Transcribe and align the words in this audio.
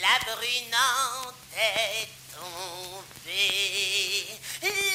La 0.00 0.18
brunante 0.24 1.34
est 1.56 2.08
tombée. 2.34 4.26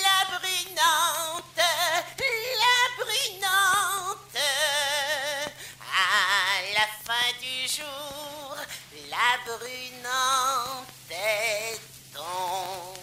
La 0.01 0.37
brunante, 0.37 1.57
la 1.57 2.79
brunante, 2.97 4.37
à 5.81 6.61
la 6.73 6.87
fin 7.03 7.31
du 7.41 7.67
jour, 7.67 8.55
la 9.09 9.29
brunante 9.45 10.87
est 11.09 11.79
tombée. 12.13 13.02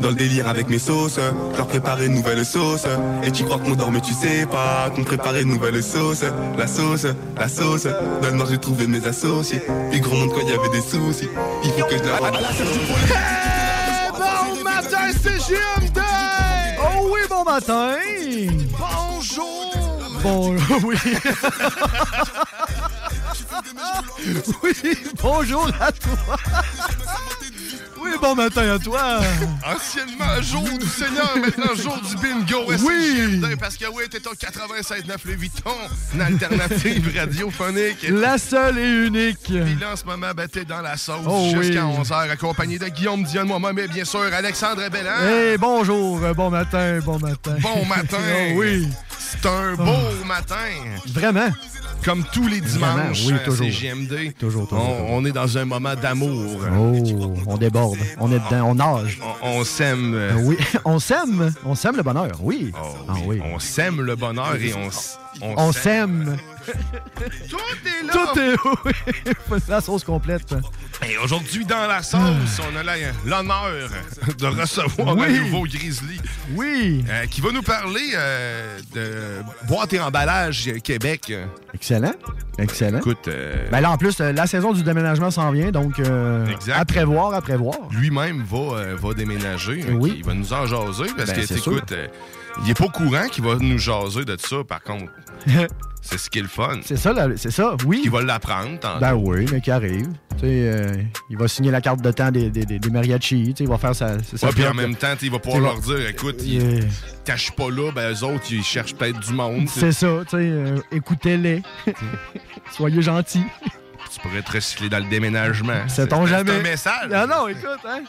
dans 0.00 0.08
le 0.08 0.14
délire 0.14 0.48
avec 0.48 0.68
mes 0.68 0.78
sauces, 0.78 1.18
je 1.52 1.56
leur 1.56 1.66
préparer 1.66 2.06
une 2.06 2.14
nouvelle 2.14 2.44
sauce. 2.44 2.86
Et 3.22 3.30
tu 3.30 3.44
crois 3.44 3.58
qu'on 3.58 3.72
dort 3.72 3.90
mais 3.90 4.00
tu 4.00 4.12
sais 4.12 4.46
pas 4.46 4.90
qu'on 4.94 5.04
préparait 5.04 5.42
une 5.42 5.48
nouvelle 5.48 5.82
sauce. 5.82 6.24
La 6.56 6.66
sauce, 6.66 7.06
la 7.36 7.48
sauce, 7.48 7.84
dans 7.84 8.28
le 8.28 8.36
noir 8.36 8.48
j'ai 8.50 8.58
trouvé 8.58 8.86
mes 8.86 9.04
associés. 9.06 9.62
Puis 9.90 10.00
gros 10.00 10.16
monde 10.16 10.30
quand 10.32 10.40
il 10.42 10.48
y 10.48 10.52
avait 10.52 10.68
des 10.70 10.80
soucis, 10.80 11.28
il 11.64 11.70
faut 11.72 11.86
que 11.86 11.98
je 11.98 12.02
la... 12.02 12.18
Bon 14.10 14.64
matin, 14.64 15.10
c'est 15.22 15.38
GMD! 15.38 16.00
Oh 16.80 17.08
oui, 17.12 17.20
bon 17.28 17.44
matin! 17.44 17.96
Bonjour! 18.78 19.74
Bon, 20.22 20.56
oui. 20.84 20.96
oui, 24.62 24.72
bonjour 25.22 25.70
à 25.80 25.92
toi. 25.92 26.36
Oui, 28.00 28.10
bon 28.20 28.34
matin 28.36 28.74
à 28.74 28.78
toi. 28.78 29.20
Anciennement 29.66 30.40
jour 30.40 30.62
du 30.78 30.86
Seigneur, 30.86 31.36
maintenant 31.36 31.74
jour 31.74 31.98
du 32.00 32.16
bingo. 32.16 32.64
Oui. 32.84 33.40
Parce 33.58 33.76
que 33.76 33.86
oui, 33.86 34.04
t'es 34.10 34.26
au 34.26 34.32
87.9 34.34 35.16
Le 35.24 35.34
Vuitton, 35.34 35.70
une 36.14 36.20
alternative 36.20 37.12
radiophonique. 37.18 38.06
La 38.08 38.38
seule 38.38 38.78
et 38.78 39.06
unique. 39.06 39.38
Puis 39.44 39.74
là, 39.80 39.92
en 39.92 39.96
ce 39.96 40.04
moment, 40.04 40.30
ben, 40.34 40.46
t'es 40.48 40.64
dans 40.64 40.80
la 40.80 40.96
sauce 40.96 41.26
Oh 41.26 41.50
jusqu'à 41.60 41.84
oui. 41.84 41.96
11h, 42.00 42.30
accompagné 42.30 42.78
de 42.78 42.86
Guillaume 42.88 43.24
Dion, 43.24 43.44
moi-même 43.44 43.78
et 43.80 43.88
bien 43.88 44.04
sûr 44.04 44.20
Alexandre 44.32 44.88
Belland. 44.88 45.28
Eh, 45.28 45.58
bonjour, 45.58 46.20
bon 46.34 46.50
matin, 46.50 47.00
bon 47.04 47.18
matin. 47.18 47.56
Bon 47.60 47.84
matin. 47.84 48.18
Oh 48.30 48.52
oui, 48.56 48.86
C'est 49.30 49.46
un 49.48 49.74
beau 49.74 50.24
matin. 50.26 50.54
vraiment? 51.12 51.48
Comme 52.04 52.24
tous 52.32 52.46
les 52.46 52.60
dimanches, 52.60 53.24
oui, 53.26 53.34
toujours. 53.44 53.66
c'est 53.66 53.72
GMD. 53.88 54.32
Toujours, 54.38 54.68
toujours, 54.68 54.88
On, 55.10 55.24
est 55.24 55.32
dans 55.32 55.58
un 55.58 55.64
moment 55.64 55.94
d'amour. 55.96 56.60
Oh, 56.78 57.34
on 57.46 57.56
déborde, 57.58 57.98
on 58.20 58.30
est 58.30 58.38
dedans, 58.38 58.68
on 58.70 58.74
nage. 58.76 59.18
On, 59.42 59.58
on 59.60 59.64
s'aime. 59.64 60.14
euh, 60.14 60.32
Oui, 60.44 60.56
on 60.84 60.98
s'aime, 61.00 61.52
on 61.64 61.74
s'aime 61.74 61.96
le 61.96 62.02
bonheur, 62.04 62.38
oui. 62.40 62.72
oh, 62.80 62.86
Ah 63.08 63.14
oui. 63.26 63.40
On 63.52 63.58
s'aime 63.58 64.00
le 64.00 64.14
bonheur 64.14 64.54
et 64.56 64.72
on, 64.74 64.88
On 65.56 65.72
s'aime. 65.72 66.36
Tout 67.50 67.56
est 67.86 68.06
là. 68.06 68.12
Tout 68.12 68.38
est 68.40 68.56
oui. 68.86 69.32
Faut 69.48 69.56
la 69.68 69.80
sauce 69.80 70.04
complète. 70.04 70.54
Et 71.08 71.16
aujourd'hui, 71.18 71.64
dans 71.64 71.86
la 71.86 72.02
sauce, 72.02 72.60
on 72.60 72.76
a 72.76 72.82
l'honneur 73.24 73.88
de 74.38 74.46
recevoir 74.46 75.16
Oui. 75.16 75.26
un 75.28 75.44
nouveau 75.44 75.62
Grizzly 75.62 76.20
Oui. 76.54 77.04
euh, 77.08 77.26
qui 77.26 77.40
va 77.40 77.52
nous 77.52 77.62
parler 77.62 78.10
euh, 78.14 78.78
de 78.94 79.66
boîte 79.66 79.92
et 79.92 80.00
emballage 80.00 80.70
Québec. 80.82 81.32
Excellent. 81.74 82.14
Excellent. 82.58 82.98
Écoute, 82.98 83.28
euh, 83.28 83.68
Ben 83.70 83.80
là, 83.80 83.90
en 83.92 83.96
plus, 83.96 84.18
la 84.18 84.46
saison 84.46 84.72
du 84.72 84.82
déménagement 84.82 85.30
s'en 85.30 85.50
vient, 85.52 85.70
donc 85.70 86.00
euh, 86.00 86.46
Exact. 86.48 86.76
à 86.76 86.84
prévoir, 86.84 87.32
à 87.34 87.40
prévoir. 87.40 87.76
lui-même 87.92 88.42
va, 88.42 88.58
euh, 88.78 88.96
va 89.00 89.14
déménager. 89.14 89.84
hein, 89.88 89.94
Oui. 89.98 90.14
Il 90.18 90.24
va 90.24 90.34
nous 90.34 90.52
en 90.52 90.66
jaser 90.66 91.12
parce 91.16 91.30
Ben, 91.32 91.46
que, 91.46 91.54
écoute, 91.54 91.92
euh, 91.92 92.08
il 92.64 92.70
est 92.70 92.74
pas 92.74 92.86
au 92.86 92.90
courant 92.90 93.28
qu'il 93.30 93.44
va 93.44 93.54
nous 93.60 93.78
jaser 93.78 94.24
de 94.24 94.36
ça, 94.40 94.56
par 94.66 94.82
contre. 94.82 95.12
C'est 96.02 96.18
ce 96.18 96.30
qui 96.30 96.38
est 96.38 96.42
le 96.42 96.48
fun. 96.48 96.78
c'est 96.84 96.96
ça, 96.96 97.12
c'est 97.36 97.50
ça, 97.50 97.76
oui. 97.86 98.00
Il 98.04 98.10
va 98.10 98.22
l'apprendre. 98.22 98.78
tantôt. 98.80 99.00
Ben 99.00 99.14
oui, 99.14 99.46
mais 99.52 99.60
qui 99.60 99.70
arrive. 99.70 100.08
Tu 100.38 100.40
sais, 100.40 100.46
euh, 100.46 100.92
il 101.28 101.36
va 101.36 101.48
signer 101.48 101.70
la 101.70 101.80
carte 101.80 102.00
de 102.00 102.10
temps 102.12 102.30
des, 102.30 102.48
des, 102.50 102.64
des, 102.64 102.78
des 102.78 102.90
mariachis, 102.90 103.52
tu 103.54 103.58
sais, 103.58 103.64
il 103.64 103.68
va 103.68 103.76
faire 103.78 103.94
sa, 103.94 104.18
sa 104.22 104.46
Ouais, 104.46 104.52
puis 104.52 104.66
en 104.66 104.74
même 104.74 104.94
temps, 104.94 105.14
il 105.20 105.30
va 105.30 105.38
pouvoir 105.38 105.60
leur 105.60 105.80
dire 105.80 106.08
écoute, 106.08 106.36
suis 107.42 107.52
pas 107.52 107.70
là, 107.70 107.90
ben 107.92 108.12
eux 108.14 108.24
autres, 108.24 108.44
ils 108.50 108.62
cherchent 108.62 108.94
peut-être 108.94 109.18
du 109.20 109.32
monde. 109.32 109.68
C'est 109.68 109.92
ça, 109.92 110.06
tu 110.24 110.30
sais, 110.30 110.36
euh, 110.36 110.76
écoutez-les. 110.92 111.62
Soyez 112.72 113.02
gentils. 113.02 113.44
Tu 114.12 114.20
pourrais 114.20 114.42
te 114.42 114.52
recycler 114.52 114.88
dans 114.88 115.00
le 115.00 115.08
déménagement. 115.10 115.82
C'est- 115.88 116.08
jamais. 116.26 116.52
C'est 116.52 116.58
un 116.60 116.62
message. 116.62 117.10
Ah 117.12 117.26
non, 117.26 117.48
écoute, 117.48 117.80
hein. 117.86 118.00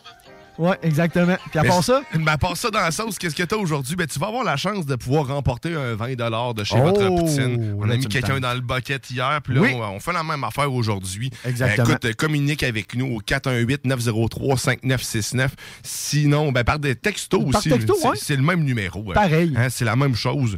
Ouais, 0.60 0.78
exactement. 0.84 1.38
Puis 1.50 1.58
à 1.60 1.64
part 1.64 1.82
ça, 1.84 2.04
Ben, 2.14 2.28
à 2.28 2.38
part 2.38 2.56
ça, 2.58 2.70
dans 2.70 2.82
la 2.82 2.92
sauce, 2.92 3.18
qu'est-ce 3.18 3.36
que 3.36 3.44
t'as 3.44 3.56
aujourd'hui? 3.56 3.96
Ben, 3.96 4.06
tu 4.06 4.20
vas 4.20 4.28
avoir 4.28 4.44
la 4.44 4.58
chance 4.58 4.86
de 4.86 4.96
pouvoir 4.96 5.26
remporter 5.28 5.74
un 5.74 5.96
20 5.96 6.16
de 6.54 6.64
chez 6.66 6.76
Oh, 6.78 6.84
votre 6.84 7.08
poutine. 7.16 7.76
On 7.80 7.90
a 7.90 7.94
tu 7.94 8.00
mis 8.00 8.06
quelqu'un 8.08 8.40
dans 8.42 8.54
le 8.54 8.60
bucket 8.60 9.10
hier, 9.10 9.40
puis 9.42 9.56
là, 9.56 9.62
Oui. 9.62 9.72
on, 9.74 9.82
on 9.82 10.00
fait 10.02 10.12
la 10.14 10.24
même 10.24 10.44
affaire 10.44 10.72
aujourd'hui. 10.72 11.32
Exactement. 11.46 11.88
Euh, 11.88 11.92
écoute, 11.92 12.06
euh, 12.06 12.14
communique 12.14 12.62
avec 12.64 12.94
nous 12.96 13.16
au 13.16 13.22
418-903-5969. 13.22 15.50
Sinon, 15.84 16.52
ben, 16.52 16.64
par 16.64 16.80
des 16.80 16.96
textos 16.96 17.40
Par 17.52 17.60
aussi. 17.60 17.70
texto, 17.70 17.96
C'est- 18.00 18.08
ouais. 18.08 18.18
C'est 18.20 18.36
le 18.36 18.42
même 18.44 18.64
numéro. 18.64 19.04
hein. 19.12 19.14
Pareil. 19.14 19.54
Hein, 19.56 19.70
c'est 19.70 19.86
la 19.86 19.96
même 19.96 20.16
chose. 20.16 20.58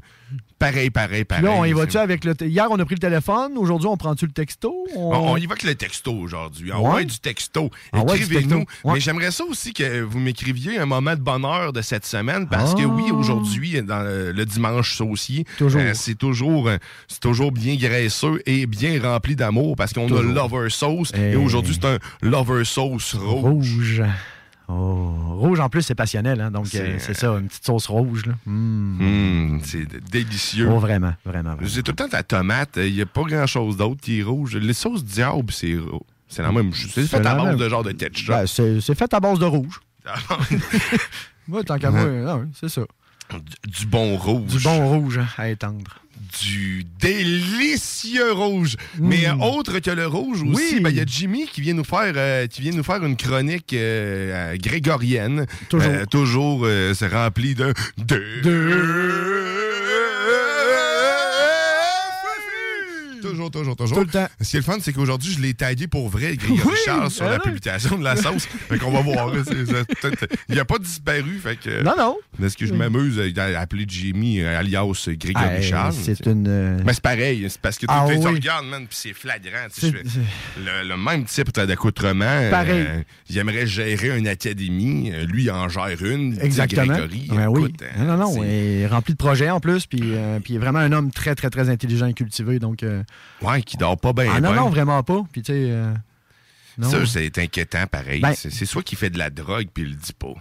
Pareil, 0.61 0.89
pareil, 0.91 1.25
puis 1.25 1.41
pareil. 1.41 1.44
là, 1.45 1.51
on 1.51 1.66
y 1.66 1.73
va-tu 1.73 1.97
avec 1.97 2.23
le. 2.23 2.35
Hier, 2.41 2.67
on 2.69 2.77
a 2.79 2.85
pris 2.85 2.95
le 2.95 2.99
téléphone. 2.99 3.53
Aujourd'hui, 3.57 3.88
on 3.88 3.97
prend-tu 3.97 4.25
le 4.27 4.31
texto? 4.31 4.73
On- 4.95 5.11
On, 5.13 5.31
on 5.33 5.38
y 5.38 5.45
va 5.47 5.53
avec 5.53 5.63
le 5.63 5.73
texto 5.75 6.13
aujourd'hui. 6.13 6.72
En 6.72 6.81
Ouais. 6.81 6.95
ouais, 6.97 7.05
du 7.05 7.17
texto. 7.19 7.69
Ah 7.91 8.03
Écrivez-nous. 8.07 8.66
Ouais. 8.83 8.94
Mais 8.94 8.99
j'aimerais 8.99 9.31
ça 9.31 9.44
aussi 9.45 9.73
que 9.73 10.01
vous 10.01 10.19
m'écriviez 10.19 10.77
un 10.77 10.85
moment 10.85 11.16
de 11.16 11.19
bonheur 11.22 11.73
de 11.73 11.81
cette 11.81 12.05
semaine 12.05 12.47
parce 12.47 12.75
que 12.75 12.84
Ah. 12.84 12.87
oui, 12.87 13.11
aujourd'hui, 13.11 13.81
dans 13.81 14.03
le, 14.03 14.31
le 14.31 14.46
dimanche 14.46 14.96
saucier, 14.96 15.46
Toujours. 15.58 15.81
euh, 15.81 15.91
c'est 15.96 16.16
toujours, 16.16 16.67
euh, 16.69 16.78
c'est 17.08 17.19
toujours 17.19 17.52
bien 17.52 17.75
graisseux 17.75 18.41
et 18.46 18.67
bien 18.67 19.02
rempli 19.02 19.35
d'amour 19.35 19.75
parce 19.75 19.93
qu'on 19.93 20.08
a. 20.16 20.22
Lover 20.22 20.69
Sauce 20.69 21.11
et, 21.16 21.31
Et- 21.31 21.35
aujourd'hui, 21.35 21.75
c'est 21.81 21.87
un 21.87 21.97
Lover 22.22 22.63
Sauce 22.66 23.16
rouge. 23.16 23.41
Rouge. 23.73 24.03
Oh. 24.67 25.11
Rouge, 25.37 25.59
en 25.59 25.69
plus, 25.69 25.81
c'est 25.81 25.96
passionnel. 25.96 26.40
Hein? 26.40 26.52
Donc, 26.52 26.67
C'est- 26.67 26.81
euh, 26.81 26.96
c'est 26.99 27.13
ça, 27.13 27.28
une 27.31 27.47
petite 27.47 27.66
sauce 27.66 27.87
rouge. 27.87 28.25
Là. 28.25 28.34
Mm. 28.46 29.02
Hum, 29.02 29.59
c'est 29.63 29.85
délicieux. 30.11 30.67
Oh, 30.69 30.79
vraiment, 30.79 31.13
vraiment. 31.25 31.55
vraiment. 31.55 31.67
C'est 31.69 31.84
tout 31.84 31.91
le 31.91 31.96
temps 31.96 32.08
de 32.08 32.13
la 32.13 32.23
tomate. 32.23 32.78
Il 32.78 32.93
n'y 32.93 33.02
a 33.02 33.05
pas 33.05 33.23
grand-chose 33.23 33.78
d'autre 33.78 33.99
qui 34.02 34.19
est 34.19 34.23
rouge. 34.23 34.55
Les 34.55 34.73
sauces 34.73 35.03
diable, 35.03 35.52
c'est 35.52 35.78
c'est 36.28 36.41
la 36.43 36.52
même 36.52 36.73
chose. 36.73 36.91
C'est 36.93 37.08
fait 37.08 37.17
à 37.25 37.35
base 37.35 37.46
même. 37.46 37.58
de 37.58 37.67
genre 37.69 37.84
de 37.84 37.91
ketchup. 37.91 38.29
Ben, 38.29 38.46
c'est 38.47 38.96
fait 38.96 39.13
à 39.13 39.19
base 39.19 39.40
de 39.40 39.46
rouge. 39.46 39.81
Ouais, 41.49 41.63
tant 41.66 41.78
qu'à 41.78 41.91
moi, 41.91 42.41
c'est 42.53 42.69
ça. 42.69 42.81
Du, 43.67 43.85
bon 43.85 44.16
rouge. 44.17 44.45
Du 44.47 44.59
bon 44.59 44.87
rouge 44.89 45.17
hein, 45.17 45.28
à 45.37 45.49
étendre. 45.49 45.97
du 46.43 46.85
délicieux 46.99 48.31
rouge. 48.31 48.75
Mais 48.99 49.28
euh, 49.28 49.35
autre 49.35 49.79
que 49.79 49.91
le 49.91 50.07
rouge 50.07 50.41
aussi, 50.43 50.75
Oui. 50.75 50.79
ben, 50.81 50.89
il 50.89 50.97
y 50.97 51.01
a 51.01 51.05
Jimmy 51.05 51.45
qui 51.47 51.61
vient 51.61 51.73
nous 51.73 51.83
faire, 51.83 52.13
euh, 52.16 52.47
qui 52.47 52.61
vient 52.61 52.72
nous 52.73 52.83
faire 52.83 53.03
une 53.05 53.16
chronique 53.17 53.73
euh, 53.73 54.55
grégorienne. 54.57 55.45
Toujours. 55.69 56.07
Toujours, 56.09 56.61
euh, 56.66 56.93
c'est 56.93 57.07
rempli 57.07 57.55
de... 57.55 57.73
de... 57.97 58.41
Toujours, 63.22 63.52
toujours, 63.52 63.76
toujours. 63.76 63.97
Tout 63.97 64.03
le 64.06 64.09
temps. 64.12 64.28
Ce 64.41 64.50
qui 64.50 64.56
est 64.58 64.59
le 64.59 64.64
fun, 64.66 64.78
c'est 64.82 64.94
qu'aujourd'hui, 64.94 65.32
je 65.34 65.41
l'ai 65.41 65.53
tagué 65.53 65.88
pour 65.88 66.09
vrai, 66.09 66.35
Grégory 66.35 66.62
Oui, 66.66 66.73
Charles, 66.85 67.12
sur 67.12 67.26
ah 67.26 67.32
la 67.32 67.40
publication 67.40 67.97
de 67.97 68.03
la 68.03 68.16
sauce. 68.16 68.46
fait 68.70 68.78
qu'on 68.78 68.91
va 68.91 69.02
voir. 69.02 69.32
Il 70.50 70.56
n'a 70.56 70.66
pas 70.66 70.78
disparu. 70.79 71.40
Fait 71.41 71.58
que, 71.58 71.84
Non, 71.84 71.94
non. 71.97 72.18
Est-ce 72.44 72.58
que 72.58 72.66
je 72.66 72.73
m'amuse 72.73 73.20
à 73.38 73.59
appeler 73.59 73.85
Jimmy 73.88 74.41
euh, 74.41 74.59
alias 74.59 74.84
Grégory 75.08 75.46
Hey, 75.46 75.64
Charles? 75.64 75.94
c'est 75.94 76.26
une. 76.26 76.46
euh, 76.47 76.79
Mais 76.85 76.94
c'est 76.94 77.02
pareil, 77.03 77.46
c'est 77.50 77.62
parce 77.62 77.76
que 77.78 77.85
tu 77.85 77.94
Ah 77.94 78.06
tu- 78.08 78.16
oui. 78.18 78.26
regardes, 78.26 78.66
man, 78.66 78.85
puis 78.88 78.97
c'est 79.00 79.14
flagrant. 79.14 79.68
Le, 79.84 80.88
le 80.88 80.97
même 80.97 81.26
type 81.26 81.52
d'accoutrement. 81.53 82.50
Pareil. 82.50 82.85
euh, 82.88 83.02
il 83.29 83.38
aimerait 83.38 83.68
gérer 83.68 84.18
une 84.18 84.28
académie. 84.28 85.12
euh, 85.14 85.26
Lui, 85.26 85.44
il 85.44 85.52
en 85.52 85.70
gère 85.70 86.03
une. 86.03 86.38
Exactement. 86.41 86.85
Grégory. 86.88 87.28
Ben 87.29 87.47
oui. 87.47 87.73
Hein, 87.97 88.06
non, 88.06 88.18
non, 88.18 88.18
non. 88.18 88.41
c'est- 88.41 88.47
et 88.47 88.88
rempli 88.88 89.14
de 89.14 89.18
projets 89.18 89.50
en 89.50 89.59
plus, 89.59 89.85
puis, 89.85 90.00
euh, 90.03 90.40
il 90.47 90.56
est 90.56 90.59
vraiment 90.59 90.79
un 90.79 90.91
homme 90.91 91.12
très, 91.12 91.35
très, 91.35 91.50
très 91.50 91.70
intelligent 91.70 92.08
et 92.08 92.14
cultivé. 92.14 92.59
Donc, 92.59 92.84
euh, 92.84 93.03
Ouais, 93.41 93.61
qui 93.63 93.78
dort 93.78 93.97
pas 93.97 94.13
bien. 94.13 94.31
ah 94.35 94.40
non, 94.41 94.49
ben. 94.52 94.55
non, 94.55 94.69
vraiment 94.69 95.02
pas. 95.03 95.22
Puis, 95.31 95.41
tu 95.41 95.52
sais. 95.52 95.67
euh. 95.72 95.93
Ça, 96.84 97.05
c'est 97.05 97.37
inquiétant, 97.37 97.85
pareil. 97.87 98.22
Ben- 98.22 98.34
c'est 98.35 98.66
soit 98.66 98.81
qu'il 98.84 98.97
fait 98.97 99.09
de 99.09 99.17
la 99.17 99.29
drogue, 99.29 99.67
puis 99.73 99.84
il 99.84 99.90
le 99.90 99.96
dit 99.96 100.13
pas. 100.13 100.34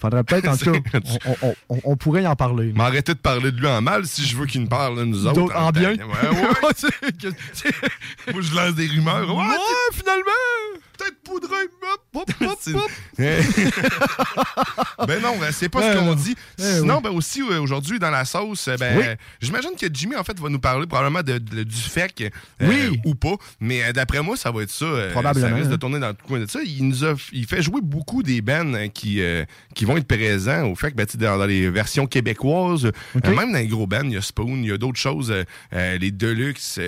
Faudrait 0.00 0.24
peut-être, 0.24 0.48
en 0.48 0.56
tout 0.56 0.72
cas, 0.72 0.78
on, 1.24 1.36
on- 1.42 1.54
on- 1.68 1.80
on 1.84 1.96
pourrait 1.96 2.26
en 2.26 2.34
parler. 2.34 2.72
M'arrêter 2.72 3.14
de 3.14 3.18
parler 3.20 3.52
de 3.52 3.58
lui 3.60 3.68
en 3.68 3.80
mal 3.80 4.04
si 4.04 4.24
je 4.26 4.36
veux 4.36 4.46
qu'il 4.46 4.60
me 4.62 4.66
parle 4.66 4.98
de 4.98 5.04
nous 5.04 5.26
autres. 5.26 5.34
D'autres 5.34 5.56
en 5.56 5.70
bien. 5.70 5.90
Ouais, 5.92 5.96
ouais. 6.02 6.72
Moi, 8.32 8.42
je 8.42 8.54
lance 8.54 8.74
des 8.74 8.86
rumeurs. 8.88 9.28
Ouais, 9.34 9.44
Ouais, 9.44 9.92
finalement! 9.92 10.81
Poudré. 11.24 11.56
Hop, 11.82 12.00
hop, 12.14 12.30
hop. 12.40 12.90
ben 15.06 15.20
non, 15.20 15.36
ben, 15.38 15.50
c'est 15.52 15.68
pas 15.68 15.80
Ben 15.80 15.92
ce 15.92 15.98
qu'on 15.98 16.04
non. 16.06 16.14
dit. 16.14 16.34
Eh 16.58 16.62
Sinon, 16.62 16.96
oui. 16.96 17.02
ben 17.04 17.10
aussi, 17.10 17.42
euh, 17.42 17.60
aujourd'hui, 17.60 17.98
dans 17.98 18.10
la 18.10 18.24
sauce, 18.24 18.68
euh, 18.68 18.76
ben, 18.76 18.96
Oui. 18.98 19.04
j'imagine 19.40 19.70
que 19.78 19.86
Jimmy, 19.92 20.16
en 20.16 20.24
fait, 20.24 20.38
va 20.38 20.48
nous 20.48 20.58
parler 20.58 20.86
probablement 20.86 21.22
de, 21.22 21.38
de- 21.38 21.62
du 21.62 21.76
FEC 21.76 22.30
euh, 22.60 22.66
Oui. 22.68 23.00
ou 23.04 23.14
pas. 23.14 23.34
Mais 23.60 23.92
d'après 23.92 24.22
moi, 24.22 24.36
ça 24.36 24.50
va 24.50 24.62
être 24.62 24.70
ça. 24.70 24.86
Probablement, 25.12 25.48
Ça 25.48 25.54
risque 25.54 25.68
de 25.70 25.74
hein. 25.74 25.78
tourner 25.78 25.98
dans 25.98 26.08
le 26.08 26.14
coin 26.14 26.40
de 26.40 26.46
ça. 26.46 26.60
Il, 26.64 26.88
nous 26.88 27.04
a, 27.04 27.14
il 27.32 27.46
fait 27.46 27.62
jouer 27.62 27.80
beaucoup 27.82 28.22
des 28.22 28.40
bands 28.40 28.74
hein, 28.74 28.88
qui, 28.88 29.20
euh, 29.20 29.44
qui 29.74 29.84
vont 29.84 29.96
être 29.96 30.06
présents 30.08 30.66
au 30.70 30.74
FEC, 30.74 30.94
ben, 30.94 31.06
dans, 31.14 31.38
dans 31.38 31.46
les 31.46 31.68
versions 31.70 32.06
québécoises. 32.06 32.86
OK. 32.86 33.26
Euh, 33.26 33.34
même 33.34 33.52
dans 33.52 33.58
les 33.58 33.66
gros 33.68 33.86
bands, 33.86 34.02
il 34.04 34.12
y 34.12 34.16
a 34.16 34.22
Spoon, 34.22 34.58
il 34.62 34.66
y 34.68 34.72
a 34.72 34.78
d'autres 34.78 34.98
choses, 35.00 35.32
les 35.72 36.10
Deluxe, 36.10 36.78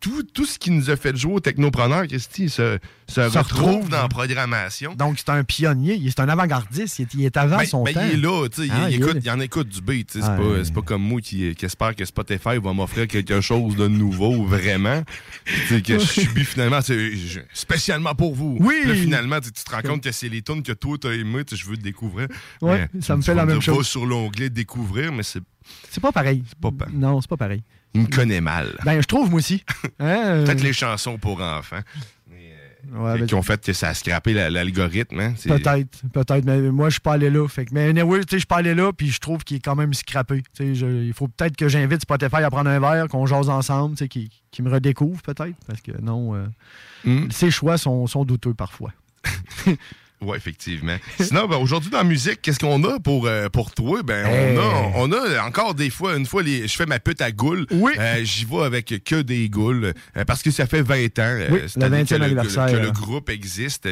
tout, 0.00 0.22
tout 0.22 0.46
ce 0.46 0.58
qui 0.58 0.70
nous 0.70 0.90
a 0.90 0.96
fait 0.96 1.16
jouer 1.16 1.34
au 1.34 1.40
Technopreneur, 1.40 2.06
Christy, 2.06 2.48
Se 3.42 3.54
retrouve 3.54 3.88
dans 3.88 4.02
la 4.02 4.08
programmation. 4.08 4.94
Donc, 4.94 5.16
c'est 5.18 5.30
un 5.30 5.44
pionnier, 5.44 5.94
il- 5.94 6.10
c'est 6.10 6.20
un 6.20 6.28
avant-gardiste, 6.28 6.98
il 6.98 7.02
est, 7.02 7.14
il 7.14 7.38
avant 7.38 7.58
Ben, 7.58 7.66
son 7.66 7.84
ben, 7.84 7.94
temps. 7.94 8.00
il 8.08 8.14
est 8.14 8.22
là, 8.22 8.48
tu 8.48 8.62
sais, 8.66 8.72
Ah, 8.72 8.88
il, 8.90 8.96
il 9.00 9.20
il 9.24 9.30
en 9.30 9.40
écoute 9.40 9.68
du 9.68 9.80
beat, 9.80 10.10
c'est 10.12 10.20
Ah, 10.22 10.36
pas, 10.36 10.64
c'est 10.64 10.72
pas 10.74 10.82
comme 10.82 11.02
moi 11.02 11.20
qui, 11.20 11.54
qui 11.54 11.64
espère 11.64 11.94
que 11.94 12.04
Spotify 12.04 12.58
va 12.62 12.72
m'offrir 12.72 13.06
quelque 13.08 13.40
chose 13.40 13.76
de 13.76 13.88
nouveau, 13.88 14.44
vraiment. 14.44 15.02
Que 15.68 15.98
je 15.98 16.04
subis 16.04 16.44
finalement, 16.44 16.80
c'est 16.80 17.14
je- 17.16 17.40
spécialement 17.52 18.14
pour 18.14 18.34
vous. 18.34 18.56
Oui. 18.60 18.82
Là, 18.84 18.94
finalement, 18.94 19.40
tu 19.40 19.50
te 19.52 19.70
rends 19.70 19.82
compte 19.82 20.02
que 20.02 20.12
c'est 20.12 20.28
les 20.28 20.42
tunes 20.42 20.62
que 20.62 20.72
toi 20.72 20.96
t'as 21.00 21.12
aimé, 21.12 21.42
je 21.50 21.64
veux 21.66 21.76
te 21.76 21.82
découvrir. 21.82 22.28
Mais 22.62 22.88
ça 23.00 23.16
me 23.16 23.22
fait 23.22 23.34
la 23.34 23.46
même 23.46 23.60
chose. 23.62 23.86
sur 23.86 24.06
l'onglet 24.06 24.50
découvrir, 24.50 25.12
mais 25.12 25.22
c'est, 25.22 25.40
C'est 25.90 26.00
pas 26.00 26.12
pareil. 26.12 26.42
pas 26.60 26.70
pa- 26.70 26.86
Non, 26.92 27.20
c'est 27.20 27.28
pas 27.30 27.36
pareil. 27.36 27.62
il 27.94 28.02
me 28.02 28.06
connaît 28.06 28.40
mal. 28.40 28.74
Ben, 28.84 29.00
je 29.00 29.06
trouve, 29.06 29.30
moi 29.30 29.38
aussi. 29.38 29.64
Hein, 29.98 30.06
euh, 30.26 30.44
Peut-être 30.44 30.62
les 30.62 30.72
chansons 30.72 31.16
pour 31.18 31.40
enfants 31.40 31.80
ouais, 32.94 33.26
qui 33.26 33.34
ont 33.34 33.42
fait 33.42 33.64
que 33.64 33.72
ça 33.72 33.88
a 33.88 33.94
scrappé 33.94 34.32
la- 34.32 34.50
l'algorithme. 34.50 35.18
Hein, 35.20 35.34
Peut-être, 35.44 36.02
peut-être, 36.12 36.44
mais 36.44 36.60
moi, 36.70 36.88
je 36.88 36.94
suis 36.94 37.00
pas 37.00 37.14
allé 37.14 37.30
là. 37.30 37.46
Fait 37.48 37.64
que, 37.64 37.74
mais 37.74 37.88
anyway, 37.88 38.18
tu 38.20 38.22
sais, 38.22 38.26
je 38.32 38.38
suis 38.38 38.46
pas 38.46 38.56
allé 38.58 38.74
là, 38.74 38.92
puis 38.92 39.10
je 39.10 39.18
trouve 39.20 39.44
qu'il 39.44 39.56
est 39.58 39.60
quand 39.60 39.76
même 39.76 39.94
scrappé. 39.94 40.42
Je- 40.58 41.04
il 41.04 41.12
faut 41.12 41.28
peut-être 41.28 41.56
que 41.56 41.68
j'invite 41.68 42.02
Spotify 42.02 42.36
à 42.36 42.50
prendre 42.50 42.70
un 42.70 42.80
verre, 42.80 43.08
qu'on 43.08 43.26
jase 43.26 43.48
ensemble, 43.48 43.94
tu 43.96 44.04
sais, 44.04 44.08
qu'il 44.08 44.28
qu'il 44.50 44.64
me 44.64 44.70
redécouvre 44.70 45.20
peut-être, 45.22 45.54
parce 45.66 45.82
que 45.82 45.92
non, 46.00 46.34
euh, 46.34 46.46
Hmm. 47.04 47.30
ses 47.30 47.50
choix 47.50 47.76
sont, 47.76 48.06
sont 48.06 48.24
douteux 48.24 48.54
parfois. 48.54 48.92
Oui, 50.22 50.36
effectivement. 50.36 50.96
Sinon, 51.20 51.46
ben, 51.46 51.56
aujourd'hui, 51.58 51.90
dans 51.90 51.98
la 51.98 52.04
musique, 52.04 52.40
qu'est-ce 52.40 52.58
qu'on 52.58 52.82
a 52.84 52.98
pour, 53.00 53.26
euh, 53.26 53.48
pour 53.50 53.72
toi? 53.72 54.02
Ben, 54.02 54.26
Hey. 54.26 54.56
on, 54.56 54.60
a, 54.60 54.92
on 54.96 55.12
a 55.12 55.44
encore 55.46 55.74
des 55.74 55.90
fois, 55.90 56.16
une 56.16 56.24
fois, 56.24 56.42
les, 56.42 56.66
je 56.66 56.74
fais 56.74 56.86
ma 56.86 56.98
pute 56.98 57.20
à 57.20 57.30
goule. 57.32 57.66
Oui. 57.70 57.92
Euh, 57.98 58.24
J'y 58.24 58.46
vais 58.46 58.62
avec 58.62 58.94
que 59.04 59.20
des 59.20 59.48
goules. 59.50 59.92
euh, 60.16 60.24
parce 60.24 60.42
que 60.42 60.50
ça 60.50 60.64
fait 60.66 60.80
20 60.82 61.18
ans. 61.18 61.38
Oui, 61.50 61.60
le 61.76 61.82
année 61.84 62.02
20e 62.02 62.06
que 62.08 62.14
le- 62.14 62.18
que 62.18 62.18
le- 62.18 62.24
anniversaire. 62.24 62.66
Que, 62.66 62.76
le 62.76 62.90
groupe 62.92 63.28
existe. 63.28 63.88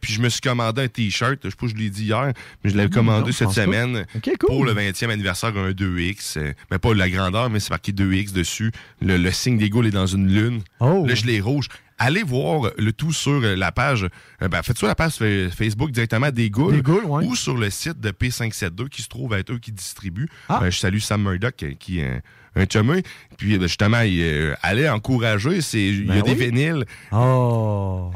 Puis 0.00 0.12
je 0.14 0.20
me 0.22 0.28
suis 0.30 0.40
commandé 0.40 0.82
un 0.82 0.88
T-shirt. 0.88 1.38
Je 1.44 1.50
sais 1.50 1.56
pas, 1.56 1.66
je 1.66 1.74
l'ai 1.74 1.90
dit 1.90 2.04
hier, 2.04 2.32
mais 2.64 2.70
je 2.70 2.76
l'avais 2.76 2.88
commandé 2.90 3.20
non, 3.20 3.26
je 3.26 3.32
cette 3.32 3.50
semaine. 3.50 4.06
Cool. 4.22 4.34
Pour 4.46 4.64
le 4.64 4.72
20e 4.72 5.10
anniversaire, 5.10 5.52
un 5.56 5.70
2X. 5.72 6.38
euh, 6.38 6.52
mais 6.70 6.78
pas 6.78 6.94
la 6.94 7.10
grandeur, 7.10 7.50
mais 7.50 7.60
c'est 7.60 7.70
marqué 7.70 7.92
2X 7.92 8.32
dessus. 8.32 8.72
Le, 9.02 9.16
le 9.18 9.30
signe 9.32 9.58
des 9.58 9.68
goules 9.68 9.86
est 9.86 9.90
dans 9.90 10.06
une 10.06 10.28
lune. 10.32 10.62
Oh. 10.80 11.04
Le 11.06 11.14
gilet 11.14 11.40
rouge. 11.40 11.66
Allez 11.98 12.22
voir 12.22 12.70
le 12.78 12.92
tout 12.92 13.12
sur 13.12 13.40
la 13.40 13.72
page. 13.72 14.06
euh, 14.42 14.48
ben, 14.48 14.62
faites 14.62 14.78
ça 14.78 14.86
la 14.86 14.94
page 14.94 15.14
fa- 15.14 15.50
Facebook 15.50 15.90
directement 15.90 16.30
des 16.30 16.48
Goules. 16.48 16.76
Des 16.76 16.82
Goules, 16.82 17.04
ouais. 17.04 17.24
Ou 17.26 17.34
sur 17.34 17.56
le 17.56 17.70
site 17.70 17.98
de 18.00 18.10
P572 18.10 18.88
qui 18.88 19.02
se 19.02 19.08
trouve 19.08 19.34
être 19.34 19.50
eux 19.52 19.58
qui 19.58 19.72
distribuent. 19.72 20.28
Ah. 20.48 20.60
Euh, 20.62 20.70
je 20.70 20.78
salue 20.78 20.98
Sam 20.98 21.22
Murdoch 21.22 21.60
euh, 21.64 21.72
qui 21.78 22.00
est 22.00 22.22
un, 22.56 22.64
chumé. 22.72 23.02
Puis 23.36 23.56
euh, 23.56 23.62
justement, 23.62 24.00
il, 24.00 24.20
euh, 24.22 24.54
allez 24.62 24.88
encourager. 24.88 25.60
c'est- 25.60 25.78
Il 25.88 26.06
y 26.06 26.10
a 26.12 26.22
Ben 26.22 26.22
des 26.22 26.34
vinyles. 26.34 26.84
Oh! 27.12 28.10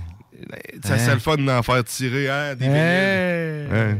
Ça 0.85 0.95
Hein. 0.95 0.99
c'est 0.99 1.15
le 1.15 1.21
fun 1.21 1.37
d'en 1.37 1.63
faire 1.63 1.85
tirer 1.85 2.29
hein, 2.29 2.55
des 2.55 2.65
vinyles. 2.67 2.77
Hey. 2.79 3.67
Hein? 3.73 3.99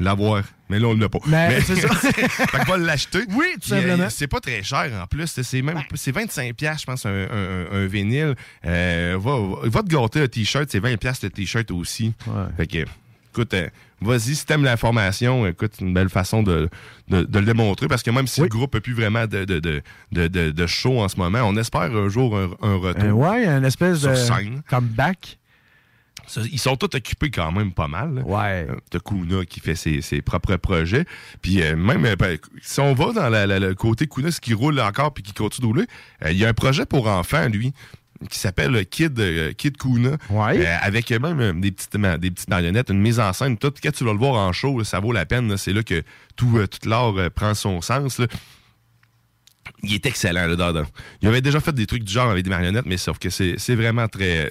L'avoir. 0.00 0.42
Mais 0.74 0.80
là, 0.80 0.88
on 0.88 0.94
l'a 0.96 1.08
pas. 1.08 1.20
Mais 1.28 1.60
c'est 1.60 1.76
ça. 1.76 1.88
fait 1.94 2.58
que 2.58 2.66
va 2.68 2.76
l'acheter. 2.76 3.20
Oui, 3.36 3.46
tout 3.62 3.72
euh, 3.72 3.80
simplement. 3.80 4.08
c'est 4.10 4.26
pas 4.26 4.40
très 4.40 4.60
cher 4.64 4.90
en 5.00 5.06
plus. 5.06 5.28
C'est 5.40 5.62
même 5.62 5.80
c'est 5.94 6.10
25 6.10 6.52
pièces, 6.54 6.80
je 6.80 6.86
pense, 6.86 7.06
un, 7.06 7.10
un- 7.10 7.66
un 7.70 7.86
vinyle. 7.86 8.34
Euh, 8.66 9.16
va, 9.20 9.82
te 9.82 9.88
gâter 9.88 10.22
un 10.22 10.26
t-shirt, 10.26 10.68
c'est 10.68 10.80
20 10.80 10.96
pièces 10.96 11.22
le 11.22 11.30
t-shirt 11.30 11.70
aussi. 11.70 12.12
Ouais. 12.26 12.32
Fait 12.56 12.66
que, 12.66 12.78
écoute, 13.32 13.54
euh, 13.54 13.68
vas-y, 14.00 14.34
si 14.34 14.44
t'aimes 14.44 14.64
l'information, 14.64 15.46
écoute, 15.46 15.74
c'est 15.78 15.84
une 15.84 15.94
belle 15.94 16.08
façon 16.08 16.42
de, 16.42 16.68
de, 17.08 17.22
de 17.22 17.38
le 17.38 17.46
démontrer 17.46 17.86
parce 17.86 18.02
que 18.02 18.10
même 18.10 18.26
si 18.26 18.40
Oui. 18.40 18.48
le 18.50 18.56
groupe 18.56 18.74
n'a 18.74 18.80
plus 18.80 18.94
vraiment 18.94 19.26
de, 19.28 19.44
de, 19.44 19.60
de, 19.60 19.80
de, 20.10 20.26
de- 20.26 20.50
de 20.50 20.66
show 20.66 21.00
en 21.00 21.08
ce 21.08 21.16
moment, 21.16 21.42
on 21.44 21.56
espère 21.56 21.82
un 21.82 22.08
jour 22.08 22.36
un, 22.36 22.50
un 22.62 22.76
retour. 22.76 23.04
Euh, 23.04 23.10
ouais, 23.12 23.46
une 23.46 23.64
espèce 23.64 23.98
Sur 24.00 24.10
de 24.10 24.16
scène. 24.16 24.62
comeback. 24.68 25.38
Ils 26.50 26.58
sont 26.58 26.76
tous 26.76 26.96
occupés 26.96 27.30
quand 27.30 27.52
même 27.52 27.72
pas 27.72 27.88
mal. 27.88 28.14
là. 28.14 28.22
Ouais. 28.22 28.66
Euh, 28.68 28.76
T'as 28.90 28.98
Kuna 29.00 29.44
qui 29.44 29.60
fait 29.60 29.74
ses, 29.74 30.00
ses 30.00 30.22
propres 30.22 30.56
projets. 30.56 31.04
Puis 31.42 31.62
euh, 31.62 31.76
même, 31.76 32.04
euh, 32.06 32.16
ben, 32.16 32.38
si 32.62 32.80
on 32.80 32.94
va 32.94 33.12
dans 33.12 33.28
la- 33.28 33.46
la- 33.46 33.58
le 33.58 33.74
côté 33.74 34.06
Kuna, 34.06 34.30
ce 34.30 34.40
qui 34.40 34.54
roule 34.54 34.80
encore 34.80 35.12
puis 35.14 35.22
qui 35.22 35.32
continue 35.32 35.62
de 35.62 35.66
rouler, 35.66 35.86
euh, 36.24 36.32
il 36.32 36.38
y 36.38 36.44
a 36.44 36.48
un 36.48 36.54
projet 36.54 36.86
pour 36.86 37.06
enfants, 37.08 37.48
lui, 37.48 37.72
qui 38.30 38.38
s'appelle 38.38 38.86
Kid, 38.86 39.18
euh, 39.20 39.52
Kid 39.52 39.76
Kuna. 39.76 40.16
Ouais. 40.30 40.66
Euh, 40.66 40.76
avec 40.80 41.10
même 41.10 41.40
euh, 41.40 41.52
des 41.52 41.70
petites, 41.72 41.96
ma- 41.96 42.16
des 42.16 42.30
petites 42.30 42.48
marionnettes, 42.48 42.90
une 42.90 43.00
mise 43.00 43.20
en 43.20 43.32
scène. 43.32 43.58
Tout, 43.58 43.72
quand 43.82 43.92
tu 43.92 44.04
vas 44.04 44.12
le 44.12 44.18
voir 44.18 44.34
en 44.34 44.52
show, 44.52 44.78
là, 44.78 44.84
ça 44.84 45.00
vaut 45.00 45.12
la 45.12 45.26
peine. 45.26 45.56
C'est 45.56 45.72
là 45.72 45.82
que 45.82 46.02
tout, 46.36 46.56
euh, 46.58 46.66
tout 46.66 46.88
l'art 46.88 47.12
prend 47.34 47.54
son 47.54 47.80
sens. 47.80 48.18
là. 48.18 48.26
Il 49.82 49.94
est 49.94 50.06
excellent, 50.06 50.46
le 50.46 50.56
Dada. 50.56 50.84
Il 51.22 51.28
avait 51.28 51.40
déjà 51.40 51.60
fait 51.60 51.72
des 51.74 51.86
trucs 51.86 52.04
du 52.04 52.12
genre 52.12 52.30
avec 52.30 52.44
des 52.44 52.50
marionnettes, 52.50 52.86
mais 52.86 52.96
sauf 52.96 53.18
que 53.18 53.30
c'est 53.30 53.54
c'est 53.58 53.74
vraiment 53.74 54.08
très. 54.08 54.50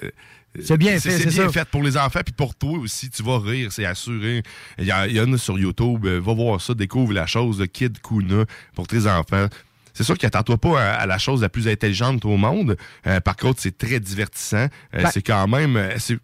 C'est 0.62 0.76
bien 0.76 0.92
fait, 1.00 1.10
C'est 1.18 1.26
bien 1.28 1.46
ça. 1.46 1.48
fait 1.52 1.68
pour 1.68 1.82
les 1.82 1.96
enfants, 1.96 2.20
puis 2.24 2.32
pour 2.34 2.54
toi 2.54 2.78
aussi, 2.78 3.10
tu 3.10 3.22
vas 3.22 3.38
rire, 3.40 3.72
c'est 3.72 3.84
assuré. 3.84 4.42
Il 4.78 4.84
y, 4.86 5.20
en 5.20 5.32
a 5.32 5.38
sur 5.38 5.58
YouTube, 5.58 6.06
euh, 6.06 6.20
va 6.20 6.32
voir 6.32 6.60
ça, 6.60 6.74
découvre 6.74 7.12
la 7.12 7.26
chose 7.26 7.64
Kid 7.72 7.98
Kuna 8.00 8.44
pour 8.74 8.86
tes 8.86 9.06
enfants. 9.08 9.48
C'est 9.92 10.04
sûr 10.04 10.16
qu'attends-toi 10.18 10.58
pas 10.58 10.80
à, 10.80 10.94
à 10.94 11.06
la 11.06 11.18
chose 11.18 11.42
la 11.42 11.48
plus 11.48 11.66
intelligente 11.68 12.24
au 12.24 12.36
monde. 12.36 12.76
Euh, 13.06 13.20
par 13.20 13.36
contre, 13.36 13.60
c'est 13.60 13.76
très 13.76 13.98
divertissant. 14.00 14.68
Euh, 14.94 15.02
Ben- 15.02 15.10
c'est 15.12 15.22
quand 15.22 15.46
même... 15.48 15.76
c'est- 15.98 16.18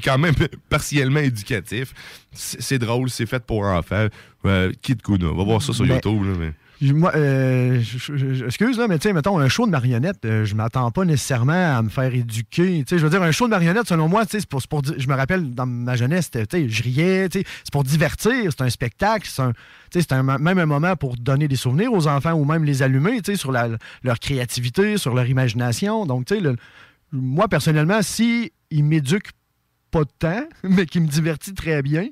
quand 0.00 0.18
même 0.18 0.34
partiellement 0.70 1.20
éducatif. 1.20 1.92
C'est 2.32 2.78
drôle, 2.78 3.10
c'est 3.10 3.26
fait 3.26 3.44
pour 3.44 3.64
enfants. 3.64 4.06
Euh, 4.46 4.72
Kid 4.82 5.02
Kuna, 5.02 5.26
va 5.32 5.44
voir 5.44 5.60
ça 5.62 5.72
sur 5.72 5.84
Ben, 5.86 5.94
YouTube. 5.94 6.22
là, 6.24 6.32
mais- 6.38 6.52
Moi, 6.92 7.12
euh, 7.14 7.80
excuse, 8.46 8.78
là, 8.78 8.88
mais 8.88 8.98
tu 8.98 9.08
sais, 9.08 9.12
mettons, 9.12 9.38
un 9.38 9.48
show 9.48 9.64
de 9.64 9.70
marionnettes, 9.70 10.24
euh, 10.24 10.44
je 10.44 10.54
m'attends 10.54 10.90
pas 10.90 11.04
nécessairement 11.04 11.78
à 11.78 11.82
me 11.82 11.88
faire 11.88 12.12
éduquer. 12.14 12.84
Tu 12.84 12.84
sais, 12.88 12.98
je 12.98 13.04
veux 13.04 13.10
dire, 13.10 13.22
un 13.22 13.30
show 13.30 13.46
de 13.46 13.50
marionnettes, 13.50 13.88
selon 13.88 14.08
moi, 14.08 14.26
tu 14.26 14.32
sais, 14.32 14.40
c'est 14.40 14.48
pour, 14.48 14.60
pour 14.68 14.82
je 14.84 15.08
me 15.08 15.14
rappelle, 15.14 15.54
dans 15.54 15.66
ma 15.66 15.96
jeunesse, 15.96 16.30
tu 16.30 16.40
sais, 16.50 16.68
je 16.68 16.82
riais, 16.82 17.28
tu 17.28 17.40
sais, 17.40 17.46
c'est 17.62 17.72
pour 17.72 17.84
divertir, 17.84 18.50
c'est 18.50 18.62
un 18.62 18.70
spectacle, 18.70 19.30
c'est 19.90 20.12
même 20.12 20.58
un 20.58 20.66
moment 20.66 20.96
pour 20.96 21.16
donner 21.16 21.48
des 21.48 21.56
souvenirs 21.56 21.92
aux 21.92 22.06
enfants 22.06 22.32
ou 22.32 22.44
même 22.44 22.64
les 22.64 22.82
allumer, 22.82 23.22
tu 23.22 23.32
sais, 23.32 23.38
sur 23.38 23.52
leur 23.52 24.20
créativité, 24.20 24.98
sur 24.98 25.14
leur 25.14 25.26
imagination. 25.26 26.06
Donc, 26.06 26.26
tu 26.26 26.36
sais, 26.36 26.42
moi, 27.12 27.48
personnellement, 27.48 28.02
si 28.02 28.52
ils 28.70 28.84
m'éduquent 28.84 29.30
pas 29.94 30.02
de 30.02 30.10
temps, 30.18 30.44
mais 30.64 30.86
qui 30.86 30.98
me 31.00 31.06
divertit 31.06 31.54
très 31.54 31.80
bien, 31.80 32.08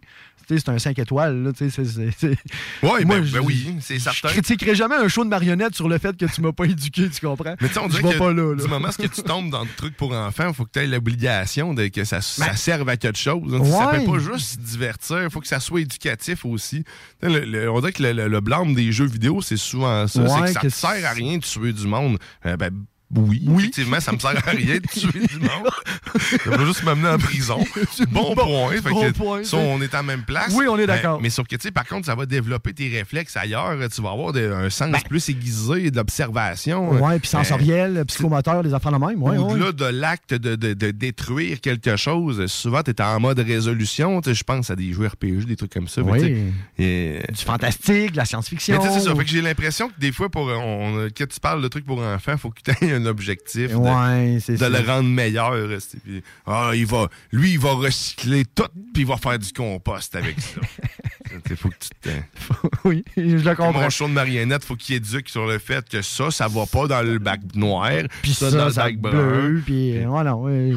c'est 0.58 0.68
un 0.70 0.78
5 0.78 0.98
étoiles. 0.98 1.42
Là, 1.42 1.50
c'est- 1.56 1.70
c'est- 1.70 1.84
Ouais, 2.26 2.36
Moi, 2.82 3.04
ben, 3.04 3.24
je- 3.24 3.32
ben 3.32 3.40
oui, 3.40 3.76
c'est 3.80 3.98
certain. 3.98 4.28
Je 4.28 4.32
critiquerai 4.34 4.74
jamais 4.74 4.94
un 4.96 5.08
show 5.08 5.24
de 5.24 5.28
marionnettes 5.30 5.74
sur 5.74 5.88
le 5.88 5.98
fait 5.98 6.16
que 6.16 6.26
tu 6.26 6.40
m'as 6.40 6.52
pas 6.52 6.64
éduqué, 6.66 7.08
tu 7.10 7.26
comprends? 7.26 7.54
Mais 7.60 7.68
tu 7.68 7.74
sais, 7.74 7.80
on 7.80 7.88
dirait 7.88 8.02
que 8.14 8.18
pas 8.18 8.32
là. 8.32 8.54
là. 8.54 8.62
du 8.62 8.68
moment 8.68 8.88
où 8.88 9.02
tu 9.08 9.22
tombes 9.22 9.50
dans 9.50 9.62
le 9.62 9.68
truc 9.76 9.96
pour 9.96 10.12
enfants, 10.14 10.48
il 10.48 10.54
faut 10.54 10.64
que 10.64 10.70
tu 10.72 10.78
aies 10.80 10.86
l'obligation 10.86 11.74
de 11.74 11.86
que 11.88 12.04
ça, 12.04 12.20
ça 12.20 12.54
serve 12.56 12.88
à 12.88 12.96
quelque 12.96 13.18
chose. 13.18 13.54
hein. 13.54 13.64
Ça 13.64 13.90
Ben 13.92 13.98
Ouais. 14.00 14.04
peut 14.06 14.12
pas 14.12 14.32
juste 14.34 14.52
se 14.54 14.58
divertir, 14.58 15.22
il 15.22 15.30
faut 15.30 15.40
que 15.40 15.46
ça 15.48 15.60
soit 15.60 15.80
éducatif 15.80 16.44
aussi. 16.44 16.84
Le- 17.22 17.40
le- 17.44 17.70
on 17.70 17.80
dirait 17.80 17.92
que 17.92 18.02
le, 18.02 18.40
blâme 18.40 18.74
des 18.74 18.92
jeux 18.92 19.06
vidéo, 19.06 19.40
c'est 19.42 19.56
souvent 19.56 20.06
ça. 20.06 20.26
c'est 20.28 20.34
Ouais, 20.34 20.46
que 20.48 20.52
ça 20.52 20.60
que 20.60 20.66
te 20.68 20.72
sert 20.72 21.06
à 21.06 21.12
rien 21.12 21.38
de 21.38 21.42
tuer 21.42 21.72
du 21.72 21.86
monde. 21.86 22.18
Euh, 22.46 22.56
ben, 22.56 22.70
oui, 23.14 23.42
effectivement, 23.58 24.00
ça 24.00 24.12
me 24.12 24.18
sert 24.18 24.30
à 24.30 24.50
rien 24.50 24.76
de 24.76 24.86
tuer 24.86 25.26
du 25.26 25.38
monde. 25.38 25.68
Ça 26.44 26.50
va 26.50 26.64
juste 26.64 26.82
m'amener 26.84 27.08
en 27.08 27.18
prison. 27.18 27.58
Bon, 28.10 28.34
point. 28.34 28.72
Fait 28.82 28.90
bon 28.90 29.02
que, 29.02 29.10
point, 29.12 29.44
c'est- 29.44 29.56
on 29.56 29.80
est 29.80 29.94
en 29.94 30.02
même 30.02 30.22
place. 30.22 30.52
Oui, 30.54 30.66
on 30.68 30.76
est 30.78 30.86
Ben, 30.86 30.94
d'accord. 30.96 31.20
mais 31.20 31.30
sauf 31.30 31.46
que, 31.46 31.56
tu 31.56 31.62
sais, 31.62 31.70
par 31.70 31.86
contre, 31.86 32.06
ça 32.06 32.14
va 32.14 32.26
développer 32.26 32.72
tes 32.72 32.88
réflexes 32.88 33.36
ailleurs. 33.36 33.76
Tu 33.94 34.02
vas 34.02 34.10
avoir 34.10 34.32
de- 34.32 34.50
un 34.52 34.70
sens 34.70 34.94
plus 35.08 35.28
aiguisé 35.28 35.90
d'observation. 35.90 36.90
Ouais, 36.92 37.18
puis 37.18 37.28
Euh, 37.28 37.38
sensoriel, 37.38 38.04
psychomoteur, 38.06 38.62
les 38.62 38.74
affaires 38.74 38.92
de 38.92 38.98
même. 38.98 39.22
Ouais, 39.22 39.36
ouais. 39.36 39.52
au-delà 39.52 39.72
de 39.72 39.84
l'acte 39.86 40.34
de, 40.34 40.54
de- 40.56 40.74
de 40.74 40.90
détruire 40.90 41.60
quelque 41.60 41.96
chose, 41.96 42.46
souvent, 42.46 42.82
tu 42.82 42.90
es 42.90 43.00
en 43.02 43.20
mode 43.20 43.38
résolution. 43.40 44.20
Je 44.24 44.42
pense 44.42 44.70
à 44.70 44.76
des 44.76 44.92
jeux 44.92 45.06
RPG, 45.06 45.44
des 45.46 45.56
trucs 45.56 45.72
comme 45.72 45.88
ça. 45.88 46.02
Oui. 46.02 46.34
et- 46.78 47.22
Du 47.32 47.44
fantastique, 47.44 48.12
de 48.12 48.16
la 48.16 48.24
science-fiction. 48.24 48.76
mais 48.76 48.82
tu 48.88 48.92
sais, 48.94 49.00
c'est 49.00 49.08
ça. 49.08 49.14
Fait 49.14 49.24
que 49.24 49.30
j'ai 49.30 49.40
l'impression 49.42 49.88
que 49.88 49.94
des 49.98 50.12
fois, 50.12 50.28
pour, 50.28 50.46
on, 50.46 51.08
quand 51.16 51.26
tu 51.28 51.40
parles 51.40 51.62
de 51.62 51.68
trucs 51.68 51.86
pour 51.86 52.00
enfants, 52.02 52.36
faut 52.36 52.50
que 52.50 52.60
tu 52.64 52.84
aies 52.86 52.92
un 52.92 53.01
objectif 53.06 53.70
de, 53.70 53.76
Ouais, 53.76 54.38
c'est 54.40 54.52
de 54.52 54.56
ça. 54.58 54.68
le 54.68 54.78
rendre 54.78 55.08
meilleur. 55.08 55.54
c'est- 55.80 55.98
puis, 56.00 56.22
ah, 56.46 56.72
il 56.74 56.86
va, 56.86 57.08
lui, 57.32 57.52
il 57.52 57.58
va 57.58 57.72
recycler 57.74 58.44
tout, 58.44 58.68
puis 58.92 59.02
il 59.02 59.06
va 59.06 59.16
faire 59.16 59.38
du 59.38 59.52
compost 59.52 60.14
avec 60.16 60.40
ça. 60.40 60.60
Sais, 61.48 61.56
faut 61.56 61.70
que 61.70 61.74
tu 61.80 61.88
te... 62.00 62.10
oui, 62.84 63.02
je 63.16 63.22
le 63.36 63.54
comprends. 63.54 63.80
Mon 63.80 63.88
show 63.90 64.06
de 64.06 64.12
marionnette, 64.12 64.64
faut 64.64 64.76
qu'il 64.76 64.96
éduque 64.96 65.30
sur 65.30 65.46
le 65.46 65.58
fait 65.58 65.88
que 65.88 66.02
ça, 66.02 66.30
ça 66.30 66.46
va 66.46 66.66
pas 66.66 66.86
dans 66.86 67.00
le 67.00 67.18
bac 67.18 67.40
noir, 67.54 67.90
Puis 68.20 68.34
ça, 68.34 68.50
ça, 68.50 68.56
dans 68.58 68.66
le 68.66 68.72
bac 68.74 68.96
bleu, 68.98 69.62
puis 69.64 69.96
euh, 69.98 70.08
voilà, 70.08 70.36
ouais. 70.36 70.72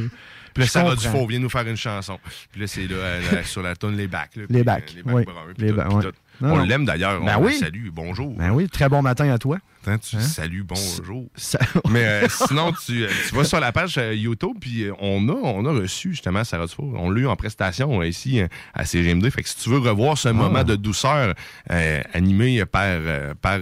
Puis 0.53 0.61
là, 0.61 0.65
Je 0.65 0.71
Sarah. 0.71 0.95
Dufault 0.95 1.27
vient 1.27 1.39
nous 1.39 1.49
faire 1.49 1.67
une 1.67 1.75
chanson. 1.75 2.17
Puis 2.53 2.61
là, 2.61 2.67
c'est 2.67 2.87
là, 2.87 2.95
euh, 2.95 3.31
là, 3.33 3.43
sur 3.45 3.61
la 3.61 3.75
tonne 3.75 3.97
Les 3.97 4.07
Bacs. 4.07 4.37
là, 4.37 4.43
Les 4.43 4.47
puis, 4.47 4.63
bacs, 4.63 4.93
euh, 4.93 4.95
Les 4.95 5.03
Bacs 5.03 5.15
oui. 5.15 5.23
bruns, 5.25 5.53
puis 5.57 5.65
Les 5.67 5.73
tout, 5.73 5.81
puis 5.81 5.95
ouais. 5.97 6.11
Non, 6.41 6.53
On 6.53 6.57
non. 6.57 6.63
l'aime 6.65 6.85
d'ailleurs. 6.85 7.21
Ben 7.23 7.37
on 7.39 7.45
oui. 7.45 7.53
la 7.53 7.59
salue. 7.67 7.87
Bonjour. 7.91 8.33
Ben 8.35 8.51
oui, 8.51 8.67
très 8.69 8.89
bon 8.89 9.01
matin 9.01 9.29
à 9.31 9.37
toi. 9.37 9.57
Attends, 9.87 9.97
tu 9.99 10.15
Hein? 10.15 10.19
salues 10.21 10.63
bonjour. 10.63 11.27
Ça- 11.35 11.59
Mais 11.89 12.03
euh, 12.05 12.27
sinon, 12.29 12.73
tu, 12.73 13.03
euh, 13.03 13.09
tu 13.29 13.35
vas 13.35 13.43
sur 13.43 13.59
la 13.59 13.71
page 13.71 13.97
euh, 13.97 14.13
YouTube, 14.15 14.57
puis 14.59 14.87
on, 14.99 15.29
a, 15.29 15.33
on 15.33 15.63
a 15.65 15.71
reçu 15.71 16.09
justement 16.11 16.43
Sarah 16.43 16.65
Dufault. 16.65 16.91
On 16.97 17.09
l'a 17.11 17.21
eu 17.21 17.27
en 17.27 17.35
prestation 17.35 18.01
ici 18.03 18.41
à 18.73 18.83
CGMD. 18.85 19.29
Fait 19.29 19.43
que 19.43 19.49
si 19.49 19.57
tu 19.57 19.69
veux 19.69 19.77
revoir 19.77 20.13
Ah. 20.13 20.15
ce 20.17 20.29
moment 20.29 20.63
de 20.63 20.75
douceur 20.75 21.33
euh, 21.71 22.01
animé 22.13 22.65
par, 22.65 22.83
euh, 22.85 23.33
par 23.39 23.59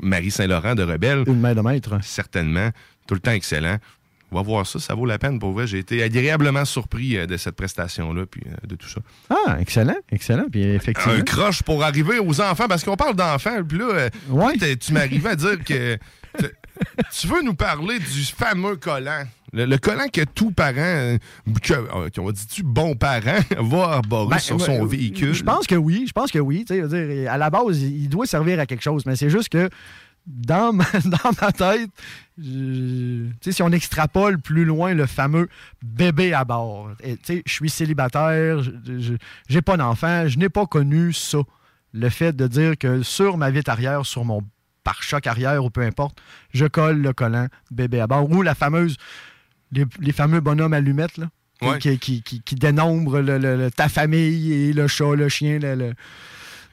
Marie 0.00 0.30
Saint-Laurent 0.30 0.74
de 0.74 0.82
Rebelle, 0.82 1.24
Une 1.26 1.40
main 1.40 1.54
de 1.54 1.60
maître. 1.60 1.98
certainement, 2.02 2.70
tout 3.06 3.14
le 3.14 3.20
temps 3.20 3.30
excellent. 3.32 3.76
Va 4.30 4.42
voir 4.42 4.66
ça, 4.66 4.78
ça 4.78 4.94
vaut 4.94 5.06
la 5.06 5.18
peine 5.18 5.38
pour 5.38 5.52
vrai. 5.52 5.66
J'ai 5.66 5.78
été 5.78 6.02
agréablement 6.02 6.64
surpris 6.66 7.16
euh, 7.16 7.26
de 7.26 7.36
cette 7.38 7.56
prestation-là, 7.56 8.26
puis 8.26 8.42
euh, 8.46 8.66
de 8.66 8.74
tout 8.76 8.88
ça. 8.88 9.00
Ah, 9.30 9.56
excellent, 9.60 9.96
excellent. 10.12 10.44
Puis 10.50 10.62
effectivement. 10.62 11.14
Un 11.14 11.22
croche 11.22 11.62
pour 11.62 11.82
arriver 11.82 12.18
aux 12.18 12.40
enfants, 12.40 12.68
parce 12.68 12.84
qu'on 12.84 12.96
parle 12.96 13.16
d'enfants, 13.16 13.62
puis 13.66 13.78
là, 13.78 13.84
euh, 13.90 14.10
Ouais. 14.28 14.54
tu 14.76 14.92
m'arrivais 14.92 15.30
à 15.30 15.36
dire 15.36 15.64
que 15.64 15.96
tu 17.18 17.26
veux 17.26 17.42
nous 17.42 17.54
parler 17.54 17.98
du 17.98 18.24
fameux 18.24 18.76
collant. 18.76 19.24
Le, 19.52 19.64
le 19.64 19.78
collant 19.78 20.08
que 20.12 20.20
tout 20.24 20.50
parent, 20.50 21.16
que, 21.62 22.20
on 22.20 22.30
dit-tu 22.30 22.62
bon 22.62 22.94
parent, 22.94 23.38
va 23.58 23.82
arborer 23.84 24.28
Ben, 24.32 24.38
sur 24.38 24.60
son 24.60 24.84
véhicule. 24.84 25.32
Je 25.32 25.42
pense 25.42 25.66
que 25.66 25.74
oui, 25.74 26.04
je 26.06 26.12
pense 26.12 26.30
que 26.30 26.38
oui. 26.38 26.64
Dire, 26.64 26.86
à 27.32 27.38
la 27.38 27.48
base, 27.50 27.80
il 27.80 28.08
doit 28.10 28.26
servir 28.26 28.60
à 28.60 28.66
quelque 28.66 28.82
chose, 28.82 29.06
mais 29.06 29.16
c'est 29.16 29.30
juste 29.30 29.48
que 29.48 29.70
dans 30.28 30.72
ma, 30.72 30.84
dans 31.04 31.30
ma 31.40 31.52
tête, 31.52 31.90
je- 32.36 33.26
si 33.50 33.62
on 33.62 33.70
extrapole 33.72 34.38
plus 34.38 34.64
loin 34.64 34.94
le 34.94 35.06
fameux 35.06 35.48
bébé 35.82 36.32
à 36.34 36.44
bord, 36.44 36.90
je 37.02 37.40
suis 37.46 37.70
célibataire, 37.70 38.62
je- 38.62 39.14
j'ai 39.48 39.62
pas 39.62 39.76
d'enfant, 39.76 40.28
je 40.28 40.38
n'ai 40.38 40.48
pas 40.48 40.66
connu 40.66 41.12
ça. 41.12 41.38
Le 41.94 42.10
fait 42.10 42.36
de 42.36 42.46
dire 42.46 42.76
que 42.76 43.02
sur 43.02 43.38
ma 43.38 43.50
vitre 43.50 43.70
arrière, 43.70 44.04
sur 44.04 44.24
mon 44.24 44.42
pare-choc 44.84 45.26
arrière 45.26 45.64
ou 45.64 45.70
peu 45.70 45.80
importe, 45.82 46.18
je 46.52 46.66
colle 46.66 47.00
le 47.00 47.12
collant 47.14 47.46
bébé 47.70 48.00
à 48.00 48.06
bord 48.06 48.30
ou 48.30 48.42
la 48.42 48.54
fameuse, 48.54 48.96
les, 49.72 49.84
les 49.98 50.12
fameux 50.12 50.40
bonhommes 50.40 50.74
allumettes, 50.74 51.16
là, 51.16 51.30
qui- 51.60 51.66
Ouais. 51.66 51.78
qui, 51.78 51.98
qui, 51.98 52.22
qui- 52.22 52.40
qui 52.42 52.54
dénombrent 52.54 53.20
le- 53.20 53.38
le- 53.38 53.56
le- 53.56 53.70
ta 53.70 53.88
famille 53.88 54.52
et 54.52 54.72
le 54.72 54.86
chat, 54.86 55.14
le 55.16 55.28
chien. 55.28 55.58
Le, 55.58 55.94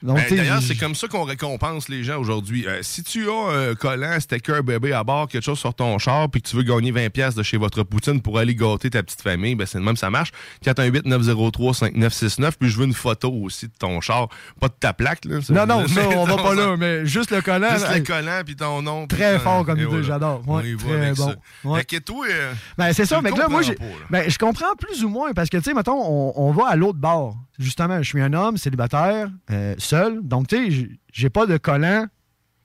le- 0.02 0.12
Ben, 0.14 0.24
D'ailleurs, 0.30 0.62
c'est 0.62 0.76
comme 0.76 0.94
ça 0.94 1.08
qu'on 1.08 1.24
récompense 1.24 1.88
les 1.88 2.04
gens 2.04 2.18
aujourd'hui. 2.18 2.66
Euh, 2.66 2.80
si 2.82 3.02
tu 3.02 3.28
as 3.28 3.50
un 3.70 3.74
collant, 3.74 4.18
sticker, 4.20 4.62
bébé 4.62 4.92
à 4.92 5.02
bord, 5.04 5.28
quelque 5.28 5.44
chose 5.44 5.58
sur 5.58 5.74
ton 5.74 5.98
char, 5.98 6.28
puis 6.30 6.42
que 6.42 6.48
tu 6.48 6.56
veux 6.56 6.62
gagner 6.62 6.92
20$ 6.92 7.10
piastres 7.10 7.38
de 7.38 7.42
chez 7.42 7.56
votre 7.56 7.82
poutine 7.82 8.20
pour 8.20 8.38
aller 8.38 8.54
gâter 8.54 8.90
ta 8.90 9.02
petite 9.02 9.22
famille, 9.22 9.54
ben 9.54 9.66
c'est 9.66 9.78
de 9.78 9.84
même 9.84 9.96
ça 9.96 10.10
marche. 10.10 10.30
418-903-5969, 10.64 12.52
puis 12.58 12.68
je 12.68 12.78
veux 12.78 12.84
une 12.86 12.94
photo 12.94 13.30
aussi 13.32 13.66
de 13.66 13.72
ton 13.78 14.00
char. 14.00 14.28
Pas 14.60 14.68
de 14.68 14.74
ta 14.78 14.92
plaque, 14.92 15.24
là. 15.24 15.38
Non, 15.50 15.66
non, 15.66 15.86
ça, 15.88 16.08
on 16.08 16.24
va 16.24 16.36
pas 16.36 16.54
là, 16.54 16.76
mais 16.78 17.06
juste 17.06 17.30
le 17.30 17.40
collant. 17.40 17.70
Juste 17.72 17.94
le 17.94 18.02
collant, 18.02 18.40
puis 18.44 18.56
ton 18.56 18.82
nom. 18.82 19.06
Très 19.06 19.38
fort 19.38 19.64
comme 19.64 19.78
et 19.78 19.82
idée, 19.84 20.02
j'adore. 20.02 20.42
Très 20.76 21.12
bon. 21.14 21.34
Ouais. 21.64 21.86
Euh, 22.30 22.52
Ben, 22.76 22.92
c'est 22.92 23.06
ça, 23.06 23.20
mais 23.22 23.30
le 23.30 23.36
là, 23.36 23.48
moi, 23.48 23.62
ben, 24.10 24.28
je 24.30 24.38
comprends 24.38 24.74
plus 24.78 25.04
ou 25.04 25.08
moins 25.08 25.32
parce 25.32 25.48
que, 25.48 25.56
tu 25.56 25.64
sais, 25.64 25.74
mettons, 25.74 26.00
on, 26.02 26.32
on 26.36 26.52
va 26.52 26.68
à 26.68 26.76
l'autre 26.76 26.98
bord. 26.98 27.36
Justement, 27.58 28.02
je 28.02 28.08
suis 28.08 28.20
un 28.20 28.32
homme 28.34 28.58
célibataire, 28.58 29.28
euh, 29.50 29.74
seul. 29.86 30.20
Donc, 30.22 30.48
tu 30.48 30.70
sais, 30.72 30.88
j'ai 31.12 31.30
pas 31.30 31.46
de 31.46 31.56
collant 31.56 32.06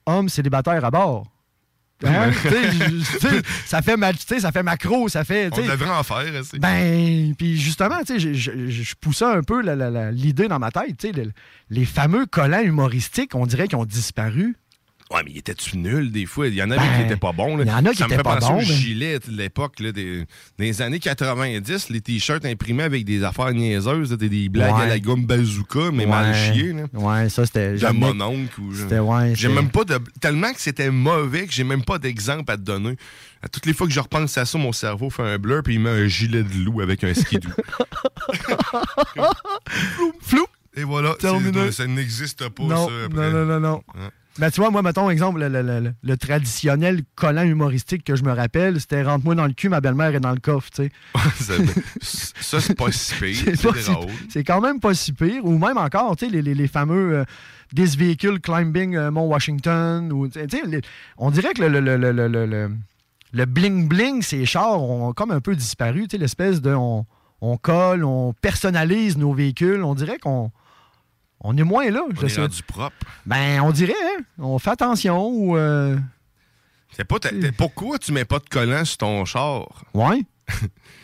homme 0.06 0.28
célibataire 0.30 0.84
à 0.84 0.92
bord. 0.92 1.28
Hein? 2.04 2.32
Tu 2.42 2.50
sais, 2.50 2.72
j- 2.72 3.04
tu 3.20 3.28
sais, 3.30 3.42
ça 3.68 3.84
fait 3.84 3.96
ma- 3.96 4.12
ça 4.14 4.52
fait 4.52 4.64
macro, 4.64 5.08
ça 5.08 5.24
fait. 5.24 5.50
on 5.54 5.68
devrait 5.68 5.90
en 5.92 6.02
faire. 6.02 6.44
c'est- 6.44 6.58
Ben, 6.58 7.36
puis 7.36 7.58
justement, 7.60 8.00
tu 8.06 8.20
sais, 8.20 8.34
je- 8.34 8.96
poussais 9.00 9.26
un 9.26 9.44
peu 9.44 9.62
l'idée 10.12 10.48
dans 10.48 10.58
ma 10.58 10.72
tête, 10.72 10.98
tu 10.98 11.08
sais, 11.10 11.14
le- 11.14 11.32
les 11.70 11.86
fameux 11.86 12.26
collants 12.26 12.62
humoristiques, 12.64 13.36
on 13.36 13.46
dirait 13.46 13.68
qu'ils 13.68 13.78
ont 13.78 13.86
disparu. 13.86 14.56
Ouais, 15.14 15.22
mais 15.26 15.32
il 15.32 15.38
était-tu 15.40 15.78
nul 15.78 16.10
des 16.12 16.26
fois? 16.26 16.48
Il 16.48 16.54
y 16.56 16.64
en 16.64 16.72
avait 16.72 16.80
Ben, 16.80 16.98
qui 17.00 17.02
étaient 17.04 17.18
pas 17.20 17.34
bons. 17.34 17.60
il 17.60 17.68
y 17.68 17.72
en 17.72 17.86
a 17.86 17.92
qui 17.92 17.98
Ça 17.98 18.06
me 18.08 18.14
étaient 18.14 18.18
fait 18.18 18.24
pas 18.24 18.36
penser 18.38 18.48
bons, 18.54 18.56
aux 18.56 18.60
ben. 18.60 18.66
gilets 18.66 19.20
de 19.20 19.32
l'époque, 19.32 19.80
là, 19.82 19.92
des, 19.92 20.26
des 20.58 20.82
années 20.82 21.00
90, 21.00 21.90
les 21.90 22.00
t-shirts 22.00 22.46
imprimés 22.46 22.84
avec 22.84 23.04
des 23.04 23.24
affaires 23.24 23.52
niaiseuses, 23.52 24.12
des, 24.12 24.30
des 24.30 24.48
blagues 24.48 24.74
Ouais. 24.76 24.84
à 24.84 24.88
la 24.88 25.00
gomme 25.00 25.26
bazooka, 25.26 25.92
mais 25.92 26.06
mal 26.06 26.34
chiées. 26.34 26.74
Ouais, 26.94 27.28
ça, 27.30 27.46
c'était. 27.46 27.74
De 27.76 27.88
mon 27.92 28.20
oncle. 28.22 28.62
ou- 28.62 28.74
C'était, 28.74 29.00
ouais. 29.00 29.34
J'ai 29.36 29.50
même 29.50 29.70
pas 29.70 29.84
de. 29.84 30.00
Tellement 30.22 30.54
que 30.54 30.62
c'était 30.62 30.90
mauvais 30.92 31.46
que 31.46 31.52
j'ai 31.54 31.66
même 31.66 31.84
pas 31.84 31.98
d'exemple 32.00 32.50
à 32.52 32.56
te 32.58 32.62
donner. 32.62 32.96
À 33.44 33.50
toutes 33.50 33.66
les 33.66 33.74
fois 33.74 33.88
que 33.88 33.94
je 33.94 34.00
repense 34.00 34.38
à 34.38 34.46
ça, 34.46 34.58
mon 34.58 34.72
cerveau 34.72 35.10
fait 35.10 35.24
un 35.24 35.38
blur 35.40 35.62
puis 35.64 35.74
il 35.74 35.80
met 35.82 35.90
un 35.90 36.08
gilet 36.08 36.44
de 36.44 36.54
loup 36.64 36.80
avec 36.80 37.04
un 37.04 37.14
skidoo. 37.14 37.50
flou, 39.96 40.12
flou. 40.22 40.46
Et 40.76 40.84
voilà, 40.84 41.16
ça 41.72 41.86
n'existe 41.88 42.48
pas, 42.50 42.64
Non, 42.64 42.88
ça. 42.88 42.94
après. 43.06 43.30
non, 43.32 43.46
non, 43.46 43.60
non, 43.60 43.60
non. 43.60 43.82
Ben, 44.40 44.50
tu 44.50 44.62
vois, 44.62 44.70
moi, 44.72 44.82
mettons, 44.82 45.10
exemple, 45.10 45.42
le, 45.42 45.50
le- 45.50 45.62
le- 45.62 45.94
le- 46.02 46.18
traditionnel 46.18 47.02
collant 47.16 47.44
humoristique 47.44 48.04
que 48.06 48.16
je 48.16 48.24
me 48.24 48.32
rappelle, 48.32 48.80
c'était 48.80 49.04
Rentre-moi 49.04 49.36
dans 49.36 49.46
le 49.46 49.52
cul, 49.54 49.68
ma 49.68 49.82
belle-mère 49.82 50.16
est 50.16 50.20
dans 50.22 50.32
le 50.32 50.40
coffre, 50.40 50.70
tu 50.74 50.84
sais. 50.84 50.92
ça, 52.02 52.62
c'est 52.62 52.76
pas 52.76 52.92
si 52.92 53.14
pire. 53.16 53.56
C'est 54.30 54.44
quand 54.46 54.62
même 54.62 54.80
pas 54.80 54.94
si 54.94 55.12
pire. 55.12 55.44
Ou 55.46 55.58
même 55.58 55.78
encore, 55.78 56.16
tu 56.16 56.26
sais, 56.26 56.32
les, 56.32 56.42
les- 56.42 56.56
les 56.56 56.68
fameux 56.68 57.18
euh, 57.18 57.24
This 57.76 57.98
Vehicle 57.98 58.40
Climbing 58.40 58.96
euh, 58.96 59.12
Mont 59.12 59.28
Washington. 59.28 60.12
Ou, 60.14 60.28
les- 60.66 60.82
on 61.18 61.30
dirait 61.32 61.54
que 61.54 61.62
le, 61.64 61.68
le, 61.80 61.98
le, 61.98 62.12
le, 62.12 62.28
le- 62.28 62.46
le- 62.46 62.72
le 63.34 63.46
bling-bling, 63.46 64.22
ces 64.22 64.46
chars 64.46 64.82
ont 64.82 65.12
comme 65.14 65.32
un 65.32 65.42
peu 65.42 65.56
disparu. 65.58 66.04
Tu 66.04 66.12
sais, 66.12 66.18
l'espèce 66.18 66.62
de. 66.62 66.74
On, 66.74 67.06
on 67.42 67.58
colle, 67.58 68.04
on 68.06 68.34
personnalise 68.34 69.18
nos 69.18 69.34
véhicules. 69.34 69.84
On 69.84 69.94
dirait 69.96 70.20
qu'on. 70.20 70.52
On 71.44 71.58
est 71.58 71.64
moins 71.64 71.90
là. 71.90 72.02
On 72.10 72.16
je 72.20 72.26
est 72.26 72.30
sais. 72.30 72.42
rendu 72.42 72.62
propre. 72.64 72.96
Ben, 73.26 73.62
on 73.62 73.72
dirait, 73.72 73.94
hein? 73.94 74.22
On 74.40 74.60
fait 74.60 74.70
attention 74.72 75.28
ou. 75.28 75.58
euh, 75.58 75.98
C'est 76.96 77.04
pas 77.06 77.20
ta- 77.20 77.30
pourquoi 77.58 77.98
tu 77.98 78.12
mets 78.12 78.26
pas 78.26 78.40
de 78.40 78.48
collant 78.50 78.86
sur 78.86 78.98
ton 79.00 79.26
char? 79.26 79.84
Ouais. 79.94 80.22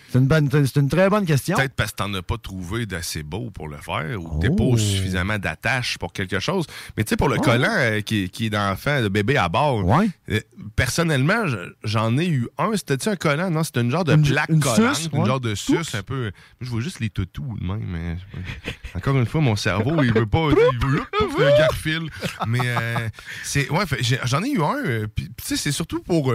C'est 0.10 0.20
une, 0.20 0.28
bonne- 0.28 0.50
c'est 0.50 0.78
une 0.78 0.88
très 0.88 1.10
bonne 1.10 1.26
question. 1.26 1.58
Peut-être 1.58 1.74
parce 1.76 1.92
que 1.92 1.98
t'en 1.98 2.14
as 2.14 2.22
pas 2.22 2.38
trouvé 2.38 2.86
d'assez 2.86 3.24
beau 3.24 3.50
pour 3.52 3.68
le 3.68 3.76
faire 3.78 4.22
ou 4.22 4.38
que 4.40 4.48
t'es 4.48 4.54
Oh. 4.58 4.72
pas 4.74 4.78
suffisamment 4.78 5.38
d'attache 5.38 5.98
pour 5.98 6.14
quelque 6.14 6.40
chose. 6.40 6.66
Mais 6.96 7.04
tu 7.04 7.10
sais, 7.10 7.18
pour 7.18 7.28
le 7.28 7.36
Oh. 7.38 7.42
collant 7.42 7.68
euh, 7.76 8.00
qui, 8.02 8.30
qui 8.30 8.46
est 8.46 8.50
d'enfant, 8.50 9.02
de 9.02 9.10
bébé 9.10 9.36
à 9.36 9.50
bord, 9.50 9.86
Ouais. 9.86 10.10
euh, 10.32 10.40
personnellement, 10.78 11.46
je- 11.48 11.74
j'en 11.84 12.18
ai 12.18 12.28
eu 12.28 12.48
un. 12.58 12.72
C'était-tu 12.76 13.10
un 13.10 13.16
collant? 13.18 13.50
Non, 13.50 13.64
c'était 13.64 13.82
une 13.82 13.92
genre 13.92 14.06
de 14.06 14.14
Une- 14.14 14.24
plaque 14.26 14.50
une 14.50 14.60
collante. 14.62 14.96
suce, 14.96 15.10
une 15.12 15.20
ouais. 15.20 15.26
genre 15.26 15.40
de 15.42 15.56
suce 15.56 15.94
un 15.96 16.04
peu. 16.04 16.32
Je 16.62 16.70
vois 16.70 16.80
juste 16.82 17.00
les 17.02 17.10
toutous 17.10 17.58
de 17.60 17.66
même. 17.66 17.84
Mais, 17.86 18.16
pas. 18.16 18.98
Encore 19.00 19.18
une 19.18 19.26
fois, 19.26 19.42
mon 19.42 19.56
cerveau, 19.58 20.02
il 20.04 20.14
veut 20.14 20.26
pas. 20.26 20.50
il 20.52 21.36
veut 21.38 21.48
un 21.48 21.58
garfil. 21.58 22.10
Mais 22.48 22.60
euh, 22.64 23.10
c'est. 23.44 23.70
Ouais, 23.70 23.84
j'en 24.24 24.42
ai 24.44 24.52
eu 24.52 24.62
un. 24.62 24.78
euh, 24.86 25.08
puis, 25.14 25.26
tu 25.26 25.34
sais, 25.44 25.58
c'est 25.58 25.72
surtout 25.74 26.00
pour. 26.02 26.34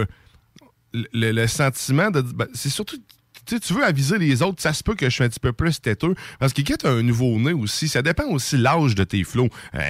le, 0.93 1.31
le 1.31 1.47
sentiment 1.47 2.11
de. 2.11 2.21
ben, 2.21 2.47
c'est 2.53 2.69
surtout. 2.69 2.97
Tu 3.45 3.59
tu 3.59 3.73
veux 3.73 3.83
aviser 3.83 4.17
les 4.17 4.41
autres, 4.41 4.61
ça 4.61 4.73
se 4.73 4.83
peut 4.83 4.95
que 4.95 5.05
je 5.09 5.13
suis 5.15 5.23
un 5.23 5.29
petit 5.29 5.39
peu 5.39 5.53
plus 5.53 5.79
têteux. 5.81 6.15
Parce 6.39 6.53
que 6.53 6.61
quand 6.61 6.77
tu 6.79 6.87
as 6.87 6.91
un 6.91 7.01
nouveau-né 7.03 7.53
aussi, 7.53 7.87
ça 7.87 8.01
dépend 8.01 8.25
aussi 8.29 8.57
de 8.57 8.63
l'âge 8.63 8.95
de 8.95 9.03
tes 9.03 9.23
flots. 9.23 9.49
Euh, 9.75 9.81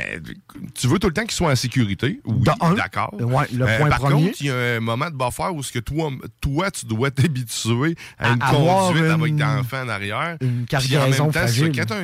tu 0.73 0.87
veux 0.87 0.99
tout 0.99 1.07
le 1.07 1.13
temps 1.13 1.23
qu'ils 1.23 1.31
soient 1.31 1.51
en 1.51 1.55
sécurité? 1.55 2.19
Oui, 2.25 2.43
d'accord. 2.75 3.13
ouais, 3.19 3.45
Euh, 3.59 3.87
par 3.89 3.99
premier. 3.99 4.25
contre, 4.27 4.37
il 4.41 4.47
y 4.47 4.49
a 4.51 4.55
un 4.77 4.79
moment 4.79 5.09
de 5.09 5.15
buffer 5.15 5.49
où 5.53 5.61
ce 5.63 5.71
que 5.71 5.79
toi, 5.79 6.11
toi, 6.41 6.71
tu 6.71 6.85
dois 6.85 7.11
t'habituer 7.11 7.95
à, 8.17 8.29
À 8.29 8.33
une 8.33 8.39
conduite 8.39 9.03
avec 9.05 9.27
une- 9.27 9.37
d'enfants 9.37 9.83
en 9.83 9.89
arrière. 9.89 10.37
une 10.41 10.65
Puis 10.65 10.77
en 10.77 10.79
cargaison 10.79 11.07
même 11.25 11.33
temps, 11.33 11.39
fragile. 11.39 11.71
quand 11.75 11.85
t'as 11.85 12.03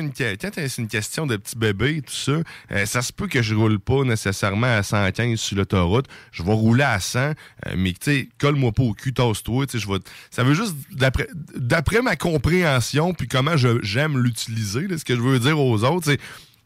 une, 0.78 0.88
question 0.88 1.26
de 1.26 1.36
petit 1.36 1.56
bébé 1.56 1.96
et 1.96 2.02
tout 2.02 2.12
ça, 2.14 2.32
euh, 2.72 2.86
ça 2.86 3.02
se 3.02 3.12
peut 3.12 3.26
que 3.26 3.42
je 3.42 3.54
roule 3.54 3.78
pas 3.78 4.04
nécessairement 4.04 4.66
à 4.66 4.82
115 4.82 5.38
sur 5.38 5.56
l'autoroute. 5.56 6.06
Je 6.32 6.42
vais 6.42 6.52
rouler 6.52 6.84
à 6.84 6.98
100, 7.00 7.18
euh, 7.20 7.32
mais 7.76 7.92
tu 7.92 7.98
sais, 8.02 8.28
colle-moi 8.38 8.72
pas 8.72 8.82
au 8.82 8.92
cul, 8.94 9.12
tasse-toi. 9.12 9.66
tu 9.66 9.78
sais, 9.78 9.84
je 9.84 9.90
vais- 9.90 9.98
Ça 10.30 10.42
veut 10.44 10.54
juste, 10.54 10.74
d'après 10.92 11.26
d'après 11.56 12.02
ma 12.02 12.16
compréhension, 12.16 13.14
puis 13.14 13.28
comment 13.28 13.56
j'aime 13.56 14.18
l'utiliser, 14.18 14.86
ce 14.96 15.04
que 15.04 15.14
je 15.14 15.20
veux 15.20 15.38
dire 15.38 15.58
aux 15.58 15.84
autres, 15.84 16.06
c'est 16.06 16.20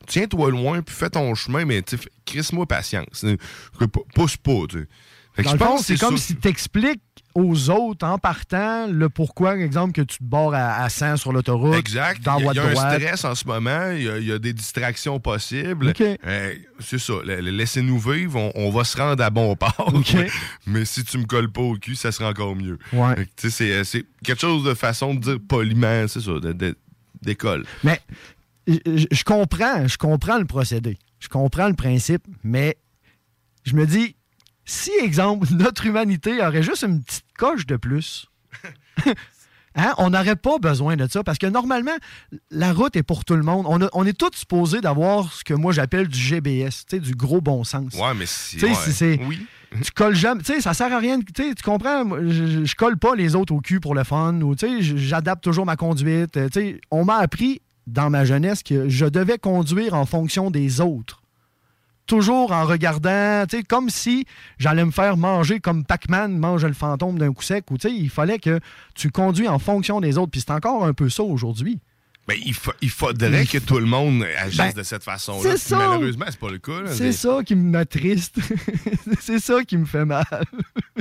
tiens-toi 0.06 0.50
loin, 0.50 0.82
puis 0.82 0.94
fais 0.94 1.10
ton 1.10 1.34
chemin, 1.34 1.64
mais 1.64 1.82
crisse-moi 2.24 2.66
patience. 2.66 3.24
Pousse 4.14 4.36
pas, 4.36 4.62
tu 4.68 4.80
sais. 4.80 4.88
Dans 5.42 5.50
je 5.50 5.52
le 5.54 5.58
fond, 5.58 5.64
pense 5.66 5.80
que 5.80 5.86
c'est 5.86 5.98
comme 5.98 6.16
ça. 6.16 6.26
si 6.26 6.36
tu 6.36 6.48
expliques 6.48 7.02
aux 7.34 7.68
autres 7.70 8.06
en 8.06 8.18
partant 8.18 8.86
le 8.86 9.08
pourquoi, 9.08 9.56
exemple, 9.58 9.92
que 9.92 10.02
tu 10.02 10.18
te 10.18 10.24
barres 10.24 10.54
à, 10.54 10.84
à 10.84 10.88
100 10.88 11.16
sur 11.16 11.32
l'autoroute. 11.32 11.74
Exact. 11.74 12.22
Dans 12.22 12.38
Il 12.38 12.44
y 12.44 12.48
a, 12.48 12.52
il 12.52 12.56
y 12.56 12.58
a 12.60 12.66
un 12.66 12.74
stress 12.98 13.24
en 13.24 13.34
ce 13.34 13.44
moment. 13.46 13.90
Il 13.90 14.02
y 14.04 14.08
a, 14.08 14.18
il 14.18 14.26
y 14.26 14.30
a 14.32 14.38
des 14.38 14.52
distractions 14.52 15.18
possibles. 15.18 15.92
Euh, 16.00 16.54
c'est 16.78 17.00
ça. 17.00 17.14
Laissez-nous 17.24 17.98
vivre. 17.98 18.38
On, 18.38 18.52
on 18.54 18.70
va 18.70 18.84
se 18.84 18.96
rendre 18.96 19.22
à 19.24 19.30
bon 19.30 19.56
port. 19.56 19.92
Mais 20.66 20.84
si 20.84 21.02
tu 21.02 21.18
me 21.18 21.24
colles 21.24 21.50
pas 21.50 21.62
au 21.62 21.74
cul, 21.76 21.96
ça 21.96 22.12
sera 22.12 22.30
encore 22.30 22.54
mieux. 22.54 22.78
Ouais. 22.92 23.26
Sais, 23.36 23.50
C'est 23.50 23.82
c'est 23.84 24.04
quelque 24.22 24.40
chose 24.40 24.62
de 24.62 24.74
façon 24.74 25.14
de 25.14 25.20
dire 25.20 25.38
poliment, 25.48 26.06
c'est 26.06 26.20
ça, 26.20 26.32
d'école. 27.22 27.64
Mais 27.82 28.00
je 28.68 29.24
comprends, 29.24 29.88
je 29.88 29.96
comprends 29.98 30.38
le 30.38 30.44
procédé. 30.44 30.98
Je 31.18 31.28
comprends 31.28 31.68
le 31.68 31.74
principe, 31.74 32.22
mais 32.44 32.76
je 33.64 33.74
me 33.74 33.86
dis, 33.86 34.14
si, 34.64 34.90
exemple, 35.00 35.46
notre 35.54 35.86
humanité 35.86 36.40
aurait 36.44 36.62
juste 36.62 36.82
une 36.82 37.02
petite 37.02 37.24
coche 37.36 37.66
de 37.66 37.76
plus, 37.76 38.26
hein, 39.76 39.92
on 39.98 40.10
n'aurait 40.10 40.36
pas 40.36 40.58
besoin 40.58 40.96
de 40.96 41.06
ça. 41.10 41.22
Parce 41.24 41.38
que 41.38 41.46
normalement, 41.46 41.96
la 42.50 42.72
route 42.72 42.96
est 42.96 43.02
pour 43.02 43.24
tout 43.24 43.36
le 43.36 43.42
monde. 43.42 43.66
On, 43.68 43.82
a- 43.82 43.88
on 43.92 44.06
est 44.06 44.16
tous 44.16 44.30
supposés 44.36 44.80
d'avoir 44.80 45.32
ce 45.32 45.44
que 45.44 45.54
moi 45.54 45.72
j'appelle 45.72 46.08
du 46.08 46.18
GBS, 46.18 46.84
du 46.92 47.14
gros 47.14 47.40
bon 47.40 47.64
sens. 47.64 47.92
Ouais, 47.94 48.14
mais 48.16 48.26
si. 48.26 48.62
Ouais. 48.64 48.74
si 48.74 48.92
c'est- 48.92 49.20
Oui. 49.26 49.46
tu 49.82 49.90
colles 49.92 50.14
jamais. 50.14 50.42
Tu 50.42 50.52
sais, 50.54 50.60
ça 50.60 50.74
sert 50.74 50.92
à 50.92 50.98
rien. 50.98 51.18
Tu 51.20 51.54
comprends? 51.64 52.04
Je, 52.28 52.74
colle 52.76 52.96
pas 52.98 53.14
les 53.16 53.34
autres 53.34 53.52
au 53.52 53.60
cul 53.60 53.80
pour 53.80 53.94
le 53.94 54.04
fun. 54.04 54.40
Ou, 54.42 54.54
j'adapte 54.80 55.42
toujours 55.42 55.66
ma 55.66 55.76
conduite. 55.76 56.36
Euh, 56.36 56.48
on 56.90 57.04
m'a 57.04 57.16
appris 57.16 57.60
dans 57.86 58.08
ma 58.08 58.24
jeunesse 58.24 58.62
que 58.62 58.88
je 58.88 59.04
devais 59.06 59.38
conduire 59.38 59.94
en 59.94 60.06
fonction 60.06 60.50
des 60.50 60.80
autres. 60.80 61.20
Toujours 62.06 62.52
en 62.52 62.64
regardant, 62.64 63.44
tu 63.48 63.64
comme 63.64 63.88
si 63.88 64.26
j'allais 64.58 64.84
me 64.84 64.90
faire 64.90 65.16
manger 65.16 65.58
comme 65.58 65.84
Pac-Man 65.84 66.36
mange 66.36 66.64
le 66.64 66.74
fantôme 66.74 67.18
d'un 67.18 67.32
coup 67.32 67.42
sec. 67.42 67.70
Ou, 67.70 67.76
il 67.84 68.10
fallait 68.10 68.38
que 68.38 68.60
tu 68.94 69.10
conduis 69.10 69.48
en 69.48 69.58
fonction 69.58 70.00
des 70.00 70.18
autres. 70.18 70.30
Puis 70.30 70.42
c'est 70.42 70.52
encore 70.52 70.84
un 70.84 70.92
peu 70.92 71.08
ça 71.08 71.22
aujourd'hui. 71.22 71.80
Mais 72.26 72.38
il, 72.44 72.54
fa- 72.54 72.72
il 72.80 72.88
faudrait 72.90 73.44
que 73.44 73.58
tout 73.58 73.78
le 73.78 73.84
monde 73.84 74.24
agisse 74.38 74.56
Ben, 74.56 74.72
de 74.72 74.82
cette 74.82 75.02
façon-là. 75.04 75.50
Malheureusement, 75.76 76.24
c'est 76.28 76.38
pas 76.38 76.50
le 76.50 76.58
cas. 76.58 76.80
C'est 76.92 77.12
ça 77.12 77.40
qui 77.44 77.54
m'attriste. 77.54 78.38
c'est 79.20 79.38
ça 79.40 79.62
qui 79.64 79.76
me 79.76 79.84
fait 79.84 80.06
mal. 80.06 80.24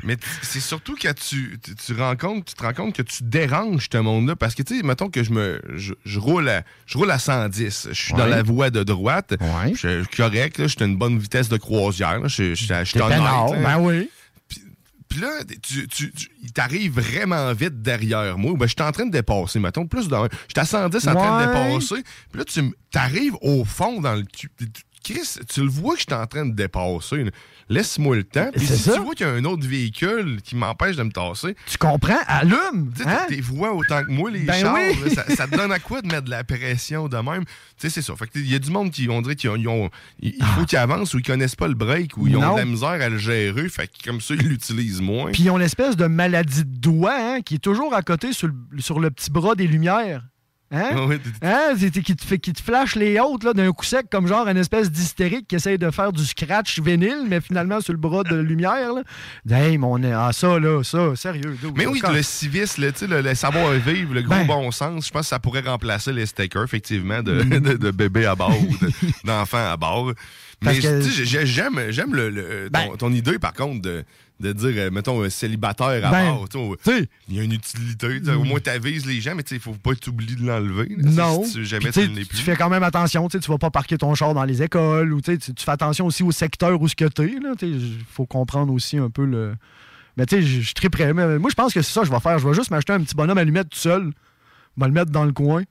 Mais 0.04 0.18
c'est 0.42 0.60
surtout 0.60 0.98
quand 1.02 1.14
tu, 1.16 1.58
tu, 1.64 1.76
tu 1.76 1.86
tu 1.86 1.94
te 1.94 2.64
rends 2.64 2.74
compte 2.74 2.94
que 2.96 3.02
tu 3.02 3.24
déranges 3.24 3.88
ce 3.92 3.98
monde-là. 4.00 4.36
Parce 4.36 4.54
que, 4.54 4.64
tu 4.64 4.78
sais, 4.78 4.84
mettons 4.84 5.10
que 5.10 5.24
je 5.24 5.32
me 5.32 5.62
je, 5.76 5.94
je 6.06 6.20
roule, 6.20 6.50
à, 6.50 6.64
je 6.86 6.98
roule 6.98 7.12
à 7.12 7.20
110. 7.20 7.88
Je 7.92 7.94
suis 7.94 8.14
dans 8.14 8.26
la 8.26 8.44
voie 8.44 8.70
de 8.70 8.84
droite. 8.84 9.34
Ouais. 9.40 9.74
Je 9.76 10.04
suis 10.04 10.08
correct. 10.18 10.58
Je 10.62 10.68
suis 10.68 10.84
à 10.84 10.86
une 10.86 10.98
bonne 10.98 11.18
vitesse 11.20 11.48
de 11.48 11.58
croisière. 11.58 12.20
Je 12.28 12.54
suis 12.54 12.68
là. 12.68 12.84
ben 13.64 13.80
oui. 13.80 14.10
Puis 15.14 15.22
là, 15.22 15.30
tu, 15.62 15.88
tu, 15.88 16.12
tu- 16.12 16.28
il 16.42 16.52
t'arrive 16.52 16.94
vraiment 17.00 17.54
vite 17.54 17.84
derrière 17.84 18.36
moi. 18.36 18.54
Ben, 18.58 18.66
je 18.66 18.74
suis 18.76 18.82
en 18.82 18.92
train 18.92 19.06
de 19.06 19.12
dépasser, 19.12 19.60
mettons, 19.60 19.86
plus 19.86 20.08
dans. 20.08 20.24
Je 20.26 20.30
suis 20.50 20.60
à 20.60 20.66
110 20.66 21.08
en 21.08 21.14
train 21.14 21.40
de 21.40 21.46
dépasser. 21.70 22.04
Puis 22.32 22.40
là, 22.40 22.46
tu 22.46 22.64
t'arrives 22.90 23.36
au 23.42 23.64
fond 23.64 24.02
dans 24.02 24.16
le. 24.16 24.24
Chris, 25.04 25.38
tu 25.50 25.62
le 25.62 25.68
vois 25.70 25.94
que 25.96 26.00
je 26.02 26.06
suis 26.10 26.14
en 26.14 26.26
train 26.26 26.46
de 26.46 26.54
dépasser. 26.56 27.26
Laisse-moi 27.70 28.18
le 28.18 28.24
temps. 28.24 28.50
Puis 28.56 28.66
si 28.66 28.78
ça. 28.78 28.94
tu 28.94 29.00
vois 29.02 29.14
qu'il 29.16 29.26
y 29.26 29.30
a 29.30 29.34
un 29.34 29.46
autre 29.46 29.66
véhicule 29.68 30.42
qui 30.42 30.56
m'empêche 30.56 30.96
de 30.96 31.04
me 31.04 31.12
tasser, 31.12 31.56
Tu 31.66 31.78
comprends? 31.78 32.20
Allume! 32.28 32.92
tu 32.96 33.04
hein? 33.08 33.20
t'es 33.28 33.40
vois 33.42 33.74
autant 33.74 34.04
que 34.04 34.12
moi, 34.12 34.30
les 34.32 34.42
Ben 34.42 34.54
chars, 34.62 34.76
oui. 34.76 35.10
ça, 35.14 35.24
ça 35.36 35.48
te 35.48 35.56
donne 35.56 35.72
à 35.72 35.80
quoi 35.80 36.02
de 36.02 36.08
mettre 36.08 36.24
de 36.24 36.30
la 36.30 36.44
pression 36.44 37.08
de 37.08 37.18
même? 37.18 37.44
Tu 37.46 37.52
sais, 37.78 37.90
c'est 37.90 38.02
ça. 38.02 38.16
Fait 38.16 38.30
il 38.36 38.52
y 38.52 38.56
a 38.56 38.60
du 38.60 38.70
monde 38.70 38.92
qui, 38.92 39.08
on 39.10 39.22
dirait 39.22 39.36
qu'ils 39.36 39.68
ont, 39.68 39.90
il 40.20 40.44
faut 40.44 40.66
qu'ils 40.66 40.78
avancent 40.78 41.14
ou 41.14 41.20
ils 41.20 41.26
connaissent 41.26 41.56
pas 41.56 41.68
le 41.68 41.74
break 41.74 42.18
ou 42.18 42.28
ils 42.28 42.36
ont 42.38 42.42
Ah. 42.44 42.54
De 42.54 42.60
la 42.60 42.66
misère 42.66 42.90
à 42.90 43.10
le 43.10 43.18
gérer. 43.18 43.68
Fait 43.70 43.88
que 43.88 44.04
comme 44.04 44.20
ça, 44.22 44.34
ils 44.36 44.48
l'utilisent 44.48 45.02
moins. 45.02 45.32
Puis 45.32 45.44
ils 45.44 45.50
ont 45.50 45.58
l'espèce 45.58 45.96
de 45.96 46.06
maladie 46.08 46.66
de 46.66 46.78
doigt 46.80 47.16
hein, 47.18 47.42
qui 47.42 47.56
est 47.56 47.60
toujours 47.64 47.94
à 47.94 48.02
côté 48.02 48.34
sur 48.34 48.48
le, 48.48 48.54
sur 48.80 49.00
le 49.00 49.10
petit 49.10 49.32
bras 49.32 49.56
des 49.56 49.68
lumières. 49.68 50.22
Hein? 50.74 50.90
Ah 50.92 51.08
Hein? 51.44 51.76
C'est- 51.78 51.92
Qui 52.02 52.16
te, 52.16 52.26
fait, 52.26 52.40
qui 52.40 52.52
te 52.52 52.62
flash 52.62 52.96
les 52.96 53.20
hautes 53.20 53.44
là, 53.44 53.54
d'un 53.54 53.72
coup 53.72 53.86
sec, 53.86 54.08
comme 54.12 54.28
genre 54.28 54.48
une 54.48 54.58
espèce 54.58 54.92
d'hystérique 54.92 55.48
qui 55.48 55.56
essaye 55.56 55.78
de 55.78 55.90
faire 55.92 56.12
du 56.12 56.26
scratch 56.26 56.80
vinyle, 56.80 57.26
mais 57.30 57.40
finalement 57.40 57.80
sur 57.80 57.94
le 57.94 58.00
bras 58.00 58.24
de 58.24 58.36
lumière. 58.36 58.94
Là. 58.94 59.04
Hey, 59.58 59.78
mon. 59.78 60.02
Ah, 60.04 60.32
ça, 60.34 60.60
là, 60.60 60.84
ça, 60.84 61.16
sérieux. 61.16 61.56
Mais 61.76 61.86
oui, 61.86 62.02
le 62.12 62.22
civisme, 62.24 62.84
le, 63.08 63.36
savoir-vivre, 63.36 64.14
le 64.16 64.22
gros 64.24 64.34
Ben. 64.36 64.48
bon 64.48 64.72
sens, 64.72 65.06
je 65.08 65.12
pense 65.12 65.22
que 65.22 65.28
ça 65.28 65.40
pourrait 65.40 65.62
remplacer 65.62 66.12
les 66.12 66.26
stickers, 66.26 66.64
effectivement, 66.64 67.22
de, 67.22 67.42
de, 67.44 67.78
de 67.78 67.92
bébés 67.92 68.26
à 68.26 68.36
bord 68.36 68.58
ou 68.60 68.78
de- 68.86 68.92
d'enfants 69.24 69.72
à 69.72 69.78
bord. 69.78 70.12
Parce 70.62 70.78
Mais 70.78 70.82
que- 70.82 71.02
j'aime, 71.46 71.80
j'aime 71.90 72.16
le, 72.16 72.30
le- 72.30 72.70
ton, 72.72 72.90
Ben. 72.92 72.98
ton 72.98 73.12
idée, 73.14 73.40
par 73.40 73.54
contre, 73.54 73.82
de, 73.82 74.04
de 74.40 74.52
dire, 74.54 74.72
euh, 74.76 74.92
mettons, 74.92 75.24
un 75.24 75.30
célibataire 75.30 76.06
à 76.06 76.12
Ben, 76.12 76.34
bord. 76.36 76.48
sais, 76.84 77.08
Il 77.28 77.36
y 77.36 77.40
a 77.40 77.44
une 77.44 77.54
utilité. 77.54 78.20
Au 78.32 78.44
moins, 78.44 78.60
tu 78.60 78.70
avises 78.70 79.06
les 79.06 79.20
gens, 79.22 79.36
mais 79.36 79.44
il 79.50 79.56
ne 79.56 79.60
faut 79.60 79.74
pas 79.74 79.96
t'oublier 79.96 80.36
de 80.36 80.46
l'enlever. 80.46 80.96
non. 80.98 81.44
Si 81.44 81.54
tu, 81.54 81.66
jamais 81.66 81.86
tu 81.92 82.02
sais, 82.02 82.08
tu 82.08 82.14
ne 82.14 82.24
plus. 82.24 82.38
fais 82.38 82.56
quand 82.56 82.70
même 82.70 82.84
attention, 82.84 83.28
tu 83.30 83.40
tu 83.40 83.50
vas 83.52 83.58
pas 83.58 83.72
parquer 83.72 83.98
ton 83.98 84.14
char 84.16 84.34
dans 84.34 84.44
les 84.44 84.62
écoles, 84.62 85.14
ou 85.14 85.22
tu 85.22 85.38
fais 85.58 85.72
attention 85.72 86.06
aussi 86.06 86.24
au 86.24 86.32
secteur 86.32 86.82
où 86.82 86.88
ce 86.88 86.96
que 86.96 87.06
tu 87.06 87.40
sais, 87.60 87.68
Il 87.70 87.98
faut 88.12 88.26
comprendre 88.26 88.72
aussi 88.74 88.98
un 88.98 89.10
peu 89.10 89.26
le. 89.26 89.56
Mais 90.18 90.26
tu 90.28 90.36
sais, 90.36 90.42
je 90.44 90.60
je 90.60 90.66
suis 90.66 90.74
très 90.76 90.90
prêt. 90.90 91.14
Mais 91.14 91.40
moi, 91.40 91.50
je 91.50 91.56
pense 91.56 91.74
que 91.74 91.82
c'est 91.82 91.92
ça 91.94 92.02
que 92.02 92.08
je 92.08 92.12
vais 92.12 92.20
faire. 92.20 92.38
Je 92.40 92.48
vais 92.48 92.54
juste 92.54 92.70
m'acheter 92.72 92.94
un 92.94 93.02
petit 93.02 93.16
bonhomme 93.16 93.38
allumette 93.38 93.70
tout 93.70 93.80
seul. 93.80 94.12
Je 94.78 94.82
vais 94.82 94.88
le 94.88 94.94
mettre 94.94 95.12
dans 95.12 95.26
le 95.26 95.32
coin. 95.34 95.64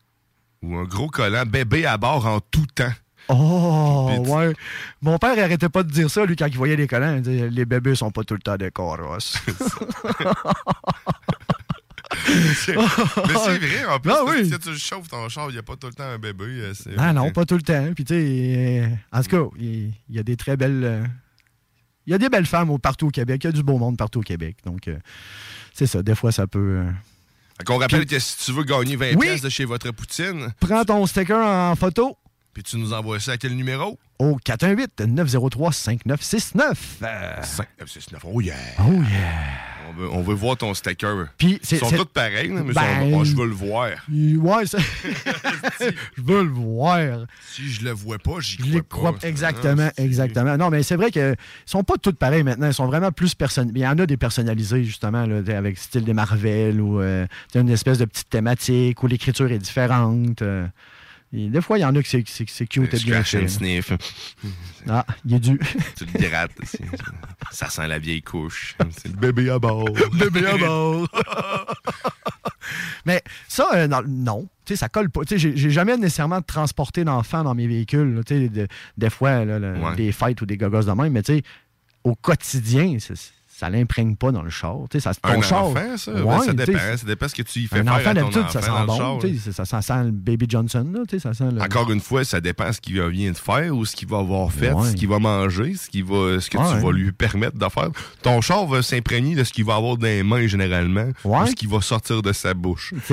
Ou 0.62 0.76
un 0.76 0.84
gros 0.84 1.08
collant, 1.08 1.44
bébé 1.46 1.86
à 1.86 1.96
bord 1.96 2.26
en 2.26 2.40
tout 2.40 2.66
temps. 2.74 2.92
Oh, 3.28 4.10
ouais. 4.26 4.52
Mon 5.00 5.18
père, 5.18 5.38
arrêtait 5.42 5.68
pas 5.68 5.82
de 5.82 5.90
dire 5.90 6.10
ça, 6.10 6.24
lui, 6.26 6.36
quand 6.36 6.46
il 6.46 6.56
voyait 6.56 6.76
les 6.76 6.86
collants. 6.86 7.14
Il 7.16 7.22
disait, 7.22 7.48
les 7.50 7.64
bébés 7.64 7.94
sont 7.94 8.10
pas 8.10 8.24
tout 8.24 8.34
le 8.34 8.40
temps 8.40 8.56
des 8.56 8.70
carrosses. 8.70 9.38
C'est- 12.54 12.76
mais 12.76 13.34
c'est 13.44 13.58
vrai, 13.58 13.84
en 13.86 13.98
plus, 13.98 14.12
Ah 14.12 14.22
oui. 14.26 14.48
si 14.48 14.58
tu 14.58 14.76
chauffes 14.76 15.08
ton 15.08 15.28
char, 15.28 15.48
il 15.48 15.54
n'y 15.54 15.58
a 15.58 15.62
pas 15.62 15.76
tout 15.76 15.86
le 15.86 15.94
temps 15.94 16.04
un 16.04 16.18
bébé. 16.18 16.44
euh, 16.44 16.74
c'est- 16.74 16.90
ah 16.98 17.12
non, 17.12 17.30
pas 17.30 17.44
tout 17.46 17.54
le 17.56 17.62
temps. 17.62 17.86
Puis 17.94 18.04
tu 18.04 18.14
sais, 18.14 18.88
en 19.12 19.22
tout 19.22 19.28
cas, 19.30 19.42
il 19.58 19.92
y, 20.10 20.18
a 20.18 20.22
des 20.22 20.36
très 20.36 20.56
belles. 20.56 20.82
euh, 20.84 21.04
Il 22.06 22.10
y 22.10 22.14
a 22.14 22.18
des 22.18 22.28
belles 22.28 22.46
femmes 22.46 22.78
partout 22.78 23.06
au 23.08 23.10
Québec. 23.10 23.40
Il 23.44 23.46
y 23.46 23.50
a 23.50 23.52
du 23.52 23.62
beau 23.62 23.78
monde 23.78 23.96
partout 23.96 24.20
au 24.20 24.22
Québec. 24.22 24.56
Donc, 24.64 24.88
euh, 24.88 24.98
c'est 25.72 25.86
ça. 25.86 26.02
Des 26.02 26.14
fois, 26.14 26.32
ça 26.32 26.46
peut. 26.46 26.82
euh, 26.84 26.90
qu'on 27.64 27.78
rappelle 27.78 28.06
que 28.06 28.18
si 28.18 28.36
tu 28.44 28.52
veux 28.52 28.64
gagner 28.64 28.96
20$ 28.96 29.14
Oui. 29.16 29.26
piastres 29.28 29.44
de 29.44 29.50
chez 29.50 29.64
votre 29.64 29.90
poutine, 29.92 30.52
Prends 30.60 30.84
ton 30.84 31.06
sticker 31.06 31.36
en 31.38 31.74
photo 31.76 32.16
puis 32.52 32.62
tu 32.62 32.76
nous 32.76 32.92
envoies 32.92 33.18
ça 33.20 33.32
à 33.32 33.36
quel 33.36 33.54
numéro? 33.56 33.98
au 34.18 34.36
418-903-5969. 34.46 36.74
Euh, 37.02 37.42
5, 37.42 37.66
Oh 38.24 38.40
yeah! 38.40 38.54
oh 38.78 38.92
yeah. 38.92 39.02
On 39.88 39.92
veut, 40.00 40.08
on 40.12 40.22
veut 40.22 40.34
voir 40.34 40.56
ton 40.56 40.72
sticker. 40.74 41.26
Puis, 41.36 41.58
Ils 41.60 41.66
c'est. 41.66 41.78
sont 41.78 41.90
tous 41.90 42.04
pareils, 42.06 42.48
mais 42.50 42.62
Ben- 42.72 43.10
sont- 43.10 43.12
oh, 43.14 43.24
je 43.24 43.34
veux 43.36 43.46
le 43.46 43.52
voir. 43.52 43.88
Ouais, 44.08 44.66
ça- 44.66 44.78
je 44.78 46.22
veux 46.22 46.44
le 46.44 46.50
voir. 46.50 47.26
Si 47.50 47.68
je 47.68 47.84
le 47.84 47.90
vois 47.90 48.18
pas, 48.18 48.38
j'y 48.40 48.56
Je 48.58 48.62
les 48.62 48.80
crois 48.82 49.10
crois 49.10 49.18
pas. 49.18 49.26
exactement, 49.28 49.88
Ah, 49.90 50.02
exactement. 50.02 50.56
Non, 50.56 50.70
mais 50.70 50.82
c'est 50.84 50.96
vrai 50.96 51.10
qu'ils 51.10 51.34
sont 51.66 51.82
pas 51.84 51.94
tous 52.00 52.12
pareils 52.12 52.44
maintenant. 52.44 52.68
Ils 52.68 52.74
sont 52.74 52.86
vraiment 52.86 53.10
plus 53.12 53.34
personnalisés. 53.34 53.80
Il 53.80 53.82
y 53.82 53.86
en 53.86 53.98
a 53.98 54.06
des 54.06 54.16
personnalisés, 54.16 54.84
justement, 54.84 55.26
là, 55.26 55.42
avec 55.56 55.76
style 55.78 56.04
des 56.04 56.14
Marvel 56.14 56.80
ou 56.80 57.00
euh, 57.02 57.26
une 57.54 57.68
espèce 57.70 57.98
de 57.98 58.04
petite 58.04 58.30
thématique 58.30 59.02
où 59.02 59.06
l'écriture 59.08 59.50
est 59.50 59.58
différente. 59.58 60.40
euh. 60.42 60.66
Et 61.34 61.48
des 61.48 61.60
fois, 61.62 61.78
il 61.78 61.80
y 61.80 61.84
en 61.84 61.94
a 61.96 62.02
que 62.02 62.08
c'est, 62.08 62.22
c'est, 62.28 62.48
c'est 62.48 62.66
cute 62.66 62.92
et 62.92 62.98
bien 62.98 63.22
fait. 63.24 63.48
sniff. 63.48 63.92
Ah, 64.88 65.06
il 65.24 65.34
est 65.34 65.38
dû. 65.38 65.58
tu 65.96 66.04
le 66.04 66.28
grattes. 66.28 66.50
ça 67.52 67.68
sent 67.70 67.86
la 67.86 68.00
vieille 68.00 68.20
couche. 68.20 68.74
C'est 68.98 69.06
le 69.12 69.16
bébé 69.16 69.48
à 69.48 69.60
bord. 69.60 69.88
Bébé 70.18 70.44
à 70.44 70.56
bord. 70.58 71.06
Mais 73.06 73.22
ça, 73.48 73.68
euh, 73.74 73.86
non, 73.86 74.00
non. 74.06 74.48
Tu 74.64 74.72
sais, 74.72 74.76
ça 74.76 74.88
colle 74.88 75.08
pas. 75.08 75.20
Tu 75.22 75.28
sais, 75.34 75.38
j'ai, 75.38 75.56
j'ai 75.56 75.70
jamais 75.70 75.96
nécessairement 75.96 76.42
transporté 76.42 77.04
d'enfants 77.04 77.44
dans 77.44 77.54
mes 77.54 77.66
véhicules. 77.68 78.14
là. 78.14 78.22
Tu 78.24 78.34
sais, 78.34 78.48
de- 78.48 78.68
des 78.98 79.10
fois, 79.10 79.44
là, 79.44 79.58
là, 79.60 79.72
Ouais. 79.74 79.96
des 79.96 80.10
fêtes 80.12 80.40
ou 80.42 80.46
des 80.46 80.56
gogos 80.56 80.82
de 80.82 80.90
même, 80.92 81.12
mais 81.12 81.22
tu 81.22 81.36
sais, 81.36 81.42
au 82.04 82.14
quotidien, 82.16 82.96
c'est- 82.98 83.32
ça 83.62 83.70
l'imprègne 83.70 84.16
pas 84.16 84.32
dans 84.32 84.42
le 84.42 84.50
char. 84.50 84.74
Ça, 84.98 85.14
ton 85.14 85.28
Un 85.28 85.40
char, 85.40 85.66
enfant, 85.66 85.96
ça? 85.96 86.12
Ouais, 86.12 86.22
Ben, 86.24 86.40
ça 86.40 86.52
tu 86.52 86.58
sais, 86.58 86.66
dépend. 86.66 86.78
Ça 86.96 87.06
dépend 87.06 87.28
ce 87.28 87.34
que 87.36 87.42
tu 87.42 87.60
y 87.60 87.66
fais 87.68 87.78
Un 87.78 87.84
faire 87.84 87.92
enfant, 87.94 88.10
à 88.10 88.14
ton 88.14 88.20
d'habitude, 88.28 88.50
ça 88.50 88.60
sent 88.60 88.70
bon. 88.88 88.96
char, 88.98 89.18
Ça, 89.52 89.64
ça 89.64 89.82
sent 89.82 90.04
le 90.06 90.10
Baby 90.10 90.46
Johnson. 90.48 90.84
Là, 90.92 91.00
ça 91.20 91.32
sent 91.32 91.44
le... 91.54 91.62
Encore 91.62 91.88
une 91.92 92.00
fois, 92.00 92.24
ça 92.24 92.40
dépend 92.40 92.72
ce 92.72 92.80
qu'il 92.80 93.00
vient 93.00 93.30
de 93.30 93.36
faire 93.36 93.72
ou 93.76 93.84
ce 93.84 93.94
qu'il 93.94 94.08
va 94.08 94.18
avoir 94.18 94.50
fait, 94.50 94.72
Ouais. 94.72 94.90
ce 94.90 94.96
qu'il 94.96 95.08
va 95.08 95.20
manger, 95.20 95.74
ce, 95.74 95.88
qu'il 95.88 96.02
va, 96.04 96.40
ce 96.40 96.50
que 96.50 96.58
Ouais. 96.58 96.64
tu 96.74 96.80
vas 96.84 96.90
lui 96.90 97.12
permettre 97.12 97.56
de 97.56 97.68
faire. 97.68 97.90
Ton 98.22 98.40
char 98.40 98.66
va 98.66 98.82
s'imprégner 98.82 99.36
de 99.36 99.44
ce 99.44 99.52
qu'il 99.52 99.64
va 99.64 99.76
avoir 99.76 99.96
dans 99.96 100.06
les 100.08 100.24
mains 100.24 100.48
généralement 100.48 101.06
Ouais. 101.24 101.38
ou 101.42 101.46
ce 101.46 101.54
qui 101.54 101.66
va 101.68 101.80
sortir 101.80 102.20
de 102.20 102.32
sa 102.32 102.54
bouche. 102.54 102.92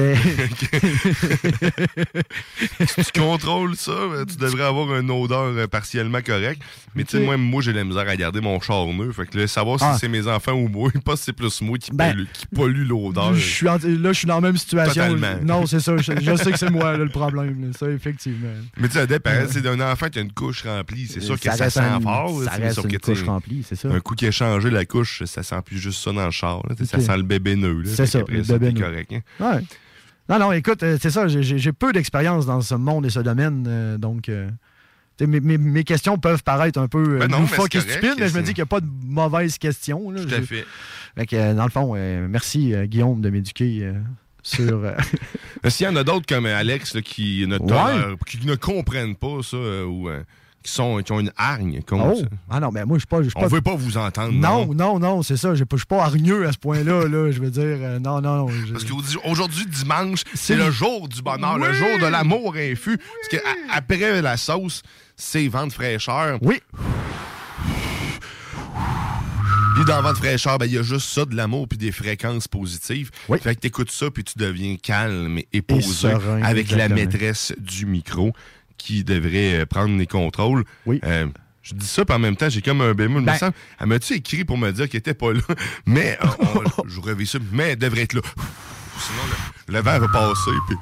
Tu 2.80 3.20
contrôles 3.20 3.76
ça, 3.76 3.92
tu 4.28 4.36
devrais 4.38 4.64
avoir 4.64 4.96
une 4.98 5.12
odeur 5.12 5.44
euh, 5.56 5.68
partiellement 5.68 6.22
correcte. 6.22 6.62
Mais 6.96 7.04
tu 7.04 7.18
sais, 7.18 7.24
moi, 7.24 7.38
moi 7.38 7.62
j'ai 7.62 7.74
la 7.74 7.84
misère 7.84 8.08
à 8.08 8.16
garder 8.16 8.42
mon 8.42 8.60
char 8.60 8.86
neuf. 8.88 9.16
Fait 9.16 9.26
que 9.26 9.38
là, 9.38 9.48
savoir 9.48 9.78
Ah. 9.82 9.94
si 9.94 10.00
c'est 10.00 10.08
mes 10.08 10.28
enfants 10.28 10.39
ou 10.48 10.68
moi, 10.68 10.90
pas 11.06 11.16
si 11.16 11.24
c'est 11.24 11.34
plus 11.34 11.62
moi 11.62 11.78
qui, 11.78 11.92
Ben, 11.92 12.12
pollue, 12.14 12.26
qui 12.34 12.46
pollue 12.48 12.88
l'odeur. 12.88 13.34
Je 13.34 13.40
suis 13.40 13.68
en- 13.70 13.78
là, 13.78 14.12
je 14.12 14.18
suis 14.18 14.28
dans 14.28 14.36
la 14.36 14.42
même 14.42 14.58
situation. 14.58 14.94
Totalement. 15.16 15.40
Non, 15.44 15.66
c'est 15.66 15.80
ça. 15.80 15.96
Je, 15.98 16.12
je 16.22 16.36
sais 16.36 16.52
que 16.52 16.58
c'est 16.60 16.70
moi 16.72 16.92
là, 16.94 17.04
le 17.04 17.10
problème. 17.10 17.62
là, 17.68 17.74
ça, 17.78 17.90
effectivement. 17.90 18.48
Mais 18.78 18.88
tu 18.88 18.96
sais. 18.96 19.08
C'est 19.50 19.62
d'un 19.62 19.80
enfant 19.92 20.08
qui 20.10 20.20
a 20.20 20.22
une 20.22 20.32
couche 20.32 20.64
remplie. 20.64 21.08
C'est 21.08 21.20
sûr 21.22 21.40
que 21.40 21.52
ça, 21.56 21.70
sent 21.70 21.80
un- 21.80 22.00
fort. 22.00 22.44
Ça 22.44 22.52
reste 22.52 22.78
une 22.84 22.92
que, 22.92 22.98
couche 22.98 23.24
remplie, 23.24 23.64
c'est 23.68 23.76
ça. 23.76 23.90
Un 23.90 24.00
coup 24.00 24.16
qui 24.16 24.26
a 24.28 24.32
changé 24.32 24.70
la 24.70 24.86
couche, 24.86 25.24
ça 25.26 25.44
sent 25.44 25.56
plus 25.66 25.78
juste 25.78 26.04
ça 26.04 26.12
dans 26.12 26.26
le 26.26 26.32
char. 26.32 26.62
là. 26.68 26.76
Ça 26.86 27.00
sent 27.00 27.18
le 27.18 27.24
bébé 27.24 27.56
nœud. 27.56 27.84
C'est 27.86 28.06
ça, 28.06 28.20
qu'après 28.20 28.38
le 28.38 28.44
ça, 28.44 28.58
bébé 28.58 28.74
nœud. 28.74 28.82
correct. 28.86 29.14
hein. 29.14 29.22
Ouais. 29.56 29.62
Non, 30.30 30.38
non, 30.38 30.52
écoute, 30.52 30.84
euh, 30.84 30.98
c'est 31.02 31.10
ça. 31.10 31.28
j'ai- 31.28 31.72
peu 31.74 31.92
d'expérience 31.92 32.46
dans 32.46 32.62
ce 32.62 32.76
monde 32.76 33.06
et 33.06 33.10
ce 33.10 33.20
domaine. 33.20 33.66
euh, 33.68 33.98
donc, 33.98 34.30
euh, 34.30 34.48
mes, 35.28 35.40
mes- 35.40 35.58
mes 35.58 35.84
questions 35.84 36.18
peuvent 36.18 36.44
paraître 36.44 36.80
un 36.80 36.88
peu 36.88 37.16
euh, 37.16 37.20
Ben 37.20 37.28
non, 37.30 37.40
loufoques 37.42 37.76
et 37.76 37.82
stupides, 37.82 38.16
mais 38.20 38.30
je 38.30 38.36
me 38.38 38.42
dis 38.42 38.54
qu'il 38.54 38.62
n'y 38.62 38.64
a 38.64 38.66
pas 38.68 38.82
de 38.82 38.90
mauvaises 39.06 39.58
questions. 39.58 40.12
là. 40.12 40.22
Tout 40.24 40.34
à 40.34 40.42
fait. 40.42 40.66
Fait 41.18 41.26
que, 41.26 41.36
euh, 41.36 41.54
dans 41.54 41.66
le 41.66 41.72
fond, 41.72 41.94
euh, 41.96 42.28
merci 42.30 42.74
Guillaume 42.86 43.22
de 43.22 43.30
m'éduquer 43.30 43.92
sur. 44.44 44.82
S'il 45.68 45.86
y 45.86 45.90
en 45.90 45.96
a 45.96 46.04
d'autres 46.04 46.26
comme 46.28 46.46
Alex 46.46 46.94
là, 46.96 47.02
qui, 47.02 47.46
ne 47.48 47.58
Ouais. 47.58 47.68
tolèrent- 47.68 48.16
qui 48.28 48.46
ne 48.46 48.56
comprennent 48.56 49.16
pas 49.16 49.40
ça 49.44 49.58
ou 49.58 50.10
qui, 50.64 50.72
sont, 50.72 50.98
qui 51.04 51.12
ont 51.14 51.20
une 51.22 51.32
hargne 51.38 51.82
contre 51.88 52.14
oh! 52.16 52.20
ça. 52.20 52.26
Ah 52.50 52.60
non, 52.60 52.70
mais 52.72 52.84
moi, 52.86 52.98
je 52.98 53.00
suis 53.02 53.08
pas. 53.08 53.22
suis 53.24 53.32
On 53.36 53.42
pas- 53.42 53.48
veut 53.48 53.62
pas 53.62 53.76
vous 53.76 53.98
entendre. 53.98 54.34
Non, 54.34 54.74
non, 54.74 55.00
non, 55.00 55.24
c'est 55.24 55.38
ça. 55.38 55.50
pas- 55.50 55.56
Je 55.56 55.64
suis 55.78 55.86
pas 55.88 56.04
hargneux 56.04 56.46
à 56.48 56.52
ce 56.52 56.58
point-là. 56.58 57.08
Là, 57.10 57.32
je 57.32 57.40
veux 57.40 57.50
dire, 57.50 57.64
euh, 57.64 58.00
non, 58.00 58.22
non, 58.22 58.36
non. 58.46 58.48
je- 58.50 58.72
Parce 58.74 58.84
qu'aujourd'hui, 58.86 59.66
dimanche, 59.66 60.22
C'est- 60.34 60.56
le 60.56 60.70
jour 60.72 61.08
du 61.08 61.22
bonheur, 61.22 61.58
le 61.58 61.70
Oui! 61.70 61.76
jour 61.76 62.00
de 62.02 62.06
l'amour 62.12 62.56
infus. 62.58 62.98
Parce 63.32 63.44
qu'après 63.44 64.22
la 64.22 64.38
sauce, 64.38 64.84
c'est 65.20 65.48
vente 65.48 65.74
fraîcheur. 65.74 66.40
Oui, 66.42 66.62
Puis 69.76 69.86
dans 69.86 70.02
vente 70.02 70.18
fraîcheur, 70.18 70.58
ben, 70.58 70.66
il 70.66 70.74
y 70.74 70.78
a 70.78 70.82
juste 70.84 71.10
ça, 71.10 71.26
de 71.26 71.36
l'amour 71.36 71.68
puis 71.68 71.78
des 71.78 71.92
fréquences 71.92 72.48
positives. 72.48 73.12
Oui. 73.30 73.38
Fait 73.40 73.56
que 73.56 73.62
t'écoutes 73.62 73.92
ça 73.92 74.10
puis 74.12 74.24
tu 74.24 74.38
deviens 74.38 74.76
calme 74.76 75.40
et 75.54 75.62
posé 75.62 76.10
avec 76.44 76.72
la 76.72 76.90
maîtresse 76.90 77.54
du 77.58 77.86
micro 77.86 78.34
qui 78.78 79.04
devrait 79.04 79.62
euh, 79.62 79.66
prendre 79.66 79.98
les 79.98 80.08
contrôles. 80.08 80.64
Oui. 80.86 81.00
Euh, 81.04 81.28
je 81.62 81.76
dis 81.76 81.86
ça, 81.88 82.04
puis 82.06 82.16
en 82.16 82.20
même 82.20 82.36
temps, 82.36 82.50
j'ai 82.50 82.62
comme 82.62 82.82
un 82.82 82.94
bémol. 82.94 83.24
Ben- 83.24 83.34
me 83.34 83.38
semble. 83.38 83.54
Elle 83.80 83.88
m'a-tu 83.88 84.14
écrit 84.14 84.44
pour 84.46 84.58
me 84.58 84.72
dire 84.72 84.90
qu'elle 84.90 85.00
était 85.00 85.14
pas 85.14 85.34
là? 85.34 85.42
Mais, 85.86 86.18
euh, 86.24 86.28
on- 86.78 86.88
je 86.88 87.00
revais 87.00 87.26
ça, 87.26 87.38
mais 87.52 87.70
elle 87.72 87.78
devrait 87.78 88.02
être 88.02 88.14
là. 88.14 88.22
Sinon, 88.98 89.22
le, 89.68 89.74
le 89.76 89.80
vent 89.82 90.00
va 90.00 90.08
passer, 90.08 90.52
puis, 90.68 90.78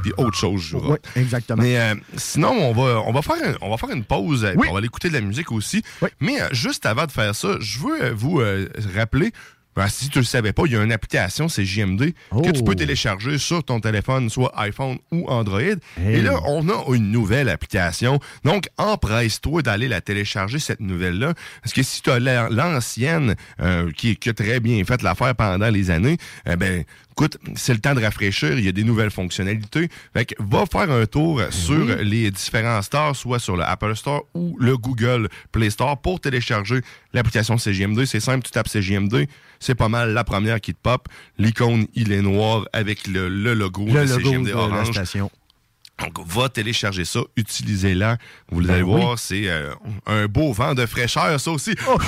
puis 0.00 0.12
autre 0.16 0.36
chose 0.36 0.74
oui, 0.82 0.96
exactement. 1.16 1.62
Mais 1.62 1.78
euh, 1.78 1.94
sinon, 2.16 2.50
on 2.50 2.72
va, 2.72 3.00
on, 3.06 3.12
va 3.12 3.22
faire 3.22 3.36
un- 3.44 3.56
on 3.60 3.70
va 3.70 3.76
faire 3.76 3.90
une 3.90 4.04
pause. 4.04 4.44
euh, 4.44 4.54
Oui. 4.56 4.66
On 4.68 4.72
va 4.72 4.78
aller 4.78 4.86
écouter 4.86 5.08
de 5.08 5.14
la 5.14 5.20
musique 5.20 5.52
aussi. 5.52 5.82
Oui. 6.02 6.08
Mais 6.20 6.40
euh, 6.40 6.48
juste 6.52 6.86
avant 6.86 7.06
de 7.06 7.12
faire 7.12 7.34
ça, 7.34 7.56
je 7.60 7.78
veux 7.78 8.10
vous 8.10 8.40
euh, 8.40 8.68
rappeler. 8.94 9.32
ben, 9.76 9.86
si 9.88 10.08
tu 10.08 10.18
ne 10.18 10.22
le 10.22 10.26
savais 10.26 10.52
pas, 10.52 10.62
il 10.66 10.72
y 10.72 10.76
a 10.76 10.82
une 10.82 10.90
application, 10.92 11.48
c'est 11.48 11.64
JMD, 11.64 12.12
que 12.42 12.50
tu 12.50 12.60
Oh. 12.60 12.64
peux 12.64 12.74
télécharger 12.74 13.38
sur 13.38 13.62
ton 13.62 13.78
téléphone, 13.80 14.28
soit 14.28 14.52
iPhone 14.60 14.98
ou 15.12 15.26
Android. 15.28 15.60
Hey. 15.60 16.16
Et 16.16 16.22
là, 16.22 16.40
on 16.46 16.68
a 16.68 16.94
une 16.94 17.10
nouvelle 17.12 17.48
application. 17.48 18.18
Donc, 18.44 18.68
empresse-toi 18.78 19.62
d'aller 19.62 19.86
la 19.88 20.00
télécharger, 20.00 20.58
cette 20.58 20.80
nouvelle-là. 20.80 21.34
Parce 21.62 21.72
que 21.72 21.82
si 21.84 22.02
tu 22.02 22.10
as 22.10 22.18
la- 22.18 22.48
l'ancienne, 22.50 23.36
euh, 23.60 23.90
qui, 23.92 24.16
qui 24.16 24.28
a 24.30 24.34
très 24.34 24.58
bien 24.60 24.84
fait 24.84 25.02
l'affaire 25.02 25.34
pendant 25.36 25.70
les 25.70 25.90
années, 25.90 26.18
eh 26.46 26.56
ben, 26.56 26.84
écoute, 27.20 27.38
c'est 27.54 27.74
le 27.74 27.80
temps 27.80 27.94
de 27.94 28.00
rafraîchir. 28.02 28.58
Il 28.58 28.64
y 28.64 28.68
a 28.68 28.72
des 28.72 28.84
nouvelles 28.84 29.10
fonctionnalités. 29.10 29.88
Fait 30.14 30.24
que 30.24 30.34
va 30.38 30.64
faire 30.66 30.90
un 30.90 31.06
tour 31.06 31.42
sur 31.50 31.84
les 31.96 32.30
différents 32.30 32.80
stores, 32.82 33.14
soit 33.16 33.38
sur 33.38 33.56
le 33.56 33.62
Apple 33.64 33.94
Store 33.96 34.24
ou 34.34 34.56
le 34.58 34.76
Google 34.76 35.28
Play 35.52 35.70
Store 35.70 36.00
pour 36.00 36.20
télécharger 36.20 36.80
l'application 37.12 37.56
CGM2. 37.56 38.06
C'est 38.06 38.20
simple, 38.20 38.44
tu 38.44 38.50
tapes 38.50 38.68
CGM2. 38.68 39.26
C'est 39.58 39.74
pas 39.74 39.88
mal 39.88 40.14
la 40.14 40.24
première 40.24 40.60
qui 40.60 40.72
te 40.72 40.78
pop. 40.82 41.06
L'icône, 41.38 41.86
il 41.94 42.12
est 42.12 42.22
noir 42.22 42.64
avec 42.72 43.06
le, 43.06 43.28
le 43.28 43.52
logo 43.54 43.84
le 43.86 43.92
de 44.06 44.08
logo 44.10 44.24
CGMD 44.24 44.46
de 44.46 44.50
la 44.52 44.56
orange. 44.56 44.90
station. 44.92 45.30
Donc, 46.00 46.26
va 46.26 46.48
télécharger 46.48 47.04
ça, 47.04 47.20
utilisez-la. 47.36 48.16
Vous 48.50 48.62
Ben 48.62 48.70
allez 48.70 48.82
oui. 48.82 49.00
voir, 49.02 49.18
c'est 49.18 49.48
euh, 49.50 49.74
un 50.06 50.26
beau 50.28 50.50
vent 50.54 50.72
de 50.74 50.86
fraîcheur, 50.86 51.38
ça 51.38 51.50
aussi. 51.50 51.74
Oh. 51.86 51.98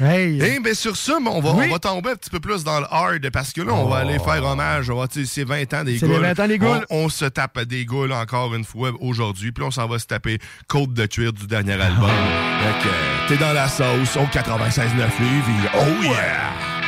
Hey! 0.00 0.40
Eh 0.42 0.60
bien, 0.60 0.74
sur 0.74 0.96
ça, 0.96 1.18
on 1.24 1.40
va, 1.40 1.50
Oui. 1.52 1.66
on 1.68 1.72
va 1.72 1.78
tomber 1.78 2.10
un 2.10 2.16
petit 2.16 2.30
peu 2.30 2.40
plus 2.40 2.64
dans 2.64 2.80
le 2.80 2.86
hard 2.90 3.28
parce 3.30 3.52
que 3.52 3.60
là, 3.60 3.72
on 3.74 3.86
va 3.86 3.98
aller 3.98 4.18
faire 4.18 4.44
hommage. 4.44 4.90
C'est 5.26 5.44
20 5.44 5.74
ans 5.74 5.84
des 5.84 5.98
C'est 5.98 6.06
goules. 6.06 6.16
les 6.22 6.32
20 6.34 6.40
ans 6.44 6.48
des 6.48 6.58
goules. 6.58 6.86
On, 6.90 7.04
on 7.04 7.08
se 7.08 7.24
tape 7.26 7.60
des 7.64 7.84
goules 7.84 8.12
encore 8.12 8.54
une 8.54 8.64
fois 8.64 8.90
aujourd'hui. 9.00 9.52
Puis 9.52 9.62
on 9.64 9.70
s'en 9.70 9.86
va 9.86 9.98
se 9.98 10.06
taper 10.06 10.38
Côte 10.68 10.94
de 10.94 11.06
cuir 11.06 11.32
du 11.32 11.46
dernier 11.46 11.72
album. 11.74 12.08
Fait 12.08 12.82
que, 12.82 12.88
euh, 12.88 13.28
T'es 13.28 13.36
dans 13.36 13.52
la 13.52 13.68
sauce 13.68 14.16
au 14.16 14.24
96.9 14.26 14.88
Lévis. 15.20 15.68
Oh 15.74 16.02
yeah! 16.02 16.79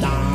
Nage 0.00 0.27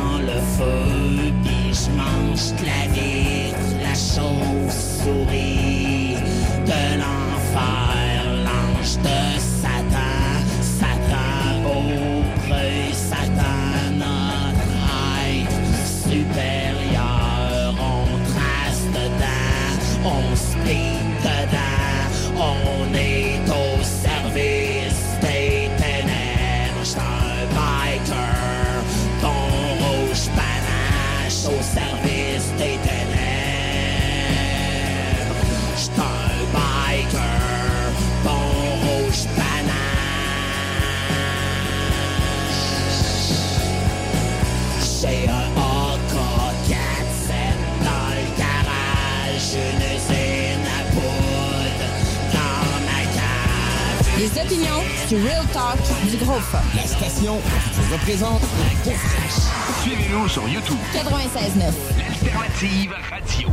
L'alternative 61.56 62.92
radio. 63.08 63.48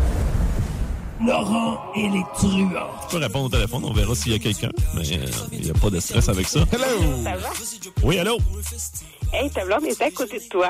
Laurent 1.23 1.79
et 1.95 2.09
les 2.09 2.23
truands. 2.33 2.89
Tu 3.01 3.15
peux 3.15 3.17
répondre 3.21 3.45
au 3.45 3.49
téléphone, 3.49 3.85
on 3.85 3.93
verra 3.93 4.15
s'il 4.15 4.31
y 4.31 4.35
a 4.35 4.39
quelqu'un. 4.39 4.71
Mais 4.95 5.03
euh, 5.19 5.25
il 5.51 5.61
n'y 5.61 5.69
a 5.69 5.73
pas 5.73 5.91
de 5.91 5.99
stress 5.99 6.27
avec 6.27 6.47
ça. 6.47 6.61
Hello! 6.71 7.23
Ça 7.23 7.35
va? 7.35 7.49
Oui, 8.01 8.17
allô? 8.17 8.39
Hey, 9.33 9.49
ta 9.49 9.63
blonde 9.65 9.85
est 9.85 10.01
à 10.01 10.11
côté 10.11 10.39
de 10.39 10.43
toi. 10.49 10.69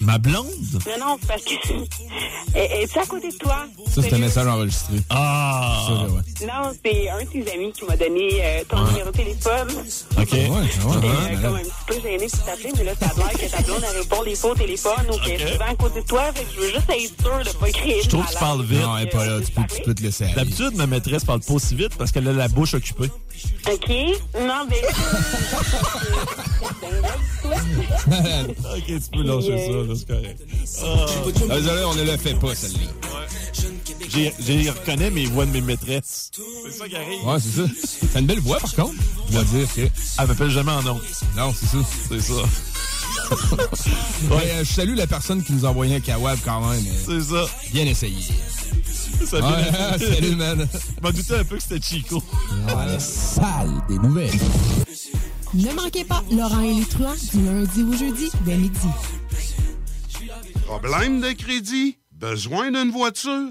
Ma 0.00 0.18
blonde? 0.18 0.46
Non, 0.86 1.06
non, 1.06 1.18
parce 1.26 1.42
que. 1.44 1.52
Elle 2.54 2.82
est 2.82 2.96
à 2.98 3.06
côté 3.06 3.30
de 3.30 3.36
toi? 3.38 3.64
Ça, 3.90 4.02
c'est 4.02 4.12
un 4.12 4.18
message 4.18 4.46
enregistré. 4.46 4.96
Ah! 5.08 5.84
Ça, 5.86 5.94
là, 5.94 6.02
ouais. 6.02 6.46
Non, 6.46 6.72
c'est 6.84 7.08
un 7.08 7.20
de 7.24 7.28
tes 7.28 7.52
amis 7.52 7.72
qui 7.72 7.84
m'a 7.86 7.96
donné 7.96 8.28
euh, 8.42 8.64
ton 8.68 8.82
Ouais. 8.82 8.90
numéro 8.90 9.10
de 9.10 9.16
téléphone. 9.16 9.68
OK. 10.18 10.32
Ouais, 10.32 10.38
ouais, 10.40 10.48
ouais, 10.48 11.36
euh, 11.36 11.42
comme 11.42 11.56
un 11.56 11.60
petit 11.60 11.70
peu 11.86 11.94
gênée 12.02 12.26
pour 12.28 12.44
t'appeler, 12.44 12.72
mais 12.76 12.84
là, 12.84 12.92
ça 13.00 13.06
a 13.06 13.14
l'air 13.16 13.30
que 13.32 13.50
ta 13.56 13.62
blonde, 13.62 13.84
elle 13.90 13.98
répond 14.00 14.22
des 14.24 14.34
fois 14.34 14.50
au 14.50 14.54
téléphone 14.54 15.06
ou 15.10 15.16
qu'elle 15.18 15.40
est 15.40 15.52
souvent 15.52 15.64
à 15.70 15.74
côté 15.74 16.00
de 16.02 16.06
toi. 16.06 16.32
Fait 16.34 16.44
que 16.44 16.50
je 16.54 16.60
veux 16.60 16.68
juste 16.68 16.90
être 16.90 17.22
sûre 17.22 17.52
de 17.54 17.58
pas 17.58 17.70
créer 17.70 18.02
Je 18.02 18.08
trouve 18.10 18.26
que 18.26 18.32
tu 18.32 18.38
parles 18.38 18.62
vite. 18.64 18.80
Non, 18.82 18.96
elle 18.98 19.04
est 19.08 19.10
pas 19.10 19.24
là. 19.26 19.40
Tu 19.40 19.52
peux, 19.52 19.62
tu 19.74 19.82
peux 19.82 19.94
te 19.94 20.02
laisser 20.02 20.24
aller. 20.24 20.34
D'habitude, 20.34 20.74
ma 20.76 20.86
maîtresse 20.86 21.24
parle 21.24 21.40
pas 21.40 21.54
aussi 21.54 21.74
vite 21.74 21.96
parce 21.96 22.12
qu'elle 22.12 22.28
a 22.28 22.32
la 22.32 22.48
bouche 22.48 22.74
occupée. 22.74 23.10
OK? 23.70 23.88
Non, 24.40 24.66
mais. 24.68 24.82
OK, 28.76 28.86
tu 28.86 29.00
peux 29.12 29.22
lâcher 29.22 29.66
ça, 29.66 29.72
là, 29.72 29.94
c'est 29.96 30.06
correct. 30.06 30.40
Ah, 30.82 31.06
Désolé, 31.56 31.84
on 31.84 31.94
ne 31.94 32.02
le 32.02 32.16
fait 32.16 32.34
pas, 32.34 32.54
celle-là. 32.54 32.78
J'ai, 34.08 34.32
j'ai 34.40 34.70
reconnais 34.70 35.10
mes 35.10 35.26
voix 35.26 35.46
de 35.46 35.50
mes 35.52 35.60
maîtresses. 35.60 36.30
C'est 36.64 36.72
ça 36.78 36.88
qui 36.88 36.96
arrive. 36.96 37.24
Ouais, 37.24 37.38
c'est 37.40 37.62
ça. 37.62 37.68
T'as 38.12 38.18
une 38.20 38.26
belle 38.26 38.40
voix, 38.40 38.58
par 38.58 38.74
contre. 38.74 38.94
Je 39.28 39.32
dois 39.32 39.44
dire 39.44 39.72
que. 39.74 39.80
Elle 40.18 40.26
m'appelle 40.26 40.50
jamais 40.50 40.72
en 40.72 40.82
nom. 40.82 41.00
Non, 41.36 41.54
c'est 41.58 41.66
ça. 41.66 41.78
C'est 42.08 42.20
ça. 42.20 42.34
Ouais, 44.30 44.50
euh, 44.50 44.62
je 44.64 44.70
salue 44.72 44.94
la 44.94 45.06
personne 45.06 45.42
qui 45.42 45.54
nous 45.54 45.64
a 45.64 45.70
envoyé 45.70 45.94
un 45.96 46.00
kawab 46.00 46.38
quand 46.44 46.60
même. 46.68 46.84
C'est 47.06 47.22
ça. 47.22 47.46
Bien 47.72 47.86
essayé. 47.86 48.22
Ça 49.26 49.40
vient 49.40 49.50
Ouais, 49.50 49.98
salut, 49.98 50.36
man. 50.36 50.68
Je 50.72 51.02
m'en 51.02 51.10
doutais 51.10 51.36
un 51.36 51.44
peu 51.44 51.56
que 51.56 51.62
c'était 51.62 51.80
Chico. 51.80 52.22
Ah, 52.68 52.86
la 52.86 52.98
salle 52.98 53.82
des 53.88 53.98
nouvelles. 53.98 54.30
Ne 55.54 55.72
manquez 55.74 56.04
pas 56.04 56.22
Laurent 56.30 56.60
et 56.60 56.74
les 56.74 56.84
truands 56.84 57.14
du 57.32 57.44
lundi 57.44 57.82
au 57.82 57.92
jeudi 57.92 58.30
dès 58.44 58.56
midi. 58.56 58.88
Problème 60.66 61.20
de 61.20 61.32
crédit? 61.32 61.98
Besoin 62.12 62.70
d'une 62.70 62.90
voiture? 62.90 63.50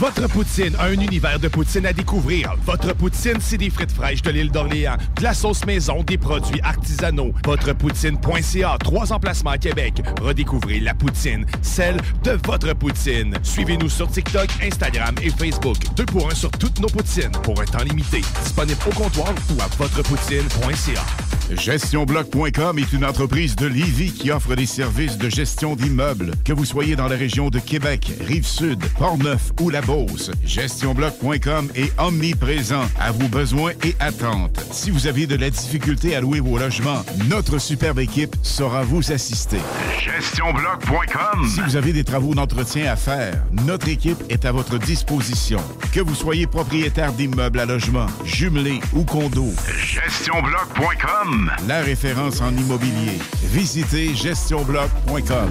Votre 0.00 0.28
poutine, 0.28 0.74
un 0.80 0.92
univers 0.92 1.38
de 1.38 1.48
poutine 1.48 1.86
à 1.86 1.92
découvrir. 1.92 2.54
Votre 2.66 2.94
poutine, 2.94 3.38
c'est 3.40 3.58
des 3.58 3.70
frites 3.70 3.92
fraîches 3.92 4.22
de 4.22 4.30
l'île 4.30 4.50
d'Orléans, 4.50 4.96
de 5.16 5.22
la 5.22 5.34
sauce 5.34 5.64
maison, 5.64 6.02
des 6.02 6.18
produits 6.18 6.60
artisanaux. 6.62 7.32
Votrepoutine.ca, 7.44 8.76
trois 8.78 9.12
emplacements 9.12 9.50
à 9.50 9.58
Québec. 9.58 10.02
Redécouvrez 10.20 10.80
la 10.80 10.94
poutine, 10.94 11.46
celle 11.62 11.96
de 12.24 12.38
votre 12.46 12.72
poutine. 12.74 13.36
Suivez-nous 13.42 13.88
sur 13.90 14.08
TikTok, 14.10 14.48
Instagram 14.62 15.14
et 15.22 15.30
Facebook. 15.30 15.78
Deux 15.96 16.06
pour 16.06 16.30
un 16.30 16.34
sur 16.34 16.50
toutes 16.50 16.80
nos 16.80 16.88
poutines, 16.88 17.32
pour 17.42 17.60
un 17.60 17.64
temps 17.64 17.84
limité. 17.84 18.22
Disponible 18.42 18.80
au 18.86 18.94
comptoir 18.94 19.32
ou 19.50 19.60
à 19.60 19.66
votrepoutine.ca. 19.76 21.04
GestionBloc.com 21.50 22.78
est 22.78 22.92
une 22.92 23.04
entreprise 23.04 23.56
de 23.56 23.68
qui 24.10 24.30
offre 24.30 24.54
des 24.54 24.66
services 24.66 25.18
de 25.18 25.28
gestion 25.28 25.76
d'immeubles, 25.76 26.32
que 26.44 26.52
vous 26.52 26.64
soyez 26.64 26.96
dans 26.96 27.08
la 27.08 27.16
région 27.16 27.50
de 27.50 27.58
Québec, 27.58 28.12
Rive-Sud, 28.26 28.82
Portneuf 28.98 29.52
ou 29.60 29.70
La 29.70 29.80
Beauce. 29.92 30.30
GestionBloc.com 30.42 31.68
est 31.74 31.92
omniprésent 32.00 32.84
à 32.98 33.12
vos 33.12 33.28
besoins 33.28 33.72
et 33.84 33.94
attentes. 34.00 34.64
Si 34.70 34.90
vous 34.90 35.06
avez 35.06 35.26
de 35.26 35.36
la 35.36 35.50
difficulté 35.50 36.16
à 36.16 36.22
louer 36.22 36.40
vos 36.40 36.56
logements, 36.56 37.04
notre 37.28 37.58
superbe 37.58 37.98
équipe 37.98 38.34
saura 38.42 38.84
vous 38.84 39.12
assister. 39.12 39.58
GestionBloc.com. 40.00 41.46
Si 41.46 41.60
vous 41.60 41.76
avez 41.76 41.92
des 41.92 42.04
travaux 42.04 42.34
d'entretien 42.34 42.90
à 42.90 42.96
faire, 42.96 43.44
notre 43.66 43.88
équipe 43.88 44.22
est 44.30 44.46
à 44.46 44.52
votre 44.52 44.78
disposition. 44.78 45.60
Que 45.92 46.00
vous 46.00 46.14
soyez 46.14 46.46
propriétaire 46.46 47.12
d'immeubles 47.12 47.60
à 47.60 47.66
logement, 47.66 48.06
jumelés 48.24 48.80
ou 48.94 49.04
condos. 49.04 49.52
GestionBloc.com. 49.76 51.52
La 51.68 51.82
référence 51.82 52.40
en 52.40 52.56
immobilier. 52.56 53.18
Visitez 53.42 54.14
gestionbloc.com. 54.14 55.50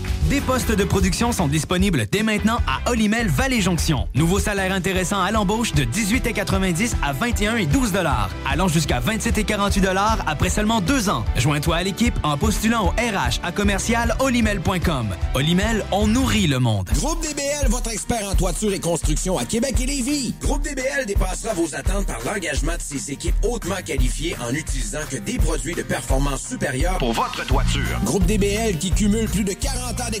Des 0.31 0.39
postes 0.39 0.71
de 0.71 0.85
production 0.85 1.33
sont 1.33 1.49
disponibles 1.49 2.05
dès 2.09 2.23
maintenant 2.23 2.59
à 2.65 2.89
Olimel 2.89 3.27
Valley 3.27 3.59
Jonction. 3.59 4.07
Nouveau 4.15 4.39
salaire 4.39 4.71
intéressant 4.71 5.21
à 5.21 5.29
l'embauche 5.29 5.73
de 5.73 5.83
18,90 5.83 6.93
à 7.03 7.11
21 7.11 7.57
et 7.57 7.65
12 7.65 7.91
allant 8.49 8.69
jusqu'à 8.69 9.01
27 9.01 9.39
et 9.39 9.43
48 9.43 9.85
après 10.25 10.49
seulement 10.49 10.79
deux 10.79 11.09
ans. 11.09 11.25
Joins-toi 11.35 11.75
à 11.75 11.83
l'équipe 11.83 12.13
en 12.23 12.37
postulant 12.37 12.85
au 12.85 12.89
RH 12.91 13.41
à 13.43 13.51
commercial 13.51 14.15
olimel.com. 14.21 15.07
Olimel, 15.33 15.83
on 15.91 16.07
nourrit 16.07 16.47
le 16.47 16.59
monde. 16.59 16.89
Groupe 16.93 17.21
DBL, 17.21 17.67
votre 17.67 17.91
expert 17.91 18.25
en 18.25 18.33
toiture 18.33 18.71
et 18.71 18.79
construction 18.79 19.37
à 19.37 19.43
Québec 19.43 19.75
et 19.81 19.85
Lévis. 19.85 20.33
Groupe 20.39 20.61
DBL 20.61 21.07
dépassera 21.07 21.53
vos 21.55 21.75
attentes 21.75 22.05
par 22.05 22.19
l'engagement 22.23 22.77
de 22.77 22.81
ses 22.81 23.11
équipes 23.11 23.35
hautement 23.43 23.81
qualifiées 23.85 24.37
en 24.39 24.53
utilisant 24.53 24.99
que 25.09 25.17
des 25.17 25.37
produits 25.39 25.75
de 25.75 25.83
performance 25.83 26.47
supérieure 26.47 26.99
Pour 26.99 27.11
votre 27.11 27.45
toiture. 27.45 27.99
Groupe 28.05 28.25
DBL 28.25 28.77
qui 28.77 28.91
cumule 28.91 29.27
plus 29.27 29.43
de 29.43 29.51
40 29.51 29.99
ans 29.99 30.03
d'expérience 30.09 30.20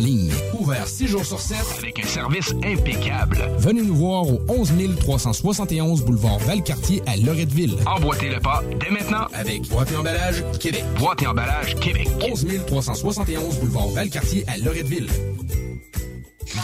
ligne. 0.00 0.32
Ouvert 0.58 0.86
6 0.86 1.06
jours 1.06 1.24
sur 1.24 1.40
7 1.40 1.56
Avec 1.78 2.04
un 2.04 2.08
service 2.08 2.52
impeccable. 2.64 3.38
Venez 3.58 3.82
nous 3.82 3.94
voir 3.94 4.26
au 4.26 4.40
11 4.48 4.72
371 4.98 6.02
boulevard 6.04 6.38
Valcartier 6.40 7.02
à 7.06 7.16
Loretteville. 7.16 7.76
Emboîtez 7.86 8.30
le 8.30 8.40
pas 8.40 8.62
dès 8.80 8.90
maintenant 8.90 9.26
Avec 9.32 9.68
Boîte 9.68 9.92
et 9.92 9.96
Emballage 9.96 10.44
Québec. 10.58 10.84
Boîte 10.98 11.22
et 11.22 11.26
emballage 11.26 11.74
Québec. 11.76 12.08
11 12.30 12.46
371 12.66 13.58
boulevard 13.58 13.88
Valcartier 13.88 14.44
à 14.48 14.58
Loretteville. 14.58 15.08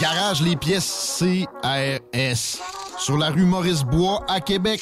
Garage 0.01 0.41
les 0.41 0.55
pièces 0.55 1.19
CRS. 1.19 2.59
Sur 2.99 3.17
la 3.17 3.29
rue 3.29 3.45
Maurice-Bois 3.45 4.23
à 4.27 4.41
Québec. 4.41 4.81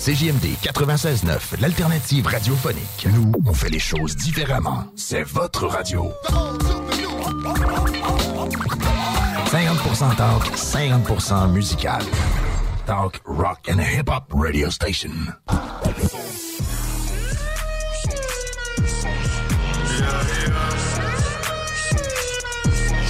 CJMD 0.00 0.56
96.9, 0.62 1.60
l'alternative 1.60 2.26
radiophonique. 2.26 3.06
Nous, 3.12 3.32
on 3.44 3.52
fait 3.52 3.68
les 3.68 3.78
choses 3.78 4.16
différemment. 4.16 4.84
C'est 4.96 5.24
votre 5.24 5.66
radio. 5.66 6.10
50% 9.44 10.16
talk, 10.16 10.42
50% 10.56 11.52
musical. 11.52 12.00
Talk, 12.86 13.20
rock 13.26 13.68
and 13.70 13.78
hip-hop 13.78 14.24
radio 14.32 14.70
station. 14.70 15.10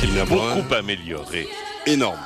Il 0.02 0.18
a 0.18 0.24
beaucoup 0.24 0.74
amélioré. 0.74 1.48
Énorme. 1.86 2.18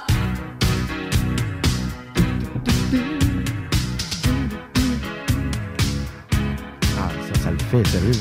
fait, 7.83 7.91
sérieux. 7.91 8.13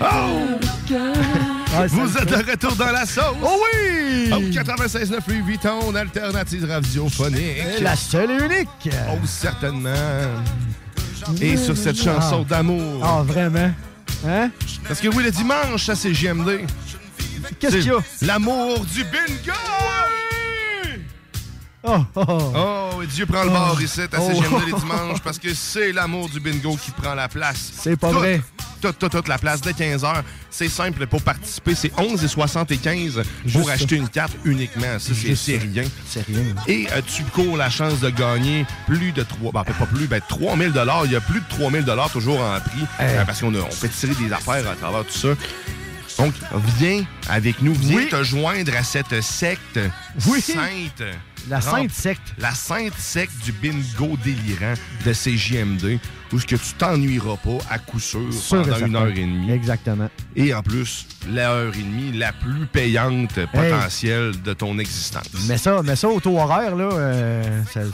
Oh! 0.00 0.58
Ah, 1.76 1.86
Vous 1.88 2.08
ça- 2.08 2.20
êtes 2.22 2.28
de 2.28 2.50
retour 2.50 2.76
dans 2.76 2.92
la 2.92 3.04
sauce. 3.06 3.24
Oh 3.42 3.60
oui! 3.74 4.30
Au 4.32 4.40
96.9 4.40 5.18
Louis 5.28 5.40
Vuitton, 5.42 5.94
alternative 5.94 6.66
radiophonique. 6.70 7.80
La 7.80 7.96
seule 7.96 8.30
et 8.32 8.44
unique. 8.44 8.94
Oh, 9.10 9.16
certainement. 9.26 9.90
Et 11.40 11.56
sur 11.56 11.76
cette 11.76 11.96
chanson 11.96 12.44
Ah. 12.46 12.48
d'amour. 12.48 13.02
Ah, 13.04 13.22
vraiment? 13.24 13.70
Hein? 14.26 14.50
Parce 14.86 15.00
que 15.00 15.08
oui, 15.08 15.24
le 15.24 15.30
dimanche, 15.30 15.84
ça 15.86 15.94
c'est 15.94 16.14
JMD. 16.14 16.66
Qu'est-ce 17.58 17.76
qu'il 17.76 17.86
y 17.86 17.90
a? 17.90 17.98
L'amour 18.22 18.84
du 18.86 19.04
bingo! 19.04 19.52
Oh, 21.86 21.98
oh, 22.14 22.24
oh. 22.26 22.52
Oh, 22.96 23.02
et 23.02 23.06
Dieu 23.06 23.26
prend 23.26 23.44
le 23.44 23.50
bord 23.50 23.80
ici 23.82 24.00
à 24.00 24.06
Oh. 24.18 24.28
CGMD 24.28 24.66
les 24.66 24.72
dimanches 24.80 25.20
parce 25.22 25.38
que 25.38 25.52
c'est 25.52 25.92
l'amour 25.92 26.28
du 26.30 26.40
bingo 26.40 26.76
qui 26.76 26.90
prend 26.92 27.14
la 27.14 27.28
place. 27.28 27.72
C'est 27.78 27.96
pas 27.96 28.08
Toute- 28.08 28.18
vrai. 28.18 28.40
Toute, 28.80 28.98
toute, 28.98 29.12
toute 29.12 29.28
la 29.28 29.38
place 29.38 29.60
dès 29.62 29.72
15h. 29.72 30.22
C'est 30.50 30.68
simple 30.68 31.06
pour 31.06 31.22
participer. 31.22 31.74
C'est 31.74 31.92
11,75 31.96 33.22
Juste 33.44 33.56
pour 33.58 33.66
ça. 33.68 33.72
acheter 33.74 33.96
une 33.96 34.08
carte 34.08 34.36
uniquement. 34.44 34.98
Ça, 34.98 35.12
c'est 35.34 35.56
rien. 35.58 35.84
C'est 36.06 36.26
rien. 36.26 36.42
Et 36.68 36.86
euh, 36.92 37.00
tu 37.06 37.22
cours 37.24 37.56
la 37.56 37.70
chance 37.70 38.00
de 38.00 38.10
gagner 38.10 38.66
plus 38.86 39.12
de 39.12 39.22
3, 39.22 39.52
ben, 39.52 39.64
pas 39.64 39.86
plus, 39.86 40.06
ben 40.06 40.20
3000 40.28 40.72
Il 41.06 41.12
y 41.12 41.16
a 41.16 41.20
plus 41.20 41.40
de 41.40 41.48
3000 41.48 41.84
toujours 42.12 42.40
en 42.40 42.60
prix 42.60 42.84
euh, 43.00 43.24
parce 43.24 43.40
qu'on 43.40 43.54
on 43.54 43.70
fait 43.70 43.88
tirer 43.88 44.14
des 44.14 44.32
affaires 44.32 44.68
à 44.70 44.74
travers 44.74 45.04
tout 45.04 45.12
ça. 45.18 45.28
Donc, 46.18 46.34
viens 46.78 47.04
avec 47.28 47.60
nous, 47.62 47.72
viens 47.74 47.96
Oui. 47.96 48.08
te 48.08 48.22
joindre 48.22 48.72
à 48.76 48.82
cette 48.84 49.20
secte 49.22 49.80
Oui. 50.26 50.40
sainte. 50.40 51.02
La 51.48 51.60
sainte 51.60 51.92
secte. 51.92 52.34
La 52.38 52.52
sainte 52.52 52.94
secte 52.94 53.44
du 53.44 53.52
bingo 53.52 54.16
délirant 54.24 54.74
de 55.04 55.12
CJMD, 55.12 55.98
où 56.34 56.38
ce 56.40 56.46
que 56.46 56.56
tu 56.56 56.74
t'ennuieras 56.76 57.36
pas 57.36 57.58
à 57.70 57.78
coup 57.78 58.00
sûr 58.00 58.20
pendant 58.50 58.78
une 58.78 58.96
heure 58.96 59.06
et 59.08 59.12
demie. 59.14 59.50
Exactement. 59.52 60.08
Et 60.36 60.52
en 60.52 60.62
plus, 60.62 61.06
l'heure 61.32 61.72
et 61.74 61.78
demie 61.82 62.12
la 62.18 62.32
plus 62.32 62.66
payante 62.66 63.38
potentielle 63.52 64.32
de 64.42 64.52
ton 64.52 64.78
existence. 64.78 65.28
Mais 65.48 65.56
ça, 65.58 65.80
mais 65.84 65.94
ça 65.96 66.08
au 66.08 66.18
taux 66.20 66.36
horaire, 66.38 66.74
là, 66.74 66.88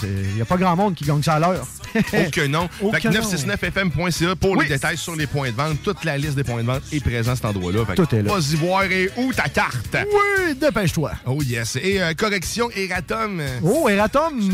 il 0.03 0.35
n'y 0.37 0.41
a 0.41 0.45
pas 0.47 0.57
grand 0.57 0.75
monde 0.75 0.95
qui 0.95 1.05
gagne 1.05 1.23
ça 1.23 1.35
à 1.35 1.41
l'heure. 1.41 1.67
Que 2.33 2.47
non. 2.47 2.69
Fait 2.93 3.01
que 3.01 3.09
que 3.09 3.15
non. 3.15 3.21
969fm.ca 3.21 4.37
pour 4.37 4.53
Oui. 4.53 4.65
les 4.65 4.75
détails 4.75 4.97
sur 4.97 5.17
les 5.17 5.27
points 5.27 5.51
de 5.51 5.57
vente. 5.57 5.83
Toute 5.83 6.05
la 6.05 6.17
liste 6.17 6.35
des 6.37 6.45
points 6.45 6.63
de 6.63 6.67
vente 6.67 6.83
est 6.93 7.01
présente 7.01 7.33
à 7.33 7.37
cet 7.37 7.45
endroit-là. 7.45 7.81
Tout 7.97 8.15
est 8.15 8.23
là. 8.23 8.33
Vas-y 8.33 8.55
voir 8.57 8.85
et 8.85 9.11
où 9.17 9.33
ta 9.33 9.49
carte? 9.49 9.97
Oui, 9.97 10.55
dépêche-toi. 10.55 11.13
Oh 11.27 11.43
yes. 11.43 11.77
Et 11.83 12.01
euh, 12.01 12.15
correction, 12.15 12.71
Eratom. 12.71 13.43
Oh, 13.63 13.89
Eratom! 13.89 14.53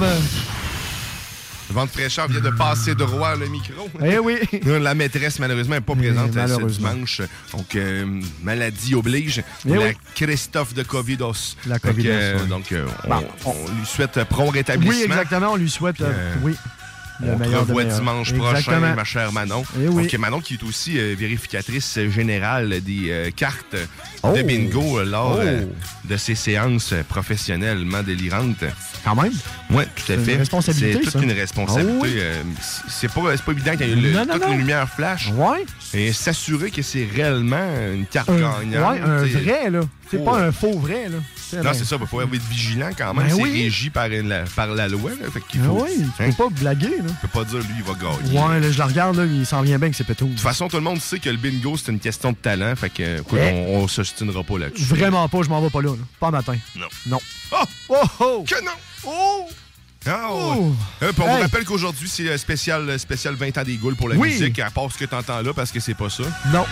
Le 1.76 1.80
vent 1.82 1.86
de 1.88 1.90
fraîcheur 1.90 2.26
vient 2.28 2.40
de 2.40 2.48
passer 2.48 2.94
droit 2.94 3.36
le 3.36 3.48
micro. 3.48 3.86
Eh 4.02 4.18
oui. 4.18 4.38
La 4.64 4.94
maîtresse, 4.94 5.38
malheureusement, 5.38 5.74
n'est 5.74 5.80
pas 5.82 5.94
présente 5.94 6.30
Eh, 6.34 6.38
euh, 6.38 6.46
ce 6.46 6.52
malheureusement. 6.52 6.90
dimanche. 6.94 7.20
Donc, 7.52 7.74
euh, 7.76 8.06
maladie 8.42 8.94
oblige. 8.94 9.42
Eh 9.66 9.74
la 9.74 9.78
oui. 9.88 9.92
Christophe 10.14 10.72
de 10.72 10.82
Covidos. 10.84 11.34
La 11.66 11.78
Covidos, 11.78 12.08
euh, 12.10 12.38
ouais. 12.40 12.46
Donc, 12.46 12.72
euh, 12.72 12.86
on, 13.04 13.08
Bon, 13.10 13.24
on 13.44 13.52
lui 13.78 13.84
souhaite 13.84 14.24
prompt 14.24 14.48
rétablissement. 14.48 14.96
Oui, 14.98 15.04
exactement. 15.04 15.52
On 15.52 15.56
lui 15.56 15.68
souhaite, 15.68 16.00
euh, 16.00 16.06
Euh, 16.10 16.34
oui, 16.42 16.56
le 17.20 17.32
On 17.32 17.38
te 17.38 17.44
revoit 17.56 17.84
dimanche 17.84 18.32
Exactement. 18.32 18.52
prochain, 18.52 18.94
ma 18.94 19.04
chère 19.04 19.32
Manon. 19.32 19.64
Eh 19.80 19.88
oui. 19.88 20.02
Donc, 20.06 20.14
Manon 20.20 20.40
qui 20.40 20.54
est 20.54 20.62
aussi 20.62 20.98
euh, 20.98 21.14
vérificatrice 21.18 21.98
générale 22.08 22.80
des 22.82 23.10
euh, 23.10 23.30
cartes 23.34 23.76
Oh. 24.22 24.32
de 24.36 24.42
bingo 24.42 24.98
euh, 24.98 25.04
lors 25.04 25.36
Oh. 25.38 25.40
euh, 25.44 25.64
de 26.04 26.16
ses 26.16 26.34
séances 26.34 26.94
professionnellement 27.08 28.02
délirantes. 28.02 28.64
Quand 29.04 29.14
même? 29.14 29.32
Oui, 29.70 29.84
tout 29.94 30.12
à 30.12 30.16
C'est 30.16 30.18
fait. 30.18 30.32
une 30.32 30.38
responsabilité, 30.38 30.92
C'est 30.94 31.00
toute 31.10 31.12
ça. 31.12 31.22
une 31.22 31.32
responsabilité. 31.32 31.92
Ah 31.94 32.02
oui. 32.02 32.54
c'est 32.88 33.10
pas, 33.12 33.20
évident 33.52 33.76
qu'il 33.76 33.88
y 33.88 33.92
ait 33.92 33.94
le- 33.96 34.12
Non, 34.12 34.24
non, 34.26 34.32
toute 34.34 34.42
non. 34.46 34.52
une 34.52 34.58
lumière 34.58 34.88
flash. 34.88 35.30
Ouais. 35.34 35.64
Et 35.94 36.12
s'assurer 36.12 36.70
que 36.70 36.82
c'est 36.82 37.06
réellement 37.14 37.68
une 37.94 38.06
carte 38.06 38.30
gagnante. 38.30 38.64
ouais, 38.64 39.00
un 39.00 39.24
vrai, 39.24 39.70
là. 39.70 39.80
C'est 40.10 40.24
pas 40.24 40.38
un 40.38 40.52
faux 40.52 40.78
vrai, 40.78 41.08
là. 41.08 41.18
Non, 41.62 41.70
c'est 41.74 41.84
ça. 41.84 41.96
Il 42.00 42.06
faut 42.06 42.20
être 42.20 42.30
vigilant 42.50 42.90
quand 42.96 43.14
même. 43.14 43.28
Ben 43.28 43.34
c'est 43.36 43.42
oui. 43.42 43.62
régi 43.64 43.90
par, 43.90 44.08
la, 44.08 44.44
par 44.44 44.68
la 44.68 44.88
loi. 44.88 45.10
Là, 45.10 45.30
fait 45.32 45.40
qu'il 45.48 45.60
Ah 45.62 45.66
faut, 45.66 45.84
oui, 45.84 45.90
tu 46.16 46.22
hein, 46.22 46.30
peux 46.30 46.44
pas 46.44 46.50
blaguer, 46.50 46.96
là. 46.98 47.04
tu 47.08 47.26
peux 47.26 47.28
pas 47.28 47.44
dire 47.44 47.58
lui, 47.58 47.74
il 47.78 47.84
va 47.84 47.94
gagner. 47.94 48.38
Ouais, 48.38 48.60
là, 48.60 48.70
je 48.70 48.78
le 48.78 48.84
regarde, 48.84 49.16
là, 49.16 49.24
il 49.24 49.46
s'en 49.46 49.62
vient 49.62 49.78
bien 49.78 49.90
que 49.90 49.96
c'est 49.96 50.04
pétou. 50.04 50.26
De 50.26 50.30
toute 50.32 50.40
façon, 50.40 50.68
tout 50.68 50.76
le 50.76 50.82
monde 50.82 51.00
sait 51.00 51.18
que 51.18 51.30
le 51.30 51.36
bingo, 51.36 51.76
c'est 51.76 51.92
une 51.92 52.00
question 52.00 52.32
de 52.32 52.36
talent. 52.36 52.74
Fait 52.76 52.90
que, 52.90 53.20
écoute, 53.20 53.38
Eh. 53.40 53.52
on, 53.68 53.76
on 53.82 53.88
s'ostinera 53.88 54.42
pas 54.42 54.58
là-dessus. 54.58 54.84
Vraiment 54.84 55.28
pas, 55.28 55.42
je 55.42 55.48
m'en 55.48 55.60
vais 55.60 55.70
pas 55.70 55.82
là, 55.82 55.90
là. 55.90 56.02
Pas 56.20 56.30
matin. 56.30 56.56
Non. 56.76 56.86
Non. 57.06 57.18
Oh! 57.52 57.56
Oh, 57.88 57.94
oh! 58.20 58.44
Que 58.48 58.64
non! 58.64 58.72
Oh! 59.06 59.48
Ah, 60.08 60.28
Oh! 60.30 60.72
Euh, 61.02 61.12
on 61.18 61.22
Hey. 61.36 61.42
rappelle 61.42 61.64
qu'aujourd'hui, 61.64 62.08
c'est 62.08 62.22
le 62.24 62.36
spécial, 62.38 62.86
le 62.86 62.96
spécial 62.98 63.34
20 63.34 63.58
ans 63.58 63.64
des 63.64 63.76
Gaules 63.76 63.96
pour 63.96 64.08
la 64.08 64.16
Oui. 64.16 64.28
musique, 64.30 64.58
à 64.60 64.70
part 64.70 64.90
ce 64.92 64.98
que 64.98 65.04
t'entends 65.04 65.42
là, 65.42 65.52
parce 65.52 65.72
que 65.72 65.80
c'est 65.80 65.94
pas 65.94 66.10
ça. 66.10 66.22
Non. 66.52 66.64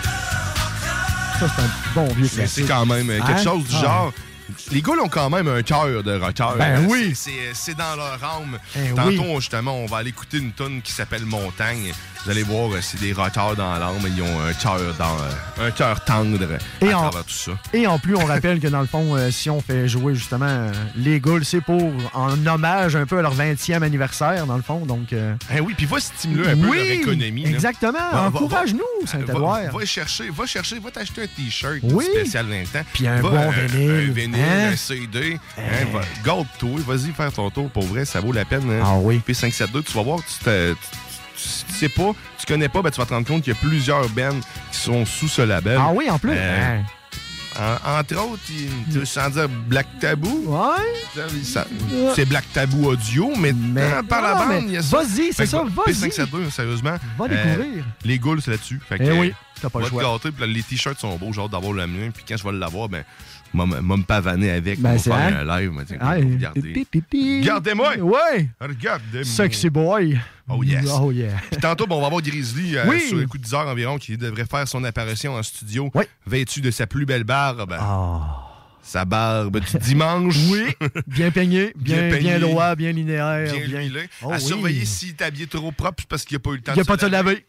Ça, 1.39 1.47
c'est 1.55 1.61
un 1.61 1.69
bon 1.93 2.07
vieux 2.13 2.23
Mais 2.23 2.29
classique. 2.29 2.65
c'est 2.65 2.71
quand 2.73 2.85
même 2.85 3.09
euh, 3.09 3.19
quelque 3.19 3.39
Hein? 3.39 3.43
chose 3.43 3.63
du 3.65 3.75
Ah. 3.77 3.81
genre. 3.81 4.13
Les 4.71 4.81
Gaules 4.81 4.99
ont 5.01 5.09
quand 5.09 5.29
même 5.29 5.47
un 5.47 5.61
cœur 5.63 6.03
de 6.03 6.17
rocker. 6.19 6.57
Ben 6.57 6.85
oui. 6.87 7.13
C'est 7.53 7.75
dans 7.75 7.95
leur 7.95 8.23
âme. 8.23 8.57
Eh 8.75 8.89
Tantôt, 8.93 9.09
oui. 9.09 9.35
justement, 9.39 9.75
on 9.75 9.85
va 9.87 9.97
aller 9.97 10.09
écouter 10.09 10.37
une 10.37 10.51
tonne 10.51 10.81
qui 10.81 10.91
s'appelle 10.91 11.25
Montagne. 11.25 11.91
Vous 12.25 12.31
allez 12.31 12.41
voir, 12.43 12.71
euh, 12.73 12.79
c'est 12.81 12.99
des 12.99 13.13
rockers 13.13 13.55
dans 13.55 13.73
l'âme. 13.77 13.93
Ils 14.07 14.21
ont 14.23 14.39
un 14.41 14.53
cœur 14.53 14.79
dans, 14.97 15.15
euh, 15.15 15.67
un 15.67 15.71
cœur 15.71 16.03
tendre 16.03 16.37
Et 16.81 16.91
à 16.91 16.97
en- 16.97 17.01
travers 17.03 17.23
tout 17.23 17.33
ça. 17.33 17.51
Et 17.71 17.85
en 17.85 17.99
plus, 17.99 18.15
on 18.15 18.25
rappelle 18.25 18.59
que 18.59 18.67
dans 18.67 18.81
le 18.81 18.87
fond, 18.87 19.15
euh, 19.15 19.29
si 19.29 19.49
on 19.51 19.61
fait 19.61 19.87
jouer 19.87 20.15
justement 20.15 20.47
euh, 20.49 20.71
les 20.95 21.19
Gauls, 21.19 21.45
c'est 21.45 21.61
pour 21.61 21.91
en 22.13 22.43
hommage 22.47 22.95
un 22.95 23.05
peu 23.05 23.19
à 23.19 23.21
leur 23.21 23.33
20e 23.35 23.83
anniversaire, 23.83 24.47
dans 24.47 24.55
le 24.57 24.63
fond. 24.63 24.85
Donc, 24.87 25.13
euh, 25.13 25.35
Eh 25.55 25.59
oui, 25.59 25.75
puis 25.77 25.85
va 25.85 25.99
stimuler 25.99 26.49
un 26.49 26.57
peu 26.57 26.65
leur 26.75 26.85
économie. 26.85 27.45
Exactement. 27.45 27.99
Encourage-nous, 28.25 29.05
Saint-Édouard. 29.05 29.61
Va, 29.71 29.77
va 29.79 29.85
chercher, 29.85 30.29
va 30.31 30.45
chercher, 30.47 30.79
va 30.79 30.89
t'acheter 30.89 31.23
un 31.23 31.27
t-shirt 31.27 31.79
Oui. 31.83 32.05
spécial 32.05 32.47
20 32.47 32.79
ans. 32.79 32.83
Puis 32.91 33.07
un 33.07 33.21
Va, 33.21 33.29
bon 33.29 33.51
vinyle. 33.51 33.91
Un 33.91 34.11
vinyle, 34.13 34.35
Hein? 34.41 34.69
un 34.73 34.75
CD. 34.75 35.37
Hein, 35.59 35.61
va- 35.93 36.01
Garde-toi, 36.25 36.79
vas-y 36.87 37.11
faire 37.11 37.31
ton 37.31 37.51
tour. 37.51 37.69
Pour 37.69 37.83
vrai, 37.85 38.03
ça 38.05 38.19
vaut 38.19 38.31
la 38.31 38.45
peine. 38.45 38.63
hein. 38.71 38.81
Ah 38.83 38.95
oui. 38.99 39.21
Puis 39.23 39.35
572, 39.35 39.83
tu 39.85 39.93
vas 39.93 40.01
voir, 40.03 40.19
tu, 40.25 40.43
te- 40.43 40.75
tu- 41.65 41.71
tu 41.73 41.77
sais 41.79 41.89
pas, 41.89 42.11
tu 42.37 42.45
connais 42.45 42.69
pas, 42.69 42.81
ben, 42.81 42.89
tu 42.91 42.97
vas 42.99 43.05
te 43.05 43.13
rendre 43.13 43.27
compte 43.27 43.43
qu'il 43.43 43.53
y 43.53 43.55
a 43.55 43.59
plusieurs 43.59 44.07
bands 44.09 44.39
qui 44.71 44.77
sont 44.79 45.05
sous 45.05 45.27
ce 45.27 45.41
label. 45.41 45.77
Ah 45.79 45.91
oui, 45.93 46.09
en 46.09 46.17
plus. 46.19 46.31
Euh, 46.35 46.79
Hein. 46.79 46.83
en- 47.85 47.99
entre 47.99 48.15
autres, 48.17 48.41
tu 48.47 48.99
veux 48.99 49.05
sans 49.05 49.29
dire 49.29 49.47
Black 49.47 49.87
Taboo. 49.99 50.43
Ouais. 50.47 51.21
C'est 52.15 52.25
Black 52.25 52.45
Taboo 52.53 52.91
audio, 52.91 53.31
mais, 53.37 53.53
euh, 53.77 54.03
par 54.03 54.21
la 54.21 54.35
bande, 54.35 54.47
mais 54.49 54.61
il 54.67 54.71
y 54.71 54.77
a 54.77 54.81
ça. 54.81 54.97
vas-y, 54.97 55.31
c'est 55.31 55.45
ça, 55.45 55.57
va- 55.59 55.63
vas-y. 55.85 55.93
P572, 55.93 56.49
sérieusement. 56.49 56.95
Va 57.17 57.25
euh, 57.25 57.27
découvrir. 57.29 57.85
les 58.03 58.19
Gauls, 58.19 58.41
c'est 58.41 58.51
là-dessus. 58.51 58.81
Fait 58.87 58.97
que, 58.97 59.03
Eh 59.03 59.11
oui, 59.11 59.33
t'as 59.61 59.69
pas 59.69 59.79
le 59.79 59.85
choix. 59.87 60.03
gâter, 60.03 60.29
les 60.47 60.63
t-shirts 60.63 60.99
sont 60.99 61.15
beaux, 61.17 61.31
j'ai 61.33 61.41
hâte 61.41 61.51
d'avoir 61.51 61.73
le 61.73 61.87
mien. 61.87 62.09
Puis 62.13 62.23
quand 62.27 62.35
je 62.37 62.43
vais 62.43 62.51
l'avoir, 62.51 62.89
ben, 62.89 63.03
m'a 63.55 63.65
me 63.97 64.03
pavaner 64.03 64.51
avec. 64.51 64.79
Ben, 64.79 64.97
c'est 64.97 65.09
faire 65.09 65.39
un 65.39 65.59
live. 65.59 65.71
Ah, 65.99 66.15
regardez. 66.15 66.85
Regardez-moi! 67.39 67.97
Ouais. 67.97 68.49
Regardez-moi! 68.59 69.23
Sexy 69.23 69.69
boy. 69.69 70.19
Oh 70.47 70.63
yes! 70.63 70.85
Oh 71.01 71.11
yeah. 71.11 71.33
Puis 71.51 71.59
tantôt, 71.59 71.87
ben, 71.87 71.95
on 71.95 72.01
va 72.01 72.09
voir 72.09 72.21
Grizzly 72.21 72.77
euh, 72.77 72.85
Oui. 72.87 73.01
sur 73.07 73.17
le 73.17 73.25
coup 73.25 73.37
de 73.37 73.43
10 73.43 73.53
heures 73.55 73.67
environ 73.67 73.97
qui 73.97 74.15
devrait 74.17 74.45
faire 74.45 74.67
son 74.67 74.83
apparition 74.83 75.33
en 75.33 75.41
studio, 75.43 75.89
Oui. 75.95 76.05
vêtu 76.27 76.61
de 76.61 76.69
sa 76.69 76.85
plus 76.85 77.05
belle 77.05 77.23
barbe. 77.23 77.75
Ah. 77.79 78.41
Sa 78.83 79.05
barbe 79.05 79.59
du 79.59 79.77
dimanche. 79.79 80.35
Oui. 80.51 80.65
Bien 81.07 81.31
peigné, 81.31 81.73
bien, 81.75 81.97
Bien 81.97 82.07
bien, 82.09 82.17
peigné. 82.17 82.39
droit, 82.39 82.75
bien 82.75 82.91
linéaire. 82.91 83.51
Bien 83.51 83.81
huilé. 83.81 84.07
Oh 84.21 84.31
à 84.31 84.35
oui. 84.35 84.41
surveiller 84.41 84.85
s'il 84.85 85.09
est 85.09 85.21
habillé 85.23 85.47
trop 85.47 85.71
propre 85.71 86.03
c'est 86.03 86.07
parce 86.07 86.23
qu'il 86.23 86.35
n'y 86.35 86.41
a 86.41 86.43
pas 86.43 86.49
eu 86.51 86.55
le 86.57 86.61
temps 86.61 86.73
Il 86.73 86.75
n'y 86.75 86.81
a 86.81 86.85
pas 86.85 86.95
de 86.95 87.01
se 87.01 87.05
laver. 87.07 87.45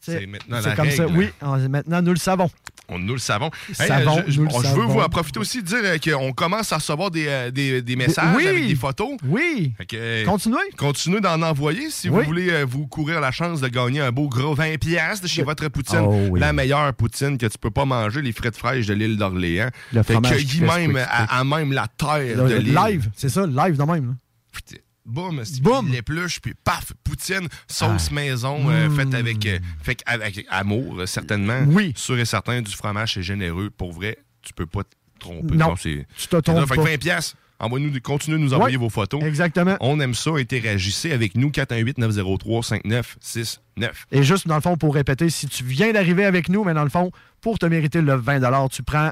C'est 0.00 0.28
ah, 0.50 0.60
la 0.60 0.76
comme 0.76 0.90
ça. 0.90 1.06
Oui, 1.08 1.30
maintenant, 1.68 2.00
nous 2.00 2.12
le 2.12 2.18
savons. 2.18 2.48
On, 2.92 2.98
nous 2.98 3.14
le 3.14 3.18
savons. 3.18 3.50
Savons, 3.72 4.18
euh, 4.18 4.22
je, 4.26 4.32
je- 4.32 4.38
nous 4.40 4.46
le 4.46 4.50
bon, 4.52 4.62
je 4.62 4.68
veux 4.68 4.84
vous 4.84 5.00
en 5.00 5.08
profiter 5.08 5.38
aussi 5.40 5.62
de 5.62 5.66
dire 5.66 5.78
euh, 5.82 5.98
qu'on 5.98 6.32
commence 6.32 6.72
à 6.72 6.76
recevoir 6.76 7.10
des, 7.10 7.26
euh, 7.28 7.50
des- 7.50 7.82
des 7.82 7.96
messages 7.96 8.36
oui. 8.36 8.46
avec 8.46 8.66
des 8.66 8.74
photos. 8.74 9.16
Oui. 9.26 9.72
Que, 9.88 10.24
Continuez. 10.24 10.56
Continuez 10.76 11.20
d'en 11.20 11.40
envoyer 11.42 11.90
si 11.90 12.08
Oui. 12.08 12.20
vous 12.20 12.26
voulez 12.26 12.64
vous 12.64 12.86
courir 12.86 13.20
la 13.20 13.30
chance 13.30 13.60
de 13.60 13.68
gagner 13.68 14.00
un 14.00 14.12
beau 14.12 14.28
gros 14.28 14.54
20$ 14.54 14.78
piastres 14.78 15.22
de 15.24 15.28
chez 15.28 15.42
votre 15.42 15.68
poutine. 15.68 16.00
Oh 16.04 16.26
oui. 16.30 16.40
La 16.40 16.52
meilleure 16.52 16.92
poutine 16.94 17.38
que 17.38 17.46
tu 17.46 17.58
peux 17.58 17.70
pas 17.70 17.84
manger, 17.84 18.22
les 18.22 18.32
frites 18.32 18.56
fraîches 18.56 18.86
de 18.86 18.94
l'île 18.94 19.16
d'Orléans. 19.16 19.70
Le 19.92 20.02
fromage 20.02 20.32
cueilli 20.32 20.60
même 20.60 20.96
à, 20.96 21.38
à 21.38 21.44
même 21.44 21.72
la 21.72 21.86
terre 21.88 22.36
de 22.36 22.42
Le- 22.42 22.58
l'île. 22.58 22.74
live, 22.86 23.10
c'est 23.16 23.28
ça, 23.28 23.46
live 23.46 23.76
de 23.76 23.82
même. 23.84 24.06
là. 24.06 24.78
Boum, 25.04 25.42
Boum. 25.62 25.88
l'épluche, 25.90 26.40
puis 26.40 26.54
paf, 26.62 26.92
poutine, 27.02 27.48
sauce 27.66 28.08
Ah. 28.10 28.14
maison, 28.14 28.70
euh, 28.70 28.88
Mm. 28.88 28.96
faite 28.96 29.14
avec, 29.14 29.46
euh, 29.46 29.58
fait 29.82 30.00
avec 30.06 30.46
amour, 30.48 31.00
euh, 31.00 31.06
certainement. 31.06 31.60
Oui. 31.66 31.92
Sûr 31.96 32.18
et 32.18 32.24
certain, 32.24 32.62
du 32.62 32.70
fromage, 32.72 33.14
c'est 33.14 33.22
généreux. 33.22 33.70
Pour 33.70 33.92
vrai, 33.92 34.16
tu 34.42 34.52
peux 34.52 34.66
pas 34.66 34.84
te 34.84 34.94
tromper. 35.18 35.56
Non, 35.56 35.74
tu 35.74 36.06
te 36.28 36.36
trompes 36.36 36.68
Fait 36.68 36.76
que 36.76 36.82
pas. 36.82 36.90
20 36.90 36.98
piastres. 36.98 37.36
Envoyez-nous, 37.58 38.00
continuez 38.00 38.38
de 38.38 38.42
nous 38.42 38.54
envoyer 38.54 38.76
Ouais, 38.76 38.82
vos 38.82 38.90
photos. 38.90 39.22
Exactement. 39.22 39.76
On 39.80 40.00
aime 40.00 40.14
ça. 40.14 40.30
Interagissez 40.36 41.12
avec 41.12 41.36
nous. 41.36 41.50
418-903-5969. 41.50 44.06
Et 44.10 44.22
juste, 44.22 44.48
dans 44.48 44.56
le 44.56 44.60
fond, 44.60 44.76
pour 44.76 44.94
répéter, 44.94 45.30
si 45.30 45.46
tu 45.46 45.64
viens 45.64 45.92
d'arriver 45.92 46.24
avec 46.24 46.48
nous, 46.48 46.64
mais 46.64 46.74
dans 46.74 46.84
le 46.84 46.90
fond, 46.90 47.10
pour 47.40 47.58
te 47.58 47.66
mériter 47.66 48.00
le 48.00 48.14
20 48.14 48.68
tu 48.68 48.82
prends 48.82 49.10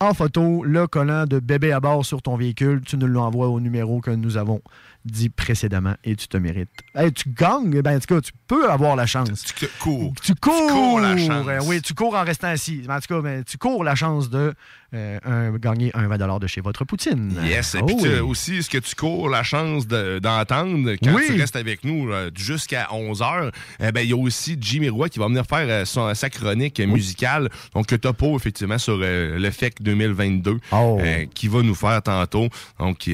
en 0.00 0.14
photo 0.14 0.64
le 0.64 0.86
collant 0.86 1.26
de 1.26 1.40
bébé 1.40 1.72
à 1.72 1.80
bord 1.80 2.06
sur 2.06 2.22
ton 2.22 2.36
véhicule, 2.36 2.80
tu 2.86 2.96
nous 2.96 3.06
l'envoies 3.06 3.48
au 3.48 3.60
numéro 3.60 4.00
que 4.00 4.10
nous 4.10 4.38
avons 4.38 4.62
dit 5.04 5.30
précédemment 5.30 5.94
et 6.04 6.14
tu 6.16 6.28
te 6.28 6.36
mérites. 6.36 6.70
Hey, 6.94 7.12
tu 7.12 7.30
gagnes, 7.30 7.80
ben, 7.82 7.96
en 7.96 8.00
tout 8.00 8.14
cas, 8.14 8.20
tu 8.20 8.32
peux 8.46 8.70
avoir 8.70 8.96
la 8.96 9.06
chance. 9.06 9.44
Tu 9.56 9.66
cours. 9.80 10.12
Tu 10.22 10.34
cours. 10.34 11.00
la 11.00 11.16
chance. 11.16 11.46
Oui, 11.66 11.80
tu 11.80 11.94
cours 11.94 12.14
en 12.14 12.24
restant 12.24 12.48
assis. 12.48 12.82
En 12.88 13.00
tout 13.00 13.14
cas, 13.14 13.20
ben, 13.20 13.44
tu 13.44 13.58
cours 13.58 13.84
la 13.84 13.94
chance 13.94 14.30
de 14.30 14.54
euh, 14.94 15.18
un- 15.24 15.56
gagner 15.58 15.90
un 15.94 16.08
20 16.08 16.38
de 16.40 16.46
chez 16.46 16.60
votre 16.60 16.84
poutine. 16.84 17.32
Yes, 17.44 17.74
et 17.74 17.78
Oh 17.82 17.86
puis 17.86 17.96
oui. 18.00 18.18
aussi, 18.20 18.56
est-ce 18.56 18.70
que 18.70 18.78
tu 18.78 18.94
cours 18.94 19.28
la 19.28 19.42
chance 19.42 19.86
de- 19.86 20.18
d'entendre 20.18 20.92
quand 21.02 21.14
Oui. 21.14 21.22
tu 21.26 21.40
restes 21.40 21.56
avec 21.56 21.84
nous 21.84 22.10
euh, 22.10 22.30
jusqu'à 22.34 22.88
11h? 22.92 23.50
Eh 23.80 23.92
ben, 23.92 24.00
il 24.00 24.10
y 24.10 24.12
a 24.12 24.16
aussi 24.16 24.56
Jimmy 24.60 24.88
Roy 24.88 25.08
qui 25.08 25.18
va 25.18 25.26
venir 25.28 25.44
faire 25.46 25.66
euh, 25.68 25.84
son- 25.84 26.12
sa 26.14 26.28
chronique 26.30 26.80
musicale, 26.80 27.48
donc 27.74 27.86
pas 27.96 28.26
effectivement 28.34 28.78
sur 28.78 28.96
le 28.98 29.50
FEC 29.50 29.82
2022, 29.82 30.58
Oh. 30.72 31.00
qui 31.34 31.48
va 31.48 31.62
nous 31.62 31.74
faire 31.74 32.02
tantôt. 32.02 32.48
Donc, 32.78 33.08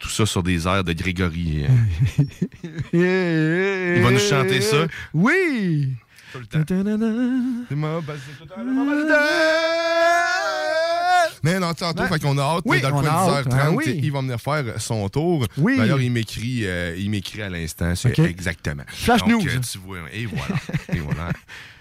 tout 0.00 0.08
ça 0.08 0.26
sur 0.26 0.42
des 0.42 0.66
airs 0.66 0.84
de 0.84 0.92
Grégory. 0.92 1.64
Il 2.92 4.02
va 4.02 4.10
nous 4.10 4.18
chanter 4.18 4.60
ça. 4.60 4.86
Oui! 5.14 5.92
Tout 6.32 6.38
le 6.40 6.46
temps. 6.46 6.58
Mais 11.42 11.58
non, 11.60 11.72
tantôt, 11.74 12.02
Ben, 12.02 12.08
fait 12.08 12.18
qu'on 12.20 12.36
a 12.38 12.42
hâte, 12.42 12.62
oui, 12.66 12.80
dans 12.80 12.88
le 12.88 12.94
coin 12.94 13.02
a 13.02 13.04
de 13.04 13.08
hâte, 13.08 13.46
10h30, 13.46 13.54
hein, 13.60 13.72
oui. 13.74 14.00
il 14.02 14.12
va 14.12 14.20
venir 14.20 14.40
faire 14.40 14.64
son 14.80 15.08
tour. 15.08 15.46
Oui. 15.56 15.76
D'ailleurs, 15.76 16.00
il 16.00 16.10
m'écrit 16.10 16.62
euh, 16.66 16.94
il 16.98 17.10
m'écrit 17.10 17.42
à 17.42 17.48
l'instant, 17.48 17.94
c'est 17.94 18.18
exactement. 18.18 18.82
Flash 18.88 19.20
Donc, 19.20 19.30
news. 19.44 19.48
euh, 19.48 19.58
tu 19.60 19.78
vois, 19.78 19.98
et 20.12 20.26
voilà. 20.26 20.54
et 20.92 20.98
voilà. 20.98 21.30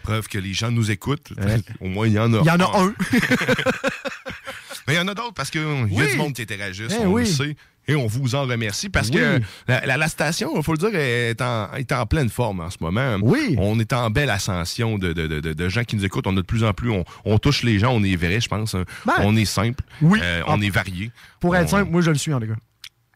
Preuve 0.04 0.28
que 0.28 0.38
les 0.38 0.54
gens 0.54 0.72
nous 0.72 0.90
écoutent. 0.92 1.32
Ouais. 1.38 1.58
Au 1.82 1.88
moins, 1.88 2.08
il 2.08 2.14
y 2.14 2.20
en 2.20 2.34
a 2.34 2.40
Il 2.40 2.46
y 2.46 2.50
en 2.52 2.60
a 2.60 2.80
un. 2.82 2.94
Mais 4.88 4.94
il 4.94 4.98
y 4.98 5.00
en 5.00 5.08
a 5.08 5.14
d'autres 5.14 5.34
parce 5.34 5.50
qu'il 5.50 5.62
y 5.62 6.02
a 6.02 6.06
du 6.08 6.16
monde 6.16 6.34
qui 6.34 6.42
interagissent, 6.44 6.94
Eh 6.98 7.06
on 7.06 7.12
oui. 7.12 7.24
le 7.24 7.28
sait. 7.28 7.56
Et 7.90 7.96
on 7.96 8.06
vous 8.08 8.36
en 8.36 8.42
remercie 8.46 8.90
parce 8.90 9.08
Oui. 9.10 9.16
que 9.16 9.40
la, 9.68 9.86
la- 9.86 9.98
la 9.98 10.08
station, 10.10 10.52
il 10.58 10.64
faut 10.64 10.74
le 10.74 10.78
dire, 10.78 10.90
est 10.94 11.42
en, 11.42 11.72
est 11.74 11.92
en 11.94 12.06
pleine 12.06 12.30
forme 12.30 12.60
en 12.60 12.70
ce 12.70 12.78
moment. 12.82 13.18
Oui. 13.22 13.56
On 13.58 13.80
est 13.80 13.94
en 13.94 14.10
belle 14.10 14.30
ascension 14.30 14.98
de, 14.98 15.14
de- 15.14 15.28
de- 15.28 15.54
de- 15.54 15.70
gens 15.70 15.84
qui 15.84 15.96
nous 15.96 16.04
écoutent. 16.06 16.28
On 16.28 16.34
a 16.34 16.36
de 16.38 16.42
plus 16.42 16.64
en 16.66 16.74
plus, 16.74 16.90
on, 16.92 17.06
on 17.24 17.38
touche 17.38 17.64
les 17.64 17.80
gens, 17.80 17.94
on 17.94 18.04
est 18.04 18.16
vrai, 18.18 18.42
je 18.42 18.48
pense. 18.50 18.76
hein. 18.76 18.84
Ben. 19.06 19.14
on 19.20 19.36
est 19.38 19.46
simple. 19.46 19.84
Oui. 20.02 20.20
Euh, 20.22 20.42
Ah. 20.46 20.50
on 20.56 20.62
est 20.62 20.70
varié. 20.70 21.12
Pour 21.40 21.56
être 21.56 21.66
On- 21.66 21.78
simple, 21.78 21.92
moi, 21.92 22.02
je 22.02 22.12
le 22.12 22.18
suis, 22.18 22.34
en 22.34 22.40
tout 22.42 22.48
cas. 22.48 22.54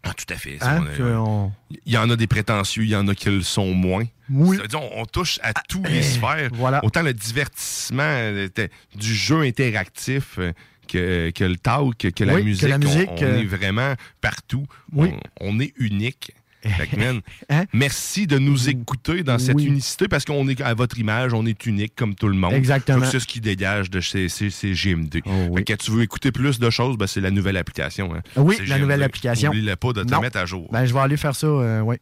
Ah, 0.04 0.14
tout 0.16 0.34
à 0.34 0.38
fait. 0.38 0.58
Hein, 0.62 0.84
On 1.00 1.04
on- 1.04 1.52
Il 1.86 1.94
y 1.94 1.98
en 1.98 2.10
a 2.10 2.16
des 2.16 2.26
prétentieux, 2.26 2.84
il 2.84 2.90
y 2.90 2.96
en 2.96 3.08
a 3.08 3.14
qui 3.14 3.30
le 3.30 3.44
sont 3.44 3.72
moins. 3.74 4.04
Oui. 4.32 4.58
Dire, 4.68 4.82
on, 4.82 5.02
on 5.02 5.06
touche 5.06 5.38
à 5.44 5.54
tous 5.54 5.84
les 5.84 6.02
sphères. 6.02 6.50
voilà. 6.54 6.84
Autant 6.84 7.04
le 7.04 7.14
divertissement 7.14 8.02
euh, 8.04 8.48
du 8.96 9.14
jeu 9.14 9.42
interactif 9.42 10.40
euh, 10.40 10.54
que, 10.92 11.32
que 11.32 11.44
le 11.44 11.58
talk, 11.58 11.98
que 12.14 12.24
la 12.24 12.34
Oui, 12.36 12.42
que 12.42 12.46
musique. 12.46 12.70
la 12.70 12.78
musique, 12.78 13.10
on, 13.18 13.24
euh, 13.24 13.40
est 13.42 13.46
vraiment 13.46 13.94
partout. 14.22 14.66
Oui. 14.94 15.10
On, 15.40 15.56
on 15.56 15.60
est 15.60 15.74
unique. 15.78 16.34
Que, 16.64 16.96
man, 16.96 17.22
Hein? 17.50 17.64
Merci 17.74 18.28
de 18.28 18.38
nous 18.38 18.70
écouter 18.70 19.24
dans 19.24 19.40
cette 19.40 19.56
Oui. 19.56 19.66
unicité 19.66 20.08
parce 20.08 20.26
qu'on 20.26 20.48
est 20.48 20.62
à 20.62 20.76
votre 20.76 21.00
image, 21.00 21.34
on 21.34 21.44
est 21.48 21.66
unique 21.66 21.96
comme 21.96 22.14
tout 22.14 22.28
le 22.28 22.36
monde. 22.36 22.54
Exactement. 22.54 23.04
C'est 23.10 23.20
ce 23.20 23.26
qui 23.26 23.42
dégage 23.42 23.90
de 23.90 24.00
ces, 24.00 24.30
ces, 24.30 24.52
ces 24.52 24.74
GMD. 24.74 25.22
Oh, 25.26 25.30
oui. 25.50 25.64
Quand 25.66 25.78
tu 25.78 25.90
veux 25.90 26.04
écouter 26.04 26.32
plus 26.32 26.60
de 26.60 26.70
choses, 26.70 26.98
ben, 26.98 27.08
c'est 27.08 27.20
la 27.22 27.32
nouvelle 27.32 27.58
application. 27.58 28.14
hein. 28.14 28.22
Oui, 28.36 28.58
la 28.68 28.78
nouvelle 28.78 29.02
application. 29.02 29.50
Oublie-le 29.50 29.76
pas 29.76 29.94
de 29.94 30.04
te 30.04 30.12
Non. 30.12 30.22
mettre 30.22 30.38
à 30.38 30.46
jour. 30.46 30.68
Ben, 30.72 30.86
je 30.86 30.94
vais 30.94 31.00
aller 31.00 31.18
faire 31.18 31.36
ça, 31.36 31.48
euh, 31.48 31.80
oui, 31.82 31.96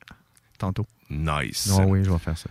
tantôt. 0.58 0.86
Nice. 1.10 1.72
Ah 1.80 1.86
oui, 1.88 2.02
je 2.04 2.10
vais 2.12 2.20
faire 2.20 2.38
ça. 2.38 2.50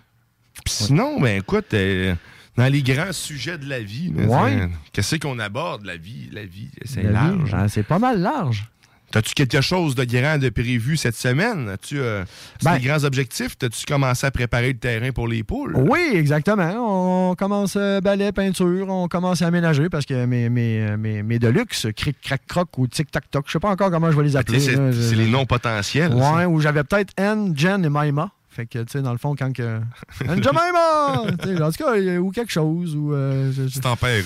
Puis 0.65 0.73
Sinon, 0.75 1.21
ben 1.21 1.39
écoute, 1.39 1.73
euh, 1.75 2.15
dans 2.59 2.71
les 2.71 2.83
grands 2.83 3.13
sujets 3.13 3.57
de 3.57 3.69
la 3.69 3.81
vie, 3.81 4.13
Ouais. 4.15 4.69
qu'est-ce 4.93 5.17
qu'on 5.17 5.39
aborde, 5.39 5.87
la 5.87 5.97
vie? 5.97 6.29
La 6.33 6.45
vie, 6.45 6.69
c'est 6.85 7.03
large. 7.05 7.53
ben, 7.53 7.69
c'est 7.69 7.83
pas 7.85 7.99
mal 7.99 8.21
large. 8.21 8.69
T'as-tu 9.11 9.33
quelque 9.33 9.63
chose 9.63 9.95
de 9.95 10.05
grand 10.05 10.37
de 10.37 10.51
prévu 10.51 10.99
cette 10.99 11.15
semaine? 11.17 11.71
As-tu 11.71 11.99
euh, 11.99 12.25
Ben- 12.63 12.77
des 12.77 12.85
grands 12.87 13.05
objectifs? 13.05 13.57
T'as-tu 13.57 13.87
commencé 13.87 14.27
à 14.27 14.31
préparer 14.31 14.69
le 14.75 14.79
terrain 14.79 15.13
pour 15.13 15.27
les 15.27 15.43
poules? 15.43 15.75
Oui, 15.77 16.11
exactement. 16.13 17.31
On 17.31 17.35
commence 17.35 17.77
euh, 17.79 18.03
balai, 18.03 18.33
peinture, 18.33 18.87
on 18.91 19.09
commence 19.09 19.41
à 19.41 19.47
aménager 19.47 19.89
parce 19.89 20.05
que 20.05 20.27
mes, 20.27 20.51
mes, 20.51 20.81
euh, 20.83 20.97
mes, 20.99 21.23
mes 21.23 21.39
Deluxe, 21.39 21.87
Cric, 21.97 22.19
Crac, 22.21 22.43
Croc 22.47 22.77
ou 22.77 22.87
Tic 22.87 23.11
Tac 23.11 23.31
Toc, 23.31 23.45
je 23.47 23.53
sais 23.53 23.59
pas 23.61 23.71
encore 23.71 23.91
comment 23.91 24.11
je 24.11 24.17
vais 24.19 24.25
les 24.25 24.29
T'sais, 24.33 24.39
appeler. 24.41 24.61
C'est 24.61 25.15
les 25.17 25.27
noms 25.31 25.47
potentiels. 25.47 26.13
Ça. 26.13 26.47
où 26.47 26.61
j'avais 26.61 26.85
peut-être 26.85 27.15
N, 27.17 27.55
Jen 27.57 27.83
et 27.87 27.89
Maima. 27.89 28.31
Fait 28.59 28.67
que, 28.67 28.81
tu 28.81 28.87
sais, 28.91 29.03
dans 29.03 29.13
le 29.13 29.19
fond, 29.19 29.37
quand 29.39 29.53
que. 29.53 29.79
N, 30.25 30.43
Jen, 30.43 30.53
Maima! 30.53 31.31
Tu 31.41 31.47
sais, 31.57 31.63
en 31.63 31.71
tout 31.71 31.85
cas, 31.85 32.19
ou 32.19 32.31
quelque 32.33 32.51
chose. 32.51 32.97
Ou, 32.97 33.15
euh, 33.15 33.53
je- 33.53 33.63
je- 33.63 33.69
Si 33.69 33.81
t'en 33.81 33.95
perds 33.95 34.25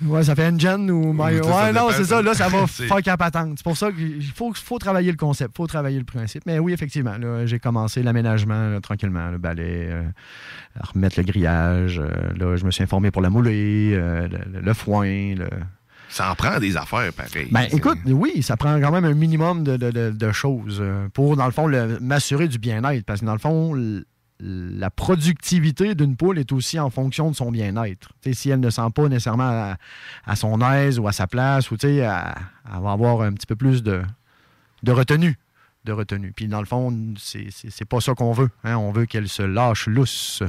une, 0.00 0.08
Ouais, 0.08 0.22
ça 0.22 0.36
fait 0.36 0.56
Jen 0.60 0.88
ou 0.92 1.12
ça 1.18 1.24
Ouais, 1.24 1.72
non, 1.72 1.88
c'est 1.90 2.04
ça. 2.04 2.22
Là, 2.22 2.34
ça 2.34 2.48
va 2.48 2.66
c'est- 2.68 2.86
faire 2.86 3.02
capatante. 3.02 3.54
C'est 3.56 3.64
pour 3.64 3.76
ça 3.76 3.90
qu'il 3.90 4.22
faut, 4.32 4.52
faut 4.54 4.78
travailler 4.78 5.10
le 5.10 5.16
concept, 5.16 5.56
faut 5.56 5.66
travailler 5.66 5.98
le 5.98 6.04
principe. 6.04 6.44
Mais 6.46 6.60
oui, 6.60 6.72
effectivement, 6.72 7.18
là, 7.18 7.46
j'ai 7.46 7.58
commencé 7.58 8.04
l'aménagement 8.04 8.80
tranquillement, 8.80 9.30
le 9.30 9.38
balai, 9.38 9.88
euh, 9.90 10.02
à 10.78 10.86
remettre 10.94 11.18
le 11.18 11.24
grillage. 11.24 11.98
euh, 11.98 12.08
là, 12.38 12.54
je 12.54 12.64
me 12.64 12.70
suis 12.70 12.84
informé 12.84 13.10
pour 13.10 13.22
la 13.22 13.30
moulée, 13.30 13.90
euh, 13.94 14.28
le, 14.28 14.60
le 14.60 14.72
foin, 14.74 15.34
le. 15.34 15.48
Ça 16.08 16.30
en 16.30 16.34
prend 16.34 16.58
des 16.58 16.76
affaires 16.76 17.12
pareilles. 17.12 17.48
Ben, 17.50 17.66
écoute, 17.72 17.98
oui, 18.06 18.42
ça 18.42 18.56
prend 18.56 18.80
quand 18.80 18.90
même 18.90 19.04
un 19.04 19.14
minimum 19.14 19.64
de, 19.64 19.76
de- 19.76 20.10
de- 20.10 20.32
choses 20.32 20.78
euh, 20.80 21.08
pour, 21.12 21.36
dans 21.36 21.46
le 21.46 21.52
fond, 21.52 21.68
m'assurer 22.00 22.48
du 22.48 22.58
bien-être. 22.58 23.04
Parce 23.04 23.20
que, 23.20 23.26
dans 23.26 23.32
le 23.32 23.38
fond, 23.38 23.74
la 24.40 24.90
productivité 24.90 25.94
d'une 25.94 26.16
poule 26.16 26.38
est 26.38 26.52
aussi 26.52 26.78
en 26.78 26.90
fonction 26.90 27.30
de 27.30 27.36
son 27.36 27.50
bien-être. 27.50 28.10
Si 28.32 28.50
elle 28.50 28.60
ne 28.60 28.70
sent 28.70 28.90
pas 28.94 29.08
nécessairement 29.08 29.74
à, 30.24 30.36
son 30.36 30.60
aise 30.60 30.98
ou 30.98 31.08
à 31.08 31.12
sa 31.12 31.26
place, 31.26 31.70
ou 31.70 31.76
elle 31.82 32.00
va 32.00 32.34
avoir 32.92 33.22
un 33.22 33.32
petit 33.32 33.46
peu 33.46 33.56
plus 33.56 33.82
de, 33.82 34.02
de 34.84 34.92
retenue. 34.92 35.36
De 35.88 35.92
retenue. 35.94 36.32
Puis, 36.36 36.48
dans 36.48 36.60
le 36.60 36.66
fond, 36.66 36.94
c'est 37.18 37.84
pas 37.88 37.98
ça 38.02 38.12
qu'on 38.12 38.32
veut. 38.32 38.50
hein. 38.62 38.76
On 38.76 38.92
veut 38.92 39.06
qu'elle 39.06 39.26
se 39.26 39.40
lâche 39.42 39.86
lousse. 39.86 40.42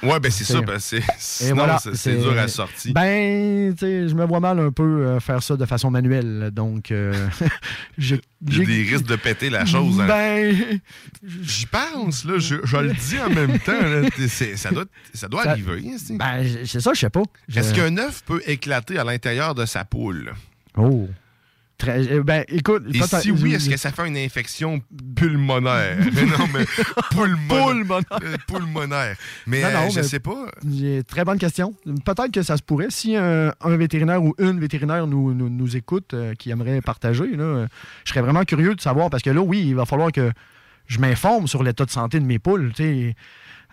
Ouais, 0.00 0.20
ben 0.20 0.30
c'est 0.30 0.44
ça. 0.44 0.60
Ben, 0.60 0.78
c'est- 0.78 0.98
Et 0.98 1.02
sinon, 1.18 1.56
voilà, 1.56 1.78
c'est 1.80 1.96
c'est 1.96 2.14
dur 2.14 2.38
à 2.38 2.46
sortir. 2.46 2.92
Ben, 2.94 3.74
tu 3.74 3.80
sais, 3.80 4.08
je 4.08 4.14
me 4.14 4.24
vois 4.24 4.38
mal 4.38 4.60
un 4.60 4.70
peu 4.70 4.84
euh, 5.06 5.18
faire 5.18 5.42
ça 5.42 5.56
de 5.56 5.66
façon 5.66 5.90
manuelle. 5.90 6.50
Donc, 6.52 6.92
euh, 6.92 7.28
j'ai- 7.98 8.20
des 8.40 8.62
risques 8.64 9.06
de 9.06 9.16
péter 9.16 9.50
la 9.50 9.64
chose. 9.66 10.00
hein. 10.00 10.06
Ben, 10.06 10.78
J'y 11.42 11.66
pense, 11.66 12.24
là. 12.24 12.38
Je, 12.38 12.56
je 12.62 12.76
le 12.76 12.92
dis 12.92 13.18
en 13.18 13.30
même 13.30 13.58
temps. 13.58 13.72
là. 13.72 14.08
Ça 14.56 14.70
doit, 14.70 14.84
ça 15.12 15.26
doit 15.26 15.42
Ça- 15.42 15.50
arriver. 15.50 15.82
hein, 15.88 15.96
ben, 16.10 16.46
c'est 16.64 16.80
ça, 16.80 16.92
je 16.94 17.00
sais 17.00 17.10
pas. 17.10 17.22
Je- 17.48 17.58
Est-ce 17.58 17.74
qu'un 17.74 17.96
œuf 17.98 18.22
peut 18.24 18.40
éclater 18.46 18.98
à 18.98 19.04
l'intérieur 19.04 19.56
de 19.56 19.66
sa 19.66 19.84
poule? 19.84 20.32
Oh. 20.76 21.08
Très- 21.78 22.10
euh, 22.10 22.22
ben, 22.22 22.42
écoute. 22.48 22.84
Et 22.94 23.02
si 23.02 23.30
oui, 23.30 23.54
est-ce 23.54 23.68
que 23.68 23.76
ça 23.76 23.92
fait 23.92 24.08
une 24.08 24.16
infection 24.16 24.80
pulmonaire? 25.14 25.98
non, 26.38 26.46
mais 26.54 26.64
pulmonaire. 27.10 28.00
Euh, 28.22 28.36
pulmonaire. 28.46 29.16
Mais 29.46 29.62
Non, 29.62 29.70
non, 29.72 29.86
euh, 29.86 29.90
je 29.90 29.96
mais- 30.00 30.02
sais 30.02 30.20
pas. 30.20 30.46
Très 31.06 31.24
bonne 31.24 31.38
question. 31.38 31.74
Peut-être 32.04 32.30
que 32.32 32.42
ça 32.42 32.56
se 32.56 32.62
pourrait. 32.62 32.86
Si 32.90 33.14
un, 33.16 33.52
un 33.60 33.76
vétérinaire 33.76 34.22
ou 34.22 34.34
une 34.38 34.58
vétérinaire 34.58 35.06
nous, 35.06 35.34
nous, 35.34 35.50
nous 35.50 35.76
écoute, 35.76 36.14
euh, 36.14 36.34
qui 36.34 36.50
aimerait 36.50 36.80
partager, 36.80 37.26
là, 37.36 37.44
euh, 37.44 37.66
je 38.04 38.10
serais 38.10 38.22
vraiment 38.22 38.44
curieux 38.44 38.74
de 38.74 38.80
savoir. 38.80 39.10
Parce 39.10 39.22
que 39.22 39.30
là, 39.30 39.40
oui, 39.42 39.62
il 39.66 39.74
va 39.74 39.84
falloir 39.84 40.12
que 40.12 40.30
je 40.86 40.98
m'informe 40.98 41.46
sur 41.46 41.62
l'état 41.62 41.84
de 41.84 41.90
santé 41.90 42.20
de 42.20 42.24
mes 42.24 42.38
poules. 42.38 42.72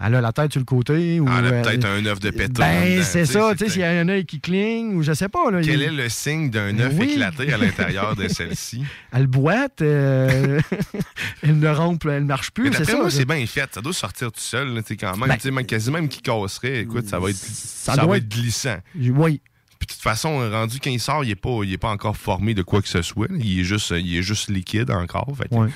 Elle 0.05 0.15
a 0.15 0.21
la 0.21 0.33
tête 0.33 0.51
sur 0.51 0.59
le 0.59 0.65
côté. 0.65 1.19
Ou, 1.19 1.27
elle 1.27 1.45
a 1.45 1.47
euh, 1.49 1.61
peut-être 1.61 1.85
un 1.85 2.05
œuf 2.05 2.19
de 2.19 2.29
pétard. 2.29 2.67
Ben, 2.67 2.93
dedans, 2.95 3.03
c'est 3.05 3.25
ça. 3.25 3.51
tu 3.53 3.65
sais, 3.65 3.69
S'il 3.71 3.81
y 3.81 3.83
a 3.85 3.91
un 3.91 4.09
œil 4.09 4.25
qui 4.25 4.39
cligne, 4.41 4.95
ou 4.95 5.01
je 5.03 5.13
sais 5.13 5.29
pas. 5.29 5.49
Là, 5.49 5.61
Quel 5.63 5.75
il- 5.79 5.83
est 5.83 5.91
le 5.91 6.09
signe 6.09 6.49
d'un 6.49 6.77
œuf 6.79 6.93
Oui. 6.97 7.11
éclaté 7.11 7.53
à 7.53 7.57
l'intérieur 7.57 8.15
de 8.15 8.27
celle-ci? 8.27 8.83
Elle 9.13 9.27
boite, 9.27 9.81
euh, 9.81 10.59
elle 11.43 11.59
ne 11.59 11.69
rompt, 11.69 12.03
elle 12.05 12.25
marche 12.25 12.51
plus. 12.51 12.69
Mais 12.69 12.75
C'est 12.77 12.85
ça. 12.85 13.09
c'est 13.09 13.25
bien 13.25 13.45
fait. 13.45 13.69
Ça 13.73 13.81
doit 13.81 13.93
sortir 13.93 14.31
tout 14.31 14.39
seul, 14.39 14.73
tu 14.81 14.83
sais, 14.89 14.97
quand 14.97 15.15
même. 15.17 15.29
Ben- 15.29 15.35
Tu 15.35 15.41
sais, 15.43 15.51
même, 15.51 15.65
quasi 15.65 15.89
même 15.91 16.07
qui 16.09 16.21
casserait, 16.21 16.81
écoute, 16.81 17.07
ça 17.07 17.19
va 17.19 17.29
être, 17.29 17.35
ça 17.37 17.95
doit 17.95 18.05
va 18.05 18.17
être- 18.17 18.27
glissant. 18.29 18.77
Oui. 18.95 19.41
Puis 19.79 19.87
de 19.87 19.93
toute 19.93 20.01
façon, 20.01 20.37
rendu 20.49 20.79
quand 20.79 20.89
il 20.89 20.99
sort, 20.99 21.23
il 21.25 21.27
n'est 21.29 21.35
pas, 21.35 21.59
il 21.63 21.73
est 21.73 21.77
pas 21.77 21.89
encore 21.89 22.15
formé 22.15 22.53
de 22.53 22.61
quoi 22.61 22.81
que 22.81 22.87
ce 22.87 23.01
soit. 23.01 23.27
Il 23.37 23.59
est 23.59 23.63
juste, 23.63 23.93
il 23.97 24.15
est 24.17 24.21
juste 24.21 24.49
liquide 24.49 24.89
encore. 24.91 25.27
Fait 25.37 25.49
que, 25.49 25.55
Ouais. 25.55 25.67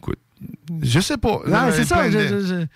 écoute, 0.00 0.18
je 0.82 0.98
sais 1.00 1.16
pas. 1.18 1.40
Non, 1.46 1.68
c'est 1.72 1.84
ça. 1.84 1.98
plein 1.98 2.10
je- 2.10 2.18
de- 2.18 2.40
je- 2.40 2.46
je- 2.46 2.66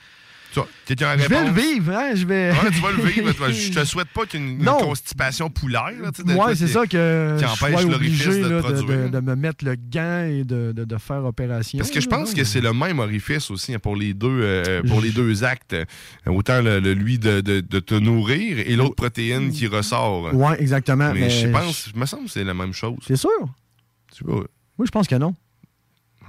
Je 0.89 1.29
vais 1.29 1.45
le 1.45 1.51
vivre, 1.53 1.93
hein? 1.93 2.11
Je 2.15 2.27
vais. 2.27 2.51
Ouais, 2.53 2.71
tu 2.73 2.81
vas 2.81 2.91
le 2.93 3.03
vivre. 3.03 3.51
Je 3.51 3.73
te 3.81 3.85
souhaite 3.85 4.09
pas 4.09 4.27
qu'il 4.27 4.41
y 4.41 4.43
ait 4.43 4.47
une, 4.47 4.59
une 4.59 4.65
Non. 4.65 4.79
constipation 4.79 5.51
poulaire. 5.51 5.91
là, 6.01 6.11
c'est 6.55 6.67
ça 6.69 6.87
que 6.87 7.37
qui 7.39 7.45
empêche 7.45 7.85
l'orifice 7.85 8.27
de 8.27 8.49
de, 8.49 8.61
produire. 8.61 8.87
de- 9.05 9.09
de 9.09 9.21
me 9.21 9.35
mettre 9.37 9.65
le 9.65 9.77
gant 9.77 10.25
et 10.29 10.45
de, 10.45 10.73
de- 10.73 10.99
faire 10.99 11.25
opération. 11.25 11.79
Parce 11.79 11.91
que 11.91 12.01
je 12.01 12.09
pense 12.09 12.35
que 12.35 12.45
c'est 12.45 12.61
le 12.61 12.73
même 12.73 12.99
orifice 12.99 13.51
aussi 13.51 13.75
hein, 13.75 13.79
pour 13.79 13.95
les 13.97 14.15
deux, 14.15 14.29
euh, 14.43 14.83
pour 14.83 15.01
les 15.01 15.11
deux 15.11 15.45
actes. 15.45 15.75
Euh, 15.75 15.85
Autant 16.27 16.61
le, 16.63 16.81
le- 16.81 16.93
lui 16.95 17.19
de, 17.19 17.41
te 17.41 17.95
nourrir 17.95 18.59
et 18.59 18.75
l'autre 18.77 18.95
protéine 18.97 19.51
qui 19.53 19.67
ressort. 19.67 20.35
Ouais, 20.35 20.61
exactement. 20.61 21.13
Mais, 21.13 21.21
mais 21.21 21.31
je 21.31 21.49
pense, 21.49 21.91
je 21.95 21.99
me 21.99 22.07
semble 22.07 22.25
que 22.25 22.31
c'est 22.31 22.45
la 22.45 22.55
même 22.55 22.73
chose. 22.73 22.97
C'est 23.07 23.17
sûr? 23.17 23.31
Tu 24.17 24.25
vois. 24.25 24.45
Oui, 24.79 24.87
je 24.87 24.91
pense 24.91 25.07
que 25.09 25.15
non. 25.17 25.35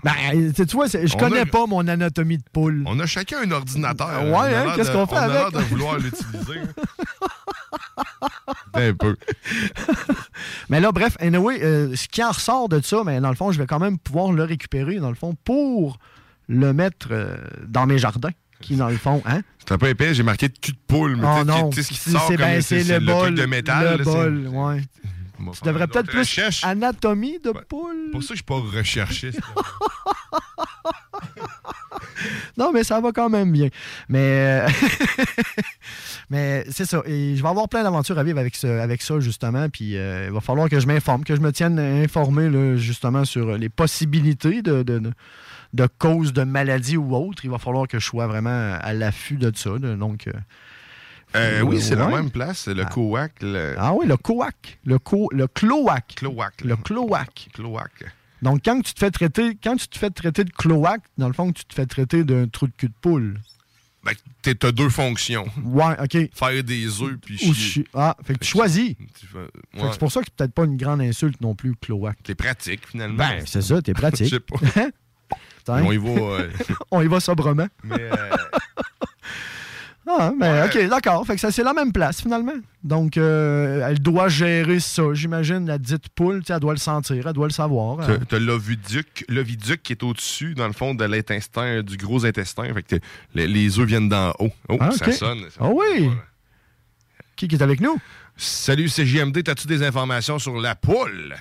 Ben, 0.04 0.54
tu 0.54 0.64
vois, 0.76 0.88
je 0.88 1.14
On 1.14 1.18
connais 1.18 1.40
a- 1.42 1.46
pas 1.46 1.66
mon 1.68 1.88
anatomie 1.88 2.38
de 2.38 2.44
poule. 2.54 2.84
On 2.86 3.00
a 3.00 3.06
chacun 3.06 3.38
un 3.46 3.52
ordinateur. 3.52 4.24
Ouais, 4.24 4.32
On 4.32 4.36
hein, 4.70 4.74
qu'est-ce 4.76 4.90
de- 4.92 4.96
qu'on 4.96 5.06
fait 5.08 5.16
On 5.16 5.18
a 5.20 5.28
l'air 5.28 5.46
avec? 5.48 5.54
de 5.56 5.60
vouloir 5.66 5.98
l'utiliser. 5.98 6.60
hein. 6.60 6.84
un 8.74 8.94
peu. 8.94 9.16
Mais 10.70 10.80
là, 10.80 10.92
bref, 10.92 11.18
anyway, 11.20 11.60
euh, 11.64 11.96
ce 11.96 12.08
qui 12.08 12.24
en 12.24 12.30
ressort 12.32 12.70
de 12.70 12.82
ça, 12.82 13.02
mais 13.06 13.20
dans 13.20 13.30
le 13.30 13.36
fond, 13.36 13.52
je 13.52 13.60
vais 13.60 13.68
quand 13.68 13.80
même 13.80 13.98
pouvoir 13.98 14.32
le 14.32 14.44
récupérer, 14.44 14.98
dans 14.98 15.10
le 15.10 15.16
fond, 15.16 15.36
pour 15.44 15.98
le 16.48 16.74
mettre 16.74 17.10
euh, 17.12 17.36
dans 17.68 17.86
mes 17.86 17.98
jardins, 17.98 18.32
qui, 18.62 18.76
dans 18.76 18.90
le 18.90 18.98
fond, 18.98 19.22
hein? 19.26 19.42
C'est 19.60 19.74
un 19.74 19.78
peu 19.78 19.88
épais, 19.88 20.14
j'ai 20.14 20.24
marqué 20.24 20.50
cul 20.50 20.72
de 20.72 20.78
poule, 20.88 21.16
mais 21.16 21.28
Oh 21.28 21.34
tu 21.44 21.52
sais, 21.52 21.62
non, 21.62 21.70
tu 21.70 21.76
sais 21.78 21.84
ce 21.84 21.90
qui 21.90 21.96
c'est 21.96 22.12
sort 22.12 22.28
c'est- 22.28 22.38
comme 22.38 22.46
ben, 22.46 22.62
c'est 22.62 22.84
c'est 22.84 23.00
le 23.00 23.06
truc 23.06 23.18
bol. 23.20 23.36
de 23.36 23.46
métal. 23.46 23.98
Le 23.98 23.98
là, 23.98 24.04
bol, 24.04 24.48
ouais. 24.48 24.82
Tu 25.62 25.64
devrais 25.66 25.88
peut-être 25.88 26.10
autre 26.10 26.12
plus 26.12 26.64
anatomie 26.64 27.40
de 27.40 27.52
poule. 27.52 28.10
Pour 28.12 28.22
ça 28.24 28.30
je 28.30 28.36
suis 28.36 28.44
pas 28.44 28.60
recherchiste. 28.60 29.40
Non, 32.58 32.72
mais 32.74 32.84
ça 32.84 33.00
va 33.00 33.14
quand 33.14 33.30
même 33.30 33.52
bien. 33.54 33.70
Mais, 34.10 34.20
euh, 34.20 34.68
mais 36.30 36.66
c'est 36.70 36.84
ça. 36.86 37.02
Et 37.06 37.36
je 37.38 37.42
vais 37.42 37.48
avoir 37.48 37.70
plein 37.70 37.84
d'aventures 37.84 38.20
à 38.20 38.24
vivre 38.24 38.40
avec, 38.40 38.56
ce- 38.56 38.68
avec 38.68 39.02
ça, 39.02 39.20
justement. 39.22 39.70
Puis 39.70 39.96
euh, 39.98 40.26
il 40.28 40.34
va 40.34 40.42
falloir 40.42 40.68
que 40.68 40.80
je 40.80 40.86
m'informe, 40.88 41.24
que 41.24 41.36
je 41.36 41.40
me 41.42 41.52
tienne 41.54 41.80
informé, 41.80 42.50
là, 42.50 42.76
justement, 42.76 43.24
sur 43.24 43.58
les 43.58 43.70
possibilités 43.70 44.62
de, 44.62 44.84
de, 44.84 45.00
de- 45.00 45.14
de 45.74 45.88
causes 45.98 46.34
de 46.34 46.44
maladies 46.44 46.98
ou 46.98 47.16
autres. 47.16 47.46
Il 47.46 47.52
va 47.52 47.58
falloir 47.60 47.88
que 47.88 48.00
je 48.00 48.06
sois 48.06 48.28
vraiment 48.28 48.78
à 48.82 48.94
l'affût 48.94 49.38
de 49.38 49.52
ça. 49.56 49.78
Donc. 49.80 50.28
euh, 50.28 50.34
Euh, 51.36 51.62
oui, 51.62 51.82
c'est 51.82 51.96
la 51.96 52.08
même 52.08 52.32
place, 52.32 52.60
c'est 52.60 52.74
le 52.74 52.86
COAC. 52.86 53.34
Le... 53.42 53.76
Ah 53.78 53.94
oui, 53.94 54.08
le 54.08 54.18
coac. 54.18 54.80
Le, 54.86 54.98
co, 55.00 55.30
le 55.32 55.48
cloaque. 55.48 56.14
Cloaque. 56.16 56.62
Le 56.64 56.76
cloaque. 56.76 57.50
Cloaque. 57.54 58.06
Donc, 58.42 58.62
quand 58.66 58.82
tu 58.82 58.94
te 58.94 59.00
fais 59.00 59.12
traiter, 59.12 59.58
quand 59.62 59.76
tu 59.76 59.88
te 59.88 59.98
fais 59.98 60.10
traiter 60.10 60.44
de 60.44 60.50
cloaque, 60.52 61.02
dans 61.18 61.28
le 61.28 61.34
fond, 61.34 61.52
tu 61.52 61.66
te 61.66 61.74
fais 61.74 61.86
traiter 61.86 62.24
d'un 62.24 62.48
trou 62.48 62.68
de 62.68 62.72
cul 62.76 62.88
de 62.88 62.94
poule. 63.02 63.40
Ben, 64.04 64.14
t'as 64.56 64.72
deux 64.72 64.88
fonctions. 64.90 65.46
Ouais, 65.64 65.94
OK. 66.02 66.30
Faire 66.34 66.64
des 66.64 67.02
œufs 67.02 67.18
puis 67.22 67.38
chier. 67.38 67.54
chi- 67.54 67.86
Ah, 67.94 68.16
fait 68.24 68.34
que 68.36 68.40
tu 68.40 68.48
choisis. 68.50 68.96
Ouais. 69.36 69.90
C'est 69.92 70.00
pour 70.00 70.10
ça 70.12 70.22
que 70.22 70.28
c'est 70.28 70.36
peut-être 70.36 70.54
pas 70.54 70.64
une 70.64 70.78
grande 70.78 71.02
insulte 71.02 71.42
non 71.42 71.54
plus, 71.54 71.76
cloaque. 71.76 72.18
T'es 72.24 72.34
pratique, 72.34 72.88
finalement. 72.88 73.18
Ben, 73.18 73.44
c'est 73.46 73.62
ça, 73.62 73.82
t'es 73.82 73.94
pratique. 73.94 74.28
Je 74.30 74.36
sais 74.36 74.40
pas. 74.40 74.58
Tiens. 75.66 75.84
On 75.86 75.92
y 75.92 75.98
va. 75.98 76.10
euh, 76.10 76.50
On 76.92 77.02
y 77.02 77.08
va 77.08 77.20
sobrement. 77.20 77.68
mais, 77.84 78.00
euh, 78.00 78.38
Ah, 80.12 80.32
mais 80.36 80.64
OK, 80.64 80.90
d'accord. 80.90 81.26
Fait 81.28 81.36
que 81.36 81.40
ça, 81.42 81.52
c'est 81.52 81.64
la 81.64 81.74
même 81.74 81.92
place, 81.92 82.22
finalement. 82.22 82.54
Donc, 82.84 83.16
euh, 83.16 83.88
elle 83.88 84.00
doit 84.00 84.28
gérer 84.28 84.80
ça. 84.80 85.04
J'imagine, 85.14 85.68
la 85.68 85.78
dite 85.78 86.10
poule, 86.10 86.44
tu 86.44 86.52
elle 86.52 86.60
doit 86.60 86.74
le 86.74 86.80
sentir, 86.80 87.28
elle 87.28 87.34
doit 87.34 87.46
le 87.48 87.54
savoir. 87.54 88.00
Hein. 88.02 88.18
t'as 88.28 88.40
l'oviduc, 88.40 89.24
l'oviduc 89.30 89.84
qui 89.84 89.94
est 89.94 90.02
au-dessus, 90.04 90.56
dans 90.56 90.66
le 90.68 90.74
fond, 90.74 90.96
de 90.96 91.06
l'intestin, 91.06 91.84
du 91.84 91.96
gros 91.98 92.26
intestin. 92.26 92.74
Fait 92.74 92.82
que 92.84 92.96
les, 93.36 93.48
les 93.48 93.78
œufs 93.80 93.86
viennent 93.88 94.10
d'en 94.10 94.32
haut. 94.40 94.52
Oh, 94.68 94.78
Ah, 94.80 94.92
ça 94.92 95.12
sonne. 95.12 95.46
Ah 95.60 95.70
oui! 95.70 96.10
Qui, 97.36 97.48
qui 97.48 97.56
est 97.56 97.62
avec 97.62 97.80
nous? 97.80 98.00
Salut 98.36 98.88
CJMD, 98.90 99.44
t'as-tu 99.44 99.68
des 99.68 99.84
informations 99.84 100.40
sur 100.40 100.60
la 100.60 100.74
poule? 100.74 101.36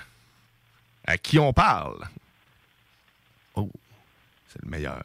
À 1.06 1.16
qui 1.16 1.38
on 1.38 1.52
parle? 1.54 2.04
Oh, 3.54 3.70
c'est 4.52 4.62
le 4.62 4.68
meilleur. 4.70 5.02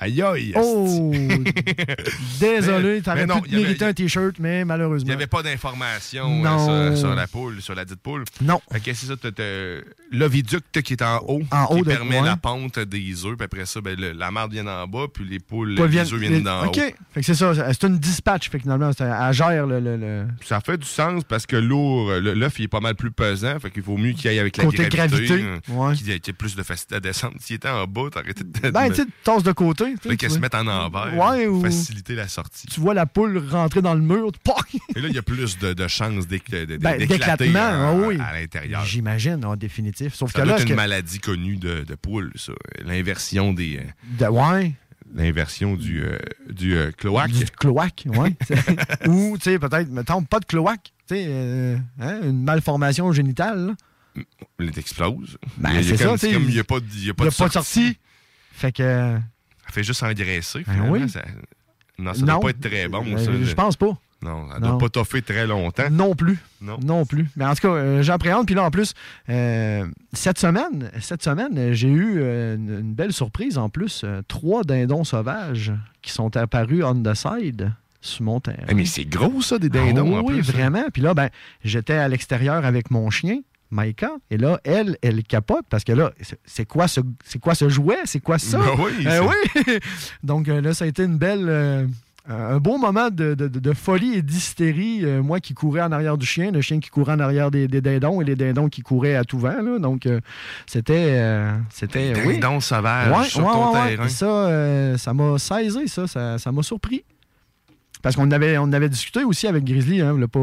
Aïe 0.00 0.22
aïe! 0.22 0.52
Oh! 0.56 1.12
Désolé, 2.40 3.02
non, 3.26 3.40
pu 3.40 3.48
il 3.50 3.56
mériter 3.58 3.84
un 3.84 3.92
T-shirt, 3.92 4.36
mais 4.38 4.60
Il 4.60 4.64
malheureusement. 4.64 5.06
n'y 5.08 5.12
avait 5.14 5.26
pas 5.26 5.42
d'informations 5.42 6.44
euh, 6.44 6.90
sur, 6.94 6.98
sur 7.08 7.14
la 7.14 7.26
poule, 7.26 7.60
sur 7.60 7.74
la 7.74 7.84
dite 7.84 8.00
poule. 8.00 8.24
Non. 8.40 8.60
Fait 8.72 8.80
que 8.80 8.92
c'est 8.94 9.06
ça, 9.06 9.16
t'as- 9.16 9.32
t'as 9.32 9.80
l'oviduc 10.12 10.62
t'as, 10.72 10.82
qui 10.82 10.92
est 10.94 11.02
en 11.02 11.18
haut, 11.26 11.42
En 11.50 11.66
qui 11.66 11.72
haut 11.74 11.78
de- 11.84 11.90
permet 11.90 12.20
la 12.22 12.36
pente 12.36 12.78
des 12.78 13.24
œufs, 13.26 13.36
puis 13.36 13.44
après 13.44 13.66
ça, 13.66 13.80
ben, 13.80 13.98
le- 13.98 14.12
la 14.12 14.30
marde 14.30 14.52
vient 14.52 14.66
en 14.66 14.86
bas, 14.86 15.06
puis 15.12 15.24
les 15.28 15.40
poules, 15.40 15.70
les 15.70 15.86
viennent- 15.88 16.06
œufs 16.06 16.20
viennent 16.20 16.42
d'en 16.42 16.66
OK. 16.66 16.76
haut. 16.78 16.80
Fait 17.12 17.20
que 17.20 17.22
c'est 17.22 17.34
ça. 17.34 17.52
C'est 17.72 17.84
une 17.86 17.98
dispatch, 17.98 18.50
fait 18.50 18.58
que 18.58 18.62
finalement, 18.62 18.90
elle 18.98 19.32
gère 19.32 19.66
le. 19.66 19.80
le- 19.80 19.96
le- 19.96 20.26
Ça 20.44 20.60
fait 20.60 20.78
du 20.78 20.86
sens 20.86 21.24
parce 21.24 21.46
que 21.46 21.56
lourd, 21.56 22.10
le- 22.12 22.34
l'œuf 22.34 22.58
il 22.58 22.64
est 22.64 22.68
pas 22.68 22.80
mal 22.80 22.94
plus 22.94 23.10
pesant, 23.10 23.58
fait 23.58 23.70
qu'il 23.70 23.82
vaut 23.82 23.96
mieux 23.96 24.12
qu'il 24.12 24.28
aille 24.30 24.38
avec 24.38 24.56
la 24.56 24.64
Côté 24.64 24.88
gravité. 24.88 25.26
gravité, 25.26 25.44
hein, 25.44 25.72
ouais. 25.74 25.94
Qu'il 25.96 26.08
y 26.08 26.12
ait 26.12 26.32
plus 26.32 26.54
de 26.56 26.62
facilité 26.62 26.94
à 26.96 27.00
descendre. 27.00 27.34
S'il 27.40 27.56
était 27.56 27.68
en 27.68 27.84
bas, 27.86 28.02
t'aurais 28.12 28.30
été 28.30 28.44
Ben, 28.44 28.88
tu 28.90 28.94
sais, 28.96 29.04
tu 29.04 29.12
tasses 29.24 29.42
de 29.42 29.52
côté. 29.52 29.87
Sais, 30.02 30.16
qu'elle 30.16 30.30
se 30.30 30.38
mette 30.38 30.54
en 30.54 30.66
envers. 30.66 31.16
Ouais, 31.16 31.46
pour 31.46 31.56
ou- 31.58 31.62
Faciliter 31.62 32.14
la 32.14 32.28
sortie. 32.28 32.66
Tu 32.66 32.80
vois 32.80 32.94
la 32.94 33.06
poule 33.06 33.38
rentrer 33.50 33.82
dans 33.82 33.94
le 33.94 34.00
mur. 34.00 34.30
Et 34.96 35.00
là, 35.00 35.08
il 35.08 35.14
y 35.14 35.18
a 35.18 35.22
plus 35.22 35.58
de, 35.58 35.72
de 35.72 35.88
chances 35.88 36.26
Ben, 36.26 36.38
d'éclater 36.38 37.06
d'éclatement, 37.06 37.58
à, 37.60 37.88
ah 37.90 37.94
oui. 37.94 38.18
à 38.20 38.32
l'intérieur. 38.38 38.84
J'imagine, 38.84 39.44
en 39.44 39.56
définitif. 39.56 40.14
Sauf 40.14 40.32
Ça 40.32 40.42
que 40.42 40.46
là, 40.46 40.52
être 40.54 40.58
ce 40.60 40.62
une 40.64 40.70
que- 40.70 40.74
maladie 40.74 41.18
connue 41.20 41.56
de, 41.56 41.84
de 41.84 41.94
poule, 41.94 42.32
ça. 42.36 42.52
L'inversion 42.84 43.52
des. 43.52 43.78
euh, 43.78 43.82
de- 44.18 44.26
ouais. 44.32 44.72
L'inversion 45.14 45.74
du, 45.74 46.02
euh, 46.02 46.18
du 46.50 46.76
euh, 46.76 46.90
cloaque. 46.92 47.30
Du 47.30 47.46
cloaque, 47.46 48.04
ouais. 48.06 48.34
Ou, 49.08 49.38
tu 49.38 49.44
sais, 49.44 49.58
peut-être, 49.58 49.88
mettons, 49.90 50.22
pas 50.22 50.38
de 50.38 50.44
cloaque. 50.44 50.92
Tu 51.08 51.14
sais, 51.14 51.24
euh, 51.28 51.78
hein, 51.98 52.20
une 52.24 52.42
malformation 52.44 53.10
génitale. 53.12 53.68
là. 54.16 54.22
Il 54.60 54.78
explose. 54.78 55.38
Ben, 55.56 55.82
c'est 55.82 55.96
comme- 55.96 56.18
ça, 56.18 56.26
tu 56.28 56.34
sais. 56.34 56.40
Il 56.40 56.48
n'y 56.48 56.58
a 56.58 56.64
pas 56.64 56.76
y 56.76 56.80
a 56.80 56.84
pas 56.84 56.84
Il 56.94 57.04
y 57.06 57.08
a 57.08 57.12
de 57.12 57.12
pas 57.16 57.24
de 57.26 57.30
sortie. 57.30 57.52
sortie. 57.54 57.98
Fait 58.52 58.72
que. 58.72 59.16
Elle 59.68 59.74
fait 59.74 59.84
juste 59.84 60.02
engraisser, 60.02 60.60
Ben 60.66 60.72
finalement. 60.72 60.92
oui. 60.92 61.08
Ça- 61.08 61.22
Non, 61.98 62.14
ça 62.14 62.20
Non. 62.20 62.26
doit 62.26 62.40
pas 62.40 62.50
être 62.50 62.60
très 62.60 62.88
bon, 62.88 63.04
Euh, 63.06 63.18
ça. 63.18 63.30
je 63.42 63.54
pense 63.54 63.76
pas. 63.76 63.96
Non, 64.22 64.46
elle 64.54 64.62
Non. 64.62 64.68
doit 64.70 64.78
pas 64.78 64.88
toffer 64.88 65.22
très 65.22 65.46
longtemps. 65.46 65.90
Non 65.90 66.14
plus. 66.16 66.38
Non. 66.60 67.04
plus. 67.06 67.28
Mais 67.36 67.44
en 67.44 67.54
tout 67.54 67.62
cas, 67.62 67.68
euh, 67.74 68.02
j'appréhende. 68.02 68.46
Puis 68.46 68.54
là, 68.54 68.64
en 68.64 68.70
plus, 68.70 68.94
euh, 69.28 69.86
cette 70.12 70.38
semaine, 70.38 70.90
cette 71.00 71.22
semaine, 71.22 71.72
j'ai 71.72 71.88
eu 71.88 72.16
euh, 72.18 72.56
une, 72.56 72.80
une 72.80 72.94
belle 72.94 73.12
surprise. 73.12 73.58
En 73.58 73.68
plus, 73.68 74.02
euh, 74.04 74.22
trois 74.26 74.64
dindons 74.64 75.04
sauvages 75.04 75.72
qui 76.02 76.10
sont 76.12 76.36
apparus 76.36 76.82
on 76.84 77.00
the 77.02 77.14
side 77.14 77.72
sur 78.00 78.24
mon 78.24 78.40
terrain. 78.40 78.64
Eh, 78.68 78.74
mais 78.74 78.84
c'est 78.86 79.04
gros, 79.04 79.40
ça, 79.42 79.58
des 79.58 79.68
dindons, 79.68 80.16
Ah 80.16 80.20
en 80.20 80.24
oui, 80.24 80.34
plus. 80.40 80.50
vraiment. 80.52 80.84
Puis 80.92 81.02
là, 81.02 81.14
ben, 81.14 81.30
j'étais 81.64 81.94
à 81.94 82.08
l'extérieur 82.08 82.64
avec 82.64 82.90
mon 82.90 83.10
chien. 83.10 83.40
Maïka, 83.70 84.12
et 84.30 84.38
là, 84.38 84.58
elle, 84.64 84.96
elle 85.02 85.22
capote 85.22 85.64
parce 85.68 85.84
que 85.84 85.92
là, 85.92 86.12
c'est- 86.46 86.64
quoi 86.64 86.88
ce, 86.88 87.00
c'est 87.24 87.38
quoi 87.38 87.54
ce 87.54 87.68
jouet? 87.68 87.98
C'est 88.04 88.20
quoi 88.20 88.38
ça? 88.38 88.58
Ben 88.58 88.70
oui, 88.78 89.06
Euh, 89.06 89.22
c'est- 89.54 89.70
oui! 89.72 89.78
Donc 90.22 90.48
euh, 90.48 90.60
là, 90.60 90.72
ça 90.74 90.84
a 90.86 90.88
été 90.88 91.02
une 91.04 91.18
belle, 91.18 91.46
euh, 91.48 91.86
un 92.30 92.58
beau 92.58 92.76
moment 92.78 93.08
de, 93.10 93.34
de- 93.34 93.48
de 93.48 93.72
folie 93.74 94.14
et 94.14 94.22
d'hystérie. 94.22 95.00
Euh, 95.04 95.22
moi 95.22 95.40
qui 95.40 95.54
courais 95.54 95.82
en 95.82 95.92
arrière 95.92 96.16
du 96.18 96.24
chien, 96.26 96.50
le 96.50 96.60
chien 96.62 96.78
qui 96.80 96.88
courait 96.90 97.12
en 97.14 97.20
arrière 97.20 97.50
des, 97.50 97.68
des 97.68 97.80
dindons 97.80 98.20
et 98.20 98.24
les 98.24 98.36
dindons 98.36 98.68
qui 98.68 98.80
couraient 98.82 99.16
à 99.16 99.24
tout 99.24 99.38
vent. 99.38 99.60
là. 99.62 99.78
Donc 99.78 100.06
euh, 100.06 100.20
c'était, 100.66 101.06
euh, 101.18 101.52
c'était, 101.70 102.12
oui. 102.26 102.38
dindons 102.38 102.60
sauvages 102.60 103.16
Ouais, 103.18 103.24
sur 103.28 103.40
ouais, 103.46 103.52
ton 103.52 103.72
ouais, 103.74 103.88
terrain. 103.90 104.06
Et 104.06 104.08
ça, 104.10 104.26
euh, 104.26 104.96
ça 104.98 105.12
m'a 105.14 105.38
saisi, 105.38 105.88
ça, 105.88 106.06
ça, 106.06 106.38
ça 106.38 106.52
m'a 106.52 106.62
surpris. 106.62 107.04
Parce 108.02 108.14
qu'on 108.16 108.30
avait, 108.30 108.56
on 108.58 108.72
avait 108.72 108.88
discuté 108.88 109.24
aussi 109.24 109.46
avec 109.46 109.64
Grizzly, 109.64 110.00
hein, 110.00 110.16
le 110.16 110.28
pas. 110.28 110.38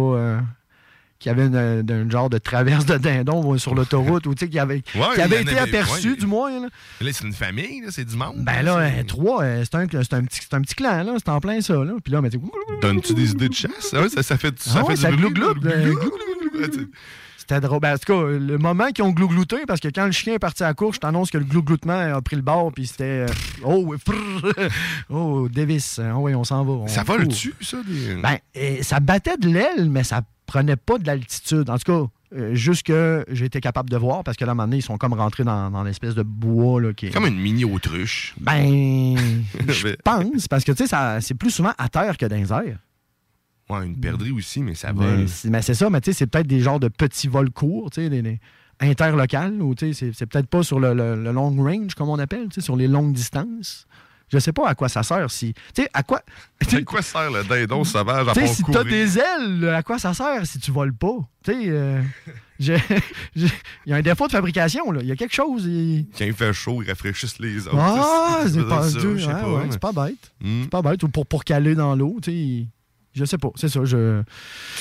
Euh, 1.26 1.26
qui 1.26 1.30
avait 1.30 1.46
une, 1.48 1.92
un 1.92 2.10
genre 2.10 2.30
de 2.30 2.38
traverse 2.38 2.86
de 2.86 2.98
dindons 2.98 3.54
euh, 3.54 3.58
sur 3.58 3.74
l'autoroute, 3.74 4.28
ou 4.28 4.36
tu 4.36 4.46
sais, 4.46 4.50
qui 4.52 4.60
avait, 4.60 4.84
Ouais, 4.96 5.02
qui 5.16 5.22
avait 5.22 5.42
été 5.42 5.58
avait- 5.58 5.70
aperçu, 5.78 6.12
ouais. 6.12 6.16
du 6.18 6.28
moins. 6.28 6.52
Là. 6.52 6.68
Là, 7.02 7.10
c'est 7.14 7.26
une 7.26 7.34
famille, 7.34 7.84
c'est 7.90 8.06
du 8.06 8.16
monde. 8.16 8.36
Ben 8.44 8.62
là, 8.62 8.78
euh, 8.78 9.04
trois, 9.08 9.44
euh, 9.44 9.64
c'est 9.64 9.76
un, 9.76 9.80
un, 9.82 9.88
petit, 9.88 10.40
c'est 10.42 10.54
un 10.54 10.62
petit 10.62 10.76
clan, 10.76 11.04
là, 11.04 11.14
c'est 11.18 11.30
en 11.30 11.40
plein 11.40 11.62
ça. 11.62 11.74
Là. 11.84 11.94
Puis 12.04 12.14
là, 12.14 12.22
mais 12.22 12.30
tu 12.30 12.40
Donnes-tu 12.82 13.14
des 13.14 13.32
idées 13.32 13.50
de 13.50 13.54
chasse? 13.54 13.92
Ah 13.94 14.02
ouais, 14.02 14.10
ça, 14.10 14.22
ça 14.24 14.38
fait, 14.38 14.54
ça 14.62 14.82
Ah 14.82 14.86
fait 14.86 14.94
du 14.96 15.02
ça 15.02 15.10
euh, 15.10 15.94
C'était 17.38 17.60
drôle. 17.60 17.80
Ben, 17.80 17.94
en 17.94 17.98
tout 17.98 18.12
cas, 18.14 18.22
le 18.38 18.58
moment 18.58 18.88
qu'ils 18.92 19.04
ont 19.04 19.12
glouglouté, 19.12 19.58
parce 19.68 19.80
que 19.80 19.88
quand 19.90 20.06
le 20.06 20.12
chien 20.12 20.34
est 20.36 20.40
parti 20.40 20.64
à 20.64 20.68
la 20.68 20.74
course, 20.74 20.96
je 20.96 21.00
t'annonce 21.02 21.30
que 21.30 21.38
le 21.38 21.44
glougloutement 21.46 22.16
a 22.16 22.22
pris 22.22 22.36
le 22.36 22.42
bord, 22.42 22.72
puis 22.72 22.88
c'était. 22.88 23.04
euh, 23.04 23.28
oh, 23.64 23.94
prrr, 24.04 24.70
oh, 25.10 25.48
Davis. 25.52 26.00
Oui, 26.16 26.34
on 26.36 26.44
s'en 26.44 26.64
va. 26.66 26.72
on 26.72 26.88
Ça 26.88 27.04
court. 27.04 27.18
vole-tu, 27.18 27.54
ça? 27.62 27.78
Des... 27.88 28.16
Ben, 28.16 28.38
euh, 28.58 28.78
ça 28.82 29.00
battait 29.00 29.38
de 29.38 29.50
l'aile, 29.50 29.90
mais 29.90 30.04
ça 30.04 30.22
prenait 30.46 30.76
pas 30.76 30.98
de 30.98 31.06
l'altitude. 31.08 31.70
En 31.70 31.78
tout 31.78 31.92
cas, 31.92 32.08
euh, 32.36 32.56
juste 32.56 32.84
que 32.84 33.24
j'ai 33.30 33.46
été 33.46 33.62
capable 33.62 33.90
de 33.90 33.98
voir, 33.98 34.24
parce 34.24 34.36
que 34.38 34.46
là, 34.46 34.52
à 34.52 34.54
un 34.54 34.56
moment 34.56 34.68
donné, 34.68 34.78
ils 34.78 34.82
sont 34.82 34.98
comme 34.98 35.14
rentrés 35.14 35.44
dans, 35.44 35.70
dans 35.72 35.84
l'espèce 35.84 36.16
de 36.16 36.24
bois. 36.24 36.82
Là, 36.82 36.94
qui 36.94 37.08
est... 37.08 37.10
Comme 37.12 37.26
une 37.28 37.40
mini-autruche. 37.40 38.36
Ben, 38.40 39.16
je 39.68 39.96
pense, 40.04 40.48
parce 40.48 40.64
que 40.64 40.72
tu 40.72 40.80
sais, 40.84 40.88
ça- 40.88 41.22
c'est 41.22 41.36
plus 41.36 41.52
souvent 41.52 41.74
à 41.78 41.90
terre 41.90 42.18
que 42.18 42.26
dans 42.26 42.36
les 42.36 42.52
airs. 42.52 42.80
Ouais, 43.70 43.86
une 43.86 44.00
perdrix 44.00 44.32
aussi, 44.32 44.62
mais 44.62 44.76
ça 44.76 44.94
Mais 44.94 45.06
vole. 45.18 45.28
c'est 45.30 45.50
mais 45.50 45.62
c'est 45.64 45.74
ça, 45.74 45.90
mais 45.90 46.00
tu 46.02 46.12
sais, 46.12 46.18
c'est 46.20 46.28
peut-être 46.28 46.46
des 46.48 46.60
genres 46.60 46.80
de 46.80 46.88
petits 46.88 47.28
vols 47.28 47.50
courts, 47.50 47.90
tu 47.90 48.02
sais, 48.02 48.10
des, 48.10 48.22
des 48.22 48.40
interlocales, 48.80 49.60
ou 49.62 49.74
tu 49.74 49.88
sais, 49.88 49.94
c'est- 49.94 50.12
c'est 50.14 50.26
peut-être 50.28 50.48
pas 50.48 50.62
sur 50.62 50.80
le, 50.80 50.94
le- 50.94 51.16
le 51.16 51.32
long 51.32 51.50
range, 51.56 51.96
comme 51.96 52.10
on 52.10 52.20
appelle, 52.20 52.50
tu 52.50 52.56
sais, 52.56 52.62
sur 52.62 52.76
les 52.76 52.88
longues 52.88 53.14
distances. 53.14 53.88
Je 54.32 54.40
sais 54.40 54.52
pas 54.54 54.68
à 54.68 54.76
quoi 54.76 54.90
ça 54.90 55.04
sert 55.04 55.30
si. 55.30 55.54
Tu 55.74 55.84
sais, 55.84 55.90
à 55.94 56.02
quoi. 56.04 56.22
À 56.72 56.82
quoi 56.82 57.02
sert 57.02 57.30
le 57.32 57.44
dindon 57.44 57.84
sauvage 57.84 58.28
à 58.28 58.34
Tu 58.34 58.42
sais, 58.42 58.48
si 58.48 58.64
t'as 58.64 58.84
des 58.84 59.20
ailes, 59.20 59.70
à 59.76 59.84
quoi 59.84 60.00
ça 60.00 60.14
sert 60.14 60.46
si 60.46 60.60
tu 60.60 60.72
voles 60.72 60.94
pas? 60.96 61.16
Tu 61.44 61.52
sais, 61.52 61.60
euh, 61.68 62.02
il 62.60 63.50
y 63.86 63.94
a 63.94 63.96
un 63.98 64.02
défaut 64.02 64.28
de 64.28 64.32
fabrication, 64.32 64.92
là. 64.92 65.02
Il 65.02 65.08
y 65.08 65.12
a 65.12 65.16
quelque 65.16 65.34
chose. 65.36 65.64
Quand 66.18 66.26
il 66.26 66.34
fait 66.34 66.54
chaud, 66.54 66.82
il 66.82 66.90
rafraîchisse 66.90 67.38
les 67.40 67.68
autres. 67.68 67.78
Ah, 67.80 68.42
c'est 68.48 68.64
pas, 68.68 68.90
ça, 68.90 68.98
hein, 69.00 69.40
pas, 69.42 69.50
ouais, 69.50 69.64
mais- 69.66 69.72
c'est 69.72 69.80
pas 69.80 69.92
bête. 69.92 70.32
Hmm. 70.42 70.62
C'est 70.64 70.70
pas 70.70 70.82
bête. 70.82 71.04
Ou 71.04 71.10
pour, 71.10 71.28
pour 71.28 71.44
caler 71.44 71.76
dans 71.76 71.96
l'eau, 71.96 72.18
tu 72.22 72.32
sais. 72.32 72.68
Je 73.14 73.24
sais 73.24 73.38
pas, 73.38 73.48
c'est 73.56 73.70
ça. 73.70 73.80
Je... 73.86 73.96
De 73.96 74.24
toute 74.24 74.30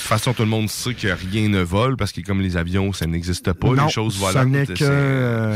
façon, 0.02 0.32
tout 0.32 0.42
le 0.42 0.48
monde 0.48 0.68
sait 0.68 0.92
que 0.94 1.06
rien 1.06 1.48
ne 1.48 1.60
vole 1.62 1.96
parce 1.96 2.10
que 2.10 2.20
comme 2.20 2.40
les 2.40 2.56
avions, 2.56 2.92
ça 2.92 3.06
n'existe 3.06 3.52
pas, 3.52 3.68
Non, 3.68 3.84
les 3.86 3.92
choses 3.92 4.18
ça 4.18 4.42
volantes. 4.42 4.74
que, 4.74 4.74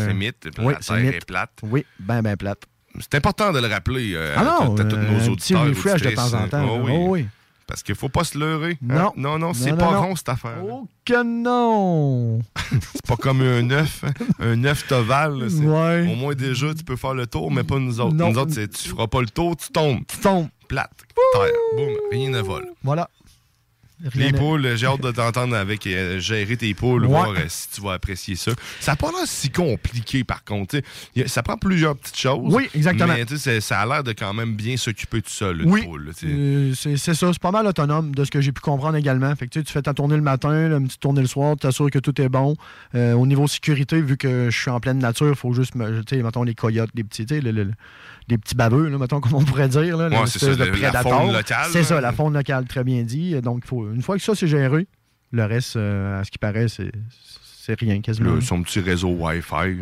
C'est 0.07 0.15
mythe. 0.15 0.49
oui, 0.59 0.75
la 0.75 0.79
c'est 0.81 0.95
Terre 0.95 1.03
mythe. 1.03 1.15
est 1.15 1.25
plate. 1.27 1.51
Oui, 1.65 1.85
ben, 1.99 2.23
ben 2.23 2.37
plate. 2.37 2.63
C'est 3.01 3.17
important 3.17 3.53
de 3.53 3.61
le 3.61 3.67
rappeler 3.69 4.13
euh, 4.15 4.35
Ah 4.37 4.45
non, 4.45 4.77
à, 4.77 4.81
à 4.83 4.85
tous 4.85 4.97
euh, 4.97 5.11
nos 5.11 5.19
un 5.21 5.27
auditeurs. 5.29 5.37
petit 5.37 5.55
refresh 5.55 6.03
de 6.03 6.11
temps 6.11 6.35
en 6.35 6.49
temps. 6.49 6.67
Oh 6.71 6.77
là. 6.79 6.83
oui. 6.85 6.93
Oh 6.95 7.07
oui. 7.11 7.27
Parce 7.67 7.83
qu'il 7.83 7.95
faut 7.95 8.09
pas 8.09 8.25
se 8.25 8.39
leurrer. 8.39 8.79
hein? 8.89 8.95
Non. 8.95 9.13
Non, 9.17 9.39
non, 9.39 9.53
c'est 9.53 9.77
pas 9.77 9.91
non, 9.93 10.01
rond 10.01 10.17
cette 10.17 10.31
affaire. 10.31 10.57
Oh 10.65 10.87
que 11.05 11.23
non! 11.23 12.39
C'est 12.95 13.07
pas 13.07 13.17
comme 13.17 13.43
un 13.43 13.71
œuf. 13.71 14.05
hein? 14.05 14.13
Un 14.41 14.65
œuf 14.65 14.91
ovale. 14.91 15.39
là, 15.39 15.47
c'est- 15.51 15.57
Ouais. 15.65 16.11
Au 16.11 16.17
moins, 16.17 16.35
déjà, 16.35 16.73
tu 16.75 16.83
peux 16.85 16.97
faire 16.97 17.13
le 17.15 17.27
tour, 17.27 17.51
mais 17.51 17.65
pas 17.65 17.79
nous 17.79 18.01
autres. 18.01 18.15
Non. 18.15 18.31
Nous 18.31 18.39
autres, 18.39 18.53
c'est- 18.55 18.69
tu 18.69 18.89
feras 18.89 19.07
pas 19.07 19.21
le 19.21 19.29
tour, 19.29 19.55
tu 19.57 19.71
tombes. 19.71 20.01
Tu 20.09 20.17
tombes. 20.19 20.49
Plate. 20.67 20.91
Terre. 21.35 21.43
Boum. 21.77 21.89
Rien 22.11 22.31
ne 22.31 22.41
vole. 22.41 22.67
Voilà. 22.83 23.09
Rien 24.05 24.27
Les 24.27 24.33
poules, 24.33 24.77
j'ai 24.77 24.87
hâte 24.87 25.01
de 25.03 25.11
t'entendre 25.11 25.57
avec 25.57 25.87
euh, 25.87 26.21
gérer 26.21 26.57
tes 26.57 26.73
poules, 26.75 27.03
Ouais. 27.03 27.09
voir 27.09 27.31
euh, 27.31 27.45
si 27.49 27.69
tu 27.71 27.81
vas 27.81 27.95
apprécier 27.95 28.37
ça. 28.37 28.53
Ça 28.81 28.93
n'a 28.93 28.97
pas 28.97 29.09
l'air 29.09 29.27
si 29.27 29.51
compliqué, 29.51 30.23
par 30.25 30.45
contre. 30.45 30.77
a- 30.79 31.27
Ça 31.29 31.43
prend 31.43 31.57
plusieurs 31.57 31.97
petites 31.97 32.17
choses. 32.19 32.55
Oui, 32.55 32.69
exactement. 32.75 33.15
Mais 33.15 33.61
ça 33.61 33.81
a 33.81 33.87
l'air 33.87 34.05
de 34.05 34.13
quand 34.13 34.33
même 34.33 34.55
bien 34.55 34.77
s'occuper 34.77 35.21
tout 35.21 35.31
seul, 35.31 35.63
une 35.63 35.71
Oui, 35.73 35.83
poule. 35.85 36.13
euh, 36.25 36.73
c'est 36.77 36.97
ça. 36.97 37.15
C'est 37.15 37.39
pas 37.41 37.51
mal 37.51 37.67
autonome 37.67 38.15
de 38.15 38.25
ce 38.25 38.31
que 38.31 38.41
j'ai 38.41 38.53
pu 38.53 38.61
comprendre 38.61 38.97
également. 38.97 39.35
Fait 39.35 39.49
que, 39.49 39.59
tu 39.61 39.73
fais 39.73 39.83
ta 39.83 39.95
tournée 39.95 40.17
le 40.17 40.23
matin, 40.23 40.51
une 40.77 40.87
petite 40.87 41.01
tournée 41.01 41.21
le 41.23 41.27
soir, 41.27 41.55
tu 41.57 41.61
t'assures 41.61 41.91
que 41.91 41.99
tout 41.99 42.21
est 42.21 42.29
bon. 42.29 42.55
Au 42.95 43.27
niveau 43.27 43.47
sécurité, 43.49 44.01
vu 44.01 44.17
que 44.17 44.49
je 44.51 44.57
suis 44.57 44.71
en 44.71 44.79
pleine 44.81 44.99
nature, 44.99 45.29
il 45.31 45.35
faut 45.37 45.53
juste, 45.53 45.75
me- 45.75 46.03
tu 46.05 46.17
sais, 46.17 46.23
mettons, 46.23 46.45
les 46.45 46.55
coyotes, 46.55 46.91
les 46.95 47.05
petits, 47.05 47.27
le- 47.27 47.51
le- 47.51 47.73
le- 48.29 48.33
les 48.35 48.39
petits 48.39 48.55
baveux, 48.55 48.89
là, 48.89 48.99
mettons, 48.99 49.21
comme 49.23 49.35
on 49.35 49.45
pourrait 49.45 49.69
dire. 49.69 49.97
Là, 49.97 50.09
Ouais, 50.09 50.27
c'est 50.27 50.39
ça, 50.39 50.55
de 50.55 50.65
le- 50.65 50.81
la 50.81 51.03
faune 51.03 51.33
locale, 51.33 51.67
C'est 51.71 51.83
ça, 51.83 52.01
la 52.01 52.13
faune 52.13 52.35
locale, 52.35 52.65
très 52.67 52.85
bien 52.85 53.03
dit. 53.03 53.41
Donc, 53.41 53.65
faut, 53.67 53.91
une 53.93 54.03
fois 54.03 54.17
que 54.17 54.23
ça, 54.23 54.35
c'est 54.35 54.47
géré, 54.49 54.87
le 55.33 55.45
reste, 55.45 55.77
euh, 55.77 56.21
à 56.21 56.25
ce 56.25 56.31
qui 56.31 56.39
paraît, 56.39 56.69
c'est 56.69 56.91
c'est 57.61 57.79
rien 57.79 58.01
quasiment. 58.01 58.35
Là, 58.37 58.41
son 58.41 58.63
petit 58.63 58.81
réseau 58.81 59.09
Wi-Fi. 59.11 59.77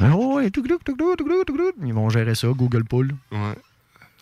Ah 0.00 0.16
ouais. 0.16 0.50
Ils 1.84 1.94
vont 1.94 2.08
gérer 2.10 2.34
ça, 2.34 2.48
Google 2.48 2.84
Pool. 2.84 3.12
Ouais. 3.30 3.38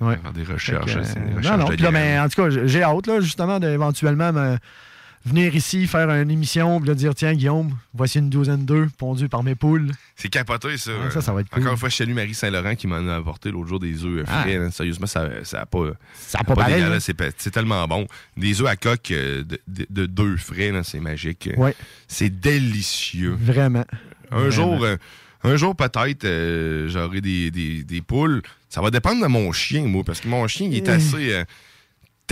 Ouais. 0.03 0.19
Faire 0.23 0.33
des 0.35 0.45
recherches. 0.45 0.95
Que, 0.95 1.01
des 1.01 1.07
euh, 1.09 1.41
non, 1.43 1.57
non. 1.57 1.69
là, 1.71 1.77
graines. 1.77 1.93
ben, 1.95 2.21
en 2.25 2.29
tout 2.29 2.43
cas, 2.43 2.51
j'ai- 2.51 2.69
j'ai 2.69 2.83
hâte, 2.83 3.07
là, 3.07 3.21
justement, 3.21 3.59
d'éventuellement 3.59 4.31
me- 4.33 4.59
venir 5.27 5.55
ici, 5.55 5.87
faire 5.87 6.09
une 6.11 6.31
émission, 6.31 6.81
puis 6.81 6.95
dire 6.95 7.15
tiens, 7.15 7.35
Guillaume, 7.35 7.77
voici 7.93 8.19
une 8.19 8.31
douzaine 8.31 8.65
d'œufs 8.65 8.91
pondus 8.97 9.29
par 9.29 9.43
mes 9.43 9.55
poules. 9.55 9.91
C'est 10.15 10.29
capoté, 10.29 10.77
ça. 10.79 10.93
Ça, 11.11 11.21
ça 11.21 11.33
va 11.33 11.41
être 11.43 11.51
cool. 11.51 11.63
Encore 11.63 11.73
une 11.73 11.79
fois, 11.79 11.89
je 11.89 11.97
salue 11.97 12.13
Marie 12.15 12.33
Saint-Laurent 12.35 12.75
qui 12.77 12.87
m'en 12.87 13.07
a 13.09 13.17
apporté 13.17 13.51
l'autre 13.51 13.69
jour 13.69 13.81
des 13.81 14.05
œufs 14.05 14.25
Ah. 14.29 14.43
frais. 14.43 14.59
là. 14.59 14.71
Sérieusement, 14.71 15.07
ça 15.07 15.29
n'a 15.29 15.45
ça 15.45 15.67
pas. 15.67 15.91
Ça 16.15 16.39
a 16.41 16.45
pas 16.45 16.55
pareil, 16.55 16.83
hein? 16.83 16.99
C'est 17.01 17.51
tellement 17.51 17.87
bon. 17.87 18.07
Des 18.37 18.61
œufs 18.61 18.69
à 18.69 18.77
coque 18.77 19.11
euh, 19.11 19.45
de, 19.69 20.07
de, 20.07 20.37
frais, 20.37 20.73
c'est 20.85 21.01
magique. 21.01 21.51
Ouais. 21.57 21.75
C'est 22.09 22.31
délicieux. 22.31 23.37
Vraiment. 23.39 23.85
Un 24.31 24.37
Vraiment. 24.49 24.51
jour, 24.51 24.85
euh, 24.85 24.97
un 25.45 25.57
jour 25.57 25.77
peut-être, 25.77 26.25
euh, 26.25 26.89
j'aurai 26.89 27.21
des, 27.21 27.51
des, 27.51 27.83
des 27.85 28.01
poules. 28.01 28.43
Ça 28.69 28.81
va 28.81 28.91
dépendre 28.91 29.23
de 29.23 29.29
mon 29.29 29.53
chien, 29.53 29.83
moi, 29.87 30.03
parce 30.05 30.21
que 30.21 30.29
mon 30.29 30.47
chien, 30.49 30.69
il 30.71 30.77
est 30.77 30.89
assez, 30.89 31.33
euh, 31.33 31.45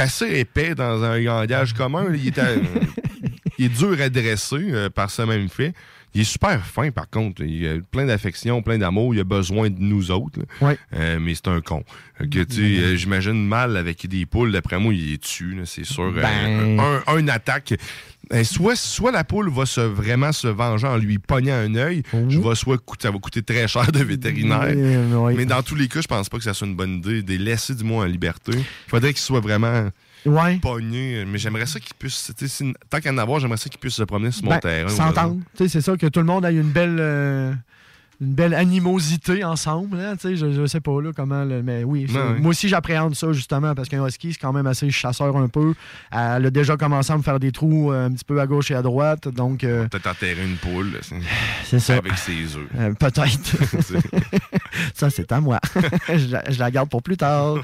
assez 0.00 0.38
épais 0.38 0.74
dans 0.74 1.02
un 1.02 1.22
gandage 1.22 1.72
commun. 1.74 2.04
là. 2.04 2.16
Il 2.16 2.28
est, 2.28 2.38
il 3.58 3.66
est 3.66 3.68
dur 3.68 3.96
à 4.00 4.08
dresser 4.08 4.56
euh, 4.60 4.90
par 4.90 5.10
ce 5.10 5.22
même 5.22 5.48
fait. 5.48 5.72
Il 6.14 6.20
est 6.20 6.24
super 6.24 6.64
fin, 6.64 6.90
par 6.90 7.10
contre. 7.10 7.42
Il 7.42 7.66
a 7.66 7.74
plein 7.90 8.06
d'affection, 8.06 8.62
plein 8.62 8.78
d'amour. 8.78 9.14
Il 9.14 9.20
a 9.20 9.24
besoin 9.24 9.68
de 9.68 9.80
nous 9.80 10.10
autres. 10.10 10.38
Ouais. 10.60 10.78
Euh, 10.94 11.18
mais 11.20 11.34
c'est 11.34 11.48
un 11.48 11.60
con. 11.60 11.82
Fait 12.16 12.28
Que, 12.28 12.44
tu 12.44 12.54
sais, 12.54 12.82
euh, 12.82 12.96
J'imagine 12.96 13.44
mal 13.46 13.76
avec 13.76 14.06
des 14.06 14.24
poules. 14.24 14.52
D'après 14.52 14.78
moi, 14.78 14.94
il 14.94 15.14
est 15.14 15.22
dessus, 15.22 15.56
c'est 15.64 15.84
sûr. 15.84 16.12
Euh, 16.16 16.22
Ben. 16.22 16.78
un, 16.80 17.02
un 17.06 17.28
attaque. 17.28 17.74
Euh, 18.32 18.42
soit, 18.44 18.76
soit 18.76 19.12
la 19.12 19.22
poule 19.24 19.50
va 19.50 19.66
se, 19.66 19.80
vraiment 19.80 20.32
se 20.32 20.48
venger 20.48 20.86
en 20.86 20.96
lui 20.96 21.18
pognant 21.18 21.54
un 21.56 21.74
œil, 21.74 22.02
soit 22.30 22.54
ça 22.56 23.10
va 23.10 23.18
coûter 23.18 23.42
très 23.42 23.68
cher 23.68 23.92
de 23.92 24.02
vétérinaire. 24.02 24.72
Euh, 24.74 25.14
ouais. 25.16 25.34
Mais 25.34 25.44
dans 25.44 25.62
tous 25.62 25.74
les 25.74 25.88
cas, 25.88 26.00
je 26.00 26.06
pense 26.06 26.28
pas 26.30 26.38
que 26.38 26.44
ça 26.44 26.54
soit 26.54 26.66
une 26.66 26.76
bonne 26.76 26.94
idée 26.98 27.22
de 27.22 27.28
les 27.32 27.38
laisser 27.38 27.74
du 27.74 27.84
moins 27.84 28.04
en 28.04 28.08
liberté. 28.08 28.52
Il 28.54 28.64
faudrait 28.90 29.12
qu'ils 29.12 29.20
soient 29.20 29.40
vraiment 29.40 29.90
Ouais. 30.26 30.58
pognés. 30.58 31.24
Mais 31.26 31.38
j'aimerais 31.38 31.66
ça 31.66 31.78
qu'ils 31.80 31.94
puissent. 31.94 32.32
si- 32.46 32.72
tant 32.90 33.00
qu'à 33.00 33.10
en 33.12 33.18
avoir, 33.18 33.40
j'aimerais 33.40 33.58
ça 33.58 33.68
qu'ils 33.68 33.78
puissent 33.80 33.94
se 33.94 34.02
promener 34.04 34.30
sur 34.30 34.44
mon 34.44 34.50
Ben, 34.50 34.60
terrain. 34.60 34.88
S'entendre. 34.88 35.40
Tu 35.56 35.64
sais, 35.64 35.68
C'est 35.68 35.80
ça, 35.80 35.96
que 35.96 36.06
tout 36.06 36.20
le 36.20 36.26
monde 36.26 36.44
ait 36.44 36.54
une 36.54 36.70
belle. 36.70 37.58
Une 38.20 38.34
belle 38.34 38.54
animosité 38.54 39.42
ensemble, 39.44 39.98
sais, 40.20 40.36
je, 40.36 40.52
je 40.52 40.66
sais 40.66 40.80
pas 40.80 41.00
là, 41.02 41.10
comment, 41.14 41.44
mais 41.44 41.84
oui, 41.84 42.06
moi 42.40 42.50
aussi 42.50 42.68
j'appréhende 42.68 43.14
ça 43.14 43.32
justement 43.32 43.74
parce 43.74 43.88
qu'un 43.88 44.06
husky 44.06 44.32
c'est 44.32 44.38
quand 44.38 44.52
même 44.52 44.66
assez 44.66 44.90
chasseur 44.90 45.36
un 45.36 45.48
peu. 45.48 45.74
Elle 46.12 46.46
a 46.46 46.50
déjà 46.50 46.76
commencé 46.76 47.12
à 47.12 47.16
me 47.18 47.22
faire 47.22 47.40
des 47.40 47.50
trous 47.52 47.92
euh, 47.92 48.06
un 48.06 48.12
petit 48.12 48.24
peu 48.24 48.40
à 48.40 48.46
gauche 48.46 48.70
et 48.70 48.74
à 48.74 48.82
droite, 48.82 49.28
donc 49.28 49.64
euh, 49.64 49.86
Peut-être 49.88 50.06
enterrer 50.08 50.44
une 50.44 50.56
poule. 50.56 51.00
C'est 51.64 51.80
ça. 51.80 51.94
Avec 51.96 52.16
ses 52.18 52.56
œufs. 52.56 52.68
euh, 52.78 52.92
peut-être. 52.94 53.56
ça 54.94 55.10
c'est 55.10 55.30
à 55.32 55.40
moi. 55.40 55.58
je, 56.08 56.30
la, 56.32 56.50
je 56.50 56.58
la 56.58 56.70
garde 56.70 56.88
pour 56.88 57.02
plus 57.02 57.16
tard. 57.16 57.56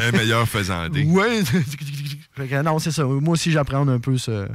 Un 0.00 0.12
meilleur 0.12 0.48
faisandé. 0.48 1.04
Que 2.36 2.62
non, 2.62 2.78
c'est 2.78 2.90
ça. 2.90 3.04
Moi 3.04 3.32
aussi 3.34 3.50
j'appréhende 3.52 3.90
un 3.90 4.00
peu 4.00 4.16
ce- 4.18 4.48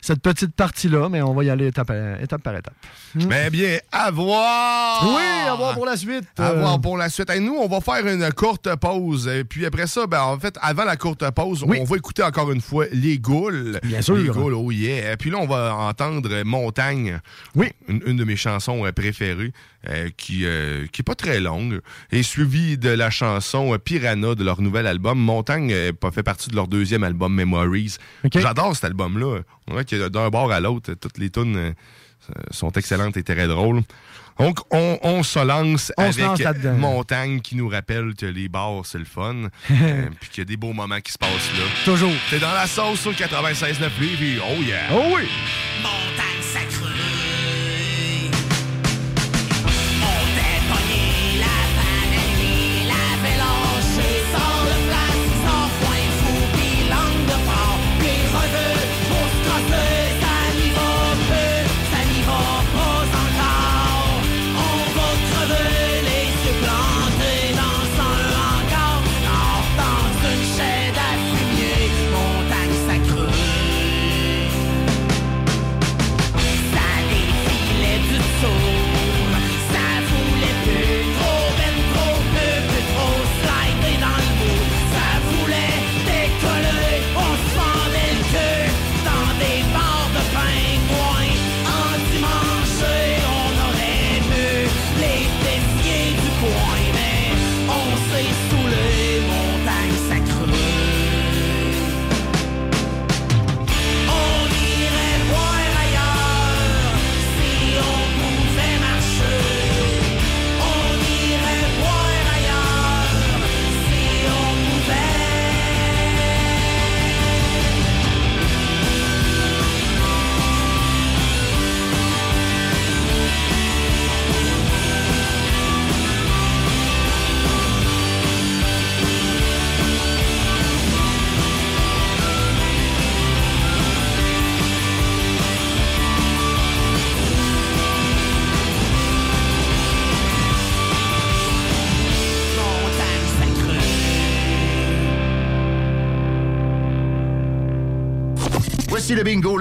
cette 0.00 0.20
petite 0.22 0.54
partie 0.54 0.88
là, 0.88 1.08
mais 1.08 1.22
on 1.22 1.34
va 1.34 1.44
y 1.44 1.50
aller 1.50 1.66
étape, 1.68 1.90
à- 1.90 2.20
étape 2.20 2.42
par 2.42 2.56
étape. 2.56 2.74
Mais 3.14 3.50
bien, 3.50 3.78
à 3.92 4.10
voir! 4.10 5.02
Oui, 5.16 5.22
à 5.48 5.54
voir 5.54 5.74
pour 5.74 5.86
la 5.86 5.96
suite. 5.96 6.24
À 6.38 6.50
Euh, 6.50 6.60
voir 6.60 6.80
pour 6.80 6.96
la 6.96 7.08
suite. 7.08 7.30
Et 7.30 7.40
nous, 7.40 7.54
on 7.56 7.68
va 7.68 7.80
faire 7.80 8.06
une 8.06 8.30
courte 8.32 8.68
pause. 8.76 9.28
Et 9.28 9.44
puis 9.44 9.66
après 9.66 9.86
ça, 9.86 10.06
ben, 10.06 10.20
en 10.22 10.38
fait, 10.38 10.56
avant 10.60 10.84
la 10.84 10.96
courte 10.96 11.28
pause, 11.30 11.64
on 11.64 11.84
va 11.84 11.96
écouter 11.96 12.22
encore 12.22 12.50
une 12.52 12.60
fois 12.60 12.86
Les 12.92 13.18
Goules. 13.18 13.78
Bien 13.82 14.02
sûr. 14.02 14.16
Les 14.16 14.28
Goules, 14.28 14.54
oh 14.54 14.70
yeah. 14.70 15.12
Et 15.12 15.16
puis 15.16 15.30
là, 15.30 15.38
on 15.38 15.46
va 15.46 15.74
entendre 15.74 16.42
Montagne. 16.44 17.20
Oui. 17.54 17.68
Une, 17.88 18.02
une 18.06 18.16
de 18.16 18.24
mes 18.24 18.36
chansons 18.36 18.84
euh, 18.86 18.92
préférées, 18.92 19.52
euh, 19.88 20.08
qui, 20.16 20.44
euh, 20.44 20.86
qui 20.92 21.02
est 21.02 21.04
pas 21.04 21.14
très 21.14 21.38
longue, 21.40 21.80
et 22.10 22.22
suivie 22.22 22.78
de 22.78 22.88
la 22.90 23.10
chanson 23.10 23.72
euh, 23.74 23.78
Piranha 23.78 24.34
de 24.34 24.42
leur 24.44 24.60
nouvel 24.60 24.86
album. 24.86 25.18
Montagne 25.18 25.70
euh, 25.72 25.92
pas 25.92 26.10
fait 26.10 26.22
partie 26.22 26.50
de 26.50 26.56
leur 26.56 26.66
deuxième 26.68 27.04
album 27.04 27.34
Memories. 27.34 27.96
J'adore 28.34 28.74
cet 28.74 28.84
album-là. 28.84 29.40
On 29.68 29.72
voit 29.72 29.84
que 29.84 30.08
d'un 30.08 30.28
bord 30.30 30.50
à 30.50 30.60
l'autre, 30.60 30.94
toutes 30.94 31.18
les 31.18 31.30
tunes 31.30 31.56
euh, 31.56 31.72
sont 32.50 32.72
excellentes 32.72 33.16
et 33.16 33.22
très 33.22 33.46
drôles. 33.46 33.82
Donc, 34.38 34.60
on, 34.70 34.98
on 35.02 35.22
se 35.24 35.40
lance 35.40 35.92
On 35.96 36.12
se 36.12 36.20
lance 36.20 36.40
avec. 36.40 36.62
Montagne 36.78 37.40
qui 37.40 37.56
nous 37.56 37.68
rappelle 37.68 38.14
que 38.14 38.26
les 38.26 38.48
bars, 38.48 38.82
c'est 38.84 38.98
le 38.98 39.04
fun. 39.04 39.34
euh, 39.70 40.08
puis 40.20 40.30
qu'il 40.30 40.38
y 40.38 40.42
a 40.42 40.44
des 40.44 40.56
beaux 40.56 40.72
moments 40.72 41.00
qui 41.00 41.10
se 41.12 41.18
passent 41.18 41.30
là. 41.56 41.64
Toujours. 41.84 42.12
T'es 42.30 42.38
dans 42.38 42.52
la 42.52 42.66
sauce 42.68 43.00
sur 43.00 43.12
96.9 43.12 43.74
Lévis. 44.00 44.38
Oh 44.40 44.62
yeah! 44.62 44.82
Oh 44.92 45.02
oui! 45.16 45.28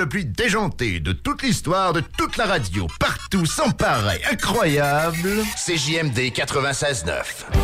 Le 0.08 0.10
plus 0.10 0.24
déjanté 0.24 1.02
de 1.02 1.12
toute 1.12 1.44
l'histoire 1.44 1.92
de 1.92 2.00
toute 2.00 2.38
la 2.38 2.46
radio. 2.46 2.88
Partout, 2.98 3.46
sans 3.46 3.72
pareil, 3.72 4.22
incroyable. 4.32 5.44
CJMD 5.58 6.32
96.9. 6.32 7.57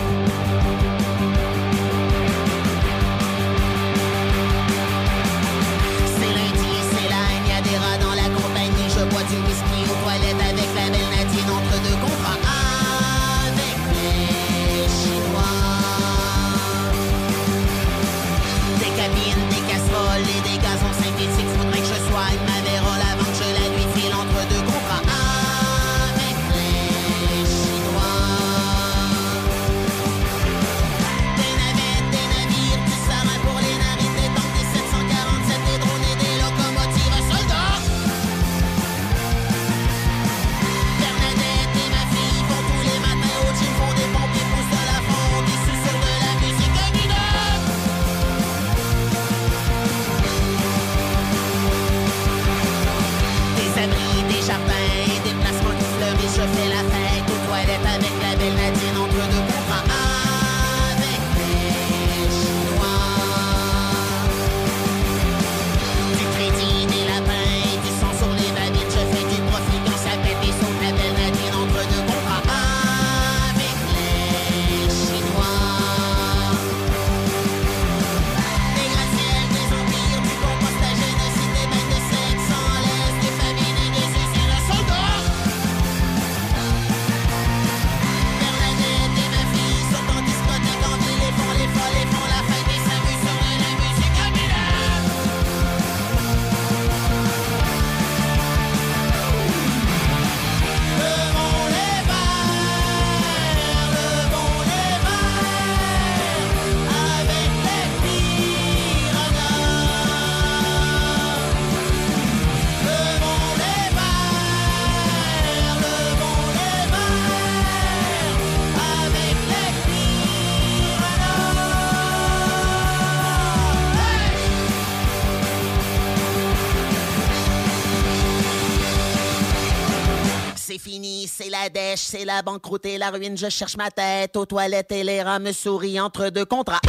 la 131.53 131.69
dèche, 131.69 131.99
c'est 131.99 132.25
la 132.25 132.41
banqueroute 132.41 132.85
et 132.87 132.97
la 132.97 133.11
ruine. 133.11 133.37
Je 133.37 133.47
cherche 133.47 133.77
ma 133.77 133.91
tête 133.91 134.35
aux 134.35 134.45
toilettes 134.45 134.91
et 134.91 135.03
les 135.03 135.21
rats 135.21 135.39
me 135.39 135.51
sourient 135.51 135.99
entre 135.99 136.29
deux 136.29 136.45
contrats. 136.45 136.81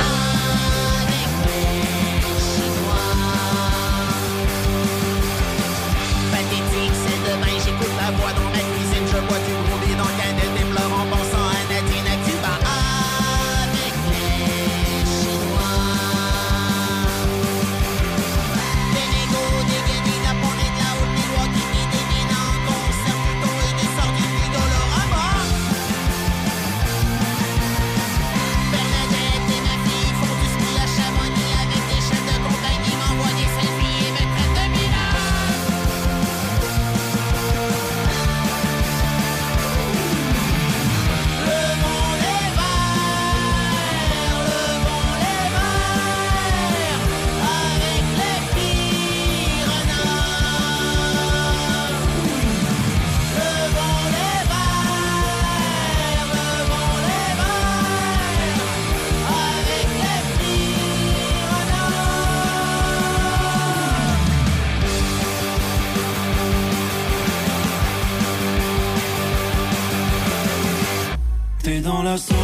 Dans 71.85 72.03
la 72.03 72.17
sauce. 72.17 72.44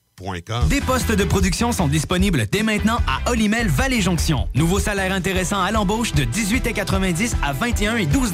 Des 0.69 0.81
postes 0.81 1.11
de 1.11 1.23
production 1.23 1.71
sont 1.71 1.87
disponibles 1.87 2.45
dès 2.51 2.61
maintenant 2.61 2.99
à 3.07 3.31
Olimel 3.31 3.67
Valley 3.67 4.01
Jonction. 4.01 4.47
Nouveau 4.53 4.79
salaire 4.79 5.11
intéressant 5.13 5.61
à 5.61 5.71
l'embauche 5.71 6.13
de 6.13 6.23
18,90 6.23 7.33
à 7.41 7.53
21 7.53 7.95
et 7.97 8.05
12 8.05 8.31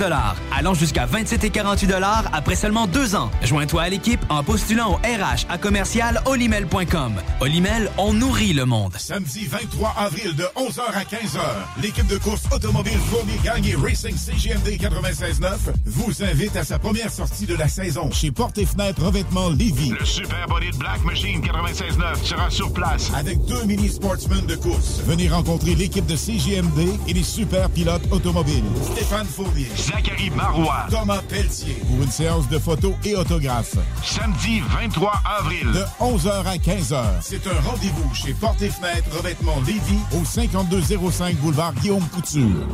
allant 0.55 0.73
jusqu'à 0.73 1.05
27 1.05 1.45
et 1.45 1.49
48 1.49 1.93
après 2.33 2.55
seulement 2.55 2.87
deux 2.87 3.15
ans. 3.15 3.31
Joins-toi 3.41 3.83
à 3.83 3.89
l'équipe 3.89 4.19
en 4.29 4.43
postulant 4.43 4.93
au 4.93 4.95
RH 4.95 5.45
à 5.49 5.57
commercial 5.57 6.21
olimel.com. 6.25 7.13
Olimel, 7.39 7.89
on 7.97 8.13
nourrit 8.13 8.53
le 8.53 8.65
monde. 8.65 8.93
Samedi 8.97 9.45
23 9.45 9.95
avril 9.97 10.35
de 10.35 10.43
11h 10.55 10.81
à 10.93 11.03
15h, 11.03 11.39
l'équipe 11.81 12.07
de 12.07 12.17
course 12.17 12.43
automobile 12.51 12.99
Fournier 13.09 13.39
Gang 13.43 13.65
et 13.65 13.75
Racing 13.75 14.15
CGMD 14.15 14.77
96.9 14.77 15.57
vous 15.85 16.23
invite 16.23 16.55
à 16.57 16.65
sa 16.65 16.79
première 16.79 17.11
sortie 17.11 17.45
de 17.45 17.55
la 17.55 17.69
saison 17.69 18.11
chez 18.11 18.31
Porte 18.31 18.57
et 18.57 18.65
Fenêtre 18.65 19.03
Revêtement 19.03 19.49
Lévis. 19.49 19.93
Le 19.97 20.05
Super 20.05 20.47
Black 20.47 21.03
Machine 21.05 21.41
96.9 21.41 21.76
96.9 21.77 22.23
sera 22.23 22.49
sur 22.49 22.73
place. 22.73 23.11
Avec 23.15 23.43
deux 23.45 23.63
mini 23.65 23.89
sportsmen 23.89 24.43
de 24.47 24.55
course. 24.55 24.99
Venez 25.05 25.29
rencontrer 25.29 25.75
l'équipe 25.75 26.05
de 26.07 26.15
CGMD 26.15 26.89
et 27.07 27.13
les 27.13 27.23
super 27.23 27.69
pilotes 27.69 28.01
automobiles. 28.11 28.63
Stéphane 28.93 29.27
Fournier. 29.27 29.67
Zachary 29.75 30.31
Marois. 30.31 30.87
Thomas 30.89 31.21
Pelletier. 31.29 31.75
Pour 31.87 32.03
une 32.03 32.09
séance 32.09 32.49
de 32.49 32.57
photos 32.57 32.93
et 33.05 33.15
autographes. 33.15 33.75
Samedi 34.03 34.61
23 34.71 35.21
avril. 35.39 35.67
De 35.71 35.83
11h 35.99 36.45
à 36.45 36.57
15h. 36.57 37.03
C'est 37.21 37.45
un 37.45 37.69
rendez-vous 37.69 38.13
chez 38.15 38.33
Porte 38.33 38.61
et 38.63 38.69
Fenêtres 38.69 39.15
Revêtement 39.15 39.57
Lévis 39.67 39.99
au 40.19 40.25
5205 40.25 41.35
boulevard 41.35 41.73
Guillaume 41.75 42.07
Couture. 42.09 42.65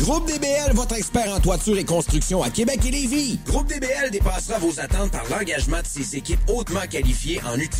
Groupe 0.00 0.26
DBL, 0.26 0.72
votre 0.72 0.96
expert 0.96 1.30
en 1.30 1.40
toiture 1.40 1.76
et 1.76 1.84
construction 1.84 2.42
à 2.42 2.48
Québec 2.48 2.80
et 2.86 2.90
Lévis. 2.90 3.38
Groupe 3.46 3.66
DBL 3.66 4.10
dépassera 4.10 4.58
vos 4.58 4.80
attentes 4.80 5.10
par 5.10 5.24
l'engagement 5.30 5.76
de 5.82 5.86
ses 5.86 6.16
équipes 6.16 6.40
hautement 6.48 6.86
qualifiées 6.90 7.38
en 7.44 7.58
utilisant 7.58 7.79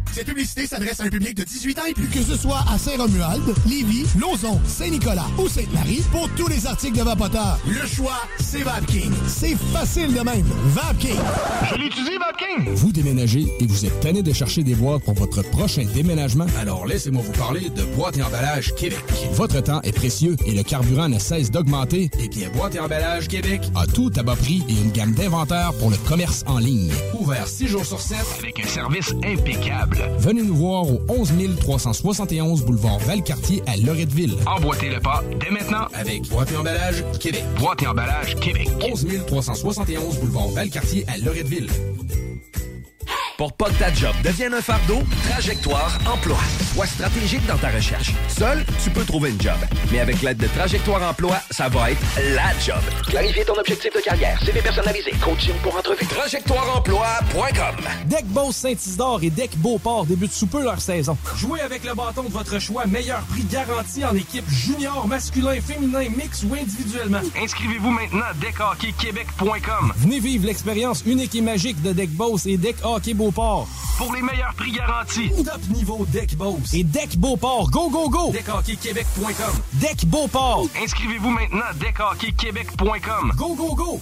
Cette 0.13 0.25
publicité 0.27 0.67
s'adresse 0.67 0.99
à 0.99 1.03
un 1.03 1.09
public 1.09 1.35
de 1.35 1.43
18 1.43 1.79
ans 1.79 1.85
et 1.89 1.93
plus. 1.93 2.07
Que 2.07 2.21
ce 2.21 2.35
soit 2.35 2.63
à 2.69 2.77
Saint-Romuald, 2.77 3.43
Lévis, 3.67 4.05
Lauson, 4.19 4.59
Saint-Nicolas 4.67 5.27
ou 5.37 5.47
Sainte-Marie, 5.47 6.03
pour 6.11 6.29
tous 6.35 6.47
les 6.47 6.67
articles 6.67 6.97
de 6.97 7.03
Vapoteur, 7.03 7.57
le 7.65 7.87
choix, 7.87 8.21
c'est 8.39 8.63
VapKing. 8.63 9.11
C'est 9.27 9.55
facile 9.73 10.13
de 10.13 10.19
même. 10.19 10.45
VapKing. 10.73 11.15
Je 11.71 11.75
l'utilise, 11.77 12.19
Vapking! 12.19 12.73
Vous 12.75 12.91
déménagez 12.91 13.47
et 13.59 13.65
vous 13.65 13.85
êtes 13.85 13.99
tanné 14.01 14.21
de 14.21 14.33
chercher 14.33 14.63
des 14.63 14.75
boîtes 14.75 15.03
pour 15.03 15.13
votre 15.13 15.41
prochain 15.43 15.85
déménagement? 15.93 16.45
Alors 16.59 16.85
laissez-moi 16.85 17.23
vous 17.25 17.31
parler 17.31 17.69
de 17.69 17.83
Boîte 17.95 18.17
et 18.17 18.23
Emballage 18.23 18.75
Québec. 18.75 18.99
Votre 19.33 19.61
temps 19.61 19.81
est 19.81 19.93
précieux 19.93 20.35
et 20.45 20.51
le 20.53 20.63
carburant 20.63 21.07
ne 21.07 21.19
cesse 21.19 21.51
d'augmenter. 21.51 22.09
Eh 22.19 22.27
bien, 22.27 22.49
Boîte 22.49 22.75
et 22.75 22.79
Emballage 22.79 23.27
Québec 23.27 23.61
a 23.75 23.87
tout 23.87 24.11
à 24.17 24.23
bas 24.23 24.35
prix 24.35 24.63
et 24.67 24.73
une 24.73 24.91
gamme 24.91 25.13
d'inventaires 25.13 25.73
pour 25.79 25.89
le 25.89 25.97
commerce 25.97 26.43
en 26.47 26.57
ligne. 26.59 26.91
Ouvert 27.19 27.47
6 27.47 27.67
jours 27.67 27.85
sur 27.85 28.01
7 28.01 28.17
Avec 28.39 28.59
un 28.59 28.67
service 28.67 29.13
impeccable. 29.23 30.00
Venez 30.17 30.43
nous 30.43 30.55
voir 30.55 30.83
au 30.87 31.01
11 31.09 31.31
371 31.59 32.63
boulevard 32.63 32.99
Valcartier 32.99 33.63
à 33.67 33.77
Loretteville. 33.77 34.35
Emboîtez 34.45 34.89
le 34.89 34.99
pas 34.99 35.23
dès 35.39 35.49
maintenant 35.49 35.87
avec 35.93 36.27
Boîte 36.29 36.51
et 36.51 36.57
Emballage 36.57 37.03
Québec. 37.19 37.43
Boîte 37.59 37.83
et 37.83 37.87
emballage 37.87 38.35
Québec. 38.35 38.69
11 38.91 39.07
371 39.27 40.19
boulevard 40.19 40.49
Valcartier 40.49 41.05
à 41.07 41.17
Loretteville. 41.17 41.69
Pour 43.41 43.53
pas 43.53 43.71
que 43.71 43.79
ta 43.79 43.91
job 43.91 44.13
devienne 44.23 44.53
un 44.53 44.61
fardeau, 44.61 44.99
Trajectoire 45.27 45.97
Emploi. 46.05 46.37
Sois 46.75 46.85
stratégique 46.85 47.43
dans 47.47 47.57
ta 47.57 47.69
recherche. 47.69 48.11
Seul, 48.27 48.63
tu 48.83 48.91
peux 48.91 49.03
trouver 49.03 49.31
une 49.31 49.41
job. 49.41 49.55
Mais 49.91 49.99
avec 49.99 50.21
l'aide 50.21 50.37
de 50.37 50.45
Trajectoire 50.45 51.01
Emploi, 51.09 51.37
ça 51.49 51.67
va 51.67 51.89
être 51.89 52.01
la 52.35 52.51
job. 52.63 52.79
Clarifier 53.07 53.43
ton 53.43 53.55
objectif 53.55 53.91
de 53.95 53.99
carrière, 53.99 54.39
CV 54.43 54.61
personnalisé, 54.61 55.09
coaching 55.19 55.55
pour 55.63 55.75
entrevue. 55.75 56.05
TrajectoireEmploi.com 56.05 57.75
Deck 58.05 58.25
Boss 58.27 58.57
Saint-Isidore 58.57 59.23
et 59.23 59.31
Deck 59.31 59.57
Beauport 59.57 60.05
débutent 60.05 60.33
sous 60.33 60.45
peu 60.45 60.61
leur 60.61 60.79
saison. 60.79 61.17
Jouez 61.35 61.61
avec 61.61 61.83
le 61.83 61.95
bâton 61.95 62.21
de 62.21 62.29
votre 62.29 62.59
choix, 62.59 62.85
meilleur 62.85 63.21
prix 63.21 63.43
garanti 63.45 64.05
en 64.05 64.13
équipe 64.13 64.47
junior, 64.51 65.07
masculin, 65.07 65.59
féminin, 65.59 66.07
mix 66.15 66.43
ou 66.43 66.53
individuellement. 66.53 67.21
Inscrivez-vous 67.41 67.89
maintenant 67.89 68.25
à 68.29 68.35
deckhockeyquebec.com. 68.35 69.93
Venez 69.97 70.19
vivre 70.19 70.45
l'expérience 70.45 71.01
unique 71.07 71.33
et 71.33 71.41
magique 71.41 71.81
de 71.81 71.91
Deck 71.91 72.11
Boss 72.11 72.45
et 72.45 72.57
Deck 72.57 72.75
Hockey 72.83 73.15
Beauport. 73.15 73.30
Pour 73.97 74.13
les 74.13 74.21
meilleurs 74.21 74.53
prix 74.55 74.71
garantis. 74.71 75.31
Top 75.43 75.61
niveau 75.69 76.05
Deck 76.07 76.35
Boss 76.35 76.73
et 76.73 76.83
Deck 76.83 77.17
Beauport. 77.17 77.69
Go, 77.71 77.89
go, 77.89 78.09
go! 78.09 78.31
DeckHockeyQuébec.com. 78.31 79.53
Deck 79.73 80.05
Beauport. 80.05 80.67
Inscrivez-vous 80.81 81.29
maintenant 81.29 81.61
à 81.69 81.73
deckhockeyquebec.com. 81.73 83.31
Go, 83.37 83.55
go, 83.55 83.75
go! 83.75 84.01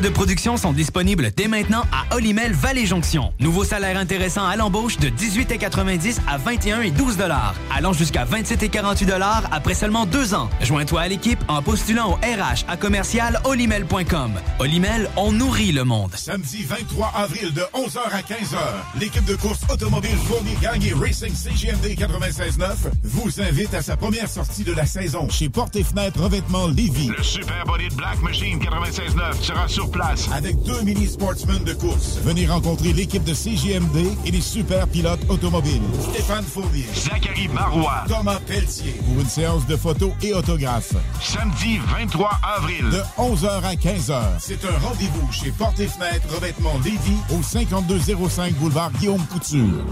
De 0.00 0.08
production 0.08 0.56
sont 0.56 0.72
disponibles 0.72 1.30
dès 1.36 1.48
maintenant 1.48 1.82
à 1.92 2.14
Olimel 2.16 2.52
Valley 2.52 2.86
Jonction. 2.86 3.32
Nouveau 3.38 3.64
salaire 3.64 3.98
intéressant 3.98 4.46
à 4.46 4.56
l'embauche 4.56 4.98
de 4.98 5.08
18,90 5.08 6.18
à 6.26 6.38
21 6.38 6.82
et 6.82 6.90
12 6.90 7.16
dollars, 7.16 7.54
allant 7.74 7.92
jusqu'à 7.92 8.24
27 8.24 8.62
et 8.62 8.68
48 8.68 9.06
dollars 9.06 9.42
après 9.50 9.74
seulement 9.74 10.06
deux 10.06 10.34
ans. 10.34 10.48
Joins-toi 10.62 11.00
à 11.02 11.08
l'équipe 11.08 11.38
en 11.48 11.60
postulant 11.62 12.12
au 12.12 12.14
RH 12.14 12.64
à 12.68 12.76
commercial 12.76 13.40
olimel.com. 13.44 14.32
Olimel, 14.58 15.10
on 15.16 15.32
nourrit 15.32 15.72
le 15.72 15.84
monde. 15.84 16.12
Samedi 16.14 16.64
23 16.64 17.12
avril 17.14 17.52
de 17.52 17.62
11h 17.74 18.00
à 18.10 18.20
15h, 18.20 19.00
l'équipe 19.00 19.24
de 19.24 19.34
course 19.36 19.60
automobile 19.70 20.16
Fournier 20.26 20.56
Gagné 20.62 20.92
Racing 20.94 21.34
CGMD 21.34 21.96
96.9 21.98 22.64
vous 23.04 23.40
invite 23.40 23.74
à 23.74 23.82
sa 23.82 23.96
première 23.96 24.28
sortie 24.28 24.64
de 24.64 24.72
la 24.72 24.86
saison 24.86 25.28
chez 25.28 25.48
Porte 25.48 25.76
et 25.76 25.84
Fenêtres 25.84 26.20
Revêtement 26.20 26.68
Lévis. 26.68 27.08
Le 27.08 27.22
Super 27.22 27.64
Body 27.66 27.88
de 27.88 27.94
Black 27.94 28.22
Machine 28.22 28.58
96.9 28.58 29.42
sera 29.42 29.68
sur 29.68 29.89
place. 29.90 30.28
Avec 30.32 30.62
deux 30.62 30.80
mini 30.82 31.06
sportsmen 31.06 31.62
de 31.64 31.72
course. 31.72 32.18
Venez 32.24 32.46
rencontrer 32.46 32.92
l'équipe 32.92 33.24
de 33.24 33.34
CGMD 33.34 34.06
et 34.24 34.30
les 34.30 34.40
super 34.40 34.86
pilotes 34.88 35.20
automobiles. 35.28 35.82
Stéphane 36.12 36.44
Fournier. 36.44 36.86
Zachary 36.94 37.48
Marois. 37.48 38.04
Thomas 38.08 38.40
Pelletier. 38.46 38.92
Pour 39.06 39.20
une 39.20 39.28
séance 39.28 39.66
de 39.66 39.76
photos 39.76 40.12
et 40.22 40.34
autographes. 40.34 40.94
Samedi 41.20 41.78
23 41.98 42.30
avril. 42.56 42.84
De 42.90 43.02
11h 43.18 43.62
à 43.62 43.74
15h. 43.74 44.20
C'est 44.38 44.64
un 44.64 44.78
rendez-vous 44.86 45.32
chez 45.32 45.50
Porte 45.50 45.80
et 45.80 45.86
Fenêtres 45.86 46.34
Revêtement 46.34 46.74
Lévis 46.84 47.20
au 47.30 47.42
5205 47.42 48.54
boulevard 48.54 48.90
Guillaume 48.92 49.24
Couture. 49.26 49.84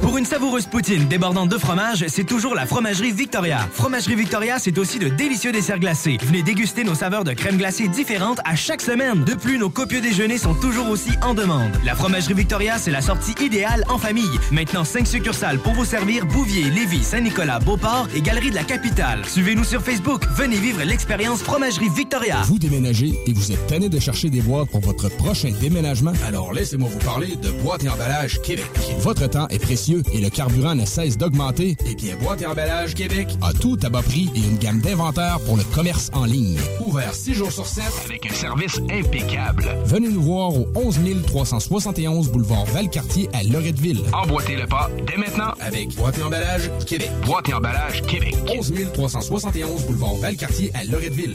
Pour 0.00 0.18
une 0.18 0.26
savoureuse 0.26 0.66
poutine 0.66 1.06
débordante 1.08 1.48
de 1.48 1.56
fromage, 1.56 2.04
c'est 2.08 2.24
toujours 2.24 2.54
la 2.54 2.66
Fromagerie 2.66 3.10
Victoria. 3.10 3.66
Fromagerie 3.72 4.16
Victoria, 4.16 4.58
c'est 4.58 4.76
aussi 4.76 4.98
de 4.98 5.08
délicieux 5.08 5.50
desserts 5.50 5.78
glacés. 5.78 6.18
Venez 6.22 6.42
déguster 6.42 6.84
nos 6.84 6.94
saveurs 6.94 7.24
de 7.24 7.32
crème 7.32 7.56
glacée 7.56 7.88
différentes 7.88 8.40
à 8.44 8.54
chaque 8.54 8.82
semaine. 8.82 8.93
De 8.94 9.34
plus, 9.34 9.58
nos 9.58 9.70
copieux 9.70 10.00
déjeuners 10.00 10.38
sont 10.38 10.54
toujours 10.54 10.88
aussi 10.88 11.10
en 11.20 11.34
demande. 11.34 11.72
La 11.84 11.96
Fromagerie 11.96 12.34
Victoria, 12.34 12.78
c'est 12.78 12.92
la 12.92 13.00
sortie 13.00 13.34
idéale 13.44 13.84
en 13.88 13.98
famille. 13.98 14.38
Maintenant, 14.52 14.84
5 14.84 15.04
succursales 15.04 15.58
pour 15.58 15.72
vous 15.72 15.84
servir 15.84 16.26
Bouvier, 16.26 16.70
Lévis, 16.70 17.02
Saint-Nicolas, 17.02 17.58
Beauport 17.58 18.06
et 18.14 18.20
Galerie 18.20 18.50
de 18.50 18.54
la 18.54 18.62
Capitale. 18.62 19.24
Suivez-nous 19.26 19.64
sur 19.64 19.82
Facebook. 19.82 20.22
Venez 20.36 20.58
vivre 20.58 20.84
l'expérience 20.84 21.42
Fromagerie 21.42 21.88
Victoria. 21.88 22.42
Vous 22.42 22.60
déménagez 22.60 23.18
et 23.26 23.32
vous 23.32 23.50
êtes 23.50 23.66
tanné 23.66 23.88
de 23.88 23.98
chercher 23.98 24.30
des 24.30 24.40
boîtes 24.42 24.70
pour 24.70 24.80
votre 24.80 25.08
prochain 25.08 25.50
déménagement? 25.60 26.12
Alors 26.24 26.52
laissez-moi 26.52 26.88
vous 26.88 27.00
parler 27.00 27.34
de 27.34 27.50
Boîte 27.50 27.82
et 27.82 27.88
Emballage 27.88 28.40
Québec. 28.42 28.70
Votre 29.00 29.26
temps 29.28 29.48
est 29.48 29.58
précieux 29.58 30.04
et 30.12 30.20
le 30.20 30.30
carburant 30.30 30.76
ne 30.76 30.84
cesse 30.84 31.18
d'augmenter. 31.18 31.76
Eh 31.84 31.96
bien, 31.96 32.14
Boîte 32.22 32.42
et 32.42 32.46
Emballage 32.46 32.94
Québec 32.94 33.26
a 33.42 33.52
tout 33.52 33.76
à 33.82 33.88
bas 33.88 34.02
prix 34.02 34.30
et 34.36 34.38
une 34.38 34.58
gamme 34.58 34.78
d'inventaires 34.78 35.40
pour 35.46 35.56
le 35.56 35.64
commerce 35.74 36.10
en 36.12 36.26
ligne. 36.26 36.60
Ouvert 36.86 37.12
6 37.12 37.34
jours 37.34 37.50
sur 37.50 37.66
7 37.66 37.82
Avec 38.04 38.30
un 38.30 38.34
service 38.34 38.78
impeccable. 38.90 39.64
Venez 39.84 40.08
nous 40.08 40.22
voir 40.22 40.54
au 40.54 40.66
11 40.74 40.98
371 41.26 42.30
boulevard 42.30 42.64
Valcartier 42.66 43.28
à 43.32 43.42
Loretteville. 43.42 44.02
Emboîtez 44.12 44.56
le 44.56 44.66
pas 44.66 44.90
dès 45.06 45.16
maintenant 45.16 45.52
avec 45.60 45.94
Boîte 45.96 46.18
et 46.18 46.22
Emballage 46.22 46.70
Québec. 46.86 47.10
Boîte 47.24 47.48
et 47.48 47.54
emballage 47.54 48.02
Québec. 48.02 48.34
11 48.48 48.72
371 48.92 49.84
boulevard 49.86 50.14
Valcartier 50.16 50.70
à 50.74 50.84
Loretteville. 50.84 51.34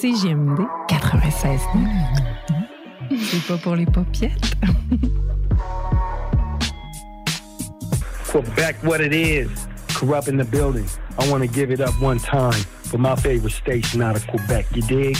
CGMD 0.00 0.60
96. 0.86 1.60
C'est 3.10 3.46
pas 3.48 3.56
pour 3.56 3.74
les 3.74 3.84
paupiètes. 3.84 4.54
Quebec, 8.28 8.76
what 8.84 9.00
it 9.00 9.12
is. 9.12 9.48
Corrupt 9.94 10.28
in 10.28 10.36
the 10.36 10.44
building. 10.44 10.86
I 11.18 11.28
want 11.28 11.42
to 11.42 11.48
give 11.48 11.72
it 11.72 11.80
up 11.80 12.00
one 12.00 12.20
time 12.20 12.52
for 12.52 12.98
my 12.98 13.16
favorite 13.16 13.50
station 13.50 14.00
out 14.00 14.14
of 14.14 14.24
Quebec. 14.28 14.66
You 14.72 14.82
dig? 14.82 15.16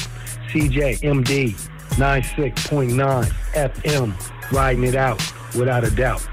CJMD 0.53 1.57
96.9 1.97 3.33
FM. 3.55 4.13
Riding 4.53 4.85
it 4.85 4.95
out 4.95 5.21
without 5.57 5.83
a 5.83 5.91
doubt. 5.91 6.25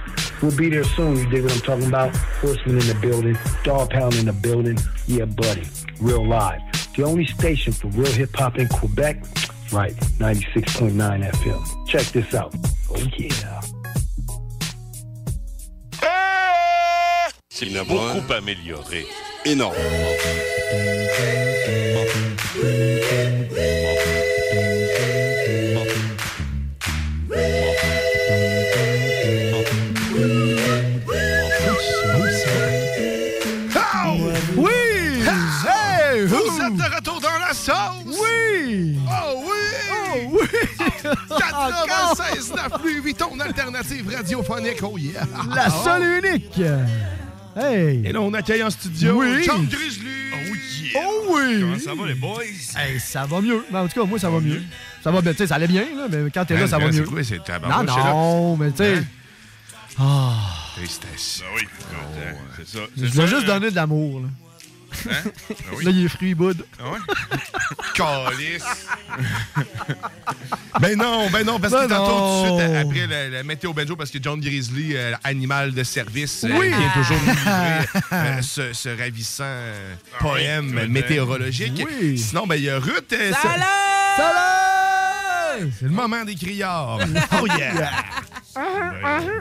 We'll 0.44 0.56
be 0.56 0.70
there 0.70 0.84
soon. 0.84 1.16
You 1.18 1.28
dig 1.32 1.44
what 1.44 1.54
I'm 1.54 1.62
talking 1.62 1.88
about? 1.88 2.16
Horseman 2.42 2.78
in 2.78 2.88
the 2.88 2.98
building. 3.02 3.38
Dog 3.64 3.90
pound 3.90 4.14
in 4.16 4.28
the 4.28 4.34
building. 4.34 4.78
Yeah, 5.08 5.26
buddy. 5.26 5.64
Real 6.00 6.28
live. 6.28 6.62
The 6.96 7.04
only 7.04 7.26
station 7.26 7.74
for 7.74 7.88
real 7.90 8.12
hip 8.12 8.36
hop 8.36 8.58
in 8.58 8.68
Quebec. 8.70 9.24
Right. 9.72 9.96
96.9 10.20 10.94
FM. 10.96 11.88
Check 11.88 12.06
this 12.08 12.34
out. 12.34 12.54
Oh, 12.90 12.98
yeah. 13.18 13.62
Il 17.62 17.78
a 17.78 17.84
beaucoup 17.84 18.32
amélioré. 18.32 19.08
Énorme. 19.44 19.76
Sauce! 37.66 38.06
Oui! 38.06 38.98
Oh 39.08 39.44
oui! 39.44 39.56
Oh 39.92 40.40
oui! 40.40 40.48
96 41.40 42.54
9 42.56 42.84
Louis 42.84 43.00
Vuitton, 43.00 43.40
alternative 43.40 44.14
radiophonique, 44.16 44.84
oh 44.84 44.98
yeah! 44.98 45.26
La 45.54 45.70
seule 45.70 46.04
et 46.04 46.28
unique! 46.28 46.62
Hey! 47.56 48.06
Et 48.06 48.12
là, 48.12 48.22
on 48.22 48.34
accueille 48.34 48.64
en 48.64 48.70
studio 48.70 49.20
Oui. 49.20 49.44
John 49.44 49.66
Grizzly! 49.66 50.32
Oh 50.34 50.56
yeah! 50.56 51.02
Oh 51.02 51.24
oui! 51.30 51.62
Comment 51.62 51.80
ça 51.80 51.94
va, 51.96 52.08
les 52.08 52.16
boys? 52.16 52.44
Hey, 52.78 53.00
ça 53.00 53.26
va 53.26 53.42
mieux. 53.42 53.66
Ben, 53.72 53.82
en 53.82 53.88
tout 53.88 54.00
cas, 54.00 54.06
moi, 54.06 54.20
ça 54.20 54.30
va 54.30 54.40
mieux. 54.40 54.62
Ça 55.04 55.12
va 55.12 55.22
bien. 55.22 55.32
Tu 55.32 55.40
sais, 55.40 55.48
ça 55.48 55.56
allait 55.56 55.68
bien, 55.68 55.86
là, 55.96 56.08
mais 56.10 56.30
quand 56.32 56.46
t'es 56.46 56.56
là, 56.56 56.64
Hein, 56.64 56.68
ça 56.68 56.78
va 56.78 56.92
mieux. 56.92 57.04
quoi, 57.04 57.24
c'est 57.24 57.40
Non, 57.62 57.84
non, 57.84 58.58
mais 58.58 58.72
tu 58.72 58.78
sais. 58.78 58.98
Hein? 58.98 59.04
Ah. 59.98 60.34
Tristesse. 60.76 61.42
Ben 61.42 61.48
oui, 61.56 62.40
c'est 62.58 62.68
ça. 62.78 62.84
Je 62.98 63.06
c'est 63.06 63.14
voulais 63.14 63.28
juste 63.28 63.44
hein. 63.44 63.60
donner 63.60 63.72
de 63.72 63.76
l'amour, 63.76 64.22
là. 64.22 64.28
Hein? 65.10 65.14
Ben 65.50 65.56
oui. 65.78 65.86
Là, 65.86 65.92
il 65.92 66.06
est 66.06 66.10
free, 66.10 66.34
bud. 66.36 66.66
Ah 66.80 66.90
ouais? 66.92 67.00
Calice! 67.94 68.64
ben 70.80 70.98
non, 70.98 71.30
ben 71.30 71.46
non, 71.46 71.60
parce 71.60 71.74
que 71.74 71.88
Ben 71.88 71.96
tantôt, 71.96 72.48
tout 72.50 72.58
de 72.58 72.62
suite, 72.62 72.76
après 72.76 73.08
la, 73.08 73.30
la 73.30 73.44
météo 73.44 73.74
benjo, 73.74 73.96
parce 73.96 74.12
que 74.12 74.18
John 74.22 74.40
Grizzly, 74.40 74.96
euh, 74.96 75.14
animal 75.24 75.72
de 75.74 75.84
service, 75.84 76.44
euh, 76.44 76.50
Oui. 76.60 76.68
vient 76.70 76.90
toujours 76.94 77.18
nous 77.26 77.34
livrer 77.34 77.88
euh, 78.14 78.42
ce, 78.42 78.74
ce 78.74 78.90
ravissant 78.90 79.44
euh, 79.46 79.94
poème 80.20 80.78
écoute, 80.78 80.90
météorologique. 80.90 81.86
Oui. 82.02 82.18
Sinon, 82.18 82.46
ben 82.48 82.56
il 82.56 82.64
y 82.64 82.70
a 82.70 82.80
Ruth. 82.80 83.14
euh, 83.14 83.32
c'est- 83.32 83.48
Salut! 84.18 85.72
C'est 85.80 85.86
le 85.86 85.92
moment 85.92 86.24
des 86.26 86.36
criards. 86.36 87.00
oh 87.42 87.48
yeah! 87.58 87.92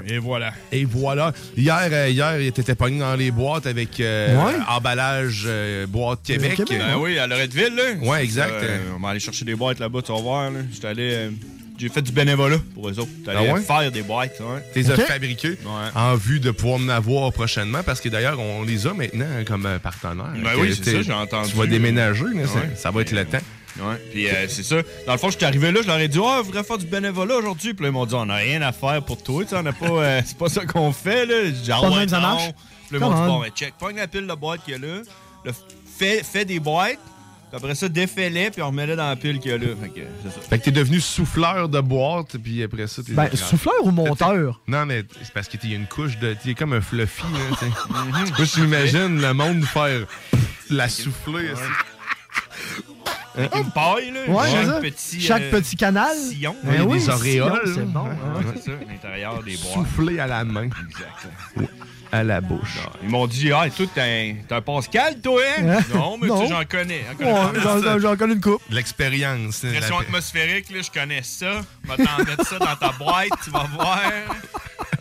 Et 0.06 0.18
voilà. 0.18 0.52
Et 0.72 0.84
voilà. 0.84 1.32
Hier, 1.56 1.88
euh, 1.90 2.08
hier 2.08 2.40
il 2.40 2.46
était 2.48 2.74
pogné 2.74 2.98
dans 2.98 3.14
les 3.14 3.30
boîtes 3.30 3.66
avec 3.66 4.00
euh, 4.00 4.34
Ouais. 4.44 4.54
emballage 4.68 5.44
euh, 5.46 5.86
boîte 5.86 6.20
Québec. 6.24 6.54
Québec, 6.56 6.78
Ben 6.78 6.96
oui, 6.98 7.18
à 7.18 7.26
Loretteville, 7.26 7.74
là. 7.74 7.92
Ouais, 8.08 8.24
exact. 8.24 8.52
Euh, 8.62 8.78
on 8.96 9.00
va 9.00 9.10
aller 9.10 9.20
chercher 9.20 9.44
des 9.44 9.54
boîtes 9.54 9.78
là-bas, 9.78 10.02
tu 10.02 10.12
vas 10.12 10.20
voir, 10.20 10.50
là. 10.50 10.60
J'étais 10.72 10.88
allé... 10.88 11.10
euh, 11.14 11.30
J'ai 11.78 11.88
fait 11.88 12.02
du 12.02 12.12
bénévolat 12.12 12.58
pour 12.74 12.88
eux 12.88 12.98
autres. 12.98 13.10
Allé 13.26 13.48
Ah 13.50 13.54
ouais? 13.54 13.60
faire 13.60 13.90
des 13.92 14.02
boîtes, 14.02 14.40
ouais. 14.40 14.62
les 14.74 14.90
as 14.90 14.94
Ok. 14.94 15.00
fabriqués 15.06 15.50
Ouais. 15.64 15.90
en 15.94 16.14
vue 16.16 16.40
de 16.40 16.50
pouvoir 16.50 16.80
en 16.80 16.88
avoir 16.88 17.32
prochainement 17.32 17.82
parce 17.84 18.00
que 18.00 18.08
d'ailleurs, 18.08 18.38
on 18.38 18.62
les 18.64 18.86
a 18.86 18.94
maintenant 18.94 19.26
comme 19.46 19.68
partenaires. 19.82 20.32
Ben 20.42 20.50
oui, 20.58 20.72
c'est 20.74 20.82
t'es- 20.82 20.92
ça, 20.92 21.02
j'ai 21.02 21.12
entendu. 21.12 21.50
Tu 21.50 21.56
vas 21.56 21.66
déménager, 21.66 22.24
là, 22.34 22.46
ça, 22.46 22.60
ça 22.76 22.90
va 22.90 23.00
être 23.02 23.12
le 23.12 23.24
temps. 23.24 23.38
Ouais, 23.78 23.96
puis 24.12 24.28
euh, 24.28 24.46
c'est 24.48 24.62
ça. 24.62 24.76
Dans 25.06 25.12
le 25.12 25.18
fond, 25.18 25.30
je 25.30 25.36
suis 25.36 25.44
arrivé 25.44 25.72
là, 25.72 25.80
je 25.82 25.88
leur 25.88 25.98
ai 25.98 26.06
dit, 26.08 26.18
oh, 26.20 26.34
je 26.38 26.42
voudrais 26.44 26.62
faire 26.62 26.78
du 26.78 26.86
bénévolat 26.86 27.36
aujourd'hui? 27.36 27.74
Puis 27.74 27.82
là, 27.84 27.88
ils 27.90 27.92
m'ont 27.92 28.06
dit, 28.06 28.14
on 28.14 28.26
n'a 28.26 28.36
rien 28.36 28.62
à 28.62 28.70
faire 28.72 29.02
pour 29.02 29.20
toi, 29.22 29.42
tu 29.42 29.50
sais, 29.50 29.56
on 29.56 29.62
n'a 29.62 29.72
pas. 29.72 29.86
euh, 29.86 30.20
c'est 30.24 30.38
pas 30.38 30.48
ça 30.48 30.64
qu'on 30.64 30.92
fait, 30.92 31.26
là. 31.26 31.44
J'ai 31.46 31.50
dit, 31.52 31.72
ah 31.72 31.82
ouais, 31.82 32.06
ça 32.06 32.16
non. 32.20 32.22
marche. 32.28 32.50
Puis 32.88 32.98
là, 32.98 32.98
ils 32.98 33.00
m'ont 33.00 33.08
dit, 33.14 33.20
on. 33.20 33.26
bon, 33.26 33.40
ben, 33.40 33.50
check, 33.50 33.74
pogne 33.78 33.96
la 33.96 34.06
pile 34.06 34.26
de 34.26 34.34
boîtes 34.34 34.62
qu'il 34.64 34.74
y 34.74 34.76
a 34.76 34.78
là, 34.78 35.02
le 35.44 35.52
fais, 35.98 36.22
fais 36.22 36.44
des 36.44 36.60
boîtes, 36.60 36.98
puis 37.50 37.56
après 37.56 37.74
ça, 37.74 37.88
défais-les, 37.88 38.50
puis 38.50 38.62
on 38.62 38.68
remet-les 38.68 38.94
dans 38.96 39.08
la 39.08 39.16
pile 39.16 39.38
qu'il 39.40 39.50
y 39.50 39.54
a 39.54 39.58
là. 39.58 39.66
Fait 39.80 39.88
que, 39.88 40.00
c'est 40.22 40.30
ça. 40.32 40.40
Fait 40.40 40.58
que 40.58 40.64
t'es 40.64 40.70
devenu 40.72 41.00
souffleur 41.00 41.68
de 41.68 41.80
boîte, 41.80 42.36
puis 42.38 42.62
après 42.62 42.86
ça, 42.86 43.02
t'es. 43.02 43.12
Ben, 43.12 43.28
souffleur 43.34 43.74
ou 43.82 43.90
monteur? 43.90 44.60
Non, 44.68 44.86
mais 44.86 45.02
c'est 45.22 45.32
parce 45.32 45.48
que 45.48 45.56
t'es 45.56 45.68
une 45.68 45.86
couche 45.86 46.16
de. 46.18 46.36
T'es 46.42 46.54
comme 46.54 46.72
un 46.74 46.80
fluffy, 46.80 47.22
là, 47.32 47.56
tu 47.58 47.66
sais. 47.66 47.72
Moi, 47.90 48.44
j'imagine 48.44 49.20
le 49.20 49.32
monde 49.34 49.64
faire 49.64 50.06
la 50.70 50.88
souffler. 50.88 51.50
aussi. 51.52 51.62
Une 53.36 53.70
paille, 53.72 54.10
là. 54.12 54.20
Ouais, 54.28 54.50
chaque 54.50 54.66
ça. 54.66 54.80
petit. 54.80 55.20
Chaque 55.20 55.42
euh, 55.42 55.50
petit 55.50 55.76
canal. 55.76 56.16
Sillon. 56.16 56.54
Ben 56.62 56.82
Oui, 56.82 56.98
des 56.98 57.08
auréoles. 57.10 57.72
C'est 57.74 57.84
bon. 57.86 58.06
Hein. 58.06 58.38
Ouais, 58.38 58.60
ça, 58.60 58.70
à 58.72 58.92
l'intérieur 58.92 59.42
des 59.42 59.56
boîtes. 59.56 59.72
Souffler 59.74 60.20
à 60.20 60.26
la 60.26 60.44
main, 60.44 60.64
Exact. 60.64 61.68
à 62.12 62.22
la 62.22 62.40
bouche. 62.40 62.78
Ils 63.02 63.08
m'ont 63.08 63.26
dit, 63.26 63.50
ah, 63.52 63.68
toi, 63.70 63.86
t'es 63.92 64.00
un, 64.00 64.34
t'es 64.46 64.54
un 64.54 64.60
Pascal, 64.62 65.20
toi, 65.20 65.40
hein? 65.58 65.68
Hein? 65.68 65.84
Non, 65.94 66.16
mais 66.16 66.28
tu 66.28 66.32
Non. 66.32 66.42
sais, 66.46 66.48
j'en 66.54 66.64
connais. 66.64 67.04
J'en 68.00 68.16
connais 68.16 68.34
une 68.34 68.40
coupe. 68.40 68.62
L'expérience. 68.70 69.62
la- 69.64 69.72
Pression 69.78 69.98
atmosphérique, 69.98 70.70
là, 70.70 70.78
je 70.82 70.90
connais 70.90 71.22
ça. 71.22 71.60
Je 71.84 71.90
vais 71.90 72.04
t'en 72.04 72.24
mettre 72.24 72.46
ça 72.46 72.58
dans 72.58 72.76
ta 72.76 72.92
boîte, 72.92 73.28
tu 73.42 73.50
vas 73.50 73.66
voir. 73.74 74.00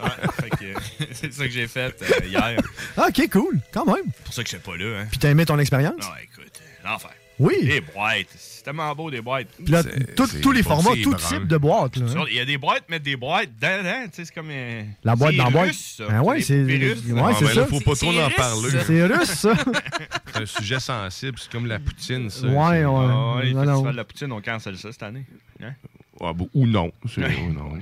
Ouais, 0.03 0.09
fait 0.41 0.49
que 0.49 0.73
c'est 1.13 1.31
ça 1.33 1.45
que 1.45 1.51
j'ai 1.51 1.67
fait 1.67 1.95
euh, 2.01 2.25
hier. 2.25 2.57
Ah, 2.97 3.05
Ok, 3.09 3.29
cool. 3.31 3.59
Quand 3.71 3.85
même. 3.85 4.03
C'est 4.17 4.23
pour 4.25 4.33
ça 4.33 4.43
que 4.43 4.49
je 4.49 4.55
suis 4.55 4.63
pas 4.63 4.75
là, 4.75 4.99
hein. 5.01 5.07
Puis 5.09 5.17
t'as 5.19 5.29
aimé 5.29 5.45
ton 5.45 5.57
expérience? 5.59 5.93
Non, 6.01 6.07
écoute, 6.21 6.51
euh, 6.61 6.89
l'enfer. 6.89 7.11
Oui. 7.39 7.55
Des 7.65 7.81
boîtes. 7.81 8.27
C'est 8.37 8.63
tellement 8.63 8.93
beau, 8.95 9.09
des 9.11 9.21
boîtes. 9.21 9.47
Puis 9.57 9.71
là, 9.73 9.81
C'est- 9.83 10.15
tout- 10.15 10.27
c'est 10.27 10.39
tous 10.39 10.51
les 10.51 10.63
formats, 10.63 10.91
tout 11.03 11.13
type 11.15 11.47
de 11.47 11.57
boîte. 11.57 11.95
Là, 11.97 12.05
hein. 12.15 12.25
Il 12.29 12.35
y 12.35 12.39
a 12.39 12.45
des 12.45 12.57
boîtes, 12.57 12.87
mettre 12.89 13.03
des 13.03 13.15
boîtes 13.15 13.49
dedans, 13.59 14.03
tu 14.05 14.09
sais, 14.13 14.25
c'est 14.25 14.33
comme. 14.33 14.49
euh, 14.51 14.83
La 15.03 15.15
boîte 15.15 15.35
dans 15.35 15.45
la 15.45 15.49
boîte. 15.49 15.67
russe, 15.69 15.95
ça. 15.97 16.07
Ben 16.07 16.21
ouais, 16.21 16.41
c'est- 16.41 16.63
ouais. 16.63 16.95
Ah, 17.17 17.31
c'est 17.37 17.45
ben 17.45 17.53
ça. 17.53 17.65
faut 17.65 17.79
pas 17.79 17.95
trop 17.95 18.11
en 18.17 18.29
parler. 18.29 18.69
C'est 18.85 19.05
russe, 19.05 19.29
ça. 19.29 19.53
C'est 20.33 20.41
un 20.41 20.45
sujet 20.47 20.79
sensible, 20.79 21.37
c'est 21.39 21.51
comme 21.51 21.67
la 21.67 21.77
poutine, 21.79 22.29
ça. 22.29 22.47
Ouais, 22.47 22.53
ouais. 22.53 22.85
Ah 22.85 23.35
ouais, 23.35 23.45
le 23.45 23.53
Non, 23.65 23.83
la 23.83 24.03
poutine, 24.03 24.31
on 24.31 24.41
cancelle 24.41 24.77
ça 24.77 24.91
cette 24.91 25.03
année. 25.03 25.25
Hein? 25.61 25.73
Ah, 26.21 26.33
bon, 26.33 26.49
ou 26.55 26.65
non. 26.65 26.91
Ou 27.05 27.53
non, 27.53 27.73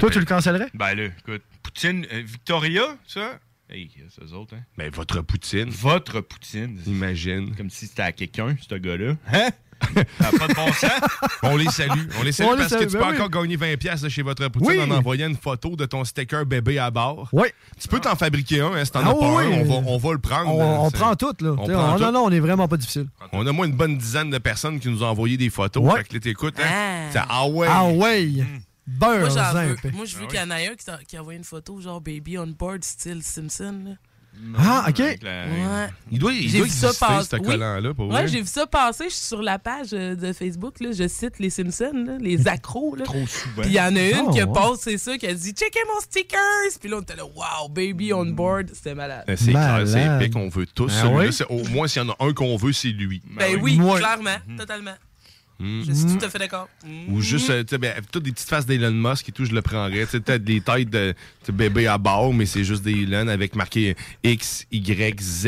Toi, 0.00 0.10
tu 0.10 0.18
le 0.18 0.24
cancellerais? 0.24 0.68
Ben 0.74 0.94
là, 0.94 1.04
écoute, 1.04 1.42
Poutine, 1.62 2.06
euh, 2.12 2.22
Victoria, 2.24 2.82
ça? 3.06 3.38
Hey, 3.72 3.90
c'est 4.10 4.22
eux 4.22 4.34
autres, 4.36 4.54
hein? 4.54 4.62
Ben, 4.76 4.90
votre 4.92 5.22
poutine, 5.22 5.70
Votre 5.70 6.20
Poutine. 6.20 6.78
imagine. 6.86 7.54
Comme 7.56 7.70
si 7.70 7.86
c'était 7.86 8.02
à 8.02 8.12
quelqu'un, 8.12 8.54
ce 8.68 8.74
gars-là. 8.74 9.14
Hein? 9.32 9.48
Ça 10.20 10.30
pas 10.38 10.46
de 10.46 10.54
bon 10.54 10.72
sens. 10.74 10.90
On 11.42 11.56
les 11.56 11.66
salue. 11.70 12.06
On 12.20 12.22
les 12.22 12.30
salue 12.32 12.48
On 12.48 12.52
les 12.52 12.58
parce 12.58 12.68
salue, 12.70 12.80
que 12.84 12.86
tu 12.90 12.92
ben 12.98 13.00
peux 13.06 13.10
oui. 13.16 13.20
encore 13.20 13.42
gagner 13.42 13.56
20$ 13.56 13.76
piastres 13.78 14.04
de 14.04 14.08
chez 14.10 14.22
votre 14.22 14.46
poutine 14.48 14.68
Oui. 14.68 14.80
en 14.80 14.90
envoyant 14.90 15.26
une 15.28 15.36
photo 15.36 15.74
de 15.74 15.86
ton 15.86 16.04
sticker 16.04 16.44
bébé 16.46 16.78
à 16.78 16.90
bord. 16.90 17.28
Oui. 17.32 17.48
Tu 17.80 17.88
peux 17.88 17.98
t'en 17.98 18.14
fabriquer 18.14 18.60
un, 18.60 18.72
hein, 18.74 18.84
si 18.84 18.92
t'en 18.92 19.00
Ah 19.04 19.08
as 19.10 19.14
pas 19.14 19.34
oui. 19.36 19.44
un, 19.46 19.58
on 19.60 19.64
va, 19.64 19.90
on 19.90 19.96
va 19.98 20.12
le 20.12 20.18
prendre. 20.18 20.50
On, 20.54 20.62
hein, 20.62 20.76
on 20.82 20.90
prend 20.92 21.16
tout, 21.16 21.34
là. 21.40 21.54
On 21.58 21.64
T'sais, 21.64 21.72
prend 21.72 21.94
on- 21.94 21.96
tout. 21.96 22.02
Non, 22.04 22.12
non, 22.12 22.24
on 22.26 22.30
est 22.30 22.38
vraiment 22.40 22.68
pas 22.68 22.76
difficile. 22.76 23.06
On 23.32 23.44
a 23.46 23.50
moins 23.52 23.66
une 23.66 23.74
bonne 23.74 23.96
dizaine 23.96 24.30
de 24.30 24.38
personnes 24.38 24.78
qui 24.78 24.88
nous 24.88 25.02
ont 25.02 25.06
envoyé 25.08 25.36
des 25.36 25.50
photos. 25.50 25.82
Ouais. 25.82 25.98
Fait 25.98 26.08
que 26.08 26.14
là, 26.14 26.20
t'écoutes, 26.20 26.60
hein? 26.60 26.64
Ah. 26.68 27.08
C'est- 27.10 27.18
Ah 27.28 27.48
ouais! 27.48 27.66
Ah 27.68 27.88
ouais! 27.88 28.28
Beurre, 28.86 29.20
Moi, 29.20 29.28
j'en 29.28 29.56
un 29.56 29.66
veux. 29.66 29.76
peu. 29.76 29.90
Moi, 29.90 30.04
je 30.06 30.16
veux 30.16 30.26
qu'il 30.26 30.38
y 30.38 30.42
en 30.42 30.50
ait 30.50 30.68
un 30.68 30.74
qui, 31.04 31.16
a 31.16 31.20
envoyé 31.20 31.38
une 31.38 31.44
photo, 31.44 31.80
genre 31.80 32.00
Baby 32.00 32.36
on 32.38 32.46
board, 32.48 32.82
style 32.84 33.22
Simpson. 33.22 33.82
Là. 33.86 33.92
Ah, 34.56 34.86
OK. 34.88 34.98
La- 35.22 35.44
Ouais. 35.46 35.88
Il 36.10 36.18
doit, 36.18 36.32
il 36.32 36.50
doit 36.50 36.64
vu 36.64 36.70
ça 36.70 36.88
exister, 36.88 37.36
ce 37.36 37.36
Oui. 37.36 37.46
collant-là, 37.46 37.92
pour 37.94 38.08
Ouais, 38.08 38.26
j'ai 38.26 38.40
vu 38.40 38.46
ça 38.46 38.66
passer. 38.66 39.04
Je 39.04 39.14
suis 39.14 39.26
sur 39.26 39.42
la 39.42 39.58
page 39.58 39.88
euh, 39.92 40.16
de 40.16 40.32
Facebook. 40.32 40.80
Là, 40.80 40.90
je 40.92 41.06
cite 41.06 41.38
les 41.38 41.50
Simpsons, 41.50 41.92
là, 42.06 42.16
les 42.18 42.48
accros. 42.48 42.96
Là. 42.96 43.04
Trop 43.04 43.26
souvent. 43.26 43.60
Puis 43.62 43.70
il 43.70 43.74
y 43.74 43.80
en 43.80 43.94
a 43.94 44.00
une 44.00 44.26
Ah, 44.28 44.32
qui 44.32 44.40
a 44.40 44.46
ouais. 44.46 44.52
posté 44.52 44.96
ça, 44.96 45.18
qui 45.18 45.26
a 45.26 45.34
dit 45.34 45.50
Checkez 45.52 45.80
mon 45.94 46.00
stickers. 46.00 46.40
Puis 46.80 46.88
là, 46.88 46.96
on 46.96 47.02
était 47.02 47.14
là, 47.14 47.24
Wow, 47.26 47.68
baby 47.68 48.12
on 48.14 48.24
board. 48.26 48.70
C'était 48.72 48.94
malade. 48.94 49.24
Euh, 49.28 49.36
C'est 49.36 49.52
c'est 49.86 50.16
épique, 50.24 50.34
on 50.34 50.48
veut 50.48 50.66
tous. 50.66 50.90
Ah 50.96 51.02
celui-là, 51.02 51.18
oui? 51.26 51.32
c'est- 51.32 51.46
Au 51.50 51.62
moins, 51.68 51.86
s'il 51.86 52.02
y 52.02 52.04
en 52.06 52.10
a 52.10 52.16
un 52.18 52.32
qu'on 52.32 52.56
veut, 52.56 52.72
c'est 52.72 52.88
lui. 52.88 53.22
Ben 53.36 53.58
oui, 53.62 53.78
clairement, 53.78 54.36
totalement. 54.56 54.94
Mm. 55.60 55.82
Je 55.86 55.92
suis 55.92 56.18
tout 56.18 56.24
à 56.24 56.28
fait 56.28 56.38
d'accord. 56.38 56.68
Ou 57.08 57.20
juste, 57.20 57.48
euh, 57.50 57.62
tu 57.62 57.68
sais, 57.70 57.78
ben, 57.78 57.94
toutes 58.10 58.24
des 58.24 58.32
petites 58.32 58.48
faces 58.48 58.66
d'Elon 58.66 58.90
Musk 58.90 59.28
et 59.28 59.32
tout, 59.32 59.44
je 59.44 59.52
le 59.52 59.62
prendrais. 59.62 60.04
Tu 60.06 60.12
sais, 60.12 60.20
peut-être 60.20 60.42
des 60.42 60.60
têtes 60.60 60.90
de 60.90 61.14
bébé 61.52 61.86
à 61.86 61.98
bord, 61.98 62.34
mais 62.34 62.46
c'est 62.46 62.64
juste 62.64 62.82
des 62.82 63.02
Elon 63.02 63.28
avec 63.28 63.54
marqué 63.54 63.94
X, 64.24 64.66
Y, 64.72 65.20
Z, 65.20 65.46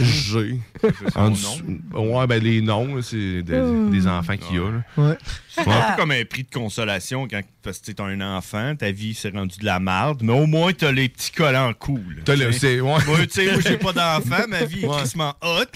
G. 0.00 0.58
En 1.14 1.30
dessous- 1.30 1.62
Ouais, 1.92 2.26
ben 2.26 2.42
les 2.42 2.60
noms, 2.60 3.00
c'est 3.02 3.42
des, 3.42 3.62
des 3.90 4.06
enfants 4.08 4.36
qu'il 4.36 4.56
y 4.56 4.58
a. 4.58 4.70
là. 4.70 4.82
Ouais. 4.96 5.18
C'est 5.48 5.60
un 5.68 5.90
peu 5.92 6.00
comme 6.00 6.10
un 6.10 6.24
prix 6.24 6.42
de 6.44 6.50
consolation 6.50 7.28
quand 7.28 7.40
parce 7.62 7.78
que 7.78 7.92
t'es 7.92 8.00
un 8.00 8.20
enfant, 8.36 8.74
ta 8.74 8.90
vie 8.90 9.14
s'est 9.14 9.28
rendue 9.30 9.58
de 9.58 9.64
la 9.64 9.78
marde, 9.78 10.22
mais 10.22 10.32
au 10.32 10.46
moins 10.46 10.72
t'as 10.72 10.90
les 10.90 11.08
petits 11.08 11.30
collants 11.30 11.72
cool. 11.74 12.22
T'as 12.24 12.34
le- 12.34 12.46
tu 12.46 12.52
sais. 12.54 12.58
c'est- 12.58 12.80
ouais. 12.80 13.04
Moi, 13.06 13.18
tu 13.26 13.30
sais, 13.30 13.52
moi 13.52 13.60
j'ai 13.64 13.76
pas 13.76 13.92
d'enfant, 13.92 14.44
ma 14.48 14.64
vie 14.64 14.80
est 14.82 14.86
Ouais. 14.88 14.96
hot, 14.96 15.24
là, 15.42 15.66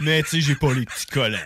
mais 0.00 0.22
tu 0.22 0.28
sais, 0.28 0.40
j'ai 0.40 0.54
pas 0.54 0.72
les 0.72 0.84
petits 0.84 1.06
collants. 1.06 1.38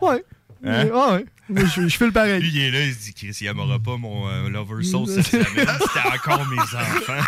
Ouais. 0.00 0.24
Hein? 0.66 0.86
Ah 0.94 1.14
ouais. 1.14 1.24
Moi, 1.48 1.64
je, 1.76 1.88
je 1.88 1.96
fais 1.96 2.06
le 2.06 2.12
pareil. 2.12 2.40
Lui, 2.40 2.48
il 2.54 2.60
est 2.62 2.70
là, 2.70 2.80
il 2.80 2.94
se 2.94 2.98
dit, 3.00 3.12
Chris, 3.14 3.36
il 3.40 3.46
n'aimera 3.46 3.78
pas 3.78 3.96
mon 3.98 4.26
euh, 4.28 4.48
Lover 4.48 4.82
Soul 4.82 5.06
cette 5.08 5.26
semaine. 5.26 5.46
C'était 5.56 6.08
encore 6.14 6.46
mes 6.48 6.58
enfants. 6.58 7.22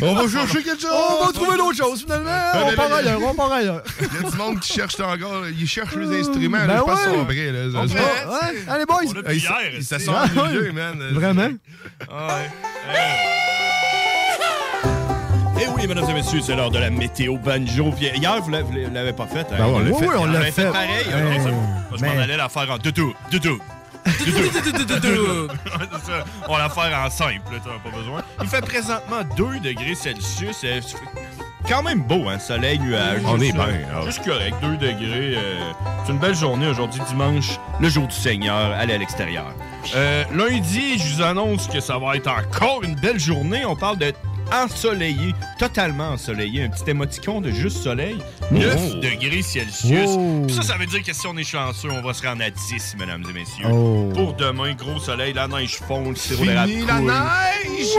On 0.00 0.14
va 0.14 0.28
chercher 0.28 0.62
quelque 0.62 0.80
chose. 0.82 0.90
On 0.92 1.26
va 1.26 1.32
trouver 1.32 1.56
d'autres 1.56 1.76
choses, 1.76 2.00
finalement. 2.02 2.24
Ben, 2.52 2.62
on 2.64 2.68
ben, 2.68 2.76
part 2.76 2.92
ailleurs, 2.94 3.20
on 3.22 3.34
part 3.34 3.52
ailleurs. 3.52 3.82
Il 4.00 4.06
y 4.22 4.26
a 4.26 4.30
du 4.30 4.36
monde 4.36 4.60
qui 4.60 4.72
cherche 4.72 4.98
encore. 5.00 5.46
Ils 5.48 5.68
cherchent 5.68 5.94
les 5.94 6.20
instruments. 6.20 6.58
Ben 6.58 6.66
là, 6.66 6.76
je 6.78 6.82
pense 6.82 7.00
qu'ils 7.00 7.10
ouais. 7.10 7.16
sont 7.18 7.24
vrais. 7.24 7.52
Là, 7.52 7.68
On 7.74 7.86
ouais. 7.86 8.64
Allez, 8.68 8.84
boys. 8.86 8.96
On 9.06 9.12
a 9.12 9.18
Hey, 9.18 9.38
plus 9.38 9.40
ça- 9.40 9.62
hier, 9.62 9.82
ça 9.82 9.98
sent 9.98 10.10
Ah, 10.12 10.26
ouais. 10.42 10.72
man. 10.72 10.98
Vraiment? 11.12 11.48
Ah 12.10 12.38
ouais. 12.38 12.50
Eh 15.64 15.68
oui, 15.76 15.86
mesdames 15.86 16.08
et 16.10 16.14
messieurs, 16.14 16.40
c'est 16.42 16.56
l'heure 16.56 16.70
de 16.70 16.78
la 16.78 16.90
météo 16.90 17.36
banjo. 17.36 17.92
Hier, 18.00 18.40
vous 18.42 18.50
l'avez- 18.50 18.84
vous 18.84 18.92
l'avez 18.94 19.12
pas 19.12 19.26
faite. 19.26 19.46
Hein? 19.52 19.56
Ben, 19.58 19.66
on 19.66 19.78
l'a 19.78 19.90
Oui, 19.90 19.98
fait. 20.00 20.06
oui, 20.08 20.14
on 20.18 20.24
l'a 20.26 20.32
l'avez 20.40 20.50
fait. 20.50 20.70
pareil. 20.70 20.88
Euh, 21.08 21.32
c'est 21.42 21.50
bon. 21.50 21.62
Je 21.96 22.04
m'en 22.04 22.22
allais 22.22 22.36
la 22.36 22.48
faire 22.48 22.70
en 22.70 22.78
doudou. 22.78 23.14
Doudou. 23.30 23.58
On 26.48 26.52
va 26.52 26.58
la 26.58 26.68
faire 26.68 26.98
en 27.06 27.08
simple, 27.10 27.40
t'as 27.64 27.90
pas 27.90 27.96
besoin. 27.96 28.22
Il 28.42 28.48
fait 28.48 28.60
présentement 28.60 29.22
2 29.36 29.60
degrés 29.60 29.94
Celsius. 29.94 30.56
euh, 30.64 30.80
c'est 30.84 30.96
Quand 31.68 31.84
même 31.84 32.00
beau, 32.02 32.28
hein? 32.28 32.40
Soleil, 32.40 32.80
nuage. 32.80 33.20
On 33.24 33.40
est 33.40 33.52
bien, 33.52 33.60
euh, 33.62 33.84
ah. 33.94 34.04
Juste 34.04 34.24
correct, 34.24 34.56
2 34.60 34.76
degrés. 34.76 35.36
euh, 35.36 35.60
c'est 36.04 36.10
une 36.12 36.18
belle 36.18 36.34
journée 36.34 36.66
aujourd'hui, 36.66 37.00
dimanche, 37.08 37.60
le 37.78 37.88
jour 37.88 38.08
du 38.08 38.14
Seigneur. 38.16 38.72
Allez 38.72 38.94
à 38.94 38.98
l'extérieur. 38.98 39.46
Euh, 39.94 40.24
lundi, 40.34 40.98
je 40.98 41.14
vous 41.14 41.22
annonce 41.22 41.68
que 41.68 41.78
ça 41.78 41.96
va 41.98 42.16
être 42.16 42.28
encore 42.28 42.82
une 42.82 42.96
belle 42.96 43.20
journée. 43.20 43.64
On 43.64 43.76
parle 43.76 43.98
de 43.98 44.12
ensoleillé, 44.52 45.34
totalement 45.58 46.10
ensoleillé. 46.10 46.64
Un 46.64 46.68
petit 46.70 46.90
émoticon 46.90 47.40
de 47.40 47.50
juste 47.50 47.78
soleil. 47.78 48.16
9 48.50 48.76
Oh. 48.76 48.94
degrés 48.96 49.42
Celsius. 49.42 50.10
Oh. 50.10 50.44
Puis 50.46 50.54
Ça, 50.56 50.62
ça 50.62 50.76
veut 50.76 50.86
dire 50.86 51.02
que 51.02 51.12
si 51.12 51.26
on 51.26 51.36
est 51.36 51.44
chanceux, 51.44 51.90
on 51.90 52.02
va 52.02 52.12
se 52.14 52.26
rendre 52.26 52.42
à 52.42 52.50
10, 52.50 52.96
mesdames 52.98 53.24
et 53.28 53.32
messieurs. 53.32 53.66
Oh. 53.70 54.10
Pour 54.14 54.34
demain, 54.34 54.72
gros 54.74 54.98
soleil, 54.98 55.32
la 55.32 55.48
neige 55.48 55.76
fond, 55.76 56.10
le 56.10 56.16
sirop 56.16 56.44
Fini 56.44 56.84
la 56.86 57.00
neige! 57.00 57.94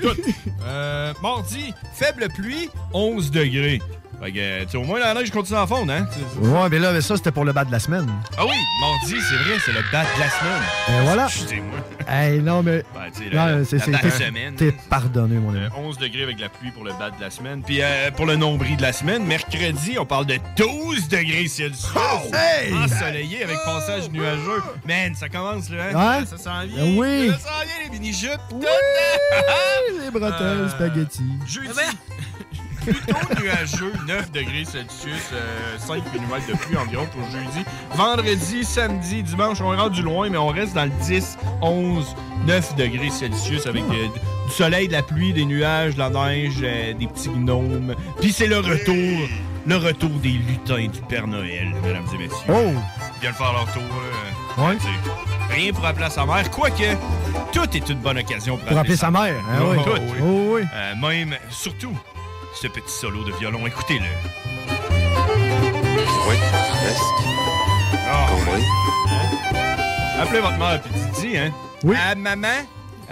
Tout, 0.00 0.08
tout. 0.14 0.22
Euh, 0.66 1.12
mardi, 1.22 1.72
faible 1.94 2.28
pluie, 2.34 2.68
11 2.92 3.30
degrés. 3.30 3.80
Fait 4.22 4.30
que, 4.30 4.62
tu 4.64 4.70
sais, 4.70 4.76
au 4.76 4.84
moins, 4.84 5.00
la 5.00 5.14
neige 5.14 5.30
continue 5.32 5.58
à 5.58 5.66
fondre, 5.66 5.92
hein? 5.92 6.06
Ouais, 6.40 6.68
mais 6.70 6.78
là, 6.78 6.92
mais 6.92 7.00
ça, 7.00 7.16
c'était 7.16 7.32
pour 7.32 7.44
le 7.44 7.52
bas 7.52 7.64
de 7.64 7.72
la 7.72 7.80
semaine. 7.80 8.06
Ah 8.38 8.44
oui, 8.46 8.54
mardi, 8.80 9.20
c'est 9.28 9.34
vrai, 9.36 9.58
c'est 9.64 9.72
le 9.72 9.80
bat 9.90 10.04
de 10.04 10.20
la 10.20 10.30
semaine. 10.30 10.62
Et 10.88 11.04
voilà. 11.04 11.26
Excusez-moi. 11.26 11.78
Hey, 12.08 12.38
non, 12.40 12.62
mais. 12.62 12.84
Ben, 12.94 13.00
tu 13.12 13.24
sais, 13.24 13.30
la- 13.30 13.56
Non, 13.56 13.64
c'est 13.64 13.86
la 13.88 14.10
semaine. 14.10 14.54
T'es 14.54 14.72
pardonné, 14.88 15.36
mon 15.36 15.50
ami. 15.50 15.64
Euh, 15.64 15.68
11 15.76 15.98
degrés 15.98 16.22
avec 16.22 16.38
la 16.38 16.48
pluie 16.48 16.70
pour 16.70 16.84
le 16.84 16.92
bat 16.92 17.10
de 17.10 17.20
la 17.20 17.30
semaine. 17.30 17.62
Puis 17.64 17.78
euh, 17.82 18.10
pour 18.12 18.26
le 18.26 18.36
nombril 18.36 18.76
de 18.76 18.82
la 18.82 18.92
semaine, 18.92 19.24
mercredi, 19.24 19.96
on 19.98 20.06
parle 20.06 20.26
de 20.26 20.36
12 20.56 21.08
degrés 21.08 21.48
Celsius. 21.48 21.88
Hey! 22.32 22.72
Ensoleillé 22.74 23.42
avec 23.44 23.56
passage 23.64 24.08
nuageux. 24.10 24.62
Man, 24.86 25.14
ça 25.16 25.28
commence 25.28 25.68
là, 25.70 25.84
hein? 25.92 26.18
Ouais? 26.20 26.26
Ça 26.26 26.36
s'en 26.38 26.64
vient. 26.66 26.84
Ben 26.84 26.96
oui. 26.96 27.30
Ça 27.30 27.38
s'en 27.38 27.64
vient, 27.64 27.84
les 27.84 27.90
mini-jupes. 27.90 28.40
Oui, 28.52 28.66
les 30.04 30.10
bretelles, 30.10 30.36
Euh, 30.40 30.68
spaghetti. 30.68 31.22
Jeudi. 31.46 31.68
Plutôt 32.84 33.40
nuageux, 33.40 33.92
9 34.08 34.32
degrés 34.32 34.64
Celsius, 34.64 35.30
euh, 35.32 35.78
5 35.78 36.02
mm 36.12 36.52
de 36.52 36.56
pluie 36.58 36.76
environ 36.76 37.06
pour 37.06 37.22
jeudi. 37.30 37.64
Vendredi, 37.94 38.64
samedi, 38.64 39.22
dimanche, 39.22 39.60
on 39.60 39.72
est 39.72 39.76
rendu 39.76 40.02
loin, 40.02 40.28
mais 40.30 40.38
on 40.38 40.48
reste 40.48 40.74
dans 40.74 40.84
le 40.84 40.92
10, 41.02 41.38
11, 41.60 42.16
9 42.46 42.76
degrés 42.76 43.10
Celsius 43.10 43.66
avec 43.66 43.82
euh, 43.84 44.06
du 44.46 44.52
soleil, 44.52 44.88
de 44.88 44.92
la 44.92 45.02
pluie, 45.02 45.32
des 45.32 45.44
nuages, 45.44 45.94
de 45.94 45.98
la 46.00 46.10
neige, 46.10 46.56
euh, 46.62 46.92
des 46.94 47.06
petits 47.06 47.28
gnomes. 47.28 47.94
Puis 48.20 48.32
c'est 48.32 48.46
le 48.48 48.58
retour, 48.58 49.28
le 49.66 49.76
retour 49.76 50.10
des 50.10 50.30
lutins 50.30 50.86
du 50.88 51.00
Père 51.08 51.26
Noël, 51.26 51.72
mesdames 51.84 52.04
et 52.14 52.18
messieurs. 52.18 52.36
Oh! 52.48 52.72
Ils 53.16 53.20
viennent 53.20 53.34
faire 53.34 53.52
leur 53.52 53.72
tour. 53.72 53.82
euh, 53.82 54.28
Ouais. 54.58 54.76
Rien 55.50 55.72
pour 55.72 55.86
appeler 55.86 56.10
sa 56.10 56.26
mère, 56.26 56.50
quoique 56.50 56.82
tout 57.52 57.64
est 57.74 57.88
une 57.88 58.00
bonne 58.00 58.18
occasion 58.18 58.58
pour, 58.58 58.66
Pour 58.66 58.78
appeler 58.78 58.96
sa 58.96 59.10
mère. 59.10 59.34
hein, 59.48 59.58
Oh, 59.62 59.72
oui. 59.74 59.82
tout. 59.84 60.02
Oh, 60.22 60.54
oui. 60.56 60.62
Euh, 60.74 60.94
même, 60.96 61.34
surtout, 61.48 61.96
ce 62.54 62.66
petit 62.68 62.92
solo 62.92 63.24
de 63.24 63.32
violon. 63.32 63.66
Écoutez-le. 63.66 64.04
Oui, 66.28 66.36
presque. 66.82 67.26
Ah, 68.06 68.26
Oui. 68.52 68.62
Appelez 70.20 70.40
votre 70.40 70.58
mère 70.58 70.80
puis 70.82 70.92
dis 71.20 71.36
hein? 71.36 71.52
Oui. 71.82 71.96
Ah, 71.98 72.14
maman, 72.14 72.48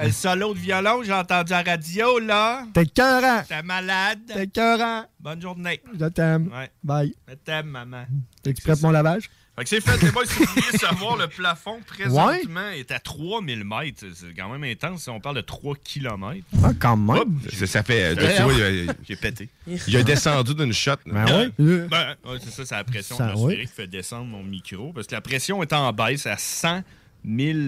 le 0.01 0.11
solo 0.13 0.55
de 0.55 0.59
violon, 0.61 1.03
j'ai 1.03 1.13
entendu 1.13 1.53
à 1.53 1.63
la 1.65 1.73
radio, 1.73 2.19
là. 2.21 2.65
T'es 2.73 2.87
cœurant. 2.87 3.43
T'es 3.49 3.63
malade. 3.63 4.21
T'es 4.33 4.47
cœurant. 4.47 5.05
Bonne 5.19 5.43
journée. 5.43 5.83
Je 5.99 6.07
t'aime. 6.07 6.51
Ouais. 6.53 6.71
Bye. 6.85 7.15
Je 7.29 7.35
t'aime, 7.35 7.67
maman. 7.67 8.05
T'es-tu 8.43 8.63
prêt 8.63 8.75
pour 8.75 8.83
mon 8.85 8.91
lavage? 8.93 9.29
Fait 9.61 9.65
que 9.65 9.69
c'est 9.69 9.81
fait, 9.83 10.07
les 10.07 10.11
boys, 10.11 10.25
si 10.25 10.39
vous 10.39 10.45
vouliez 10.47 10.79
savoir, 10.79 11.17
le 11.19 11.27
plafond, 11.29 11.81
présentement, 11.87 12.71
est 12.75 12.91
à 12.91 12.99
3000 12.99 13.63
mètres. 13.65 14.07
C'est 14.15 14.35
quand 14.35 14.49
même 14.49 14.65
intense. 14.65 15.07
On 15.09 15.21
parle 15.21 15.37
de 15.37 15.41
3 15.43 15.75
km. 15.85 16.39
Ah, 16.65 16.71
quand 16.79 16.97
même. 16.97 17.39
Ça, 17.53 17.67
ça 17.67 17.83
fait. 17.83 18.17
Tu 18.17 18.43
vois, 18.43 18.53
il 18.55 18.89
a- 18.89 18.93
J'ai 19.07 19.17
pété. 19.17 19.51
il 19.87 19.97
a 19.99 20.03
descendu 20.03 20.55
d'une 20.55 20.73
shot. 20.73 20.93
Ben 21.05 21.51
oui. 21.59 21.81
Ben, 21.91 22.15
ouais, 22.25 22.39
c'est 22.43 22.51
ça, 22.51 22.65
c'est 22.65 22.75
la 22.75 22.85
pression 22.85 23.17
Ça, 23.17 23.27
atmosphérique 23.27 23.59
oui. 23.61 23.67
qui 23.67 23.73
fait 23.75 23.87
descendre 23.87 24.25
mon 24.27 24.43
micro. 24.43 24.93
Parce 24.95 25.07
que 25.07 25.15
la 25.15 25.21
pression 25.21 25.63
est 25.63 25.73
en 25.75 25.93
baisse 25.93 26.25
à 26.27 26.39
100 26.39 26.83
000 27.29 27.59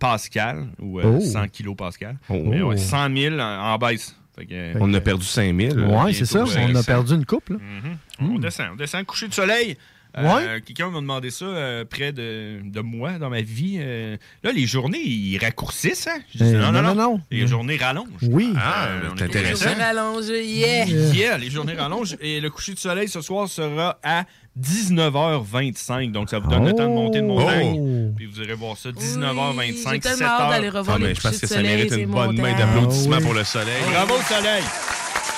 pascal 0.00 0.66
ou 0.80 0.98
euh, 0.98 1.04
Oh. 1.04 1.20
100 1.20 1.46
kilopascal. 1.48 2.18
Oh. 2.28 2.42
Mais 2.44 2.60
ouais, 2.60 2.76
100 2.76 3.14
000 3.16 3.38
en, 3.38 3.72
en 3.74 3.78
baisse. 3.78 4.16
Fait 4.36 4.46
que, 4.46 4.52
euh, 4.54 4.72
On 4.80 4.92
a 4.94 5.00
perdu 5.00 5.24
5000. 5.24 5.78
Ouais, 5.78 6.12
c'est 6.12 6.24
ça. 6.24 6.44
On 6.44 6.74
a 6.74 6.82
perdu 6.82 7.14
une 7.14 7.26
couple. 7.26 7.52
Mhm. 7.54 7.98
On 8.34 8.38
descend, 8.38 8.70
on 8.72 8.76
descend. 8.76 9.04
Coucher 9.06 9.28
de 9.28 9.34
soleil. 9.34 9.76
Euh, 10.18 10.34
Ouais. 10.34 10.60
Quelqu'un 10.62 10.90
m'a 10.90 11.00
demandé 11.00 11.30
ça 11.30 11.44
euh, 11.44 11.84
près 11.84 12.12
de, 12.12 12.60
de 12.64 12.80
moi 12.80 13.12
dans 13.18 13.30
ma 13.30 13.42
vie. 13.42 13.76
Euh, 13.80 14.16
là, 14.42 14.52
les 14.52 14.66
journées, 14.66 14.98
ils 15.00 15.38
raccourcissent, 15.38 16.06
hein? 16.08 16.18
Je 16.34 16.44
dis, 16.44 16.54
Euh, 16.54 16.60
non, 16.60 16.72
non, 16.72 16.82
non, 16.82 16.82
non, 16.82 16.94
non, 16.94 17.12
non. 17.14 17.20
Les 17.30 17.46
journées 17.46 17.76
rallongent. 17.76 18.06
Oui. 18.28 18.52
Ah, 18.56 18.86
Euh, 18.88 19.00
est 19.14 19.18
c'est 19.18 19.24
intéressant. 19.24 19.66
content. 19.70 19.80
Rallonge, 19.80 20.28
yeah! 20.28 20.84
Yeah, 20.86 21.38
les 21.38 21.50
journées 21.50 21.74
rallongent. 21.74 22.16
Et 22.20 22.40
le 22.40 22.50
coucher 22.50 22.74
de 22.74 22.78
soleil 22.78 23.08
ce 23.08 23.20
soir 23.20 23.48
sera 23.48 23.98
à 24.02 24.24
19h25. 24.60 26.10
Donc, 26.12 26.28
ça 26.30 26.38
vous 26.38 26.48
donne 26.48 26.64
le 26.66 26.72
temps 26.72 26.88
de 26.88 26.94
monter 26.94 27.20
de 27.20 27.26
montagne. 27.26 27.76
Oh. 27.80 28.12
Puis 28.16 28.26
vous 28.26 28.40
irez 28.42 28.54
voir 28.54 28.76
ça, 28.76 28.88
Oui, 28.90 28.94
19h25, 29.04 29.66
j'ai 29.66 29.72
7 29.82 30.02
tellement 30.02 30.26
hâte 30.26 30.50
d'aller 30.50 30.68
h 30.68 30.76
revoir 30.76 30.96
Ah, 30.96 30.98
les 30.98 31.06
mais 31.08 31.14
je 31.14 31.20
pense 31.20 31.38
que 31.38 31.46
ça 31.46 31.62
mérite 31.62 31.92
une 31.92 32.06
bonne 32.06 32.36
main 32.36 32.48
montagnes. 32.50 32.58
d'applaudissements 32.58 33.14
Ah 33.14 33.18
oui. 33.18 33.24
pour 33.24 33.34
le 33.34 33.44
soleil. 33.44 33.82
Bravo, 33.92 34.14
soleil! 34.28 34.62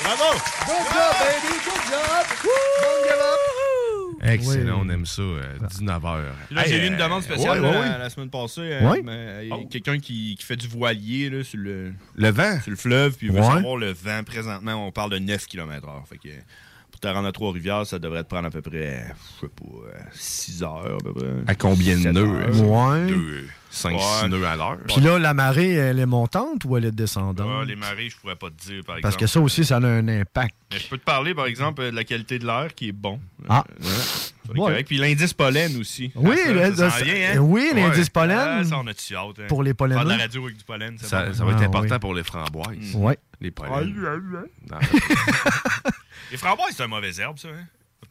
Bravo! 0.03 0.39
Good 0.66 0.86
job, 0.93 1.15
baby. 1.20 1.55
Good 1.65 1.82
job. 1.90 2.27
Up. 2.44 2.72
Excellent, 4.23 4.81
Oui. 4.81 4.86
on 4.86 4.89
aime 4.90 5.07
ça. 5.07 5.23
19h. 5.23 6.23
Là, 6.53 6.62
j'ai 6.66 6.85
eu 6.85 6.89
une 6.89 6.97
demande 6.97 7.23
spéciale 7.23 7.61
ouais, 7.61 7.66
ouais, 7.66 7.73
là, 7.74 7.81
ouais. 7.81 7.89
la, 7.89 7.99
la 7.99 8.11
semaine 8.11 8.31
passée. 8.31 8.61
euh, 8.62 8.90
Ouais. 8.90 9.03
euh, 9.07 9.57
Quelqu'un 9.70 9.99
qui, 9.99 10.36
qui 10.39 10.44
fait 10.44 10.57
du 10.57 10.69
voilier 10.69 11.28
là, 11.31 11.43
sur, 11.43 11.59
le, 11.59 11.93
Le 12.15 12.28
vent. 12.31 12.61
sur 12.61 12.70
le 12.70 12.77
fleuve, 12.77 13.16
puis 13.16 13.27
il 13.28 13.32
veut 13.32 13.43
savoir 13.43 13.77
le 13.77 13.93
vent. 13.93 14.23
Présentement, 14.24 14.86
on 14.86 14.93
parle 14.93 15.11
de 15.11 15.19
9 15.19 15.47
km/h. 15.47 16.07
Fait 16.09 16.19
que 16.19 16.28
pour 16.90 17.01
te 17.01 17.09
rendre 17.09 17.27
à 17.27 17.32
Trois-Rivières, 17.32 17.86
ça 17.86 17.99
devrait 17.99 18.23
te 18.23 18.28
prendre 18.28 18.47
à 18.47 18.51
peu 18.51 18.62
près, 18.62 19.07
je 19.36 19.47
sais 19.47 19.53
pas, 19.53 19.99
6 20.12 20.62
heures 20.62 20.99
à 21.01 21.03
peu 21.03 21.12
près. 21.15 21.27
À 21.47 21.55
combien 21.55 21.99
de 21.99 22.11
nœuds? 22.12 22.51
Ouais. 22.62 23.15
5, 23.74 23.94
Ouais. 23.94 23.99
6 24.20 24.28
nœuds 24.28 24.44
à 24.47 24.55
l'heure. 24.55 24.77
Puis 24.86 25.01
là, 25.01 25.19
la 25.19 25.32
marée, 25.32 25.73
elle 25.73 25.99
est 25.99 26.05
montante 26.07 26.65
ou 26.66 26.77
elle 26.77 26.85
est 26.85 26.90
descendante? 26.93 27.49
Ah, 27.51 27.65
les 27.65 27.74
marées, 27.74 28.11
je 28.11 28.16
pourrais 28.19 28.36
pas 28.36 28.51
te 28.51 28.62
dire, 28.66 28.82
par 28.85 28.97
exemple. 28.97 29.03
Parce 29.03 29.16
que 29.16 29.27
ça 29.27 29.40
aussi, 29.40 29.65
ça 29.65 29.77
a 29.77 29.81
un 29.81 30.07
impact. 30.09 30.55
Mais 30.70 30.78
je 30.78 30.89
peux 30.89 30.99
te 30.99 31.05
parler, 31.05 31.35
par 31.35 31.47
exemple, 31.47 31.82
de 31.82 31.89
la 31.97 32.05
qualité 32.05 32.39
de 32.39 32.44
l'air 32.47 32.74
qui 32.74 32.89
est 32.90 32.93
bon. 32.93 33.19
Ah. 33.49 33.65
Euh, 33.82 33.89
Ouais. 34.51 34.57
correct. 34.59 34.86
Puis 34.89 34.99
l'indice 34.99 35.32
pollen 35.32 35.77
aussi. 35.78 36.11
Oui, 36.16 36.36
Ah, 36.49 36.74
ça, 36.74 36.90
ça 36.90 37.05
vient, 37.05 37.15
hein? 37.35 37.39
oui, 37.39 37.70
l'indice 37.74 38.05
Ouais. 38.05 38.11
pollen. 38.12 38.39
Ah, 38.39 38.65
ça, 38.65 38.77
on 38.78 38.86
a 38.86 38.93
tu 38.93 39.16
hâte. 39.16 39.39
hein? 39.40 39.44
Pour 39.49 39.62
les 39.62 39.73
Faire 39.73 39.89
de 39.89 39.94
la 39.94 40.16
radio 40.19 40.44
avec 40.44 40.57
du 40.59 40.65
pollen, 40.65 40.99
Ça, 40.99 41.27
bon. 41.27 41.32
ça 41.35 41.44
va 41.44 41.53
être 41.53 41.61
Ah, 41.62 41.65
important 41.65 41.94
oui. 41.94 41.99
pour 42.01 42.15
les 42.15 42.24
framboises. 42.24 42.94
Ouais. 42.94 43.16
Les 43.40 43.53
Ah, 43.57 43.62
pollens. 43.69 44.44
Les 46.31 46.36
framboises, 46.39 46.74
c'est 46.77 46.82
un 46.82 46.89
mauvais 46.89 47.12
herbe, 47.19 47.39
ça. 47.39 47.49
Hein? 47.49 47.66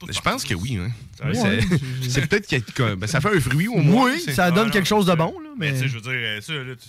Je 0.10 0.20
pense 0.20 0.44
que 0.44 0.54
oui. 0.56 0.78
Hein? 0.78 0.92
Ça 1.18 1.26
va, 1.26 1.34
C'est- 2.10 2.28
peut-être 2.28 2.48
quelque... 2.48 2.96
ben, 2.96 3.08
ça 3.08 3.22
fait 3.22 3.36
un 3.36 3.40
fruit 3.40 3.68
au 3.68 3.78
moins. 3.78 4.12
Oui, 4.12 4.20
ça 4.34 4.46
Ah, 4.46 4.52
donne 4.52 4.66
non, 4.68 4.72
quelque 4.72 4.88
chose 4.88 5.06
de 5.06 5.14
bon. 5.16 5.34
Là, 5.40 5.50
Mais 5.58 5.72
mais... 5.72 5.74
tu 5.78 5.80
sais, 5.84 5.88
je 5.90 5.96
veux 5.96 6.02
dire, 6.02 6.12
euh, 6.14 6.42
ça, 6.42 6.54
là, 6.54 6.76
tu 6.76 6.88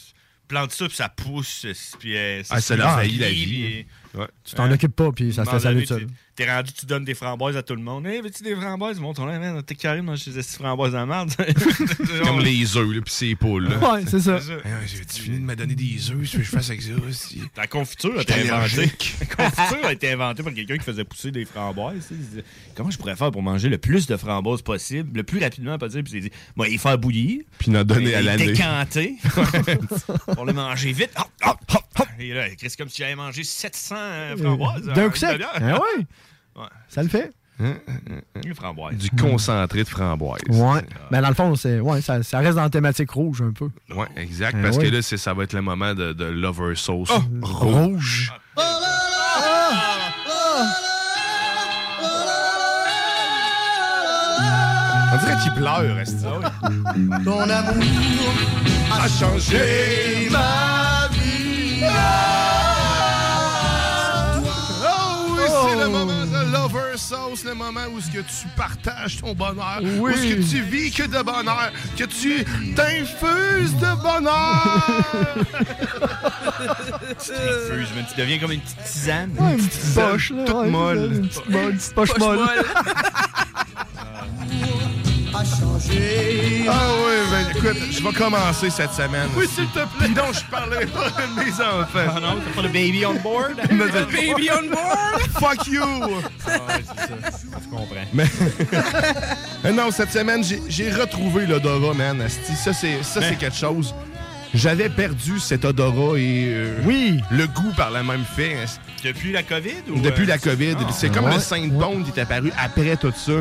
plantes 0.49 0.73
ça, 0.73 0.87
puis 0.87 0.97
ça 0.97 1.09
pousse, 1.09 1.65
euh, 1.67 1.73
puis 1.99 2.17
euh, 2.17 2.43
Ah, 2.51 2.61
ça 2.61 2.77
leur 2.77 2.91
se 2.91 2.95
faillit 2.97 3.19
la 3.19 3.31
vie. 3.31 3.45
puis- 3.47 3.87
Ouais. 4.15 4.27
Tu 4.45 4.55
t'en 4.55 4.65
Hein? 4.65 4.73
occupes 4.73 4.95
pas, 4.97 5.11
puis 5.13 5.33
ça 5.33 5.45
se 5.45 5.51
fait 5.51 5.61
saluer 5.61 5.87
seul. 5.87 6.07
Tu- 6.37 6.45
T'es 6.45 6.51
rendu, 6.51 6.73
tu 6.73 6.87
donnes 6.87 7.05
des 7.05 7.15
framboises 7.15 7.57
à 7.57 7.63
tout 7.63 7.75
le 7.75 7.83
monde. 7.83 8.07
Hey, 8.07 8.21
veux-tu 8.21 8.43
des 8.43 8.57
framboises? 8.57 8.99
Montre 8.99 9.21
ton 9.21 9.27
man, 9.27 9.63
t'es 9.63 9.75
carré, 9.75 10.01
moi, 10.03 10.15
j'ai 10.17 10.31
des 10.33 10.43
framboises 10.43 10.95
à 10.95 11.05
merde. 11.07 11.31
Comme 12.25 12.41
les 12.41 12.77
œufs, 12.77 12.89
là, 12.95 13.01
puis 13.03 13.13
c'est 13.15 13.35
poules. 13.35 13.69
là. 13.69 13.93
Ouais, 13.93 14.03
c'est 14.09 14.21
ça. 14.21 14.39
J'ai-tu 14.87 15.23
fini 15.23 15.39
de 15.39 15.43
me 15.45 15.55
donner 15.55 15.75
des 15.75 16.11
œufs? 16.11 16.31
Que 16.33 16.43
je 16.43 16.49
fasse 16.51 16.71
avec 16.71 16.83
ça? 16.83 16.91
si? 17.11 17.43
La 17.57 17.67
confiture 17.67 18.19
a 18.19 18.23
été 18.23 18.51
inventée. 18.51 18.91
La 19.39 19.51
confiture 19.51 19.87
a 19.87 19.93
été 19.93 20.13
inventée 20.13 20.43
par 20.43 20.55
quelqu'un 20.55 20.79
qui 20.79 20.85
faisait 20.85 21.05
pousser 21.05 21.31
des 21.31 21.45
framboises. 21.45 22.07
tu 22.09 22.15
disait, 22.15 22.45
Comment 22.75 22.91
je 22.91 22.99
pourrais 22.99 23.17
faire 23.17 23.31
pour 23.31 23.43
manger 23.43 23.69
le 23.69 23.79
plus 23.79 24.07
de 24.07 24.17
framboises 24.17 24.63
possible, 24.63 25.11
le 25.15 25.23
plus 25.25 25.39
rapidement 25.41 25.77
possible? 25.79 26.05
Puis 26.05 26.15
il 26.15 26.23
dit, 26.23 26.33
moi, 26.57 26.69
il 26.69 26.79
faire 26.79 26.97
bouillir. 26.99 27.43
Puis 27.59 27.71
il 27.71 27.77
en 27.77 27.81
a 27.81 27.85
donné 27.85 28.15
à 28.15 28.23
l'année. 28.23 28.47
Décanter. 28.53 29.17
pour 30.35 30.47
les 30.47 30.53
manger 30.53 30.93
vite. 30.93 31.11
Hop, 31.17 31.29
hop, 31.45 31.59
hop, 31.75 31.83
hop. 31.99 32.09
Et 32.19 32.33
là, 32.33 32.47
c'est 32.59 32.77
comme 32.77 32.89
si 32.89 32.99
j'avais 33.03 33.15
mangé 33.17 33.45
700 33.45 33.95
euh, 33.99 34.37
framboises. 34.37 34.83
D'un 34.87 35.11
coup 35.11 35.17
sec. 35.17 35.41
Ah 35.55 35.75
ouais. 35.75 36.05
Ouais. 36.57 36.67
Ça 36.89 37.03
le 37.03 37.09
fait? 37.09 37.33
Du 38.43 38.55
framboise. 38.55 38.97
Du 38.97 39.11
concentré 39.11 39.85
de 39.85 39.89
framboise. 39.89 40.41
Ouais. 40.49 40.81
Mais 41.11 41.21
dans 41.21 41.29
le 41.29 41.35
fond, 41.35 41.55
c'est, 41.55 41.79
ouais, 41.81 42.01
ça, 42.01 42.23
ça 42.23 42.39
reste 42.39 42.57
dans 42.57 42.63
la 42.63 42.71
thématique 42.71 43.11
rouge 43.11 43.41
un 43.43 43.53
peu. 43.53 43.69
Ouais, 43.95 44.07
exact. 44.17 44.55
Ben 44.57 44.63
parce 44.63 44.79
que 44.79 44.87
là, 44.87 45.01
c'est- 45.03 45.17
ça 45.17 45.33
va 45.33 45.45
être 45.45 45.53
le 45.53 45.63
moment 45.63 45.95
de, 45.95 46.13
de 46.13 46.25
Lover 46.25 46.75
Sauce. 46.75 47.11
Oh, 47.13 47.21
rouge. 47.43 48.33
On 55.15 55.17
dirait 55.19 55.37
qu'il 55.43 55.53
pleure, 55.53 55.99
est 55.99 56.05
Ton 57.25 57.41
amour 57.41 57.85
a 58.93 59.09
changé 59.09 60.29
ma 60.31 61.09
vie. 61.13 61.85
Oh 64.85 65.37
oui, 65.37 65.43
c'est 65.49 65.77
le 65.81 65.89
moment 65.89 66.07
de 66.07 66.12
Lover 66.53 66.97
Sauce, 66.97 67.45
le 67.45 67.55
moment 67.55 67.87
où 67.95 68.01
ce 68.01 68.09
que 68.11 68.19
tu 68.19 68.47
partages 68.57 69.19
ton 69.21 69.33
bonheur, 69.35 69.81
Oui. 69.83 70.13
où 70.13 70.17
ce 70.17 70.35
que 70.35 70.51
tu 70.51 70.63
vis 70.63 70.91
que 70.91 71.05
de 71.05 71.23
bonheur, 71.23 71.71
que 71.97 72.05
tu 72.05 72.45
t'infuses 72.75 73.75
de 73.77 74.03
bonheur. 74.03 75.43
Infuse, 77.11 77.89
mais 77.97 78.05
tu 78.09 78.15
deviens 78.21 78.39
comme 78.39 78.53
une 78.53 78.61
petite 78.61 78.85
tisane. 78.85 79.31
Ouais, 79.39 79.53
une 79.55 79.67
petite 79.67 79.95
poche, 79.95 80.31
là. 80.31 80.45
Toute 80.45 80.57
ouais, 80.57 80.69
molle. 80.69 81.11
Une 81.15 81.29
petite, 81.29 81.49
molle, 81.49 81.71
une 81.71 81.77
petite 81.79 81.95
poche, 81.95 82.19
molle. 82.19 82.39
A 85.35 85.45
changé. 85.45 86.67
Ah 86.69 86.89
oui, 87.07 87.15
ben 87.31 87.57
écoute, 87.57 87.83
je 87.91 88.03
vais 88.03 88.13
commencer 88.13 88.69
cette 88.71 88.93
semaine. 88.93 89.29
Oui, 89.37 89.47
s'il 89.53 89.67
te 89.69 89.73
plaît. 89.79 89.85
Puis 90.01 90.15
donc, 90.15 90.35
je 90.35 90.45
parlerai 90.51 90.87
pas 90.87 91.09
de 91.09 91.43
mes 91.45 91.51
enfants. 91.53 92.13
Ah 92.17 92.21
non, 92.21 92.39
t'as 92.45 92.55
pas 92.55 92.63
le 92.63 92.69
baby 92.69 93.05
on 93.07 93.15
board? 93.15 93.57
baby 93.69 94.51
on 94.51 94.69
board? 94.69 95.21
Fuck 95.41 95.67
you! 95.69 95.83
Ah 95.83 96.51
ouais, 96.51 96.85
c'est 96.87 97.01
ça. 97.09 97.15
Je 97.65 97.69
comprends. 97.71 97.97
Mais 99.65 99.73
non, 99.73 99.91
cette 99.91 100.13
semaine, 100.13 100.45
j'ai- 100.45 100.63
j'ai 100.69 100.91
retrouvé 100.93 101.47
l'odorat, 101.47 101.95
man. 101.95 102.21
asti. 102.21 102.55
Ça, 102.55 102.73
c'est 102.75 103.03
ça, 103.03 103.21
c'est 103.23 103.31
Mais- 103.31 103.37
quelque 103.37 103.57
chose. 103.57 103.95
J'avais 104.55 104.91
perdu 104.91 105.41
cet 105.41 105.65
odorat 105.65 106.19
et 106.19 106.45
euh, 106.49 106.77
oui. 106.85 107.23
le 107.31 107.47
goût 107.47 107.73
par 107.75 107.91
le 107.91 108.03
même 108.03 108.25
fait. 108.37 108.55
Depuis 109.03 109.33
la 109.33 109.43
COVID? 109.43 109.71
Ou 109.91 109.99
Depuis 110.01 110.25
euh, 110.25 110.27
la 110.27 110.37
COVID. 110.37 110.77
Ah. 110.79 110.93
c'est 110.93 111.09
comme 111.09 111.25
Ouais. 111.25 111.35
le 111.37 111.41
symptôme 111.41 112.05
qui 112.05 112.11
est 112.11 112.23
apparu 112.23 112.53
après 112.63 112.97
tout 112.99 113.15
ça. 113.17 113.33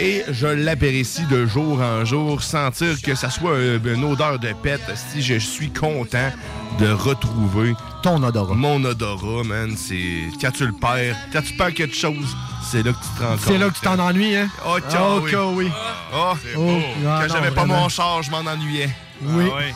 Et 0.00 0.22
je 0.30 0.46
l'apprécie 0.46 1.24
de 1.26 1.44
jour 1.46 1.80
en 1.80 2.04
jour. 2.04 2.40
Sentir 2.42 3.00
que 3.02 3.14
ça 3.16 3.30
soit 3.30 3.58
une 3.84 4.04
odeur 4.04 4.38
de 4.38 4.52
pète, 4.52 4.80
si 4.94 5.22
je 5.22 5.38
suis 5.38 5.70
content 5.70 6.30
de 6.78 6.88
retrouver 6.90 7.74
ton 8.02 8.22
odorat. 8.22 8.54
Mon 8.54 8.84
odorat, 8.84 9.42
man. 9.42 9.74
C'est 9.76 10.28
quand 10.40 10.52
tu 10.52 10.66
le 10.66 10.72
perds, 10.72 11.16
quand 11.32 11.42
tu 11.42 11.52
perds 11.54 11.74
quelque 11.74 11.96
chose, 11.96 12.36
c'est 12.70 12.84
là 12.84 12.92
que 12.92 12.98
tu 12.98 13.08
te 13.18 13.22
rends 13.24 13.30
compte. 13.30 13.40
C'est 13.44 13.58
là 13.58 13.68
que 13.70 13.74
tu 13.74 13.80
t'en 13.80 13.98
ennuies, 13.98 14.36
hein? 14.36 14.48
Oh, 14.64 14.76
Oh, 14.78 15.20
que 15.22 15.30
que 15.32 15.36
oui. 15.56 15.68
Oh, 16.14 16.32
c'est 16.44 16.54
beau. 16.54 16.78
Ah, 17.06 17.22
quand 17.26 17.34
j'avais 17.34 17.50
pas 17.50 17.64
mon 17.66 17.88
char, 17.88 18.22
je 18.22 18.30
m'en 18.30 18.38
ennuyais. 18.38 18.90
Oui. 19.20 19.46
Ah 19.50 19.56
ouais. 19.56 19.74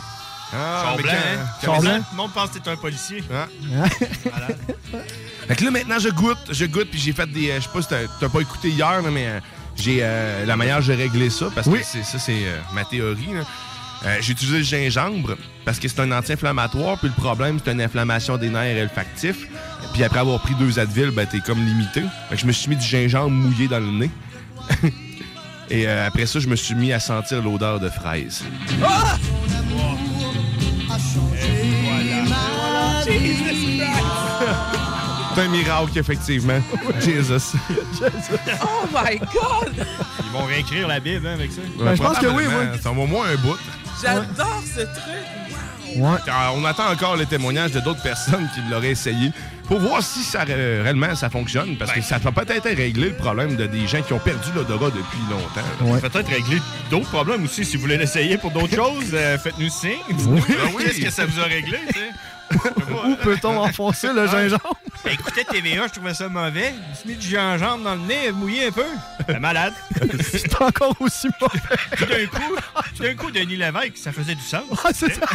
Ah, 0.54 0.94
blanc, 0.98 1.12
quand- 1.64 1.74
hein? 1.74 1.80
blanc? 1.80 1.96
Tout 1.98 2.04
le 2.12 2.16
monde 2.16 2.32
pense 2.32 2.50
que 2.50 2.58
t'es 2.58 2.70
un 2.70 2.76
policier. 2.76 3.24
Hein? 3.34 3.84
Fait 5.48 5.56
que 5.56 5.64
là, 5.64 5.70
maintenant, 5.72 5.98
je 5.98 6.10
goûte, 6.10 6.38
je 6.50 6.66
goûte, 6.66 6.88
puis 6.90 7.00
j'ai 7.00 7.12
fait 7.12 7.26
des. 7.26 7.50
euh, 7.50 7.56
Je 7.56 7.62
sais 7.62 7.68
pas 7.72 7.82
si 7.82 7.88
t'as- 8.20 8.28
pas 8.28 8.40
écouté 8.40 8.68
hier, 8.68 9.00
mais 9.10 9.26
euh, 9.26 9.40
j'ai 9.76 9.98
euh, 10.02 10.44
la 10.46 10.56
manière 10.56 10.82
de 10.82 10.92
régler 10.92 11.30
ça, 11.30 11.46
parce 11.54 11.68
que 11.68 11.82
c'est- 11.82 12.02
ça, 12.04 12.18
c'est 12.18 12.44
euh, 12.44 12.58
ma 12.74 12.84
théorie. 12.84 13.32
là. 13.34 13.40
Euh, 14.04 14.16
j'ai 14.20 14.32
utilisé 14.32 14.58
le 14.58 14.64
gingembre 14.64 15.36
parce 15.64 15.78
que 15.78 15.86
c'est 15.86 16.00
un 16.00 16.10
anti-inflammatoire, 16.10 16.98
puis 16.98 17.06
le 17.08 17.14
problème, 17.14 17.58
c'est 17.64 17.70
une 17.70 17.80
inflammation 17.80 18.36
des 18.36 18.48
nerfs 18.48 18.82
olfactifs. 18.82 19.46
Puis 19.94 20.02
après 20.02 20.18
avoir 20.18 20.40
pris 20.40 20.54
deux 20.56 20.78
Advil, 20.80 21.10
ben, 21.12 21.24
t'es 21.26 21.38
comme 21.40 21.64
limité. 21.64 22.02
Fait 22.28 22.34
que 22.34 22.40
je 22.40 22.46
me 22.46 22.52
suis 22.52 22.68
mis 22.68 22.76
du 22.76 22.84
gingembre 22.84 23.30
mouillé 23.30 23.68
dans 23.68 23.78
le 23.78 23.86
nez. 23.92 24.10
Et 25.70 25.86
euh, 25.86 26.06
après 26.06 26.26
ça, 26.26 26.40
je 26.40 26.48
me 26.48 26.56
suis 26.56 26.74
mis 26.74 26.92
à 26.92 26.98
sentir 27.00 27.40
l'odeur 27.42 27.78
de 27.80 27.88
fraise. 27.88 28.42
Ah! 28.84 29.16
C'est 35.34 35.40
un 35.42 35.48
miracle, 35.48 35.98
effectivement. 35.98 36.60
Jesus. 37.00 37.56
Oh 38.62 38.86
my 38.92 39.18
God! 39.18 39.86
Ils 40.24 40.30
vont 40.32 40.44
réécrire 40.44 40.88
la 40.88 41.00
Bible 41.00 41.26
hein, 41.26 41.34
avec 41.34 41.50
ça. 41.52 41.60
Ouais, 41.78 41.94
probablement. 41.96 42.72
Ça 42.82 42.90
va 42.90 43.00
au 43.00 43.06
moins 43.06 43.26
un 43.28 43.36
bout. 43.36 43.56
J'adore 44.02 44.62
ce 44.66 44.80
truc! 44.80 45.26
Alors, 46.26 46.56
on 46.56 46.64
attend 46.64 46.90
encore 46.90 47.16
le 47.16 47.26
témoignage 47.26 47.72
de 47.72 47.80
d'autres 47.80 48.00
personnes 48.02 48.48
qui 48.54 48.60
l'auraient 48.70 48.92
essayé 48.92 49.30
pour 49.68 49.78
voir 49.78 50.02
si 50.02 50.20
ça 50.22 50.42
ré- 50.42 50.80
réellement 50.80 51.14
ça 51.14 51.28
fonctionne. 51.28 51.76
Parce 51.76 51.92
que 51.92 52.00
ça 52.00 52.18
peut 52.18 52.32
peut-être 52.32 52.64
régler 52.64 53.10
le 53.10 53.14
problème 53.14 53.56
de 53.56 53.66
des 53.66 53.86
gens 53.86 54.00
qui 54.00 54.14
ont 54.14 54.18
perdu 54.18 54.48
l'odorat 54.54 54.86
depuis 54.90 55.18
longtemps. 55.30 56.00
Peut-être 56.00 56.30
régler 56.30 56.62
d'autres 56.90 57.10
problèmes 57.10 57.44
aussi. 57.44 57.64
Si 57.66 57.76
vous 57.76 57.82
voulez 57.82 57.98
l'essayer 57.98 58.38
pour 58.38 58.50
d'autres 58.52 58.74
choses, 58.74 59.10
euh, 59.12 59.36
faites-nous 59.38 59.68
signe. 59.68 59.90
Oui. 60.28 60.40
Ah 60.50 60.68
oui. 60.74 60.84
Qu'est-ce 60.86 61.00
que 61.02 61.10
ça 61.10 61.26
vous 61.26 61.38
a 61.38 61.44
réglé, 61.44 61.78
tu 61.88 61.92
sais? 61.98 62.10
Où 63.06 63.14
peut-on 63.22 63.58
enfoncer 63.58 64.08
le 64.14 64.26
gingembre? 64.26 64.76
Ben, 65.04 65.14
écoutez 65.14 65.44
TVA, 65.44 65.88
je 65.88 65.92
trouvais 65.94 66.14
ça 66.14 66.28
mauvais. 66.28 66.72
Je 66.84 66.90
me 66.90 66.94
suis 66.94 67.08
mis 67.08 67.16
du 67.16 67.28
gingembre 67.28 67.84
dans 67.84 67.94
le 67.94 68.02
nez, 68.02 68.30
mouillé 68.30 68.68
un 68.68 68.70
peu. 68.70 68.84
Ben, 69.26 69.40
malade. 69.40 69.74
C'est 70.20 70.62
encore 70.62 70.94
aussi 71.00 71.28
mauvais. 71.40 71.60
Tout 71.96 72.06
d'un 72.06 72.26
coup, 72.26 72.56
tout 72.96 73.02
d'un 73.02 73.14
coup, 73.14 73.30
Denis 73.30 73.56
Lévesque, 73.56 73.96
ça 73.96 74.12
faisait 74.12 74.34
du 74.34 74.42
sens. 74.42 74.62
Ah, 74.84 74.90
c'est 74.92 75.14
ça. 75.14 75.26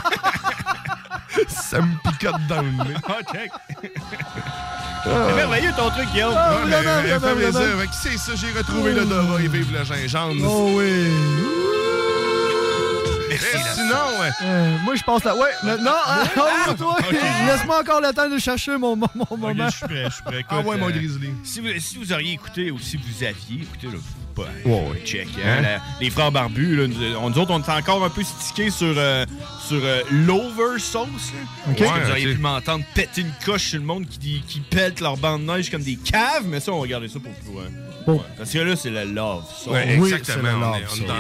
ça 1.48 1.81
me 1.81 1.94
picote 2.10 2.48
dans 2.48 2.61
le 2.61 2.72
nez. 2.72 2.95
Ah, 3.07 3.19
check. 3.31 3.52
C'est 5.03 5.35
merveilleux 5.35 5.72
ton 5.76 5.89
truc, 5.89 6.10
Guillaume. 6.11 6.34
Mais, 6.65 6.81
vraiment, 6.81 7.02
vraiment, 7.02 7.52
vraiment. 7.52 7.81
Fait 7.81 7.88
que 7.88 7.94
C'est 7.94 8.18
ça, 8.18 8.31
j'ai 8.35 8.57
retrouvé 8.57 8.94
l'odorat 8.94 9.41
et 9.41 9.48
vive 9.48 9.72
le 9.73 9.84
gingembre. 9.84 10.44
Oh 10.45 10.72
oui. 10.77 11.07
Sinon, 13.76 14.20
ouais. 14.22 14.30
Euh, 14.44 14.78
moi, 14.84 14.96
je 14.96 15.04
pense 15.04 15.24
là. 15.24 15.36
Ouais, 15.36 15.50
mais- 15.64 15.78
non, 15.78 15.92
ah, 16.06 16.24
toi, 16.78 16.98
laisse-moi 17.48 17.80
encore 17.82 18.02
le 18.02 18.14
temps 18.14 18.30
de 18.30 18.38
chercher 18.38 18.78
mon, 18.78 18.96
mon, 18.96 19.08
mon 19.16 19.38
moment. 19.38 19.70
Je 19.70 19.76
suis 19.76 19.86
prêt, 19.86 20.04
je 20.06 20.14
suis 20.14 20.24
prêt. 20.24 20.44
Ah 20.50 20.62
ouais, 20.62 20.78
mon 20.78 20.88
euh, 20.88 20.92
grizzly. 20.92 21.30
Si 21.44 21.60
vous, 21.60 21.68
si 21.80 21.98
vous 21.98 22.14
auriez 22.14 22.34
écouté 22.34 22.72
ou 22.72 22.80
si 22.80 22.98
vous 22.98 23.24
aviez 23.24 23.62
écouté, 23.64 23.88
là, 23.88 23.94
pas, 24.36 24.44
Ouais, 24.66 24.90
ouais. 24.90 25.02
check. 25.06 25.28
Hein? 25.38 25.58
hein, 25.58 25.62
la- 25.62 25.82
les 26.00 26.10
frères 26.10 26.32
barbus, 26.32 26.76
là, 26.76 26.88
nous, 26.88 27.16
on- 27.22 27.30
nous 27.30 27.38
autres, 27.40 27.52
on 27.52 27.60
était 27.60 27.72
encore 27.72 28.04
un 28.04 28.10
peu 28.10 28.24
stickés 28.24 28.70
sur, 28.70 28.94
euh, 28.98 29.26
sur 29.68 29.80
euh, 29.84 30.02
l'over 30.12 30.80
sauce. 30.80 31.08
vous 31.66 31.84
auriez 32.12 32.34
pu 32.34 32.40
m'entendre 32.40 32.84
péter 32.94 33.22
une 33.22 33.32
coche 33.46 33.70
sur 33.70 33.80
le 33.80 33.86
monde 33.86 34.06
qui, 34.08 34.42
qui 34.48 34.60
pète 34.60 35.00
leur 35.02 35.18
bande 35.18 35.42
de 35.46 35.52
neige 35.52 35.70
comme 35.72 35.84
des 35.84 35.96
caves, 35.98 36.46
mais 36.46 36.60
ça, 36.60 36.72
on 36.72 36.82
va 36.82 36.88
garder 36.88 37.08
ça 37.08 37.20
pour 37.20 37.32
plus 37.34 37.52
loin. 37.52 37.64
Parce 38.38 38.52
que 38.52 38.60
là, 38.60 38.76
c'est 38.76 38.90
le 38.90 39.04
love. 39.04 39.44
sauce. 39.58 39.74
Ouais, 39.74 39.98
Oui, 40.00 40.14
exactement. 40.14 40.38
c'est 40.38 40.52
le 40.52 40.56
on, 40.56 40.60
love, 40.60 40.76
est, 40.76 40.86
on 40.92 41.04
est 41.04 41.08
dans 41.08 41.14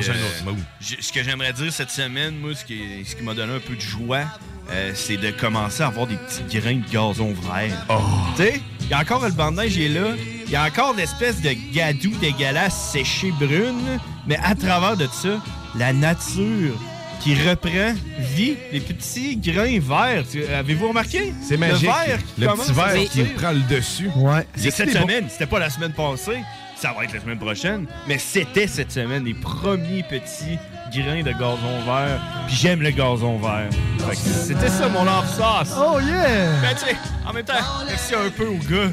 un 0.49 0.51
autre 0.51 1.01
Ce 1.01 1.11
que 1.11 1.23
j'aimerais 1.23 1.53
dire 1.53 1.73
cette 1.73 1.91
semaine, 1.91 2.35
moi, 2.37 2.51
ce 2.55 2.63
qui, 2.63 2.79
ce 3.05 3.15
qui 3.15 3.23
m'a 3.23 3.33
donné 3.33 3.55
un 3.55 3.59
peu 3.59 3.75
de 3.75 3.81
joie, 3.81 4.23
euh, 4.71 4.91
c'est 4.93 5.17
de 5.17 5.31
commencer 5.31 5.83
à 5.83 5.87
avoir 5.87 6.07
des 6.07 6.15
petits 6.15 6.59
grains 6.59 6.75
de 6.75 6.89
gazon 6.91 7.33
vert. 7.33 7.85
Oh. 7.89 7.99
Tu 8.35 8.43
sais, 8.43 8.61
il 8.81 8.89
y 8.89 8.93
a 8.93 8.99
encore 8.99 9.25
le 9.25 9.31
banc 9.31 9.51
de 9.51 9.57
neige, 9.57 9.75
il 9.75 9.83
est 9.83 9.99
là. 9.99 10.07
Il 10.45 10.51
y 10.51 10.55
a 10.55 10.63
encore 10.63 10.93
l'espèce 10.95 11.41
de 11.41 11.51
gadou 11.73 12.09
dégueulasse 12.21 12.91
séché 12.91 13.31
brune. 13.31 13.99
Mais 14.25 14.37
à 14.41 14.55
travers 14.55 14.95
de 14.95 15.07
ça, 15.11 15.41
la 15.75 15.91
nature 15.93 16.73
qui 17.19 17.35
reprend 17.35 17.93
vie, 18.19 18.55
les 18.71 18.79
petits 18.79 19.35
grains 19.37 19.79
verts. 19.79 20.23
Avez-vous 20.57 20.89
remarqué? 20.89 21.33
C'est 21.41 21.57
magique. 21.57 21.81
Le 21.81 21.87
vert 21.87 22.19
qui 22.35 22.41
Le 22.41 22.47
petit 22.47 22.71
à 22.79 22.93
verre 22.93 23.09
qui 23.09 23.23
prend 23.23 23.51
le 23.51 23.59
dessus. 23.61 24.09
Ouais. 24.15 24.47
C'est 24.55 24.71
cette 24.71 24.91
semaine, 24.91 25.25
c'était 25.29 25.47
pas 25.47 25.59
la 25.59 25.69
semaine 25.69 25.91
passée. 25.93 26.39
Ça 26.79 26.93
va 26.95 27.03
être 27.05 27.13
la 27.13 27.19
semaine 27.21 27.39
prochaine. 27.39 27.87
Mais 28.07 28.17
c'était 28.19 28.67
cette 28.67 28.91
semaine, 28.91 29.25
les 29.25 29.33
premiers 29.33 30.03
petits 30.03 30.59
grains 30.93 31.23
de 31.23 31.31
gazon 31.31 31.81
vert. 31.85 32.19
Puis 32.47 32.55
j'aime 32.55 32.81
le 32.81 32.91
gazon 32.91 33.39
vert. 33.39 33.69
Fait 34.07 34.11
que 34.11 34.17
C'était 34.17 34.69
ça 34.69 34.87
mon 34.87 35.03
love 35.03 35.27
sauce. 35.27 35.75
Oh 35.77 35.99
yeah! 35.99 36.51
Ben, 36.61 36.75
tu 36.75 36.85
sais, 36.85 36.95
en 37.27 37.33
même 37.33 37.43
temps, 37.45 37.53
merci 37.87 38.13
un 38.13 38.29
peu 38.29 38.45
au 38.47 38.57
gars. 38.57 38.91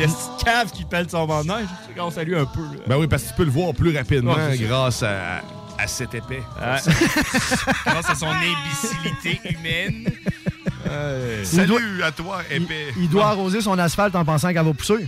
Le 0.00 0.06
petit 0.06 0.44
cave 0.44 0.70
qui 0.72 0.84
pèle 0.84 1.08
son 1.08 1.26
banc 1.26 1.42
de 1.42 1.48
neige. 1.48 1.66
Tu 1.88 1.94
sais, 1.94 2.00
On 2.00 2.10
salue 2.10 2.34
un 2.34 2.44
peu. 2.44 2.60
là. 2.62 2.80
Ben 2.88 2.96
oui, 2.98 3.06
parce 3.06 3.22
que 3.22 3.28
tu 3.28 3.34
peux 3.34 3.44
le 3.44 3.50
voir 3.52 3.72
plus 3.72 3.96
rapidement 3.96 4.34
Ouais, 4.34 4.58
grâce 4.58 5.02
à, 5.04 5.42
à 5.78 5.86
cet 5.86 6.14
épais. 6.14 6.42
Ouais. 6.60 6.92
Grâce 7.86 8.10
à 8.10 8.14
son 8.16 8.26
imbécilité 8.28 9.40
humaine. 9.48 10.10
Salut 11.44 12.02
à 12.02 12.10
toi, 12.10 12.40
épais. 12.50 12.88
Il 12.98 13.08
doit 13.08 13.28
arroser 13.28 13.60
son 13.60 13.78
asphalte 13.78 14.14
en 14.16 14.24
pensant 14.24 14.52
qu'elle 14.52 14.64
va 14.64 14.74
pousser. 14.74 15.06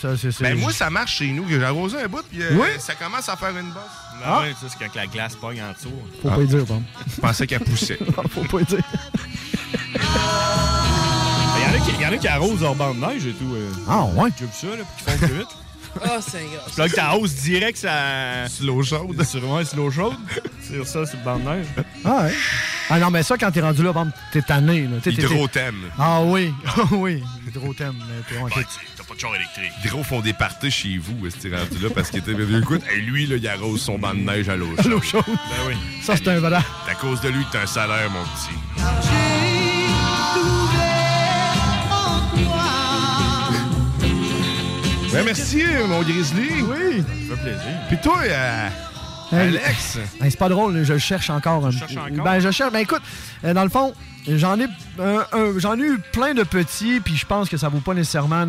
Ça, 0.00 0.16
c'est, 0.16 0.30
c'est- 0.32 0.42
Ben 0.44 0.58
moi, 0.58 0.72
ça 0.72 0.90
marche 0.90 1.16
chez 1.18 1.28
nous, 1.32 1.44
que 1.44 1.50
j'ai 1.58 1.64
arrosé 1.64 1.96
un 2.02 2.08
bout, 2.08 2.22
puis 2.30 2.42
euh, 2.42 2.50
Oui. 2.52 2.68
ça 2.78 2.94
commence 2.94 3.28
à 3.28 3.36
faire 3.36 3.56
une 3.56 3.70
bosse. 3.70 3.82
Ah. 4.24 4.40
Ouais, 4.40 4.52
ça, 4.60 4.66
c'est 4.68 4.78
quand 4.78 4.94
la 4.94 5.06
glace 5.06 5.34
pogne 5.36 5.62
en 5.62 5.72
dessous. 5.72 5.92
Faut 6.22 6.30
pas 6.30 6.42
y 6.42 6.46
dire, 6.46 6.64
Tom. 6.66 6.82
Je 7.14 7.20
pensais 7.20 7.46
qu'elle 7.46 7.60
poussait. 7.60 7.98
Faut 8.30 8.42
pas 8.44 8.60
y 8.60 8.64
dire. 8.64 8.78
Il 11.56 11.62
y, 11.62 11.66
en 11.66 11.74
a 11.74 11.84
qui- 11.84 12.02
y 12.02 12.06
en 12.06 12.12
a 12.12 12.16
qui 12.16 12.28
arrosent 12.28 12.60
leur 12.62 12.74
banc 12.74 12.94
de 12.94 13.00
neige 13.00 13.26
et 13.26 13.32
tout. 13.32 13.54
euh. 13.54 13.70
Ah 13.88 14.04
ouais? 14.04 14.30
J'ai 14.38 14.44
vu 14.46 14.50
ça, 14.52 14.66
là, 14.68 14.82
puis 14.96 15.04
qui 15.04 15.10
font 15.10 15.26
plus 15.26 15.36
vite. 15.38 15.46
Oh, 15.98 16.20
Seigneur. 16.20 16.62
Tu 16.66 16.74
plugues 16.74 16.92
ta 16.92 17.16
hausse 17.16 17.32
direct 17.36 17.78
ça. 17.78 18.46
Slow 18.50 18.82
chaude. 18.82 19.24
Sur 19.24 19.50
ouais, 19.50 19.64
slow 19.64 19.90
chaude. 19.90 20.12
Sur 20.62 20.86
ça, 20.86 21.06
sur 21.06 21.16
le 21.18 21.24
banc 21.24 21.38
de 21.38 21.44
neige. 21.44 21.66
Ah 22.04 22.24
ouais. 22.24 22.34
Ah 22.90 22.98
non, 22.98 23.10
mais 23.10 23.22
ça, 23.22 23.38
quand 23.38 23.50
t'es 23.50 23.62
rendu 23.62 23.82
là, 23.82 23.94
bon, 23.94 24.10
t'es 24.30 24.42
tanné. 24.42 24.82
Là. 24.82 24.98
Hydro-thème. 25.06 25.76
Ah 25.98 26.20
oui, 26.22 26.52
ah 26.66 26.82
oui. 26.90 27.24
Hydro-thème. 27.48 27.94
De 29.16 29.20
char 29.20 29.34
électrique. 29.34 29.72
Gros 29.84 30.02
font 30.02 30.20
des 30.20 30.32
parties 30.32 30.70
chez 30.70 30.98
vous, 30.98 31.26
est 31.26 31.56
rendu 31.56 31.78
là, 31.82 31.90
parce 31.94 32.10
qu'il 32.10 32.20
était 32.20 32.32
écoute, 32.32 32.82
hey, 32.90 33.00
lui, 33.02 33.26
là, 33.26 33.36
il 33.36 33.48
arrose 33.48 33.80
son 33.80 33.98
banc 33.98 34.14
de 34.14 34.20
neige 34.20 34.48
à 34.48 34.56
l'eau 34.56 34.68
chaude. 34.76 34.86
l'eau 34.86 35.00
chaude. 35.00 35.24
Ben 35.26 35.68
oui. 35.68 35.74
Ça, 36.02 36.16
c'est 36.16 36.28
un 36.28 36.40
valeur. 36.40 36.62
C'est 36.84 36.92
à 36.92 36.94
cause 36.94 37.20
de 37.20 37.28
lui 37.28 37.44
que 37.44 37.52
t'as 37.52 37.62
un 37.62 37.66
salaire, 37.66 38.10
mon 38.10 38.22
petit. 38.24 38.56
Ben 45.12 45.24
merci, 45.24 45.64
mon 45.88 46.02
Grizzly. 46.02 46.62
Oui. 46.62 47.02
Ça 47.28 47.36
fait 47.36 47.42
plaisir. 47.42 47.78
Puis 47.88 47.96
toi, 48.02 48.18
euh, 48.22 48.68
Alex? 49.32 49.98
hey, 50.22 50.30
c'est 50.30 50.38
pas 50.38 50.48
drôle, 50.48 50.82
je 50.84 50.92
le 50.92 50.98
cherche 50.98 51.30
encore. 51.30 51.66
un 51.66 51.70
cherches 51.70 51.94
peu. 51.94 52.00
encore? 52.00 52.24
Ben, 52.24 52.40
je 52.40 52.50
cherche. 52.50 52.72
Ben, 52.72 52.78
écoute, 52.80 53.02
euh, 53.44 53.52
dans 53.54 53.64
le 53.64 53.68
fond, 53.70 53.92
j'en 54.28 54.58
ai, 54.60 54.66
un- 54.98 55.58
j'en 55.58 55.76
ai 55.78 55.82
eu 55.82 55.98
plein 56.12 56.34
de 56.34 56.42
petits, 56.42 57.00
puis 57.00 57.16
je 57.16 57.26
pense 57.26 57.48
que 57.48 57.56
ça 57.56 57.68
vaut 57.68 57.80
pas 57.80 57.94
nécessairement 57.94 58.44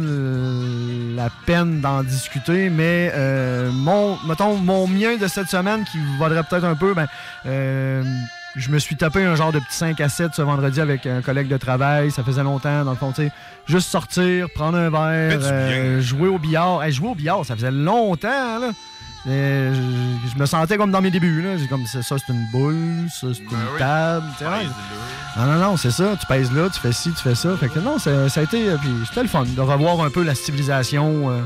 la 1.16 1.30
peine 1.46 1.82
d'en 1.82 2.04
discuter, 2.04 2.70
mais 2.70 3.12
euh, 3.14 3.72
mon, 3.72 4.18
mettons, 4.28 4.56
mon 4.58 4.88
mien 4.88 5.18
de 5.18 5.28
cette 5.28 5.48
semaine 5.50 5.84
qui 5.92 5.98
vaudrait 6.20 6.44
peut-être 6.44 6.66
un 6.66 6.76
peu, 6.76 6.94
ben, 6.94 7.08
euh, 7.46 8.04
je 8.56 8.70
me 8.70 8.80
suis 8.80 8.96
tapé 8.96 9.24
un 9.24 9.36
genre 9.36 9.52
de 9.52 9.60
petit 9.60 9.76
5 9.78 10.02
à 10.02 10.10
7 10.10 10.32
ce 10.36 10.42
vendredi 10.42 10.82
avec 10.82 11.06
un 11.06 11.22
collègue 11.22 11.48
de 11.48 11.58
travail. 11.58 12.10
Ça 12.12 12.24
faisait 12.24 12.42
longtemps, 12.44 12.84
dans 12.86 12.92
le 12.92 12.98
fond, 12.98 13.12
tu 13.12 13.24
sais. 13.26 13.32
Juste 13.68 13.90
sortir, 13.90 14.48
prendre 14.56 14.78
un 14.78 14.90
verre, 14.90 15.40
euh, 15.44 16.02
jouer 16.02 16.28
au 16.30 16.40
billard. 16.40 16.82
Hey, 16.84 16.92
jouer 16.92 17.10
au 17.10 17.16
billard, 17.16 17.46
ça 17.46 17.56
faisait 17.56 17.72
longtemps, 17.72 18.60
là. 18.60 18.70
Euh, 19.28 19.74
je, 20.26 20.30
je 20.34 20.38
me 20.40 20.46
sentais 20.46 20.78
comme 20.78 20.92
dans 20.92 21.02
mes 21.02 21.12
débuts. 21.12 21.42
Là. 21.42 21.58
J'ai 21.58 21.68
comme 21.68 21.86
ça, 21.86 22.02
ça, 22.02 22.16
c'est 22.18 22.32
une 22.32 22.46
boule, 22.52 23.08
ça 23.10 23.28
c'est 23.34 23.40
une 23.42 23.50
Ben 23.50 23.58
oui. 23.74 23.80
table. 23.80 24.26
tu 24.38 24.44
ouais. 24.46 24.68
Non, 25.38 25.46
non, 25.46 25.60
non, 25.60 25.78
c'est 25.78 25.92
ça. 25.92 26.16
Tu 26.20 26.26
pèses 26.28 26.52
là, 26.52 26.70
tu 26.70 26.80
fais 26.80 26.92
ci, 26.94 27.12
tu 27.12 27.22
fais 27.22 27.36
ça. 27.36 27.56
Fait 27.58 27.70
que 27.70 27.80
non, 27.80 28.00
ça, 28.00 28.30
ça 28.30 28.40
a 28.40 28.44
été. 28.44 28.70
euh, 28.70 28.78
Puis 28.78 28.90
c'était 29.08 29.24
le 29.24 29.28
fun 29.30 29.44
de 29.46 29.62
revoir 29.62 30.00
un 30.02 30.10
peu 30.10 30.24
la 30.24 30.34
civilisation, 30.34 31.30
euh, 31.30 31.42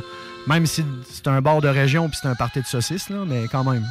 même 0.47 0.65
si 0.65 0.85
c'est 1.11 1.27
un 1.27 1.41
bord 1.41 1.61
de 1.61 1.67
région 1.69 2.07
puis 2.09 2.17
c'est 2.21 2.27
un 2.27 2.35
party 2.35 2.61
de 2.61 2.67
saucisses, 2.67 3.09
là, 3.09 3.17
mais 3.27 3.47
quand 3.51 3.63
même. 3.63 3.85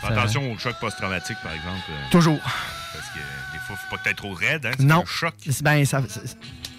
Fais 0.00 0.08
Ça- 0.08 0.12
Attention 0.20 0.52
au 0.52 0.58
choc 0.58 0.74
post-traumatique, 0.80 1.36
par 1.42 1.52
exemple. 1.52 1.76
euh, 1.90 2.10
Toujours. 2.10 2.38
Parce 2.40 3.08
que 3.08 3.18
des 3.52 3.58
fois, 3.66 3.76
faut 3.76 3.90
pas 3.90 3.98
que 3.98 4.04
t'aies 4.08 4.14
trop 4.14 4.32
raide. 4.34 4.66
Hein, 4.66 4.72
Non. 4.78 5.02
un 5.02 5.04
choc. 5.06 5.34
Ben, 5.62 5.84
ça, 5.84 6.00
ça, 6.08 6.20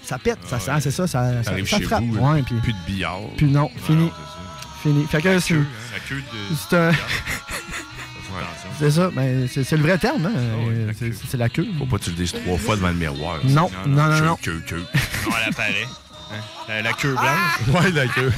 ça 0.04 0.18
pète, 0.18 0.40
ça, 0.48 0.60
ça- 0.60 0.80
c'est 0.82 0.92
ça, 0.92 1.08
ça, 1.08 1.44
ça, 1.44 1.52
ça 1.52 1.66
chez 1.66 1.84
frappe. 1.84 2.04
vous, 2.04 2.18
Ouais, 2.20 2.42
puis, 2.42 2.56
plus 2.56 2.74
de 2.74 2.78
billard. 2.86 3.20
puis 3.38 3.46
non, 3.48 3.70
fini. 3.86 4.06
Non, 4.06 4.10
ça. 4.10 4.40
Fini. 4.84 5.08
Fait 5.08 5.22
que 5.22 5.30
La 5.30 5.40
c'est. 5.40 5.54
queue, 5.56 5.62
hein, 5.62 5.92
la 5.94 6.00
queue 6.02 6.16
de. 6.22 6.56
C'est 6.70 6.76
un-. 6.78 6.92
C'est 8.80 8.90
ça, 8.92 9.12
ben, 9.14 9.48
c'est 9.48 9.64
c'est 9.64 9.78
le 9.78 9.84
vrai 9.84 9.98
terme, 10.00 10.26
hein. 10.26 10.32
euh, 10.36 10.92
c'est- 10.98 11.14
c'est 11.30 11.38
la 11.38 11.48
queue. 11.50 11.68
Faut 11.78 11.86
pas 11.86 12.00
que 12.00 12.06
tu 12.06 12.10
le 12.10 12.16
dises 12.16 12.32
trois 12.34 12.58
fois 12.58 12.76
devant 12.76 12.88
le 12.88 12.96
miroir. 12.96 13.38
Non, 13.46 13.70
non, 13.86 14.08
non, 14.10 14.20
non. 14.26 14.36
Queue, 14.42 14.62
queue, 14.68 14.84
Non, 15.28 15.32
elle 15.40 15.50
apparaît. 15.54 15.88
Hein? 16.32 16.36
La, 16.68 16.82
la 16.82 16.94
queue 16.94 17.14
blanche. 17.14 17.84
Ouais, 17.84 17.92
la 17.92 18.08
queue. 18.08 18.32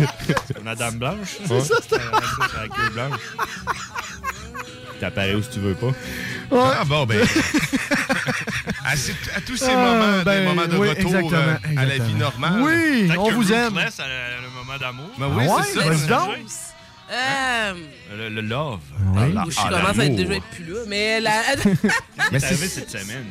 Madame 0.64 0.96
Blanche. 0.98 1.38
C'est 1.48 1.62
ça, 1.62 1.76
c'est- 1.90 1.96
ça, 1.96 2.02
c'est 2.52 2.58
la 2.62 2.68
queue 2.68 2.90
blanche. 2.94 3.20
T'apparais 5.00 5.36
où 5.36 5.42
si 5.42 5.50
tu 5.50 5.60
veux 5.62 5.76
pas. 5.76 5.92
Ah 6.52 6.84
bon, 6.86 7.06
ben. 7.06 7.26
à, 8.86 9.38
à 9.38 9.42
tous 9.42 9.58
ces 9.58 9.72
Ah, 9.72 9.76
moments, 9.76 10.24
ben, 10.24 10.40
des 10.40 10.46
moments 10.46 10.68
de 10.68 10.78
oui, 10.78 10.90
retour 10.90 11.16
exactement, 11.16 11.42
euh, 11.42 11.78
à 11.82 11.86
la 11.86 11.98
vie 11.98 12.14
normale. 12.14 12.62
Oui, 12.62 13.10
on 13.18 13.32
vous 13.32 13.52
aime. 13.54 13.74
Ruthless, 13.76 14.00
a 14.00 14.04
le 14.42 14.50
moment 14.56 14.78
d'amour. 14.80 15.10
Ben 15.18 15.28
oui, 15.36 15.46
Ah 15.50 15.62
c'est 15.72 15.80
ouais, 15.80 15.96
ça. 15.98 16.08
donc. 16.08 16.30
Euh, 17.12 17.74
Le, 18.18 18.30
le 18.30 18.42
love. 18.42 18.80
Oui. 19.14 19.36
Ah, 19.38 19.44
je 19.48 19.56
ah, 19.64 19.70
commence 19.70 20.00
à 20.00 20.06
être 20.06 20.16
déjà 20.16 20.34
être 20.34 20.46
plus 20.46 20.64
là, 20.66 20.80
mais 20.88 21.20
la... 21.22 21.32
Mais 22.32 22.40
c'est 22.40 22.46
arrivé 22.48 22.68
cette 22.68 22.90
semaine? 22.90 23.26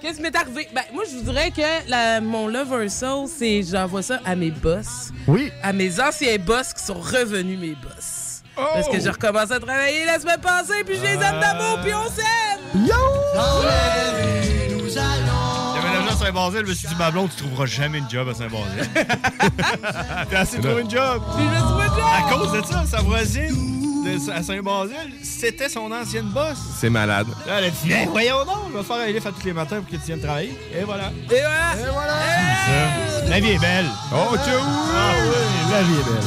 Qu'est-ce 0.00 0.16
qui 0.18 0.22
m'est 0.22 0.36
arrivé? 0.36 0.68
Ben, 0.72 0.82
moi, 0.94 1.02
je 1.10 1.16
vous 1.16 1.22
dirais 1.24 1.50
que 1.50 1.90
la- 1.90 2.20
mon 2.20 2.46
lover 2.46 2.88
soul, 2.88 3.26
c'est 3.28 3.64
j'envoie 3.64 4.02
ça 4.02 4.20
à 4.24 4.36
mes 4.36 4.52
boss. 4.52 5.10
Oui. 5.26 5.50
À 5.64 5.72
mes 5.72 5.98
anciens 6.00 6.36
boss 6.38 6.72
qui 6.72 6.84
sont 6.84 7.00
revenus 7.00 7.58
mes 7.58 7.74
boss. 7.74 8.42
Parce 8.54 8.88
que 8.88 9.00
j'ai 9.00 9.10
recommencé 9.10 9.52
à 9.52 9.60
travailler 9.60 10.04
la 10.04 10.18
semaine 10.20 10.40
passée, 10.40 10.82
puis 10.84 10.96
je 10.96 11.02
les 11.02 11.14
aime 11.14 11.40
d'amour, 11.40 11.78
puis 11.82 11.92
on 11.94 12.08
s'aime! 12.10 12.86
Yo! 12.86 12.94
Dans 13.34 14.57
la 14.98 15.04
vie, 15.16 15.22
nous 15.24 15.30
allons. 15.30 15.74
Déménageant 15.74 16.14
à 16.14 16.16
Saint-Basile, 16.24 16.62
je 16.64 16.70
me 16.70 16.74
suis 16.74 16.88
dit, 16.88 16.94
ma 16.98 17.10
blonde, 17.10 17.30
tu 17.30 17.36
trouveras 17.42 17.66
jamais 17.66 17.98
une 17.98 18.10
job 18.10 18.28
à 18.28 18.34
Saint-Basile. 18.34 18.88
T'as 20.30 20.40
assez 20.40 20.58
trouvé 20.60 20.82
une 20.82 20.90
job. 20.90 21.22
Puis 21.36 21.44
je 21.44 21.50
me 21.50 21.56
suis 21.56 21.90
dit, 21.94 22.02
À 22.02 22.32
cause 22.34 22.52
de 22.52 22.62
ça, 22.66 22.84
sa 22.86 23.00
voisine 23.02 24.04
de, 24.04 24.30
à 24.30 24.42
Saint-Basile, 24.42 25.12
c'était 25.22 25.68
son 25.68 25.90
ancienne 25.92 26.26
boss. 26.26 26.58
C'est 26.78 26.90
malade. 26.90 27.26
Là, 27.46 27.54
elle 27.58 27.64
a 27.64 27.70
dit, 27.70 27.92
Hey, 27.92 28.06
voyons 28.10 28.44
donc, 28.44 28.56
je 28.72 28.76
vais 28.78 28.84
faire 28.84 28.96
un 28.96 29.06
livre 29.06 29.26
à 29.26 29.32
tous 29.32 29.44
les 29.44 29.52
matins 29.52 29.76
pour 29.80 29.86
que 29.90 29.96
tu 29.96 30.06
viennes 30.06 30.20
travailler. 30.20 30.58
Et 30.78 30.84
voilà. 30.84 31.10
Et 31.30 31.40
voilà! 31.40 31.74
Et 31.78 31.90
voilà! 31.92 32.12
Ça. 32.12 33.28
La 33.28 33.40
vie 33.40 33.50
est 33.50 33.58
belle. 33.58 33.86
Oh, 34.12 34.34
tu 34.44 34.50
Ah 34.50 35.12
oui, 35.22 35.72
La 35.72 35.82
vie 35.82 35.94
est 36.00 36.04
belle. 36.04 36.24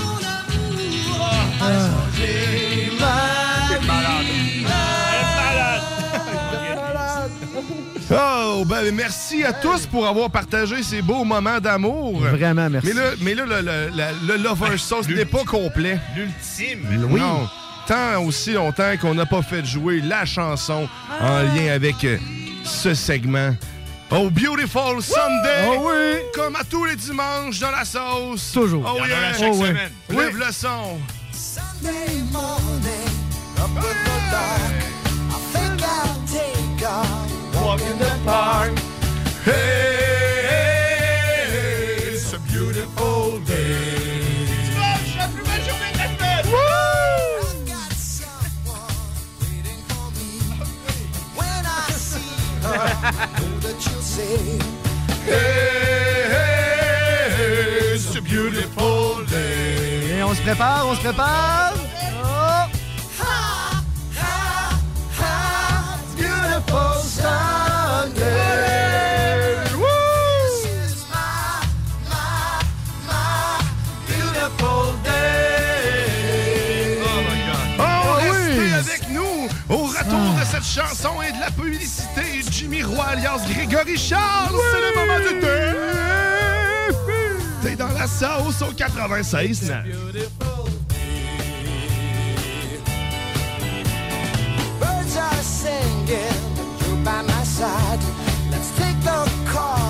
Oh, 8.14 8.66
ben 8.66 8.94
merci 8.94 9.44
à 9.44 9.54
tous 9.54 9.86
pour 9.86 10.06
avoir 10.06 10.30
partagé 10.30 10.84
ces 10.84 11.02
beaux 11.02 11.24
moments 11.24 11.60
d'amour. 11.60 12.20
Vraiment, 12.20 12.70
merci. 12.70 12.90
Mais 12.90 12.94
là, 12.94 13.10
mais 13.22 13.36
là 13.36 13.46
le, 13.46 13.62
le- 13.62 14.28
le 14.28 14.44
Lover 14.44 14.78
Sauce 14.78 15.08
n'est 15.08 15.26
pas 15.26 15.44
complet. 15.46 15.98
L'ultime. 16.16 17.08
Oui. 17.10 17.20
Non. 17.22 17.48
Tant 17.88 18.22
aussi 18.26 18.52
longtemps 18.54 18.96
qu'on 19.02 19.16
n'a 19.16 19.26
pas 19.26 19.42
fait 19.42 19.66
jouer 19.66 20.02
la 20.02 20.26
chanson 20.26 20.88
en 21.22 21.40
lien 21.42 21.72
avec 21.74 22.04
euh, 22.04 22.18
ce 22.64 22.94
segment. 22.94 23.56
Oh, 24.12 24.30
Beautiful 24.30 25.02
Sunday! 25.02 25.68
Oh 25.70 25.88
oui! 25.90 26.20
Comme 26.36 26.58
à 26.58 26.64
tous 26.70 26.84
les 26.84 26.98
dimanches 26.98 27.60
dans 27.60 27.72
la 27.72 27.86
sauce. 27.86 28.52
Toujours. 28.52 28.84
Oh 28.94 29.02
a 29.02 29.08
yeah! 29.08 29.30
à 29.30 29.34
chaque 29.34 29.50
Oh, 29.54 29.56
semaine. 29.56 29.78
Lève 30.10 30.38
le 30.38 30.52
son. 30.52 31.00
Sunday 31.32 32.20
morning, 32.32 33.10
up 33.58 33.70
in 33.78 33.82
the 33.82 34.32
dark. 34.32 34.84
I 35.30 35.38
think 35.54 35.82
I'll 35.82 36.28
take 36.28 36.86
a 36.86 37.31
walk 37.56 37.82
in 37.82 37.98
the 37.98 38.20
park. 38.26 38.72
Hey, 39.44 40.44
hey, 40.52 42.14
it's 42.14 42.34
a 42.34 42.40
beautiful 42.40 43.40
day. 43.40 44.02
Hey, 55.24 56.28
hey, 56.34 57.94
it's 57.94 58.16
a 58.16 58.22
beautiful. 58.22 59.26
Et 59.34 60.24
on 60.24 60.34
se 60.34 60.42
prépare, 60.42 60.86
on 60.88 60.96
se 60.96 61.02
prépare. 61.02 61.81
Au 79.72 79.86
retour 79.86 80.34
de 80.40 80.46
cette 80.46 80.66
chanson 80.66 81.22
et 81.22 81.32
de 81.32 81.40
la 81.40 81.50
publicité. 81.52 82.42
Jimmy 82.52 82.84
Roy 82.84 83.04
alias 83.04 83.42
Grégory 83.50 83.98
Charles, 83.98 84.56
c'est 84.72 84.82
le 84.82 84.94
moment 85.00 85.20
du 85.20 85.40
défi. 85.40 85.76
T'es 87.64 87.76
dans 87.76 87.88
la 87.88 88.08
sauce 88.08 88.62
au 88.62 88.74
96. 88.74 89.70
Non. 89.70 89.78
Birds 94.80 95.18
are 95.18 95.42
singing, 95.42 96.18
you're 96.82 96.98
by 97.04 97.22
my 97.26 97.44
side. 97.44 98.00
Let's 98.52 98.72
take 98.78 99.00
the 99.04 99.30
car 99.52 99.81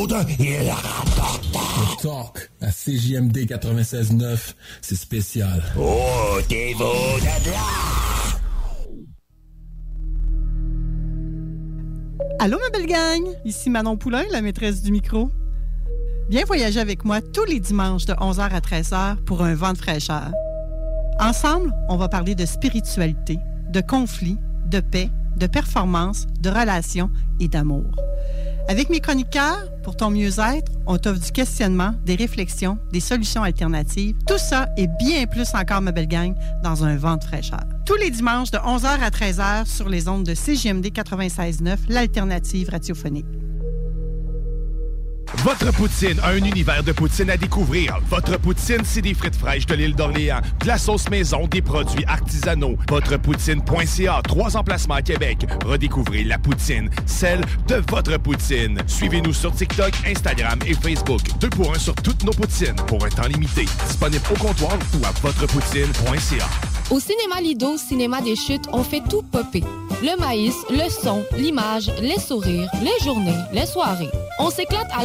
Le 0.00 0.06
talk 2.00 2.50
à 2.62 2.68
CJMD 2.68 3.36
96.9, 3.36 4.54
c'est 4.80 4.94
spécial. 4.96 5.62
Oh, 5.78 6.38
t'es 6.48 6.72
beau 6.78 7.18
de 7.20 7.50
là! 7.50 7.58
Allô, 12.38 12.56
ma 12.58 12.70
belle 12.70 12.86
gang! 12.86 13.20
Ici 13.44 13.68
Manon 13.68 13.98
Poulain, 13.98 14.24
la 14.30 14.40
maîtresse 14.40 14.80
du 14.80 14.90
micro. 14.90 15.30
Viens 16.30 16.46
voyager 16.46 16.80
avec 16.80 17.04
moi 17.04 17.20
tous 17.20 17.44
les 17.44 17.60
dimanches 17.60 18.06
de 18.06 18.14
11h 18.14 18.40
à 18.40 18.60
13h 18.60 19.16
pour 19.26 19.42
un 19.42 19.54
vent 19.54 19.74
de 19.74 19.78
fraîcheur. 19.78 20.32
Ensemble, 21.20 21.74
on 21.90 21.98
va 21.98 22.08
parler 22.08 22.34
de 22.34 22.46
spiritualité, 22.46 23.36
de 23.68 23.82
conflits, 23.82 24.38
de 24.64 24.80
paix, 24.80 25.10
de 25.36 25.46
performance, 25.46 26.26
de 26.40 26.48
relations 26.48 27.10
et 27.38 27.48
d'amour. 27.48 27.84
Avec 28.70 28.88
mes 28.88 29.00
chroniqueurs, 29.00 29.66
pour 29.82 29.96
ton 29.96 30.12
mieux-être, 30.12 30.70
on 30.86 30.96
t'offre 30.96 31.18
du 31.18 31.32
questionnement, 31.32 31.92
des 32.06 32.14
réflexions, 32.14 32.78
des 32.92 33.00
solutions 33.00 33.42
alternatives. 33.42 34.14
Tout 34.28 34.38
ça 34.38 34.68
et 34.76 34.86
bien 34.86 35.26
plus 35.26 35.56
encore, 35.56 35.80
ma 35.80 35.90
belle 35.90 36.06
gang, 36.06 36.36
dans 36.62 36.84
un 36.84 36.96
vent 36.96 37.16
de 37.16 37.24
fraîcheur. 37.24 37.64
Tous 37.84 37.96
les 37.96 38.10
dimanches 38.10 38.52
de 38.52 38.58
11h 38.58 38.86
à 38.86 39.10
13h 39.10 39.66
sur 39.66 39.88
les 39.88 40.06
ondes 40.06 40.22
de 40.22 40.36
CGMD 40.36 40.86
96.9, 40.86 41.78
l'alternative 41.88 42.70
radiophonique. 42.70 43.26
Votre 45.38 45.72
poutine, 45.72 46.20
un 46.22 46.36
univers 46.36 46.82
de 46.82 46.92
poutine 46.92 47.30
à 47.30 47.36
découvrir. 47.36 47.98
Votre 48.10 48.38
poutine, 48.38 48.82
c'est 48.84 49.00
des 49.00 49.14
frites 49.14 49.36
fraîches 49.36 49.64
de 49.64 49.74
l'île 49.74 49.94
d'Orléans, 49.94 50.40
de 50.60 50.66
la 50.66 50.76
sauce 50.76 51.08
maison, 51.08 51.46
des 51.46 51.62
produits 51.62 52.04
artisanaux. 52.06 52.76
Votrepoutine.ca, 52.88 54.20
trois 54.26 54.56
emplacements 54.56 54.96
à 54.96 55.02
Québec. 55.02 55.46
Redécouvrez 55.64 56.24
la 56.24 56.38
poutine, 56.38 56.90
celle 57.06 57.40
de 57.68 57.82
votre 57.88 58.18
poutine. 58.18 58.78
Suivez-nous 58.86 59.32
sur 59.32 59.52
TikTok, 59.52 59.92
Instagram 60.06 60.58
et 60.66 60.74
Facebook. 60.74 61.22
Deux 61.40 61.50
pour 61.50 61.74
un 61.74 61.78
sur 61.78 61.94
toutes 61.94 62.24
nos 62.24 62.32
poutines, 62.32 62.76
pour 62.86 63.04
un 63.04 63.08
temps 63.08 63.28
limité. 63.28 63.64
Disponible 63.86 64.24
au 64.30 64.38
comptoir 64.38 64.76
ou 65.00 65.06
à 65.06 65.12
votrepoutine.ca. 65.22 66.46
Au 66.90 66.98
cinéma 66.98 67.40
Lido, 67.40 67.76
cinéma 67.76 68.20
des 68.20 68.34
chutes, 68.34 68.66
on 68.72 68.82
fait 68.82 69.02
tout 69.08 69.22
popper. 69.22 69.62
Le 70.02 70.18
maïs, 70.18 70.56
le 70.70 70.88
son, 70.90 71.24
l'image, 71.36 71.88
les 72.02 72.18
sourires, 72.18 72.68
les 72.82 73.04
journées, 73.04 73.36
les 73.52 73.66
soirées. 73.66 74.10
On 74.40 74.50
s'éclate 74.50 74.88
à 74.92 75.04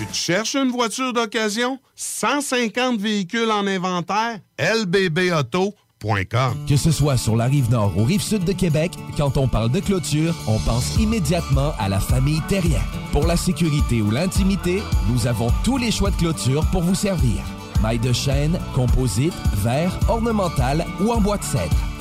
Tu 0.00 0.06
te 0.06 0.14
cherches 0.14 0.54
une 0.54 0.70
voiture 0.70 1.12
d'occasion? 1.12 1.78
150 1.94 2.98
véhicules 2.98 3.50
en 3.50 3.66
inventaire? 3.66 4.38
lbbauto.com 4.58 5.74
Que 6.66 6.78
ce 6.78 6.90
soit 6.90 7.18
sur 7.18 7.36
la 7.36 7.44
rive 7.44 7.70
nord 7.70 7.92
ou 7.98 8.04
rive 8.04 8.22
sud 8.22 8.44
de 8.44 8.54
Québec, 8.54 8.92
quand 9.18 9.36
on 9.36 9.46
parle 9.46 9.70
de 9.70 9.80
clôture, 9.80 10.34
on 10.48 10.58
pense 10.60 10.96
immédiatement 10.96 11.74
à 11.78 11.90
la 11.90 12.00
famille 12.00 12.40
Terrien. 12.48 12.80
Pour 13.12 13.26
la 13.26 13.36
sécurité 13.36 14.00
ou 14.00 14.10
l'intimité, 14.10 14.82
nous 15.10 15.26
avons 15.26 15.48
tous 15.64 15.76
les 15.76 15.90
choix 15.90 16.10
de 16.10 16.16
clôture 16.16 16.64
pour 16.72 16.80
vous 16.80 16.94
servir. 16.94 17.44
Maille 17.82 17.98
de 17.98 18.14
chêne, 18.14 18.58
composite, 18.74 19.34
verre, 19.56 19.92
ornemental 20.08 20.86
ou 21.02 21.12
en 21.12 21.20
bois 21.20 21.36
de 21.36 21.44
cèdre. 21.44 21.76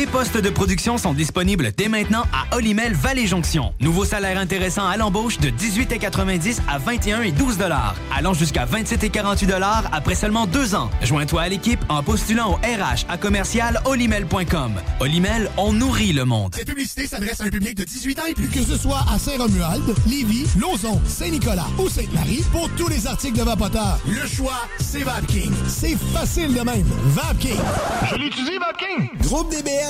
Des 0.00 0.06
postes 0.06 0.38
de 0.38 0.48
production 0.48 0.96
sont 0.96 1.12
disponibles 1.12 1.72
dès 1.76 1.88
maintenant 1.88 2.22
à 2.32 2.56
Olimel 2.56 2.94
Valley 2.94 3.26
Jonction. 3.26 3.74
Nouveau 3.80 4.06
salaire 4.06 4.38
intéressant 4.38 4.86
à 4.86 4.96
l'embauche 4.96 5.36
de 5.36 5.50
18,90 5.50 6.60
à 6.66 6.78
21 6.78 7.20
et 7.20 7.32
12 7.32 7.58
allant 8.10 8.32
jusqu'à 8.32 8.64
27 8.64 9.04
et 9.04 9.10
48 9.10 9.52
après 9.92 10.14
seulement 10.14 10.46
deux 10.46 10.74
ans. 10.74 10.88
Joins-toi 11.02 11.42
à 11.42 11.48
l'équipe 11.50 11.80
en 11.90 12.02
postulant 12.02 12.52
au 12.52 12.54
RH 12.54 13.04
à 13.10 13.18
commercial 13.18 13.78
olimel.com. 13.84 14.72
Olimel, 15.00 15.50
on 15.58 15.74
nourrit 15.74 16.14
le 16.14 16.24
monde. 16.24 16.54
Cette 16.54 16.68
publicité 16.68 17.06
s'adresse 17.06 17.42
à 17.42 17.44
un 17.44 17.50
public 17.50 17.74
de 17.74 17.84
18 17.84 18.20
ans 18.20 18.26
et 18.26 18.32
plus. 18.32 18.48
Que 18.48 18.62
ce 18.62 18.78
soit 18.78 19.04
à 19.12 19.18
Saint-Romuald, 19.18 19.84
Lévis, 20.06 20.46
Lauson, 20.58 20.98
Saint-Nicolas 21.06 21.66
ou 21.78 21.90
Sainte-Marie, 21.90 22.42
pour 22.52 22.70
tous 22.70 22.88
les 22.88 23.06
articles 23.06 23.38
de 23.38 23.44
Vapoteur, 23.44 23.98
le 24.08 24.26
choix, 24.26 24.66
c'est 24.78 25.02
VapKing. 25.02 25.52
C'est 25.68 25.98
facile 26.14 26.54
de 26.54 26.60
même. 26.62 26.88
VapKing. 27.08 27.60
Je 28.10 28.14
l'utilise, 28.14 28.58
VapKing. 28.58 29.10
Groupe 29.20 29.50
DBL, 29.50 29.89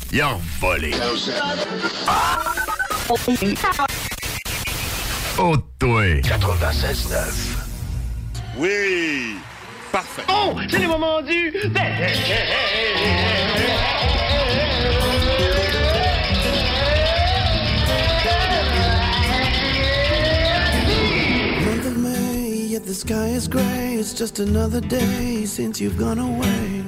il 0.11 0.21
a 0.21 0.37
volé. 0.59 0.91
Oh, 5.37 5.57
toi. 5.79 6.21
96.9. 6.21 7.11
Oui! 8.57 9.37
Parfait. 9.91 10.23
Oh, 10.29 10.55
c'est 10.69 10.79
le 10.79 10.87
moment 10.87 11.21
du... 11.21 11.53
Month 21.63 21.85
of 21.85 21.97
May, 21.97 22.67
yet 22.69 22.85
the 22.85 22.93
sky 22.93 23.29
is 23.29 23.47
gray. 23.47 23.95
It's 23.95 24.13
just 24.13 24.39
another 24.39 24.81
day 24.81 25.45
since 25.45 25.79
you've 25.79 25.97
gone 25.97 26.19
away. 26.19 26.83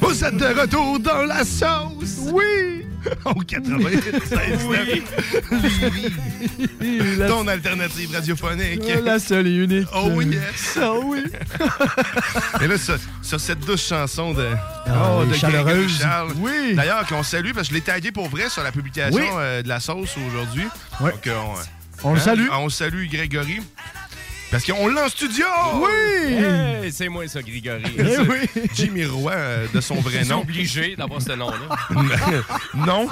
Vous 0.00 0.24
êtes 0.24 0.36
de 0.36 0.60
retour 0.60 0.98
dans 1.00 1.22
la 1.24 1.44
sauce! 1.44 2.18
Oui! 2.32 2.86
Au 3.24 3.32
96 3.32 4.66
Oui. 4.68 5.02
Ton 7.26 7.48
alternative 7.48 8.12
radiophonique. 8.12 8.82
La 9.02 9.18
seule 9.18 9.46
et 9.46 9.56
unique. 9.56 9.88
Oh 9.94 10.20
yes. 10.20 10.78
Oh 10.82 11.00
oui. 11.06 11.24
Et 12.60 12.66
là, 12.66 12.76
sur, 12.76 12.96
sur 13.22 13.40
cette 13.40 13.60
douce 13.60 13.86
chanson 13.88 14.34
de, 14.34 14.46
Ah, 14.86 15.12
oh, 15.18 15.24
de 15.24 15.32
chaleureuse. 15.34 15.64
Grégory 15.64 15.88
Charles. 15.98 16.32
Oui. 16.36 16.74
D'ailleurs, 16.74 17.06
qu'on 17.06 17.22
salue, 17.22 17.52
parce 17.54 17.68
que 17.68 17.74
je 17.74 17.78
l'ai 17.78 17.84
tagué 17.84 18.12
pour 18.12 18.28
vrai 18.28 18.50
sur 18.50 18.62
la 18.62 18.70
publication 18.70 19.16
Oui. 19.18 19.26
euh, 19.38 19.62
de 19.62 19.68
la 19.68 19.80
sauce 19.80 20.14
aujourd'hui. 20.28 20.66
Oui. 21.00 21.10
Donc, 21.10 21.26
euh, 21.26 21.36
on, 21.38 21.52
euh, 21.56 21.62
On 22.04 22.12
le 22.14 22.20
salue. 22.20 22.48
On 22.52 22.68
salue 22.68 23.06
Grégory. 23.08 23.60
Parce 24.50 24.64
qu'on 24.64 24.88
l'a 24.88 25.04
en 25.04 25.08
studio! 25.08 25.46
Oui! 25.76 26.34
Hey, 26.34 26.90
c'est 26.92 27.08
moi 27.08 27.26
ça, 27.28 27.40
Grégory. 27.40 27.84
C'est 27.96 28.66
Jimmy 28.74 29.04
Roy, 29.04 29.32
euh, 29.32 29.66
de 29.72 29.80
son 29.80 29.94
vrai 29.96 30.24
nom. 30.24 30.40
obligé 30.40 30.96
d'avoir 30.96 31.22
ce 31.22 31.32
nom-là. 31.32 31.76
non? 32.74 33.06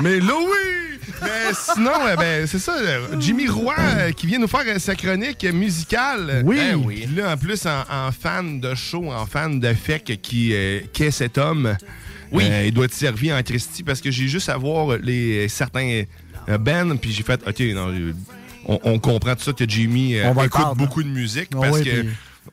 Mais 0.00 0.20
là, 0.20 0.32
oui! 0.38 0.98
Mais 1.22 1.52
sinon, 1.52 1.92
euh, 2.06 2.16
ben, 2.16 2.46
c'est 2.46 2.58
ça, 2.58 2.76
euh, 2.78 3.08
Jimmy 3.18 3.46
Roy 3.48 3.74
euh, 3.78 4.12
qui 4.12 4.26
vient 4.26 4.38
nous 4.38 4.48
faire 4.48 4.62
euh, 4.66 4.78
sa 4.78 4.94
chronique 4.94 5.44
musicale. 5.52 6.42
Oui. 6.46 6.56
Ben 6.56 6.82
Puis 6.86 7.06
Là, 7.14 7.32
en 7.32 7.36
plus, 7.36 7.66
en, 7.66 7.82
en 7.90 8.10
fan 8.12 8.58
de 8.60 8.74
show, 8.74 9.10
en 9.12 9.26
fan 9.26 9.60
de 9.60 9.74
fake 9.74 10.18
qui 10.22 10.54
euh, 10.54 10.80
qu'est 10.94 11.10
cet 11.10 11.36
homme. 11.36 11.76
Oui. 12.32 12.44
Euh, 12.48 12.64
il 12.66 12.72
doit 12.72 12.86
être 12.86 12.94
servi 12.94 13.30
en 13.32 13.42
Christie 13.42 13.82
parce 13.82 14.00
que 14.00 14.10
j'ai 14.10 14.28
juste 14.28 14.48
à 14.48 14.56
voir 14.56 14.96
les 15.02 15.46
certains 15.48 16.04
euh, 16.48 16.56
bands, 16.58 16.96
puis 16.96 17.12
j'ai 17.12 17.22
fait, 17.24 17.40
OK, 17.46 17.60
non, 17.74 17.88
euh, 17.90 18.14
on, 18.70 18.80
on 18.84 18.98
comprend 18.98 19.34
tout 19.34 19.42
ça 19.42 19.52
que 19.52 19.68
Jimmy 19.68 20.16
euh, 20.16 20.28
On 20.30 20.32
va 20.32 20.42
le 20.42 20.46
écoute 20.48 20.60
perdre. 20.60 20.76
beaucoup 20.76 21.02
de 21.02 21.08
musique 21.08 21.48
Ah 21.54 21.58
parce 21.60 21.76
ouais, 21.78 21.84
que 21.84 22.00
puis- 22.02 22.08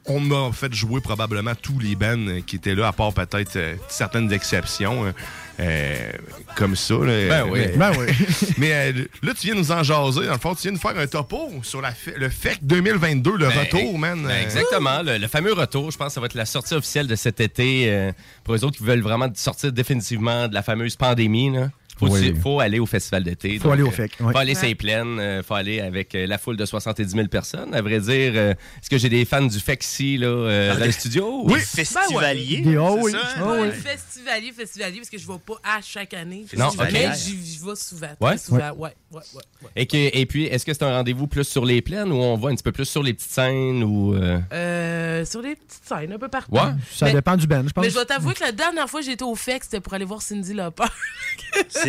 on 0.05 0.19
m'a 0.19 0.51
fait 0.51 0.73
jouer 0.73 0.99
probablement 1.01 1.53
tous 1.55 1.79
les 1.79 1.95
bands 1.95 2.41
qui 2.45 2.57
étaient 2.57 2.75
là, 2.75 2.87
à 2.87 2.91
part 2.91 3.13
peut-être 3.13 3.55
euh, 3.55 3.75
certaines 3.87 4.31
exceptions. 4.33 5.05
euh, 5.05 5.11
euh, 5.59 6.11
comme 6.55 6.75
ça. 6.75 6.93
là. 6.95 7.27
Ben 7.29 7.45
oui. 7.49 7.59
Mais, 7.61 7.77
Ben 7.77 7.91
oui. 7.97 8.05
mais, 8.59 8.71
euh, 8.73 9.05
là, 9.23 9.33
tu 9.33 9.47
viens 9.47 9.55
nous 9.55 9.71
en 9.71 9.81
jaser. 9.81 10.27
Dans 10.27 10.33
le 10.33 10.37
fond, 10.37 10.53
tu 10.53 10.61
viens 10.63 10.71
nous 10.71 10.77
faire 10.77 10.95
un 10.97 11.07
topo 11.07 11.49
sur 11.63 11.81
la 11.81 11.93
le 12.15 12.29
FEC 12.29 12.59
2022, 12.61 13.31
le 13.37 13.47
Ben, 13.47 13.59
retour, 13.61 13.97
man. 13.97 14.21
ben, 14.23 14.35
exactement. 14.43 15.01
Le, 15.01 15.17
le 15.17 15.27
fameux 15.27 15.53
retour, 15.53 15.89
je 15.89 15.97
pense 15.97 16.09
que 16.09 16.13
ça 16.13 16.19
va 16.19 16.27
être 16.27 16.35
la 16.35 16.45
sortie 16.45 16.75
officielle 16.75 17.07
de 17.07 17.15
cet 17.15 17.39
été 17.39 17.85
euh, 17.89 18.11
pour 18.43 18.53
les 18.53 18.63
autres 18.63 18.77
qui 18.77 18.83
veulent 18.83 19.01
vraiment 19.01 19.29
sortir 19.33 19.71
définitivement 19.71 20.47
de 20.47 20.53
la 20.53 20.61
fameuse 20.61 20.95
pandémie. 20.95 21.49
Là. 21.51 21.69
Faut, 21.99 22.07
Oui. 22.09 22.33
faut 22.41 22.59
aller 22.59 22.79
au 22.79 22.85
festival 22.85 23.23
d'été. 23.23 23.57
Faut 23.57 23.65
donc, 23.65 23.73
aller 23.73 23.83
au 23.83 23.87
euh, 23.87 23.91
FEC, 23.91 24.11
ouais. 24.19 24.31
Faut 24.31 24.37
aller 24.37 24.53
Ouais. 24.53 24.59
sur 24.59 24.67
les 24.67 24.75
plaines, 24.75 25.19
euh, 25.19 25.41
faut 25.43 25.55
aller 25.55 25.79
avec 25.81 26.13
euh, 26.15 26.27
la 26.27 26.37
foule 26.37 26.55
de 26.57 26.65
70 26.65 27.09
000 27.09 27.27
personnes. 27.27 27.73
À 27.73 27.81
vrai 27.81 27.99
dire, 27.99 28.33
euh, 28.35 28.51
est-ce 28.81 28.89
que 28.89 28.97
j'ai 28.97 29.09
des 29.09 29.25
fans 29.25 29.41
du 29.45 29.59
FEC 29.59 29.83
ici, 29.83 30.17
là, 30.17 30.27
euh, 30.27 30.73
Ah, 30.75 30.79
dans 30.79 30.85
le 30.85 30.91
studio? 30.91 31.45
des 31.47 31.59
festivaliers, 31.59 32.61
Des- 32.61 32.77
oh 32.77 32.95
c'est 32.97 33.03
oui, 33.03 33.11
ça, 33.11 33.17
hein? 33.37 33.43
oh 33.45 33.55
oui. 33.61 33.71
Festivalier, 33.71 34.51
festivalier, 34.51 34.97
parce 34.97 35.09
que 35.09 35.17
je 35.17 35.27
vais 35.27 35.33
pas 35.45 35.55
à 35.63 35.81
chaque 35.81 36.13
année. 36.13 36.45
Non, 36.57 36.69
mais 36.77 37.09
j'y 37.15 37.57
vais 37.65 37.75
souvent. 37.75 38.07
Ouais? 38.21 38.35
Très 38.35 38.37
souvent. 38.37 38.57
Ouais. 38.57 38.71
Ouais, 38.77 38.91
ouais, 39.11 39.21
ouais. 39.33 39.41
ouais. 39.63 39.69
Et, 39.75 39.85
que- 39.87 40.17
et 40.17 40.25
puis, 40.25 40.45
est-ce 40.45 40.65
que 40.65 40.73
c'est 40.73 40.83
un 40.83 40.91
rendez-vous 40.91 41.27
plus 41.27 41.45
sur 41.45 41.65
les 41.65 41.81
plaines 41.81 42.11
ou 42.11 42.15
on 42.17 42.37
va 42.37 42.49
un 42.49 42.55
petit 42.55 42.63
peu 42.63 42.71
plus 42.71 42.85
sur 42.85 43.01
les 43.03 43.13
petites 43.13 43.31
scènes 43.31 43.83
ou... 43.83 44.13
euh, 44.13 44.39
Euh, 44.53 45.25
sur 45.25 45.41
les 45.41 45.55
petites 45.55 45.81
scènes, 45.87 46.11
un 46.13 46.19
peu 46.19 46.27
partout. 46.27 46.51
Ouais. 46.53 46.61
Ça 46.93 47.07
Mais- 47.07 47.13
dépend 47.13 47.35
du 47.37 47.47
band, 47.47 47.63
je 47.67 47.71
pense. 47.73 47.83
Mais 47.83 47.89
je 47.89 47.95
dois 47.95 48.05
t'avouer 48.05 48.33
que 48.33 48.43
la 48.43 48.51
dernière 48.51 48.89
fois 48.89 48.99
que 48.99 49.05
j'étais 49.05 49.23
au 49.23 49.35
FEC, 49.35 49.63
c'était 49.63 49.79
pour 49.79 49.93
aller 49.93 50.05
voir 50.05 50.21
Cindy 50.21 50.53
Lauper. 50.53 50.83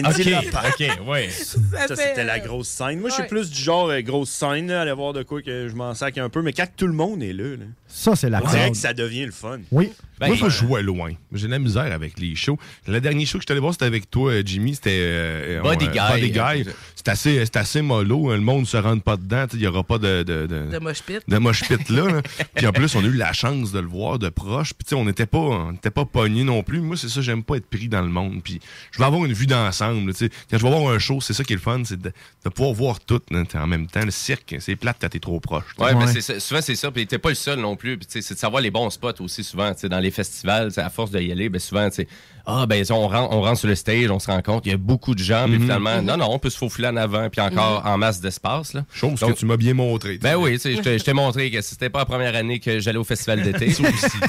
Cindy 0.02 0.34
Ok, 0.34 1.06
ouais. 1.08 1.28
Ça, 1.88 1.96
c'était 1.96 2.24
la 2.24 2.34
euh, 2.36 2.38
grosse 2.38 2.68
scène. 2.68 3.00
Moi, 3.00 3.08
je 3.10 3.14
suis 3.14 3.22
ouais. 3.22 3.28
plus 3.28 3.50
du 3.50 3.60
genre 3.60 3.88
euh, 3.88 4.00
grosse 4.00 4.30
scène, 4.30 4.68
là, 4.68 4.82
aller 4.82 4.92
voir 4.92 5.12
de 5.12 5.22
quoi 5.22 5.42
que 5.42 5.68
je 5.68 5.74
m'en 5.74 5.94
sac 5.94 6.18
un 6.18 6.28
peu. 6.28 6.42
Mais 6.42 6.52
quand 6.52 6.66
tout 6.76 6.86
le 6.86 6.92
monde 6.92 7.22
est 7.22 7.32
là, 7.32 7.56
là, 7.56 7.64
Ça, 7.86 8.14
c'est 8.16 8.30
la 8.30 8.42
on 8.44 8.48
dirait 8.48 8.70
que 8.70 8.76
ça 8.76 8.92
devient 8.92 9.26
le 9.26 9.32
fun. 9.32 9.58
Oui. 9.70 9.90
Moi, 10.20 10.36
faut 10.36 10.50
jouer 10.50 10.82
loin. 10.82 11.12
J'ai 11.32 11.46
de 11.46 11.52
la 11.52 11.58
misère 11.60 11.92
avec 11.92 12.18
les 12.18 12.34
shows. 12.34 12.58
Le 12.88 13.00
dernier 13.00 13.24
show 13.24 13.38
que 13.38 13.42
je 13.42 13.46
suis 13.46 13.52
allé 13.52 13.60
voir, 13.60 13.72
c'était 13.72 13.84
avec 13.84 14.10
toi, 14.10 14.32
euh, 14.32 14.42
Jimmy. 14.44 14.74
C'était. 14.74 14.90
euh, 14.92 15.60
Body 15.62 15.86
euh, 15.86 15.90
Guy. 15.92 15.98
Body 16.20 16.30
Guy. 16.64 16.72
C'est 16.96 17.08
assez, 17.08 17.44
c'est 17.44 17.56
assez 17.56 17.82
mollo. 17.82 18.30
hein. 18.30 18.34
Le 18.34 18.40
monde 18.42 18.66
se 18.66 18.76
rentre 18.76 19.02
pas 19.04 19.16
dedans. 19.16 19.46
Il 19.52 19.60
n'y 19.60 19.66
aura 19.68 19.84
pas 19.84 19.98
de. 19.98 20.24
De, 20.24 20.46
de, 20.46 20.70
De 20.72 20.78
mosh 20.78 21.02
pit. 21.02 21.20
de 21.28 21.38
mosh 21.38 21.62
pit 21.68 21.88
là. 21.90 22.10
là. 22.10 22.22
Puis 22.54 22.66
en 22.66 22.72
plus, 22.72 22.94
on 22.96 23.00
a 23.00 23.06
eu 23.06 23.12
la 23.12 23.32
chance 23.32 23.70
de 23.70 23.78
le 23.78 23.86
voir 23.86 24.18
de 24.18 24.28
proche. 24.28 24.72
Puis 24.74 24.94
on 24.96 25.04
n'était 25.04 25.26
pas, 25.26 25.38
on 25.38 25.72
n'était 25.72 25.90
pas 25.92 26.04
pognés 26.04 26.42
non 26.44 26.64
plus. 26.64 26.80
Moi, 26.80 26.96
c'est 26.96 27.08
ça, 27.08 27.20
j'aime 27.20 27.44
pas 27.44 27.56
être 27.56 27.66
pris 27.66 27.88
dans 27.88 28.02
le 28.02 28.08
monde. 28.08 28.40
Puis 28.42 28.58
je 28.90 28.98
veux 28.98 29.04
avoir 29.04 29.24
une 29.24 29.32
vue 29.32 29.46
d'ensemble. 29.46 29.87
Quand 29.94 30.58
je 30.58 30.62
vais 30.62 30.70
voir 30.70 30.92
un 30.92 30.98
show, 30.98 31.20
c'est 31.20 31.34
ça 31.34 31.44
qui 31.44 31.52
est 31.52 31.56
le 31.56 31.62
fun, 31.62 31.82
c'est 31.84 32.00
de, 32.00 32.12
de 32.44 32.48
pouvoir 32.50 32.74
voir 32.74 33.00
tout 33.00 33.20
là, 33.30 33.42
en 33.54 33.66
même 33.66 33.86
temps. 33.86 34.04
Le 34.04 34.10
cirque, 34.10 34.56
c'est 34.60 34.76
plate 34.76 34.96
quand 35.00 35.08
t'es 35.08 35.20
trop 35.20 35.40
proche. 35.40 35.64
Ouais, 35.78 35.94
mais 35.94 36.06
c'est 36.06 36.20
ça. 36.20 36.40
souvent 36.40 36.60
c'est 36.60 36.76
ça. 36.76 36.90
Puis 36.90 37.06
t'es 37.06 37.18
pas 37.18 37.30
le 37.30 37.34
seul 37.34 37.58
non 37.58 37.76
plus. 37.76 37.98
C'est 38.08 38.20
de 38.34 38.38
savoir 38.38 38.62
les 38.62 38.70
bons 38.70 38.90
spots 38.90 39.20
aussi 39.20 39.44
souvent. 39.44 39.72
Dans 39.84 40.00
les 40.00 40.10
festivals, 40.10 40.72
à 40.76 40.90
force 40.90 41.10
d'y 41.10 41.30
aller, 41.30 41.48
ben 41.48 41.58
souvent, 41.58 41.88
tu 41.88 41.96
sais, 41.96 42.08
ah 42.50 42.66
ben 42.66 42.82
on 42.90 43.06
rentre, 43.08 43.32
on 43.34 43.42
rentre 43.42 43.58
sur 43.58 43.68
le 43.68 43.74
stage, 43.74 44.10
on 44.10 44.18
se 44.18 44.26
rend 44.30 44.40
compte 44.42 44.62
qu'il 44.62 44.72
y 44.72 44.74
a 44.74 44.78
beaucoup 44.78 45.14
de 45.14 45.22
gens. 45.22 45.44
Puis 45.44 45.54
Mhm. 45.56 45.62
finalement, 45.62 45.96
Mhm. 45.98 46.04
non, 46.06 46.16
non, 46.16 46.28
on 46.32 46.38
peut 46.38 46.48
se 46.50 46.56
faufiler 46.58 46.88
en 46.88 46.96
avant, 46.96 47.28
puis 47.28 47.40
encore 47.40 47.82
en 47.84 47.98
masse 47.98 48.20
d'espace. 48.20 48.72
là. 48.72 48.84
Chose 48.92 49.20
Donc- 49.20 49.34
que 49.34 49.38
tu 49.38 49.46
m'as 49.46 49.56
bien 49.58 49.74
montré. 49.74 50.18
Ben 50.18 50.36
oui, 50.36 50.58
je 50.62 50.98
t'ai- 50.98 51.12
montré 51.12 51.50
que 51.50 51.60
c'était 51.60 51.90
pas 51.90 52.00
la 52.00 52.04
première 52.06 52.34
année 52.34 52.58
que 52.60 52.80
j'allais 52.80 52.98
au 52.98 53.04
festival 53.04 53.42
d'été. 53.42 53.66
tu 53.74 53.82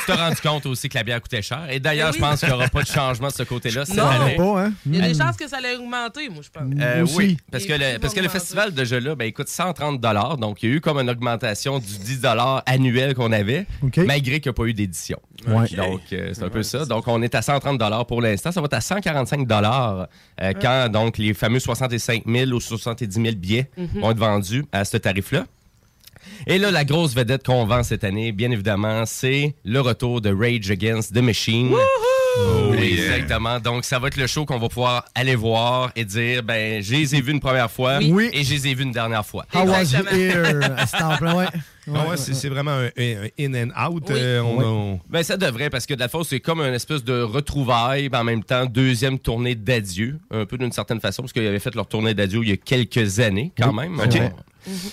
t'es 0.05 0.13
rendu 0.13 0.35
compte 0.41 0.65
aussi 0.65 0.89
que 0.89 0.97
la 0.97 1.03
bière 1.03 1.21
coûtait 1.21 1.41
cher. 1.41 1.67
Et 1.71 1.79
d'ailleurs, 1.79 2.11
je 2.13 2.19
pense 2.19 2.39
qu'il 2.41 2.49
n'y 2.49 2.55
aura 2.55 2.67
pas 2.67 2.81
de 2.83 2.87
changement 2.87 3.27
de 3.29 3.33
ce 3.33 3.43
côté-là 3.43 3.85
cette 3.85 3.95
Non. 3.95 4.07
année. 4.07 4.35
Pas, 4.35 4.63
hein? 4.65 4.73
Il 4.85 4.95
y 4.95 5.01
a 5.01 5.07
des 5.07 5.13
Mm. 5.13 5.21
chances 5.21 5.37
que 5.37 5.47
ça 5.47 5.57
allait 5.57 5.75
augmenter, 5.77 6.29
moi, 6.29 6.41
je 6.43 6.49
pense. 6.49 6.63
Euh, 6.81 7.03
Aussi. 7.03 7.15
oui, 7.17 7.37
parce 7.51 7.65
que, 7.65 7.73
le, 7.73 7.99
parce 7.99 8.13
que 8.13 8.19
le 8.19 8.29
festival 8.29 8.73
de 8.73 8.83
jeux-là, 8.85 9.15
ben, 9.15 9.25
il 9.25 9.33
coûte 9.33 9.47
130 9.49 10.01
Donc, 10.39 10.63
il 10.63 10.69
y 10.69 10.71
a 10.73 10.75
eu 10.75 10.81
comme 10.81 10.97
une 10.99 11.09
augmentation 11.09 11.79
du 11.79 11.85
10 11.99 12.21
annuel 12.65 13.13
qu'on 13.15 13.31
avait, 13.31 13.65
malgré 13.97 14.39
qu'il 14.39 14.49
n'y 14.49 14.53
a 14.53 14.53
pas 14.53 14.65
eu 14.65 14.73
d'édition. 14.73 15.19
Ouais. 15.47 15.67
Donc, 15.75 16.01
euh, 16.11 16.31
c'est 16.33 16.43
un 16.43 16.49
peu 16.49 16.63
ça. 16.63 16.85
Donc, 16.85 17.07
on 17.07 17.21
est 17.21 17.33
à 17.35 17.41
130 17.41 17.79
pour 18.09 18.21
l'instant. 18.21 18.51
Ça 18.51 18.59
va 18.59 18.65
être 18.65 18.73
à 18.73 18.81
145 18.81 19.47
euh, 19.51 20.05
quand 20.59 20.89
donc 20.91 21.17
les 21.19 21.33
fameux 21.35 21.59
65 21.59 22.23
000 22.25 22.51
ou 22.51 22.59
70 22.59 23.13
000 23.13 23.35
billets 23.35 23.69
Mhm. 23.77 24.01
vont 24.01 24.11
être 24.11 24.17
vendus 24.17 24.65
à 24.71 24.83
ce 24.83 24.97
tarif-là. 24.97 25.45
Et 26.47 26.57
là, 26.57 26.71
la 26.71 26.83
grosse 26.83 27.15
vedette 27.15 27.45
qu'on 27.45 27.65
vend 27.65 27.83
cette 27.83 28.03
année, 28.03 28.31
bien 28.31 28.51
évidemment, 28.51 29.05
c'est 29.05 29.55
le 29.63 29.79
retour 29.79 30.21
de 30.21 30.33
Rage 30.33 30.69
Against 30.71 31.13
the 31.13 31.19
Machine. 31.21 31.71
Oh, 31.73 32.73
yeah. 32.73 32.83
Exactement. 33.17 33.59
Donc, 33.59 33.85
ça 33.85 33.99
va 33.99 34.07
être 34.07 34.17
le 34.17 34.27
show 34.27 34.45
qu'on 34.45 34.59
va 34.59 34.67
pouvoir 34.69 35.05
aller 35.15 35.35
voir 35.35 35.91
et 35.95 36.05
dire, 36.05 36.43
ben, 36.43 36.81
je 36.81 36.93
les 36.93 37.15
ai 37.15 37.21
vus 37.21 37.31
une 37.31 37.39
première 37.39 37.71
fois 37.71 37.99
Oui. 38.01 38.29
et 38.33 38.43
je 38.43 38.53
les 38.53 38.67
ai 38.67 38.73
vus 38.73 38.83
une 38.83 38.91
dernière 38.91 39.25
fois. 39.25 39.45
How 39.53 39.65
was 39.65 39.83
you 39.93 39.99
Exactement. 39.99 41.45
ouais. 41.91 41.99
Ouais, 42.01 42.07
Ouais, 42.09 42.17
c'est 42.17 42.49
vraiment 42.49 42.71
un, 42.71 42.89
in 43.39 43.53
and 43.53 43.89
out. 43.91 44.03
Oui. 44.09 44.15
euh, 44.17 44.41
on- 44.41 44.57
Ouais. 44.57 44.65
on- 44.65 44.99
Ben, 45.09 45.23
ça 45.23 45.37
devrait, 45.37 45.69
parce 45.69 45.85
que 45.85 45.93
de 45.93 45.99
la 45.99 46.09
fois, 46.09 46.23
c'est 46.23 46.39
comme 46.39 46.61
une 46.61 46.73
espèce 46.73 47.03
de 47.03 47.21
retrouvaille, 47.21 48.09
en 48.13 48.23
même 48.23 48.43
temps, 48.43 48.65
deuxième 48.65 49.19
tournée 49.19 49.55
d'adieu, 49.55 50.19
un 50.31 50.45
peu 50.45 50.57
d'une 50.57 50.71
certaine 50.71 50.99
façon, 50.99 51.23
parce 51.23 51.33
qu'ils 51.33 51.45
avaient 51.47 51.59
fait 51.59 51.75
leur 51.75 51.87
tournée 51.87 52.13
d'adieu 52.13 52.41
il 52.43 52.49
y 52.49 52.53
a 52.53 52.57
quelques 52.57 53.19
années, 53.19 53.51
quand 53.57 53.69
Oui, 53.69 53.75
même. 53.89 53.95
vrai. 53.95 54.33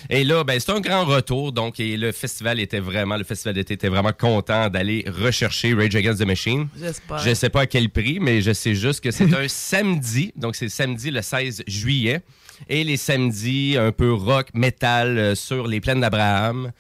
Et 0.09 0.23
là, 0.25 0.45
ben, 0.45 0.59
c'est 0.61 0.71
un 0.71 0.81
grand 0.81 1.05
retour, 1.05 1.53
donc, 1.53 1.81
et 1.81 1.97
le 1.97 2.13
festival 2.13 2.61
était 2.61 2.79
vraiment, 2.81 3.17
le 3.17 3.25
festival 3.25 3.55
d'été 3.55 3.75
était 3.75 3.89
vraiment 3.89 4.13
content 4.13 4.71
d'aller 4.71 5.05
rechercher 5.09 5.75
Rage 5.75 5.95
Against 5.97 6.21
the 6.23 6.27
Machine. 6.27 6.69
J'espère. 6.81 7.19
Je 7.19 7.35
sais 7.35 7.51
pas 7.51 7.63
à 7.63 7.67
quel 7.67 7.91
prix, 7.91 8.19
mais 8.21 8.41
je 8.41 8.53
sais 8.53 8.75
juste 8.75 9.01
que 9.03 9.11
c'est 9.11 9.25
un 9.35 9.49
samedi, 9.49 10.33
donc 10.37 10.55
c'est 10.57 10.69
samedi 10.69 11.11
le 11.11 11.21
16 11.21 11.65
juillet, 11.67 12.23
et 12.69 12.85
les 12.85 12.97
samedis 12.97 13.77
un 13.79 13.93
peu 13.93 14.13
rock, 14.13 14.49
metal 14.55 15.19
euh, 15.19 15.35
sur 15.35 15.67
les 15.67 15.81
plaines 15.81 16.01
d'Abraham. 16.01 16.73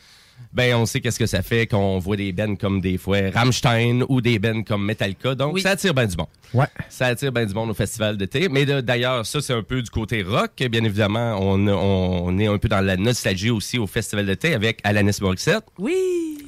Ben, 0.52 0.74
on 0.74 0.86
sait 0.86 1.00
qu'est-ce 1.00 1.18
que 1.18 1.26
ça 1.26 1.42
fait 1.42 1.66
qu'on 1.66 1.98
voit 1.98 2.16
des 2.16 2.32
bands 2.32 2.56
comme 2.56 2.80
des 2.80 2.96
fois 2.98 3.18
Rammstein 3.34 4.04
ou 4.08 4.20
des 4.22 4.38
bands 4.38 4.62
comme 4.62 4.84
Metallica. 4.86 5.34
Donc, 5.34 5.54
Oui. 5.54 5.60
ça 5.62 5.70
attire 5.70 5.92
bien 5.92 6.06
du 6.06 6.16
monde. 6.16 6.28
Ouais. 6.54 6.66
Ça 6.88 7.06
attire 7.06 7.30
bien 7.32 7.44
du 7.44 7.52
monde 7.54 7.70
au 7.70 7.74
festival 7.74 8.16
d'été. 8.16 8.48
Mais 8.48 8.64
d'ailleurs, 8.82 9.24
ça, 9.26 9.40
c'est 9.40 9.52
un 9.52 9.62
peu 9.62 9.82
du 9.82 9.90
côté 9.90 10.22
rock. 10.22 10.52
Bien 10.70 10.84
évidemment, 10.84 11.38
on, 11.40 11.66
on 11.68 12.38
est 12.38 12.46
un 12.46 12.56
peu 12.58 12.68
dans 12.68 12.80
la 12.80 12.96
nostalgie 12.96 13.50
aussi 13.50 13.78
au 13.78 13.86
festival 13.86 14.24
d'été 14.26 14.54
avec 14.54 14.80
Alanis 14.84 15.18
Morissette. 15.20 15.64
Oui. 15.78 16.38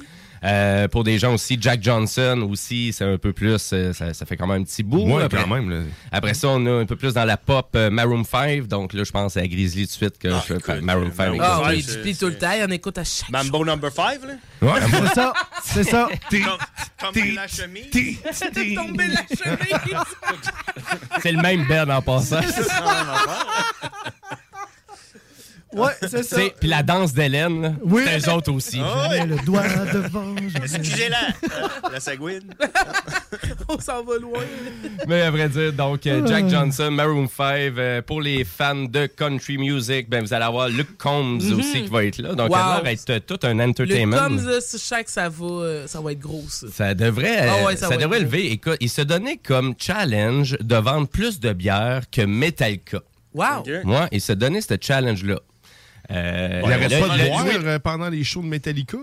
Euh, 0.43 0.87
pour 0.87 1.03
des 1.03 1.19
gens 1.19 1.33
aussi, 1.33 1.57
Jack 1.59 1.83
Johnson 1.83 2.47
aussi, 2.49 2.93
c'est 2.93 3.03
un 3.05 3.17
peu 3.17 3.33
plus, 3.33 3.71
euh, 3.73 3.91
ça, 3.93 4.13
ça 4.13 4.25
fait 4.25 4.37
quand 4.37 4.47
même 4.47 4.61
un 4.61 4.63
petit 4.63 4.83
bout. 4.83 5.05
Ouais, 5.09 5.23
après, 5.23 5.41
quand 5.43 5.47
même. 5.53 5.69
là. 5.69 5.81
après 6.11 6.33
ça, 6.33 6.47
on 6.49 6.65
est 6.65 6.81
un 6.81 6.85
peu 6.85 6.95
plus 6.95 7.13
dans 7.13 7.25
la 7.25 7.37
pop 7.37 7.69
euh, 7.75 7.89
Maroon 7.89 8.23
5. 8.23 8.67
Donc 8.67 8.93
là, 8.93 9.03
je 9.03 9.11
pense 9.11 9.35
à 9.37 9.47
Grizzly 9.47 9.83
tout 9.85 9.87
de 9.87 9.91
suite 9.91 10.17
que 10.17 10.27
Ah, 10.29 10.43
je 10.47 10.53
écoute, 10.53 10.81
Maroon 10.81 11.11
5. 11.15 11.35
Maroon 11.35 11.39
Ah 11.41 11.71
c'est- 11.81 11.97
depuis 11.97 12.15
tout 12.15 12.27
le 12.27 12.37
temps, 12.37 12.51
en 12.65 12.71
écoute 12.71 12.97
à 12.97 13.03
chaque 13.03 13.29
Mambo 13.29 13.65
number 13.65 13.91
5, 13.91 14.19
là? 14.23 14.33
Ouais, 14.61 14.79
C'est 14.89 15.13
ça, 15.15 15.33
c'est 15.63 15.83
ça. 15.83 16.09
Comme, 16.29 17.11
comme 17.13 17.33
la 17.35 17.47
chemise. 17.47 17.85
C'est 18.33 18.51
tombé 18.75 19.07
la 19.07 19.21
chemise. 19.27 20.03
C'est 21.21 21.31
le 21.31 21.41
même 21.41 21.65
band 21.67 21.89
en 21.93 22.01
passant. 22.01 22.39
Ouais, 25.71 25.91
c'est 26.01 26.23
ça. 26.23 26.37
Puis 26.59 26.67
la 26.67 26.81
danse 26.81 27.13
d'Hélène, 27.13 27.77
Oui. 27.83 28.01
c'est 28.05 28.27
eux 28.27 28.33
autres 28.33 28.51
aussi. 28.51 28.79
Ouais. 28.79 29.25
Le 29.25 29.35
doigt 29.45 29.67
devant. 29.93 30.35
Excusez-la. 30.55 31.27
Euh, 31.43 31.67
la 31.93 31.99
sagouine? 31.99 32.41
On 33.69 33.79
s'en 33.79 34.03
va 34.03 34.17
loin. 34.17 34.41
Mais 35.07 35.21
à 35.21 35.29
vrai 35.31 35.47
dire, 35.47 35.71
donc 35.73 36.07
euh, 36.07 36.25
Jack 36.25 36.49
Johnson, 36.49 36.89
Maroon 36.91 37.27
5, 37.27 37.73
euh, 37.77 38.01
pour 38.01 38.21
les 38.21 38.43
fans 38.43 38.85
de 38.85 39.05
country 39.05 39.57
music, 39.59 40.09
ben, 40.09 40.21
vous 40.23 40.33
allez 40.33 40.45
avoir 40.45 40.69
Luke 40.69 40.97
Combs 40.97 41.37
aussi 41.37 41.83
qui 41.83 41.87
va 41.89 42.03
être 42.05 42.17
là. 42.17 42.33
Donc, 42.33 42.49
Wow. 42.49 42.55
il 42.57 42.61
a 42.61 42.73
l'air 42.73 42.83
d'être 42.83 43.09
euh, 43.11 43.19
tout 43.19 43.39
un 43.45 43.59
entertainment. 43.59 44.17
comme 44.17 44.39
je 44.39 44.59
sais 44.59 45.03
que 45.03 45.11
ça 45.11 45.29
va, 45.29 45.87
ça 45.87 46.01
va 46.01 46.11
être 46.13 46.19
gros, 46.19 46.45
ça. 46.49 46.65
Ça 46.73 46.93
devrait, 46.95 47.47
Ah 47.47 47.65
ouais, 47.65 47.75
ça 47.75 47.89
ça 47.89 47.89
va 47.89 47.97
devrait 47.97 48.17
être 48.17 48.23
lever. 48.23 48.51
Écoute, 48.51 48.77
il 48.79 48.89
se 48.89 49.01
donnait 49.01 49.37
comme 49.37 49.75
challenge 49.77 50.57
de 50.59 50.75
vendre 50.77 51.07
plus 51.07 51.39
de 51.39 51.53
bière 51.53 52.01
que 52.11 52.21
Metallica. 52.23 53.01
Wow. 53.35 53.63
Moi, 53.83 54.07
il 54.11 54.21
se 54.21 54.33
donnait 54.33 54.61
ce 54.61 54.73
challenge-là. 54.81 55.39
Euh, 56.11 56.61
Il 56.65 56.71
arrête 56.73 56.91
là, 56.91 56.99
pas 57.07 57.17
de 57.17 57.27
boire 57.27 57.45
euh, 57.47 57.79
pendant 57.79 58.09
les 58.09 58.23
shows 58.23 58.41
de 58.41 58.47
Metallica? 58.47 58.97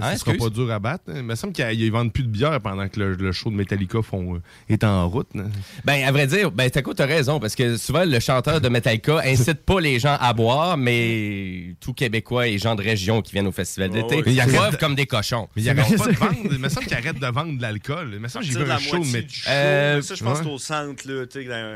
Ça, 0.00 0.06
Hein, 0.08 0.12
ça 0.12 0.18
sera 0.18 0.34
pas 0.34 0.50
dur 0.50 0.70
à 0.70 0.78
battre. 0.78 1.04
hein. 1.08 1.14
Il 1.16 1.22
me 1.22 1.34
semble 1.34 1.52
qu'ils 1.52 1.92
vendent 1.92 2.12
plus 2.12 2.22
de 2.24 2.28
bière 2.28 2.58
pendant 2.60 2.88
que 2.88 2.98
le, 3.00 3.14
le 3.14 3.32
show 3.32 3.50
de 3.50 3.54
Metallica 3.56 4.02
font, 4.02 4.36
euh, 4.36 4.40
est 4.68 4.82
en 4.84 5.08
route. 5.08 5.28
là. 5.34 5.44
Ben, 5.84 6.02
à 6.04 6.12
vrai 6.12 6.26
dire, 6.26 6.50
ben, 6.50 6.68
t'as 6.70 6.82
quoi, 6.82 6.94
t'as 6.94 7.06
raison, 7.06 7.38
parce 7.40 7.54
que 7.54 7.76
souvent, 7.76 8.04
le 8.04 8.18
chanteur 8.20 8.60
de 8.60 8.68
Metallica 8.68 9.20
incite 9.24 9.60
pas 9.64 9.80
les 9.80 9.98
gens 9.98 10.16
à 10.20 10.32
boire, 10.32 10.76
mais 10.76 11.74
tout 11.80 11.92
Québécois 11.92 12.48
et 12.48 12.58
gens 12.58 12.74
de 12.74 12.82
région 12.82 13.22
qui 13.22 13.32
viennent 13.32 13.46
au 13.46 13.52
festival 13.52 13.90
d'été 13.90 14.16
ouais. 14.16 14.22
Mais 14.26 14.32
il 14.32 14.40
arrête 14.40 14.54
boivent 14.54 14.72
de- 14.72 14.76
comme 14.76 14.94
des 14.94 15.06
cochons. 15.06 15.48
Mais 15.56 15.62
il 15.62 15.70
arrête 15.70 15.96
pas 15.96 16.06
de 16.06 16.12
vendre. 16.16 16.36
Il 16.50 16.58
me 16.58 16.68
semble 16.68 16.86
qu'ils 16.86 16.96
arrêtent 16.96 17.20
de 17.20 17.26
vendre 17.26 17.56
de 17.56 17.62
l'alcool. 17.62 18.10
Il 18.14 18.20
me 18.20 18.28
semble 18.28 18.44
que 18.46 18.52
j'ai 18.52 18.64
vu 18.64 18.70
un 18.70 18.78
show. 18.78 19.02
Euh, 19.48 20.02
ça, 20.02 20.14
je 20.14 20.24
pense 20.24 20.40
ouais. 20.40 20.46
au 20.46 20.58
centre, 20.58 21.06
là. 21.08 21.24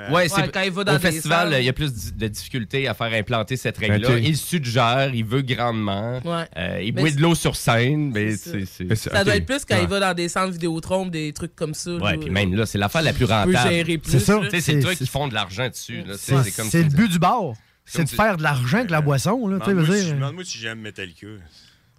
dans- 0.08 0.14
Ouais, 0.14 0.28
c'est 0.28 0.50
quand 0.52 0.62
il 0.62 0.70
va 0.70 0.84
dans 0.84 0.96
au 0.96 0.98
festival, 0.98 1.54
il 1.58 1.64
y 1.64 1.68
a 1.68 1.72
plus 1.72 2.14
de 2.14 2.28
difficultés 2.28 2.88
à 2.88 2.94
faire 2.94 3.12
implanter 3.12 3.56
cette 3.56 3.78
règle-là. 3.78 4.18
Il 4.18 4.36
suggère, 4.36 5.10
il 5.14 5.24
veut 5.24 5.42
grandement. 5.42 6.20
Ouais. 6.24 6.44
Euh, 6.56 6.80
il 6.82 6.94
Mais 6.94 7.02
boit 7.02 7.10
de 7.10 7.20
l'eau 7.20 7.34
sur 7.34 7.56
scène, 7.56 8.12
mais 8.14 8.36
C'est 8.36 8.64
c'est- 8.64 8.94
Ça 8.96 9.24
doit 9.24 9.36
être 9.36 9.46
plus 9.46 9.64
quand 9.64 9.74
Ouais. 9.76 9.82
il 9.82 9.88
va 9.88 10.00
dans 10.00 10.14
des 10.14 10.28
centres 10.28 10.52
Vidéotron, 10.52 11.06
des 11.06 11.32
trucs 11.32 11.54
comme 11.54 11.74
ça. 11.74 11.90
Ouais, 11.96 12.16
puis 12.16 12.30
même 12.30 12.54
là, 12.54 12.64
c'est 12.66 12.78
l'affaire 12.78 13.02
la 13.02 13.12
plus 13.12 13.24
rentable. 13.26 13.56
C'est 14.04 14.18
ça. 14.20 14.40
c'est 14.50 14.60
c'est- 14.60 14.96
qui 14.96 15.06
font 15.06 15.28
de 15.28 15.34
l'argent 15.34 15.68
dessus. 15.68 16.02
C'est 16.16 16.82
le 16.82 16.88
but 16.88 17.10
du 17.10 17.18
bar. 17.18 17.52
C'est 17.86 18.04
de 18.04 18.08
faire 18.08 18.38
de 18.38 18.42
l'argent 18.42 18.78
avec 18.78 18.90
la 18.90 19.02
boisson. 19.02 19.46
Là, 19.46 19.58
tu 19.58 19.66
sais, 19.66 19.70
Demande-moi 19.72 19.92
veux 19.92 19.98
si- 19.98 20.04
dire. 20.06 20.14
Demande-moi 20.14 20.44
si 20.44 20.58
j'aime 20.58 20.80
Metallica. 20.80 21.26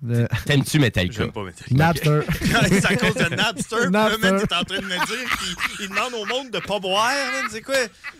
Le- 0.07 0.27
T'aimes-tu 0.45 0.79
Metallica? 0.79 1.15
J'aime 1.23 1.31
pas 1.31 1.43
Metallica. 1.43 1.75
Napster. 1.77 2.19
c'est 2.81 2.85
à 2.85 2.95
cause 2.95 3.13
de 3.15 3.35
Napster. 3.35 3.89
Napster. 3.89 4.21
man, 4.31 4.41
t'es 4.47 4.55
en 4.55 4.63
train 4.63 4.79
de 4.79 4.85
me 4.85 4.89
dire 5.05 5.29
qu'il 5.39 5.55
il 5.85 5.89
demande 5.89 6.13
au 6.13 6.25
monde 6.25 6.51
de 6.51 6.59
pas 6.59 6.79
boire. 6.79 7.11
C'est 7.51 7.61
quoi? 7.61 7.75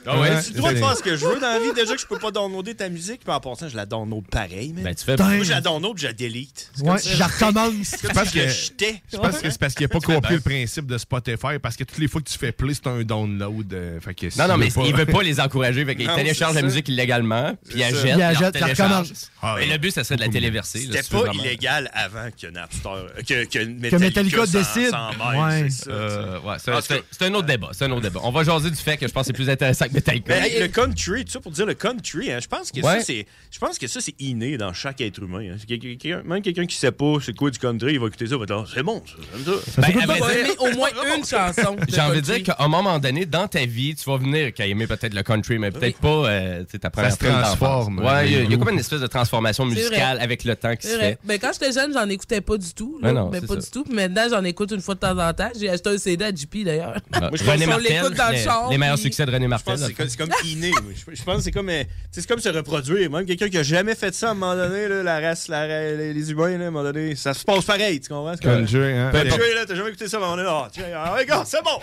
Ah 0.06 0.20
ouais? 0.20 0.30
Le 0.36 0.57
droit 0.57 0.72
de 0.74 0.78
faire 0.78 0.98
ce 0.98 1.03
que 1.03 1.16
je 1.16 1.26
veux 1.26 1.40
dans 1.40 1.48
la 1.53 1.60
vie. 1.60 1.74
Déjà 1.76 1.95
que 1.95 2.02
je 2.02 2.06
peux 2.06 2.20
pas 2.20 2.32
downloader 2.32 2.76
ta 2.76 2.90
musique, 2.90 3.22
puis 3.24 3.34
en 3.34 3.40
passant, 3.40 3.68
je 3.70 3.76
la 3.76 3.86
download 3.86 4.26
pareil, 4.30 4.74
man. 4.74 4.84
Ben, 4.84 4.95
tu 4.95 5.03
fais- 5.06 5.18
Moi, 5.18 5.44
je 5.44 5.52
la 5.52 5.62
download, 5.62 5.98
je 5.98 6.07
la 6.07 6.14
delete. 6.14 6.72
C'est 6.76 6.84
Ouais, 6.84 6.98
je 7.06 7.20
la 7.20 7.28
recommence. 7.28 7.95
Je 8.02 8.07
que- 8.32 8.40
le 8.40 8.48
jetais. 8.49 9.02
Je 9.12 9.18
pense 9.18 9.38
que 9.40 9.49
c'est 9.49 9.60
parce 9.60 9.74
qu'il 9.74 9.86
n'a 9.86 9.90
pas 9.90 9.99
Tu 9.99 10.06
compris 10.07 10.36
le 10.36 10.41
principe 10.41 10.86
de 10.88 10.98
Spotify, 10.98 11.60
parce 11.62 11.76
que 11.76 11.84
toutes 11.84 11.98
les 11.98 12.07
fois 12.07 12.22
que 12.22 12.30
tu 12.30 12.38
fais 12.38 12.52
play, 12.52 12.74
c'est 12.74 12.88
un 12.88 13.02
download. 13.03 13.74
euh, 13.74 13.99
fait 13.99 14.14
que 14.14 14.28
Non, 14.38 14.48
non, 14.48 14.57
mais 14.57 14.68
il 14.86 14.95
veut 14.95 15.06
pas 15.06 15.22
les 15.24 15.40
encourager. 15.40 15.86
Fait 15.86 15.95
qu'il 15.95 16.07
télécharge 16.14 16.56
la 16.56 16.62
musique 16.62 16.88
illégalement, 16.90 17.56
puis 17.68 17.76
il 17.78 17.82
ça. 17.82 17.88
achète, 17.88 18.56
Il 18.56 18.60
télécharge. 18.62 18.70
recommence. 19.10 19.32
Ah, 19.41 19.56
Mais 19.60 19.66
le 19.68 19.78
but, 19.78 19.91
ça 19.91 20.03
serait 20.03 20.16
de 20.16 20.22
la 20.22 20.30
téléverser. 20.30 20.80
C'était 20.80 21.03
tu 21.03 21.10
pas 21.10 21.20
vraiment. 21.20 21.44
Avant 21.93 22.30
que 22.31 22.47
Napster. 22.47 22.89
Que, 23.27 23.43
que 23.45 23.60
Que 23.89 23.95
Metallica, 23.97 24.45
décide. 24.45 24.91
Ouais. 24.93 25.68
c'est 25.69 25.85
ça. 25.85 25.91
Euh, 25.91 26.39
ouais, 26.41 26.56
c'est 26.60 26.72
En 26.72 27.27
un- 27.27 27.34
autre 27.35 27.45
débat. 27.47 27.69
C'est 27.73 27.85
un 27.85 27.91
autre 27.91 28.02
débat. 28.02 28.19
On 28.23 28.31
va 28.31 28.43
jaser 28.43 28.69
du 28.69 28.76
fait 28.77 28.97
que 28.97 29.07
je 29.07 29.11
pense 29.11 29.23
que 29.23 29.27
c'est 29.27 29.34
plus 29.34 29.49
intéressant 29.49 29.85
que 29.88 29.93
Metallica. 29.93 30.34
Mais 30.39 30.49
hey, 30.49 30.60
le 30.61 30.68
country, 30.68 31.26
tout 31.26 31.31
ça 31.31 31.39
pour 31.39 31.52
dire 31.52 31.65
le 31.65 31.73
country, 31.73 32.31
hein, 32.31 32.39
je 32.41 32.47
pense 32.47 32.72
que 32.72 32.80
Ouais. 32.81 32.99
ça 32.99 33.06
c'est 33.06 33.26
je 33.52 33.60
pense 33.60 33.77
que 33.77 33.88
ça 33.88 33.99
c'est 34.02 34.15
inné 34.19 34.57
dans 34.57 34.73
chaque 34.73 35.02
être 35.02 35.22
humain. 35.22 35.53
hein. 35.53 36.22
Même 36.26 36.41
quelqu'un 36.41 36.65
qui 36.65 36.76
sait 36.76 36.91
pas 36.91 37.15
c'est 37.22 37.35
quoi 37.35 37.49
du 37.52 37.60
country, 37.60 37.93
il 37.93 37.99
va 37.99 38.07
écouter 38.07 38.27
ça, 38.27 38.35
il 38.35 38.39
va 38.39 38.45
dire 38.45 38.65
c'est 38.73 38.84
bon, 38.84 39.02
ça, 39.06 39.14
j'aime 39.45 39.56
ça. 39.61 39.81
Ben, 39.81 40.30
aimer 40.30 40.56
au 40.60 40.72
moins 40.76 40.89
une 41.18 41.26
chanson. 41.26 41.76
J'ai 41.88 42.02
envie 42.02 42.22
de 42.22 42.26
dire 42.26 42.43
qu'à 42.43 42.56
un 42.60 42.68
moment 42.68 42.99
donné, 42.99 43.26
dans 43.26 43.47
ta 43.47 43.65
vie, 43.65 43.95
tu 43.95 44.10
vas 44.10 44.18
venir 44.18 44.53
qu'à 44.53 44.65
aimer 44.65 44.88
peut-être 44.88 45.14
le 45.14 45.23
country, 45.23 45.57
mais 45.60 45.72
peut-être 45.72 45.99
pas 45.99 46.07
euh, 46.30 46.60
tu 46.61 46.72
sais, 46.72 46.80
ta 46.80 46.89
première 46.89 47.11
se 47.14 47.18
tune 47.18 47.27
d'enfance. 47.30 47.57
transforme, 47.57 47.99
Ouais, 47.99 48.27
il 48.27 48.34
y 48.34 48.35
a- 48.38 48.41
il 48.41 48.49
y, 48.49 48.53
a 48.53 48.56
euh, 48.56 48.60
comme 48.60 48.69
une 48.73 48.80
espèce 48.80 49.02
de 49.02 49.07
transformation 49.07 49.65
musicale 49.65 50.19
avec 50.19 50.43
le 50.43 50.56
temps 50.56 50.76
qui 50.76 50.88
se 50.88 50.97
fait. 50.97 51.18
Ben, 51.23 51.39
quand 51.39 51.52
j'étais 51.53 51.64
jeune, 51.71 51.93
j'en 51.93 52.07
écoutais 52.09 52.41
pas 52.41 52.57
du 52.57 52.73
tout. 52.73 52.99
là. 53.01 53.07
Ouais, 53.09 53.13
non, 53.13 53.29
Ben, 53.29 53.41
c'est 53.41 53.47
pas 53.47 53.55
ça. 53.55 53.59
du 53.61 53.69
tout. 53.71 53.83
Puis 53.83 53.93
maintenant, 53.93 54.23
j'en 54.29 54.43
écoute 54.43 54.71
une 54.71 54.81
fois 54.81 54.95
de 54.95 54.99
temps 54.99 55.17
en 55.17 55.33
temps. 55.33 55.49
J'ai 55.59 55.69
acheté 55.69 55.89
un 55.89 55.97
CD 55.97 56.25
à 56.25 56.29
JP 56.33 56.63
d'ailleurs. 56.65 56.95
Ah, 57.13 57.29
je 57.33 57.43
pense 57.43 57.53
René 57.53 57.65
Martel, 57.65 57.91
l'écoute 57.91 58.13
dans 58.15 58.27
le 58.27 58.33
les, 58.33 58.43
char, 58.43 58.69
les 58.69 58.77
meilleurs 58.77 58.95
puis- 58.95 59.03
succès 59.03 59.25
de 59.25 59.31
René 59.31 59.47
Martel. 59.47 59.77
c'est 59.77 60.17
comme, 60.17 60.29
inné. 60.45 60.71
Je, 60.95 61.15
je 61.15 61.23
pense 61.23 61.37
que 61.37 61.41
c'est 61.43 61.51
comme, 61.51 61.69
euh, 61.69 61.83
c'est 62.11 62.25
comme 62.27 62.39
se 62.39 62.49
reproduire. 62.49 63.09
Même 63.11 63.25
quelqu'un 63.25 63.49
qui 63.49 63.57
a 63.57 63.63
jamais 63.63 63.95
fait 63.95 64.13
ça 64.13 64.29
à 64.29 64.31
un 64.31 64.33
moment 64.33 64.55
donné, 64.55 64.87
là, 64.87 65.03
la 65.03 65.19
race, 65.19 65.47
la, 65.47 65.67
les, 65.95 66.13
les 66.13 66.31
humains, 66.31 66.57
là, 66.57 66.65
à 66.65 66.67
un 66.67 66.71
moment 66.71 66.83
donné, 66.83 67.15
ça 67.15 67.33
se 67.33 67.43
passe 67.43 67.63
pareil, 67.65 67.99
tu 67.99 68.09
comprends? 68.09 68.33
C'est 68.35 68.43
comme- 68.43 68.65
Country, 68.65 68.77
hein? 68.93 69.11
Country, 69.11 69.53
là, 69.55 69.65
t'as 69.67 69.75
jamais 69.75 69.89
écouté 69.89 70.07
ça, 70.07 70.19
mais 70.19 70.25
on 70.25 70.39
est 70.39 70.43
là. 70.43 70.63
Ah, 70.65 70.69
tiens, 70.71 70.85
regarde, 71.17 71.45
c'est 71.49 71.63
bon. 71.63 71.79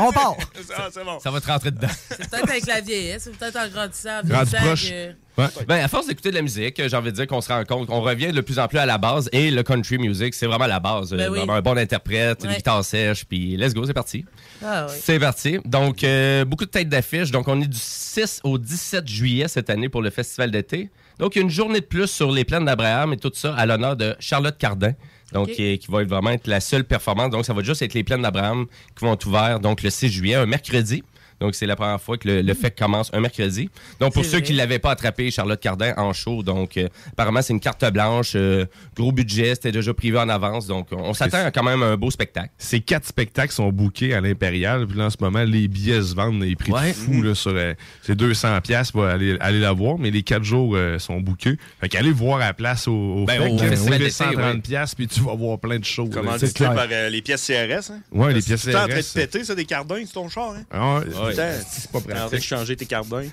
On 0.00 0.12
part. 0.12 0.36
Ah, 0.76 0.88
c'est 0.92 1.04
bon. 1.04 1.18
Ça 1.20 1.30
va 1.30 1.40
te 1.40 1.46
rentrer 1.46 1.70
dedans. 1.70 1.88
C'est 2.08 2.30
peut-être 2.30 2.48
avec 2.50 2.66
la 2.66 2.80
vieillesse, 2.80 3.24
c'est 3.24 3.36
peut-être 3.36 3.56
en 3.56 3.68
grandissant, 3.68 4.20
en 4.30 4.34
Rendu 4.36 4.50
proche. 4.56 4.92
Que- 5.36 5.64
Ben, 5.64 5.82
à 5.84 5.88
force 5.88 6.06
d'écouter 6.06 6.30
de 6.30 6.34
la 6.36 6.42
musique, 6.42 6.80
j'ai 6.86 6.96
envie 6.96 7.10
de 7.10 7.16
dire 7.16 7.26
qu'on 7.26 7.40
se 7.40 7.48
rend 7.52 7.64
compte 7.64 7.86
qu'on 7.86 8.00
revient 8.00 8.32
de 8.32 8.40
plus 8.40 8.58
en 8.58 8.68
plus 8.68 8.78
à 8.78 8.86
la 8.86 8.98
base 8.98 9.28
et 9.32 9.50
le 9.50 9.62
country 9.62 9.98
music, 9.98 10.34
c'est 10.34 10.46
vraiment 10.46 10.66
la 10.66 10.80
base. 10.80 11.10
Ben 11.10 11.20
Euh, 11.20 11.28
oui. 11.30 11.38
Vraiment 11.38 11.54
un 11.54 11.62
bon 11.62 11.78
interprète, 11.78 12.40
une 12.44 12.50
Ouais. 12.50 12.56
guitare 12.56 12.84
sèche, 12.84 13.24
puis 13.24 13.56
let's 13.56 13.74
go, 13.74 13.84
c'est 13.86 13.94
parti. 13.94 14.24
Ah 14.64 14.86
oui. 14.88 14.94
C'est 15.00 15.18
parti. 15.18 15.58
Donc, 15.64 16.04
euh, 16.04 16.44
beaucoup 16.44 16.64
de 16.66 16.70
têtes 16.70 16.88
d'affiche. 16.88 17.30
Donc, 17.30 17.48
on 17.48 17.60
est 17.60 17.66
du 17.66 17.78
6 17.80 18.40
au 18.44 18.58
17 18.58 19.08
juillet 19.08 19.48
cette 19.48 19.70
année 19.70 19.88
pour 19.88 20.02
le 20.02 20.10
festival 20.10 20.50
d'été. 20.50 20.90
Donc, 21.18 21.36
une 21.36 21.50
journée 21.50 21.80
de 21.80 21.84
plus 21.86 22.08
sur 22.08 22.30
les 22.30 22.44
plaines 22.44 22.64
d'Abraham 22.64 23.12
et 23.12 23.16
tout 23.16 23.30
ça 23.34 23.54
à 23.54 23.66
l'honneur 23.66 23.96
de 23.96 24.14
Charlotte 24.20 24.56
Cardin. 24.58 24.92
Donc, 25.32 25.48
qui 25.50 25.78
va 25.88 26.02
être 26.02 26.08
vraiment 26.10 26.28
être 26.30 26.46
la 26.46 26.60
seule 26.60 26.84
performance. 26.84 27.30
Donc, 27.30 27.46
ça 27.46 27.54
va 27.54 27.62
juste 27.62 27.80
être 27.80 27.94
les 27.94 28.04
plaines 28.04 28.20
d'Abraham 28.20 28.66
qui 28.98 29.04
vont 29.04 29.14
être 29.14 29.26
ouvertes 29.26 29.62
donc 29.62 29.82
le 29.82 29.88
6 29.88 30.10
juillet, 30.10 30.34
un 30.34 30.44
mercredi. 30.44 31.02
Donc, 31.42 31.54
c'est 31.56 31.66
la 31.66 31.74
première 31.76 32.00
fois 32.00 32.16
que 32.18 32.28
le, 32.28 32.40
le 32.42 32.54
fait 32.54 32.70
commence 32.76 33.10
un 33.12 33.20
mercredi. 33.20 33.68
Donc, 34.00 34.12
pour 34.14 34.24
C'est 34.24 34.30
ceux 34.30 34.36
vrai. 34.38 34.46
qui 34.46 34.52
ne 34.52 34.58
l'avaient 34.58 34.78
pas 34.78 34.92
attrapé, 34.92 35.30
Charlotte 35.30 35.60
Cardin 35.60 35.92
en 35.96 36.12
show. 36.12 36.42
Donc, 36.42 36.76
euh, 36.76 36.88
apparemment, 37.12 37.42
c'est 37.42 37.52
une 37.52 37.60
carte 37.60 37.84
blanche, 37.92 38.32
euh, 38.36 38.64
gros 38.96 39.10
budget, 39.12 39.54
c'était 39.56 39.72
déjà 39.72 39.92
privé 39.92 40.18
en 40.18 40.28
avance. 40.28 40.66
Donc, 40.66 40.88
on, 40.92 40.98
on 40.98 41.14
s'attend 41.14 41.44
à 41.44 41.50
quand 41.50 41.64
même 41.64 41.82
un 41.82 41.96
beau 41.96 42.10
spectacle. 42.10 42.50
Ces 42.58 42.80
quatre 42.80 43.06
spectacles 43.06 43.52
sont 43.52 43.70
bookés 43.70 44.14
à 44.14 44.20
l'Impérial. 44.20 44.86
Puis 44.86 44.96
là, 44.96 45.06
en 45.06 45.10
ce 45.10 45.16
moment, 45.20 45.42
les 45.42 45.66
billets 45.68 46.00
se 46.02 46.14
vendent 46.14 46.40
des 46.40 46.54
prix 46.54 46.70
Ouais. 46.72 46.88
de 46.90 46.94
fou. 46.94 47.22
Là, 47.22 47.34
sur, 47.34 47.52
euh, 47.54 47.74
c'est 48.02 48.14
200 48.14 48.60
pièces 48.60 48.92
pour 48.92 49.04
aller, 49.04 49.36
aller 49.40 49.58
la 49.60 49.72
voir. 49.72 49.98
Mais 49.98 50.10
les 50.10 50.22
quatre 50.22 50.44
jours 50.44 50.74
euh, 50.76 50.98
sont 50.98 51.20
bookés. 51.20 51.56
Fait 51.80 51.88
qu'allez 51.88 52.12
voir 52.12 52.36
à 52.40 52.46
la 52.46 52.54
place 52.54 52.86
au, 52.86 52.92
au 52.92 53.24
Ben, 53.24 53.56
d'été, 53.56 54.10
130 54.10 54.36
ouais. 54.36 54.60
pièces 54.60 54.94
puis 54.94 55.08
tu 55.08 55.20
vas 55.20 55.34
voir 55.34 55.58
plein 55.58 55.78
de 55.78 55.84
shows. 55.84 56.08
Comment 56.12 56.32
là. 56.32 56.38
dit 56.38 56.46
C'est 56.46 56.54
clair. 56.56 56.74
par 56.74 56.86
euh, 56.90 57.08
les 57.08 57.20
pièces 57.22 57.44
CRS? 57.46 57.90
Hein? 57.90 58.00
Ouais, 58.12 58.32
les 58.32 58.42
pièces 58.42 58.62
Tu 58.62 58.70
es 58.70 58.74
en 58.76 58.86
train 58.86 58.96
de 58.96 59.00
CRS. 59.02 59.14
péter 59.14 59.44
ça, 59.44 59.54
des 59.54 59.64
cardins 59.64 60.04
sur 60.04 60.12
ton 60.12 60.28
char. 60.28 60.52
Hein? 60.54 60.62
Ah 60.70 61.00
ouais, 61.38 61.52
Putain, 61.58 61.66
c'est 61.70 61.90
pas 61.90 62.28
de 62.36 62.40
changer 62.42 62.76
tes 62.76 62.86
cardins. 62.86 63.24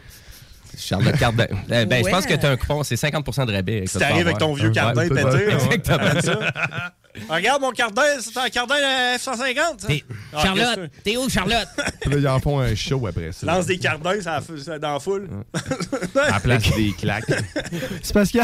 Charlotte 0.77 1.17
Cardin. 1.17 1.47
Euh, 1.71 1.85
ben, 1.85 2.03
je 2.05 2.09
pense 2.11 2.25
Ouais. 2.25 2.35
que 2.35 2.39
tu 2.39 2.45
as 2.45 2.49
un 2.51 2.57
coupon, 2.57 2.83
c'est 2.83 2.95
50% 2.95 3.45
de 3.47 3.53
rabais. 3.53 3.83
Si 3.87 3.97
t'arrives 3.97 4.25
avec 4.27 4.37
ton 4.37 4.53
vieux 4.53 4.67
Ouais, 4.67 4.73
cardin 4.73 5.07
peut-être. 5.07 5.29
pété, 5.31 5.45
là, 5.47 5.53
Exactement. 5.53 6.89
Regarde 7.27 7.61
mon 7.61 7.71
cardin, 7.71 8.03
c'est 8.19 8.37
un 8.37 8.49
cardin 8.49 8.75
euh, 8.75 9.17
F-150. 9.17 9.81
ça. 9.81 9.87
T'es- 9.87 10.03
Ah, 10.31 10.43
Charlotte, 10.43 10.91
t'es 11.03 11.17
où, 11.17 11.27
Charlotte? 11.29 11.67
Puis 12.01 12.09
là, 12.11 12.17
ils 12.17 12.27
en 12.27 12.39
font 12.39 12.59
un 12.59 12.75
show 12.75 13.05
après 13.07 13.31
ça. 13.31 13.47
Lance 13.47 13.65
des 13.65 13.77
cardins 13.79 14.21
ça, 14.21 14.41
ça- 14.63 14.79
dans 14.79 14.93
la 14.93 14.99
foule. 14.99 15.27
À 16.15 16.31
la 16.31 16.39
place 16.39 16.71
des 16.75 16.93
claques. 16.93 17.25
C'est 18.03 18.13
parce 18.13 18.31
que 18.31 18.39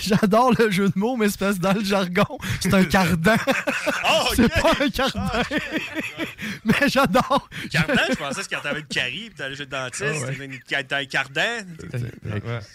j'adore 0.00 0.52
le 0.58 0.70
jeu 0.70 0.88
de 0.88 0.92
mots, 0.98 1.16
mais 1.16 1.28
c'est 1.28 1.38
parce 1.38 1.56
que 1.56 1.62
dans 1.62 1.72
le 1.72 1.84
jargon, 1.84 2.24
c'est 2.60 2.72
un 2.74 2.84
cardan. 2.84 3.36
Oh, 4.08 4.28
c'est 4.34 4.48
pas 4.48 4.72
un 4.80 4.88
cardin. 4.90 5.42
mais 6.64 6.88
j'adore. 6.88 7.48
Cardin, 7.70 8.02
je 8.10 8.14
pensais 8.16 8.42
que 8.42 8.48
quand 8.54 8.60
t'avais 8.62 8.80
une 8.80 8.86
carie 8.86 9.30
pis 9.30 9.36
t'allais 9.36 9.54
chez 9.56 9.64
le 9.64 9.66
dentiste, 9.66 10.04
Ah 10.04 10.28
ouais. 10.40 10.84
t'as 10.88 10.98
un 10.98 11.04
cardin. 11.04 11.42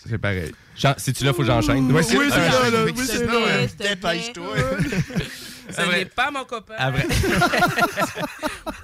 C'est 0.08 0.18
pareil. 0.18 0.52
Jean, 0.82 0.94
si-tu 0.98 1.24
là, 1.24 1.32
faut 1.34 1.42
que 1.44 1.48
j'enchaîne? 1.48 1.88
C'est- 2.04 2.18
Oui, 2.18 2.26
c'est 2.30 2.36
Ah, 2.40 2.52
ça, 2.52 2.70
là. 2.72 2.84
Oui, 2.86 2.94
c'est- 2.96 3.26
là. 3.26 3.90
Dépêche-toi. 3.90 4.56
Ce 5.70 5.82
vrai. 5.82 6.00
n'est 6.00 6.06
pas 6.06 6.32
mon 6.32 6.44
copain. 6.44 6.74
Ah, 6.78 6.92
vrai. 6.92 7.06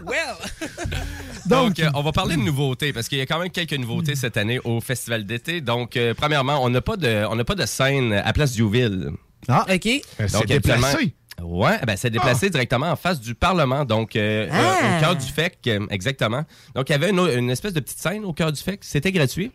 Well. 0.06 0.36
Donc, 1.48 1.80
euh, 1.80 1.90
on 1.96 2.02
va 2.02 2.12
parler 2.12 2.36
de 2.36 2.42
nouveautés 2.42 2.94
parce 2.94 3.08
qu'il 3.08 3.18
y 3.18 3.22
a 3.22 3.26
quand 3.26 3.40
même 3.40 3.50
quelques 3.50 3.74
nouveautés 3.74 4.16
cette 4.16 4.38
année 4.38 4.60
au 4.64 4.80
Festival 4.82 5.26
d'été. 5.26 5.60
Donc, 5.62 5.98
euh, 5.98 6.14
premièrement, 6.14 6.64
on 6.64 6.70
n'a 6.70 6.82
pas 6.82 6.98
de, 6.98 7.26
on 7.30 7.36
n'a 7.36 7.44
pas 7.44 7.56
de 7.56 7.66
scène 7.66 8.14
à 8.14 8.32
Place 8.34 8.54
Diouville. 8.54 9.12
Ah, 9.48 9.66
OK. 9.70 9.86
Euh, 9.88 10.28
C'est 10.28 10.46
déplacé. 10.46 11.14
Ouais, 11.42 11.78
ben 11.86 11.96
c'est 11.96 12.10
déplacé 12.10 12.50
directement 12.50 12.90
en 12.92 12.96
face 12.96 13.20
du 13.22 13.36
Parlement, 13.36 13.86
donc 13.86 14.16
euh, 14.16 14.48
Ah. 14.52 14.56
euh, 14.58 14.98
au 14.98 15.02
cœur 15.02 15.16
du 15.16 15.26
FEC, 15.28 15.56
euh, 15.68 15.86
exactement. 15.92 16.44
Donc 16.74 16.90
il 16.90 16.94
y 16.94 16.96
avait 16.96 17.12
une, 17.12 17.20
une 17.20 17.52
espèce 17.52 17.74
de 17.74 17.80
petite 17.80 18.00
scène 18.00 18.26
au 18.26 18.34
cœur 18.34 18.52
du 18.52 18.60
FEC, 18.60 18.80
c'était 18.84 19.12
gratuit. 19.12 19.52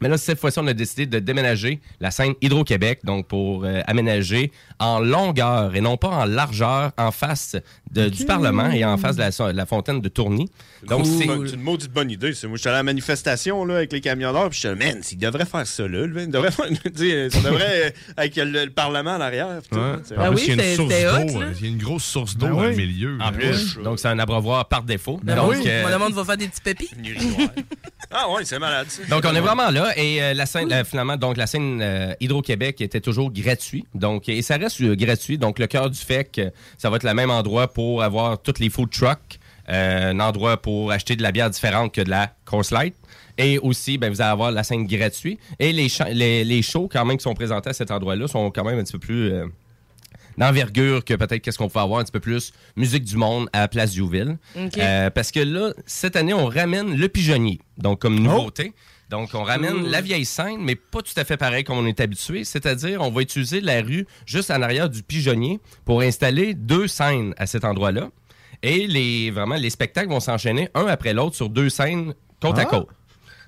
Mais 0.00 0.08
là, 0.08 0.16
cette 0.18 0.38
fois-ci, 0.38 0.58
on 0.58 0.66
a 0.66 0.72
décidé 0.74 1.06
de 1.06 1.18
déménager 1.18 1.80
la 2.00 2.10
scène 2.10 2.34
Hydro-Québec, 2.40 3.00
donc 3.04 3.26
pour 3.26 3.64
euh, 3.64 3.80
aménager 3.86 4.52
en 4.78 5.00
longueur 5.00 5.74
et 5.74 5.80
non 5.80 5.96
pas 5.96 6.08
en 6.08 6.24
largeur, 6.24 6.92
en 6.96 7.10
face 7.10 7.56
de- 7.90 8.08
du 8.08 8.24
Parlement 8.24 8.70
et 8.70 8.84
en 8.84 8.96
face 8.96 9.16
de 9.16 9.22
la, 9.22 9.30
de 9.52 9.56
la 9.56 9.66
fontaine 9.66 10.00
de 10.00 10.08
Tourny. 10.08 10.48
Donc, 10.86 11.04
c'est... 11.06 11.24
une 11.24 11.60
maudite 11.62 11.92
bonne 11.92 12.10
idée. 12.10 12.32
c'est- 12.34 12.46
Moi, 12.46 12.56
j'étais 12.56 12.68
à 12.68 12.72
la 12.72 12.82
manifestation 12.82 13.64
là, 13.64 13.76
avec 13.76 13.92
les 13.92 14.00
camionneurs, 14.00 14.50
puis 14.50 14.60
j'étais 14.62 14.74
là, 14.74 14.92
man, 14.92 15.02
ils 15.10 15.16
devraient 15.18 15.46
faire 15.46 15.66
ça 15.66 15.88
là. 15.88 16.06
Ils 16.16 16.30
devraient 16.30 16.50
faire, 16.52 16.66
ça 16.84 17.40
devrait, 17.40 17.86
euh, 17.86 17.90
avec 18.16 18.36
le, 18.36 18.44
le 18.64 18.70
Parlement 18.70 19.12
en 19.16 19.20
arrière. 19.20 19.60
tout, 19.70 19.78
Ouais. 19.78 19.92
Ah 20.16 20.30
oui, 20.30 20.44
il 20.48 20.56
y 20.56 20.60
a 20.60 20.70
une 20.70 20.76
source 20.76 20.88
d'eau. 20.88 21.40
euh, 21.40 21.52
Il 21.58 21.64
y 21.64 21.68
a 21.68 21.72
une 21.72 21.78
grosse 21.78 22.04
source 22.04 22.36
d'eau 22.36 22.46
Ben 22.46 22.52
dans 22.52 22.60
oui. 22.60 22.70
le 22.70 22.76
milieu. 22.76 23.18
En 23.20 23.32
plus, 23.32 23.78
donc 23.82 23.98
c'est 23.98 24.08
un 24.08 24.18
abreuvoir 24.18 24.66
par 24.68 24.82
défaut. 24.82 25.18
Ben 25.22 25.36
donc, 25.36 25.50
oui, 25.52 25.62
euh, 25.66 25.88
Mon 25.90 25.98
monde 26.04 26.14
va 26.14 26.24
faire 26.24 26.36
des 26.36 26.48
petits 26.48 26.60
pépis. 26.60 26.90
Ah 28.10 28.30
ouais, 28.30 28.44
c'est 28.44 28.58
malade 28.58 28.86
ça. 28.88 29.02
Donc, 29.10 29.24
on 29.26 29.34
est 29.34 29.40
vraiment 29.40 29.70
là. 29.70 29.87
Et 29.96 30.22
euh, 30.22 30.34
la 30.34 30.46
scène, 30.46 30.72
euh, 30.72 30.84
finalement, 30.84 31.16
donc 31.16 31.36
la 31.36 31.46
scène 31.46 31.80
euh, 31.82 32.14
Hydro-Québec 32.20 32.80
était 32.80 33.00
toujours 33.00 33.32
gratuit. 33.32 33.86
Donc, 33.94 34.28
et 34.28 34.42
ça 34.42 34.56
reste 34.56 34.82
gratuit. 34.82 35.38
Donc, 35.38 35.58
le 35.58 35.66
cœur 35.66 35.90
du 35.90 35.98
FEC, 35.98 36.40
ça 36.76 36.90
va 36.90 36.96
être 36.96 37.04
le 37.04 37.14
même 37.14 37.30
endroit 37.30 37.72
pour 37.72 38.02
avoir 38.02 38.40
tous 38.40 38.58
les 38.58 38.70
food 38.70 38.90
trucks. 38.90 39.38
un 39.66 40.18
endroit 40.20 40.56
pour 40.56 40.90
acheter 40.90 41.16
de 41.16 41.22
la 41.22 41.32
bière 41.32 41.50
différente 41.50 41.92
que 41.92 42.00
de 42.00 42.10
la 42.10 42.32
Coors 42.44 42.64
Light. 42.70 42.94
Et 43.36 43.58
aussi, 43.58 43.98
ben, 43.98 44.10
vous 44.10 44.20
allez 44.20 44.30
avoir 44.30 44.50
la 44.50 44.64
scène 44.64 44.86
gratuite. 44.86 45.38
Et 45.58 45.72
les, 45.72 45.88
les, 46.12 46.44
les 46.44 46.62
shows, 46.62 46.88
quand 46.90 47.04
même, 47.04 47.18
qui 47.18 47.22
sont 47.22 47.34
présentés 47.34 47.70
à 47.70 47.72
cet 47.72 47.90
endroit-là, 47.90 48.26
sont 48.26 48.50
quand 48.50 48.64
même 48.64 48.78
un 48.78 48.82
petit 48.82 48.92
peu 48.92 48.98
plus 48.98 49.32
d'envergure 50.38 51.04
que 51.04 51.14
peut-être 51.14 51.42
qu'est-ce 51.42 51.58
qu'on 51.58 51.68
peut 51.68 51.80
avoir 51.80 52.00
un 52.00 52.04
petit 52.04 52.12
peu 52.12 52.20
plus 52.20 52.52
musique 52.76 53.04
du 53.04 53.16
monde 53.16 53.48
à 53.52 53.68
Place. 53.68 53.96
Euh, 53.98 55.10
parce 55.10 55.32
que 55.32 55.40
là, 55.40 55.72
cette 55.84 56.16
année, 56.16 56.32
on 56.32 56.46
ramène 56.46 56.96
le 56.96 57.08
pigeonnier. 57.08 57.60
Donc, 57.76 58.00
comme 58.00 58.18
nouveauté. 58.18 58.72
Donc, 59.10 59.30
on 59.34 59.42
ramène 59.42 59.86
la 59.88 60.00
vieille 60.02 60.24
scène, 60.26 60.58
mais 60.60 60.74
pas 60.74 61.00
tout 61.00 61.14
à 61.16 61.24
fait 61.24 61.36
pareil 61.38 61.64
comme 61.64 61.78
on 61.78 61.86
est 61.86 61.98
habitué. 62.00 62.44
C'est-à-dire, 62.44 63.00
on 63.00 63.10
va 63.10 63.22
utiliser 63.22 63.60
la 63.62 63.80
rue 63.80 64.06
juste 64.26 64.50
en 64.50 64.60
arrière 64.60 64.90
du 64.90 65.02
pigeonnier 65.02 65.60
pour 65.86 66.02
installer 66.02 66.52
deux 66.54 66.86
scènes 66.88 67.34
à 67.38 67.46
cet 67.46 67.64
endroit-là. 67.64 68.10
Et 68.62 68.86
les, 68.86 69.30
vraiment, 69.30 69.54
les 69.54 69.70
spectacles 69.70 70.10
vont 70.10 70.20
s'enchaîner 70.20 70.68
un 70.74 70.86
après 70.86 71.14
l'autre 71.14 71.36
sur 71.36 71.48
deux 71.48 71.70
scènes 71.70 72.12
côte 72.40 72.58
à 72.58 72.62
Ah. 72.62 72.64
côte. 72.66 72.88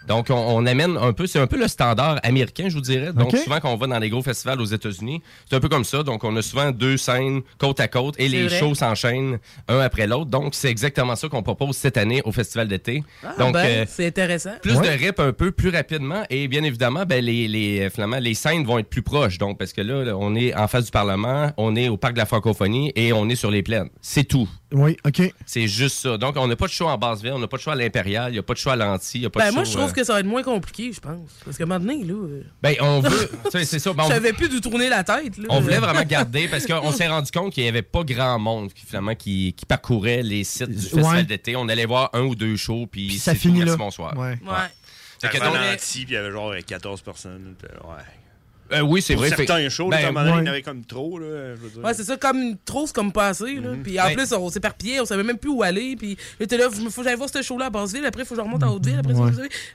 Donc, 0.09 0.27
on, 0.31 0.35
on 0.35 0.67
amène 0.67 0.97
un 0.97 1.13
peu, 1.13 1.27
c'est 1.27 1.39
un 1.39 1.47
peu 1.47 1.59
le 1.59 1.69
standard 1.69 2.19
américain, 2.23 2.69
je 2.69 2.75
vous 2.75 2.81
dirais. 2.81 3.13
Donc, 3.13 3.37
souvent, 3.37 3.61
quand 3.61 3.73
on 3.73 3.77
va 3.77 3.87
dans 3.87 3.99
les 3.99 4.11
gros 4.11 4.23
festivals 4.23 4.61
aux 4.61 4.65
États-Unis, 4.65 5.23
c'est 5.49 5.57
un 5.57 5.61
peu 5.61 5.69
comme 5.69 5.85
ça. 5.85 6.03
Donc, 6.03 6.25
on 6.25 6.35
a 6.37 6.43
souvent 6.43 6.71
deux 6.71 6.97
scènes 6.97 7.43
côte 7.59 7.81
à 7.81 7.89
côte 7.89 8.15
et 8.19 8.29
les 8.29 8.47
vrai. 8.49 8.59
shows 8.59 8.75
s'enchaînent 8.75 9.39
un 9.69 9.81
après 9.81 10.07
l'autre. 10.07 10.31
Donc, 10.31 10.55
c'est 10.55 10.71
exactement 10.71 11.17
ça 11.17 11.29
qu'on 11.29 11.43
propose 11.43 11.77
cette 11.77 11.97
année 11.97 12.23
au 12.25 12.33
Festival 12.33 12.69
d'été. 12.69 13.03
Ah, 13.25 13.35
Donc, 13.39 13.55
ben, 13.55 13.65
euh, 13.67 13.85
c'est 13.89 14.07
intéressant. 14.07 14.53
plus 14.63 14.75
de 14.81 14.89
rip 14.89 15.21
un 15.21 15.33
peu 15.33 15.51
plus 15.53 15.71
rapidement 15.71 16.23
et 16.31 16.49
bien 16.49 16.63
évidemment 16.63 17.05
ben, 17.07 17.25
les, 17.25 17.49
les, 17.49 17.91
finalement, 17.91 18.19
les 18.19 18.35
scènes 18.35 18.65
vont 18.65 18.79
être 18.79 18.89
plus 18.89 19.03
proches 19.03 19.39
donc 19.39 19.59
parce 19.59 19.73
que 19.73 19.81
là, 19.81 20.05
là, 20.05 20.17
on 20.17 20.35
est 20.35 20.55
en 20.55 20.69
face 20.69 20.87
du 20.87 20.91
Parlement, 20.91 21.51
on 21.57 21.77
est 21.77 21.89
au 21.89 21.97
parc 21.97 22.15
de 22.15 22.19
la 22.19 22.27
francophonie 22.27 22.93
et 22.97 23.13
on 23.13 23.29
est 23.29 23.35
sur 23.37 23.51
les 23.51 23.63
plaines. 23.63 23.89
C'est 24.01 24.25
tout. 24.25 24.49
Oui, 24.73 24.97
OK. 25.05 25.23
C'est 25.47 25.67
juste 25.67 25.97
ça. 25.97 26.17
Donc 26.17 26.37
on 26.37 26.47
n'a 26.47 26.57
pas 26.57 26.67
de 26.67 26.73
show 26.73 26.87
en 26.89 26.97
Basse-Ville, 26.97 27.33
on 27.35 27.39
n'a 27.41 27.49
pas 27.49 27.57
de 27.57 27.63
show 27.63 27.71
à 27.71 27.75
l'Impérial, 27.77 28.31
il 28.31 28.35
n'y 28.35 28.39
a 28.39 28.43
pas 28.43 28.53
de 28.55 28.59
show 28.59 28.71
à 28.71 28.77
l'Anti, 28.77 29.19
il 29.19 29.21
n'y 29.23 29.27
a 29.27 29.31
pas 29.31 29.41
Ben, 29.41 29.49
de 29.51 29.55
moi, 29.55 29.65
show, 29.65 29.71
je 29.73 29.77
trouve 29.79 29.91
euh, 29.91 29.93
que 29.93 30.00
ça 30.05 30.15
va 30.15 30.21
être 30.21 30.27
moins 30.27 30.43
compliqué, 30.43 30.93
je 30.93 31.01
pense. 31.01 31.31
Parce 31.45 31.57
que 31.57 31.65
maintenant, 31.65 31.93
là. 31.93 32.13
euh, 32.15 32.43
Ben 32.63 32.75
on 32.81 33.01
veut, 33.03 33.31
tu 33.45 33.51
sais, 33.51 33.65
c'est 33.65 33.79
ça. 33.79 33.93
ben, 33.93 34.05
on- 34.05 34.35
plus 34.35 34.49
d'où 34.49 34.61
tourner 34.61 34.89
la 34.89 35.03
tête, 35.05 35.37
là. 35.39 35.47
on 35.49 35.61
voulait 35.61 35.79
vraiment 35.79 36.03
garder 36.03 36.49
parce 36.49 36.67
qu'on 36.67 36.93
s'est 36.93 37.09
rendu 37.09 37.31
compte 37.31 37.53
qu'il 37.53 37.63
n'y 37.65 37.69
avait 37.69 37.83
pas 37.83 38.03
grand 38.05 38.39
monde 38.39 38.73
qui, 38.73 38.85
finalement 38.87 39.15
qui, 39.15 39.53
qui 39.57 39.67
parcourait 39.67 40.23
les 40.23 40.45
sites 40.45 40.71
du 40.71 40.81
festival 40.81 41.17
Ouais. 41.17 41.25
d'été. 41.25 41.57
On 41.57 41.69
allait 41.69 41.87
voir 41.87 42.11
un 42.13 42.23
ou 42.23 42.35
deux 42.35 42.57
shows 42.57 42.87
puis 42.91 43.09
Puis 43.09 43.19
ça 43.19 43.33
c'est 43.33 43.39
tout, 43.39 43.43
finit 43.43 43.59
merci, 43.59 43.71
là. 43.73 43.77
bonsoir. 43.77 44.17
Ouais. 44.17 44.31
Ouais. 44.31 44.69
Fait 45.21 45.29
que 45.29 45.37
Avant 45.43 45.55
donc- 45.55 45.61
l'anti, 45.65 46.05
puis 46.05 46.11
il 46.11 46.15
y 46.15 46.17
avait 46.17 46.31
genre 46.31 46.55
14 46.67 47.01
personnes. 47.03 47.55
puis, 47.59 47.69
Ouais. 47.87 48.03
Euh, 48.73 48.81
oui, 48.83 49.03
c'est 49.03 49.15
Pour 49.15 49.23
vrai. 49.23 49.31
certains 49.31 49.57
fait- 49.57 49.71
shows, 49.71 49.89
ben, 49.89 50.01
là, 50.01 50.07
à 50.07 50.09
un 50.09 50.13
moment 50.13 50.25
donné, 50.27 50.33
il 50.33 50.39
y 50.39 50.41
en 50.41 50.45
ouais. 50.45 50.49
avait 50.51 50.63
comme 50.63 50.85
trop. 50.85 51.19
Là, 51.19 51.55
je 51.57 51.61
veux 51.61 51.71
dire. 51.71 51.85
Ouais, 51.85 51.95
c'est 51.95 52.05
ça, 52.05 52.17
comme 52.17 52.57
trop, 52.65 52.87
c'est 52.87 52.95
comme 52.95 53.13
pas 53.13 53.29
assez. 53.29 53.55
Là. 53.57 53.71
Puis 53.83 53.99
en 54.01 54.05
Ben- 54.05 54.15
plus, 54.17 54.33
on 54.33 54.49
s'éparpillait, 54.49 55.01
on 55.01 55.05
savait 55.05 55.23
même 55.23 55.39
plus 55.39 55.51
où 55.51 55.63
aller. 55.63 55.97
Puis 55.97 56.17
j'étais 56.39 56.57
là, 56.57 56.69
faut 56.71 56.89
faut 56.91 57.03
que 57.03 57.09
j'aille 57.09 57.17
voir 57.17 57.29
ce 57.33 57.43
show-là 57.43 57.67
à 57.67 57.71
Basseville, 57.71 58.05
après, 58.07 58.23
il 58.23 58.27
faut 58.27 58.35
que 58.35 58.41
je 58.41 58.45
remonte 58.45 58.63
à 58.63 58.71
Hauteville, 58.71 58.99
après, 58.99 59.13
Ouais. 59.15 59.31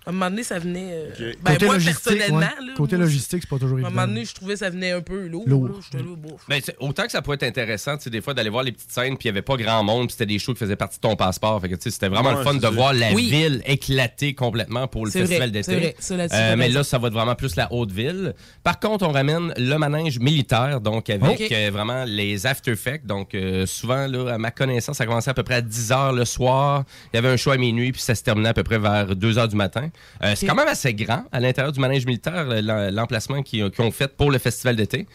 À 0.06 0.10
un 0.10 0.12
moment 0.14 0.30
donné, 0.30 0.44
ça 0.44 0.60
venait. 0.60 0.90
euh, 1.20 1.34
Ben, 1.44 1.54
Côté 1.54 1.66
moi, 1.66 1.74
logistique, 1.76 2.04
personnellement, 2.04 2.38
ouais. 2.40 2.66
là, 2.68 2.74
Côté 2.78 2.96
moi, 2.98 3.06
logistique, 3.06 3.42
c'est 3.42 3.50
pas 3.50 3.58
toujours 3.58 3.78
à 3.78 3.82
un 3.82 3.84
évident. 3.84 3.92
moment 3.92 4.08
donné, 4.08 4.26
je 4.26 4.34
trouvais 4.34 4.54
que 4.54 4.60
ça 4.60 4.70
venait 4.70 4.92
un 4.92 5.02
peu 5.02 5.28
lourd. 5.28 5.44
Lourd. 5.48 5.68
là. 5.94 6.00
Là. 6.00 6.06
Ben, 6.48 6.62
autant 6.80 7.04
que 7.06 7.12
ça 7.12 7.22
pouvait 7.22 7.36
être 7.36 7.44
intéressant, 7.44 7.98
tu 7.98 8.04
sais, 8.06 8.10
des 8.10 8.22
fois, 8.22 8.34
d'aller 8.34 8.50
voir 8.50 8.64
les 8.64 8.72
petites 8.72 8.92
scènes, 8.92 9.18
puis 9.18 9.28
il 9.28 9.32
n'y 9.32 9.38
avait 9.38 9.42
pas 9.42 9.56
grand 9.58 9.84
monde, 9.84 10.08
puis 10.08 10.14
c'était 10.14 10.26
des 10.26 10.40
shows 10.40 10.54
qui 10.54 10.60
faisaient 10.60 10.76
partie 10.76 10.98
de 10.98 11.02
ton 11.02 11.16
passeport. 11.16 11.60
Fait 11.62 11.70
que, 11.70 11.76
tu 11.76 11.82
sais, 11.84 11.92
c'était 11.92 12.08
vraiment 12.08 12.30
Ouais, 12.32 12.38
le 12.38 12.44
fun 12.44 12.54
de 12.56 12.68
voir 12.68 12.94
la 12.94 13.14
ville 13.14 13.62
éclater 13.66 14.34
complètement 14.34 14.88
pour 14.88 15.06
le 15.06 15.12
festival 15.12 15.52
d'été. 15.52 15.96
Euh, 16.12 16.56
mais 16.58 16.70
là, 16.70 16.84
ça 16.84 16.98
va 16.98 17.08
être 17.08 17.14
vraiment 17.14 17.36
plus 17.36 17.56
la 17.56 17.72
haute 17.74 17.92
ville. 17.92 18.34
Par 18.64 18.80
contre, 18.90 19.08
on 19.08 19.12
ramène 19.12 19.54
le 19.58 19.78
manège 19.78 20.20
militaire, 20.20 20.82
donc 20.82 21.10
avec 21.10 21.24
euh, 21.52 21.70
vraiment 21.72 22.04
les 22.06 22.46
after 22.48 22.72
effects. 22.72 23.06
Donc, 23.06 23.34
euh, 23.34 23.66
souvent, 23.66 24.08
là, 24.08 24.34
à 24.34 24.38
ma 24.38 24.52
connaissance, 24.52 24.98
ça 24.98 25.06
commençait 25.06 25.30
à 25.30 25.34
peu 25.34 25.44
près 25.44 25.56
à 25.56 25.62
10 25.62 25.90
h 25.92 26.16
le 26.16 26.26
soir. 26.26 26.84
Il 27.14 27.18
y 27.18 27.20
avait 27.20 27.30
un 27.30 27.38
show 27.38 27.52
à 27.52 27.58
minuit, 27.58 27.92
puis 27.92 28.02
ça 28.02 28.16
se 28.16 28.24
terminait 28.24 28.50
à 28.50 28.54
peu 28.54 28.64
près 28.64 28.78
vers 28.80 29.16
2 29.16 29.34
h 29.34 29.48
du 29.48 29.56
matin. 29.56 29.90
Euh, 30.24 30.34
C'est 30.36 30.46
quand 30.48 30.56
même 30.56 30.68
assez 30.68 30.94
grand 30.94 31.26
à 31.32 31.40
l'intérieur 31.40 31.72
du 31.72 31.80
manège 31.80 32.06
militaire, 32.06 32.46
l'em- 32.46 32.90
l'emplacement 32.94 33.42
qu'ils 33.44 33.64
ont 33.80 33.92
fait 33.92 34.16
pour 34.16 34.32
le 34.32 34.38
festival 34.38 34.76
d'été. 34.76 35.08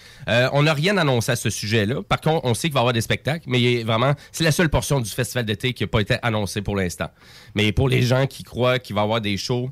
On 0.52 0.62
n'a 0.62 0.74
rien 0.74 0.96
annoncé 0.96 1.32
à 1.32 1.36
ce 1.36 1.50
sujet-là. 1.50 2.02
Par 2.08 2.20
contre, 2.20 2.44
on 2.44 2.54
sait 2.54 2.68
qu'il 2.68 2.74
va 2.74 2.80
y 2.80 2.82
avoir 2.82 2.92
des 2.92 3.00
spectacles, 3.00 3.44
mais 3.46 3.82
vraiment, 3.82 4.14
c'est 4.32 4.44
la 4.44 4.52
seule 4.52 4.68
portion 4.68 5.00
du 5.00 5.10
festival 5.10 5.44
d'été 5.44 5.72
qui 5.72 5.82
n'a 5.84 5.88
pas 5.88 6.00
été 6.00 6.16
annoncée 6.22 6.62
pour 6.62 6.76
l'instant. 6.76 7.10
Mais 7.54 7.72
pour 7.72 7.88
les 7.88 8.02
gens 8.02 8.26
qui 8.26 8.42
croient 8.42 8.78
qu'il 8.78 8.94
va 8.94 9.02
y 9.02 9.04
avoir 9.04 9.20
des 9.20 9.36
shows 9.36 9.70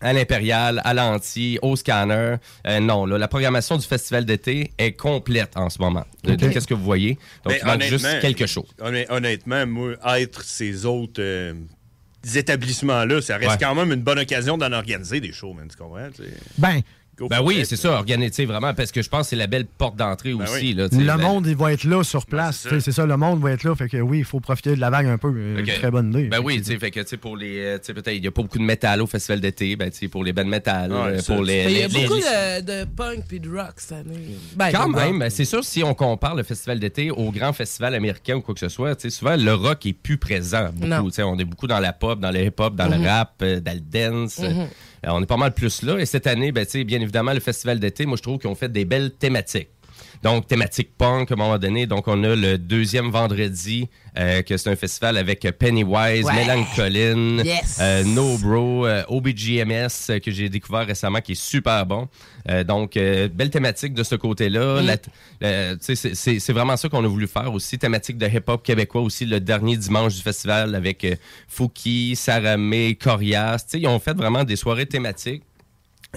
à 0.00 0.12
l'Impérial, 0.12 0.80
à 0.84 0.94
l'Anti, 0.94 1.58
au 1.62 1.74
Scanner. 1.76 2.36
Euh, 2.66 2.80
non, 2.80 3.04
là, 3.06 3.18
la 3.18 3.28
programmation 3.28 3.76
du 3.76 3.86
festival 3.86 4.24
d'été 4.24 4.72
est 4.78 4.92
complète 4.92 5.56
en 5.56 5.70
ce 5.70 5.78
moment. 5.80 6.04
De, 6.24 6.34
de 6.34 6.46
Ok. 6.46 6.52
qu'est-ce 6.52 6.66
que 6.66 6.74
vous 6.74 6.84
voyez? 6.84 7.14
Donc, 7.44 7.52
Mais 7.54 7.58
il 7.62 7.66
manque 7.66 7.82
juste 7.82 8.20
quelque 8.20 8.46
chose. 8.46 8.66
honn- 8.80 9.06
Honnêtement, 9.10 9.66
moi, 9.66 9.94
être 10.18 10.42
ces 10.42 10.84
autres 10.86 11.20
euh, 11.22 11.54
établissements-là, 12.34 13.20
ça 13.22 13.36
reste 13.36 13.50
Ouais. 13.50 13.56
quand 13.60 13.74
même 13.74 13.92
une 13.92 14.02
bonne 14.02 14.18
occasion 14.18 14.58
d'en 14.58 14.72
organiser 14.72 15.20
des 15.20 15.32
shows, 15.32 15.52
man, 15.54 15.68
tu 15.68 15.76
comprends? 15.76 16.08
Ben, 16.58 16.80
Go 17.18 17.28
Ben 17.28 17.40
oui, 17.42 17.62
c'est 17.64 17.76
ça, 17.76 17.90
organiser 17.92 18.46
vraiment, 18.46 18.72
parce 18.74 18.92
que 18.92 19.02
je 19.02 19.08
pense 19.08 19.22
que 19.22 19.26
c'est 19.30 19.36
la 19.36 19.46
belle 19.48 19.66
porte 19.66 19.96
d'entrée 19.96 20.32
aussi. 20.32 20.52
oui. 20.60 20.74
Là, 20.74 20.84
le 20.92 20.98
ben- 21.06 21.16
monde, 21.16 21.46
il 21.46 21.56
va 21.56 21.72
être 21.72 21.84
là 21.84 22.02
sur 22.04 22.26
place. 22.26 22.60
c'est 22.62 22.68
Tu 22.68 22.74
sais, 22.76 22.80
ça. 22.80 22.84
c'est 22.86 22.92
ça, 22.92 23.06
le 23.06 23.16
monde 23.16 23.40
va 23.42 23.50
être 23.52 23.64
là. 23.64 23.74
Fait 23.74 23.88
que 23.88 23.96
oui, 23.96 24.18
il 24.18 24.24
faut 24.24 24.40
profiter 24.40 24.74
de 24.76 24.80
la 24.80 24.90
vague 24.90 25.06
un 25.06 25.18
peu. 25.18 25.32
euh, 25.36 25.64
Très 25.78 25.90
bonne 25.90 26.10
idée. 26.10 26.28
Ben 26.28 26.40
oui, 26.42 26.58
tu 26.58 26.64
sais, 26.72 26.78
fait 26.78 26.90
que, 26.90 27.00
tu 27.00 27.06
sais, 27.08 27.16
pour 27.16 27.36
les, 27.36 27.58
euh, 27.58 27.78
tu 27.78 27.86
sais, 27.86 27.94
peut-être, 27.94 28.14
il 28.14 28.20
n'y 28.20 28.26
a 28.26 28.30
pas 28.30 28.42
beaucoup 28.42 28.58
de 28.58 28.62
métal 28.62 29.02
au 29.02 29.06
festival 29.06 29.40
d'été, 29.40 29.74
ben, 29.76 29.90
tu 29.90 29.98
sais, 29.98 30.08
pour 30.08 30.22
les 30.22 30.32
bandes 30.32 30.46
métal, 30.48 30.92
Ouais, 30.92 30.98
euh, 31.18 31.22
pour 31.26 31.42
les, 31.42 31.64
il 31.64 31.72
y 31.78 31.82
a 31.82 31.88
les- 31.88 32.02
beaucoup 32.06 32.14
les- 32.14 32.62
de, 32.62 32.82
de 32.82 32.84
punk 32.84 33.24
puis 33.26 33.40
de 33.40 33.50
rock 33.50 33.72
cette 33.76 33.92
année. 33.98 34.36
Ben, 34.56 34.70
Quand 34.72 34.88
même, 34.88 35.28
c'est 35.30 35.44
sûr, 35.44 35.64
si 35.64 35.82
on 35.82 35.94
compare 35.94 36.34
le 36.36 36.42
festival 36.44 36.78
d'été 36.78 37.10
au 37.10 37.30
grand 37.32 37.52
festival 37.52 37.94
américain 37.94 38.36
ou 38.36 38.40
quoi 38.42 38.54
que 38.54 38.60
ce 38.60 38.68
soit, 38.68 38.94
tu 38.96 39.02
sais, 39.10 39.10
souvent, 39.18 39.36
le 39.36 39.54
rock 39.54 39.84
est 39.86 39.92
plus 39.92 40.18
présent. 40.18 40.68
Non. 40.80 40.98
Beaucoup, 40.98 41.10
tu 41.10 41.16
sais, 41.16 41.22
on 41.24 41.38
est 41.38 41.44
beaucoup 41.44 41.66
dans 41.66 41.80
la 41.80 41.92
pop, 41.92 42.20
dans 42.20 42.30
le 42.30 42.44
hip-hop, 42.44 42.74
dans 42.76 42.86
le 42.88 43.04
rap, 43.06 43.34
euh, 43.42 43.60
dans 43.60 43.74
le 43.74 43.80
dance. 43.80 44.38
Mhm. 44.38 44.46
Euh, 44.48 44.66
on 45.04 45.22
est 45.22 45.26
pas 45.26 45.36
mal 45.36 45.52
plus 45.52 45.82
là. 45.82 45.98
Et 45.98 46.06
cette 46.06 46.26
année, 46.26 46.52
ben, 46.52 46.66
bien 46.86 47.00
évidemment, 47.00 47.32
le 47.32 47.40
festival 47.40 47.78
d'été, 47.78 48.06
moi, 48.06 48.16
je 48.16 48.22
trouve 48.22 48.38
qu'ils 48.38 48.50
ont 48.50 48.54
fait 48.54 48.70
des 48.70 48.84
belles 48.84 49.12
thématiques. 49.12 49.68
Donc, 50.22 50.46
thématique 50.46 50.90
punk, 50.98 51.30
à 51.30 51.34
un 51.34 51.36
moment 51.36 51.58
donné. 51.58 51.86
Donc, 51.86 52.08
on 52.08 52.22
a 52.24 52.34
le 52.34 52.58
deuxième 52.58 53.10
vendredi, 53.10 53.88
euh, 54.18 54.42
que 54.42 54.56
c'est 54.56 54.70
un 54.70 54.76
festival 54.76 55.16
avec 55.16 55.40
Pennywise, 55.58 56.24
Ouais. 56.24 56.34
Melancholine, 56.34 57.42
Yes. 57.44 57.78
euh, 57.80 58.02
No 58.04 58.36
Bro, 58.38 58.86
euh, 58.86 59.02
OBGMS, 59.08 60.10
euh, 60.10 60.18
que 60.18 60.30
j'ai 60.30 60.48
découvert 60.48 60.86
récemment, 60.86 61.20
qui 61.20 61.32
est 61.32 61.40
super 61.40 61.86
bon. 61.86 62.08
Euh, 62.50 62.64
donc, 62.64 62.96
euh, 62.96 63.28
belle 63.28 63.50
thématique 63.50 63.94
de 63.94 64.02
ce 64.02 64.14
côté-là. 64.16 64.82
Mm. 64.82 65.76
C'est- 65.80 66.52
vraiment 66.52 66.76
ça 66.76 66.88
qu'on 66.88 67.04
a 67.04 67.08
voulu 67.08 67.26
faire 67.28 67.52
aussi. 67.52 67.78
Thématique 67.78 68.18
de 68.18 68.26
hip-hop 68.26 68.62
québécois 68.62 69.02
aussi, 69.02 69.24
le 69.26 69.38
dernier 69.40 69.76
dimanche 69.76 70.14
du 70.16 70.22
festival 70.22 70.74
avec 70.74 71.06
Fouki, 71.46 72.16
Saramé, 72.16 72.94
Corias. 72.96 73.58
Tu 73.58 73.64
sais, 73.72 73.80
Ils 73.80 73.86
ont 73.86 73.98
fait 73.98 74.16
vraiment 74.16 74.44
des 74.44 74.56
soirées 74.56 74.86
thématiques. 74.86 75.42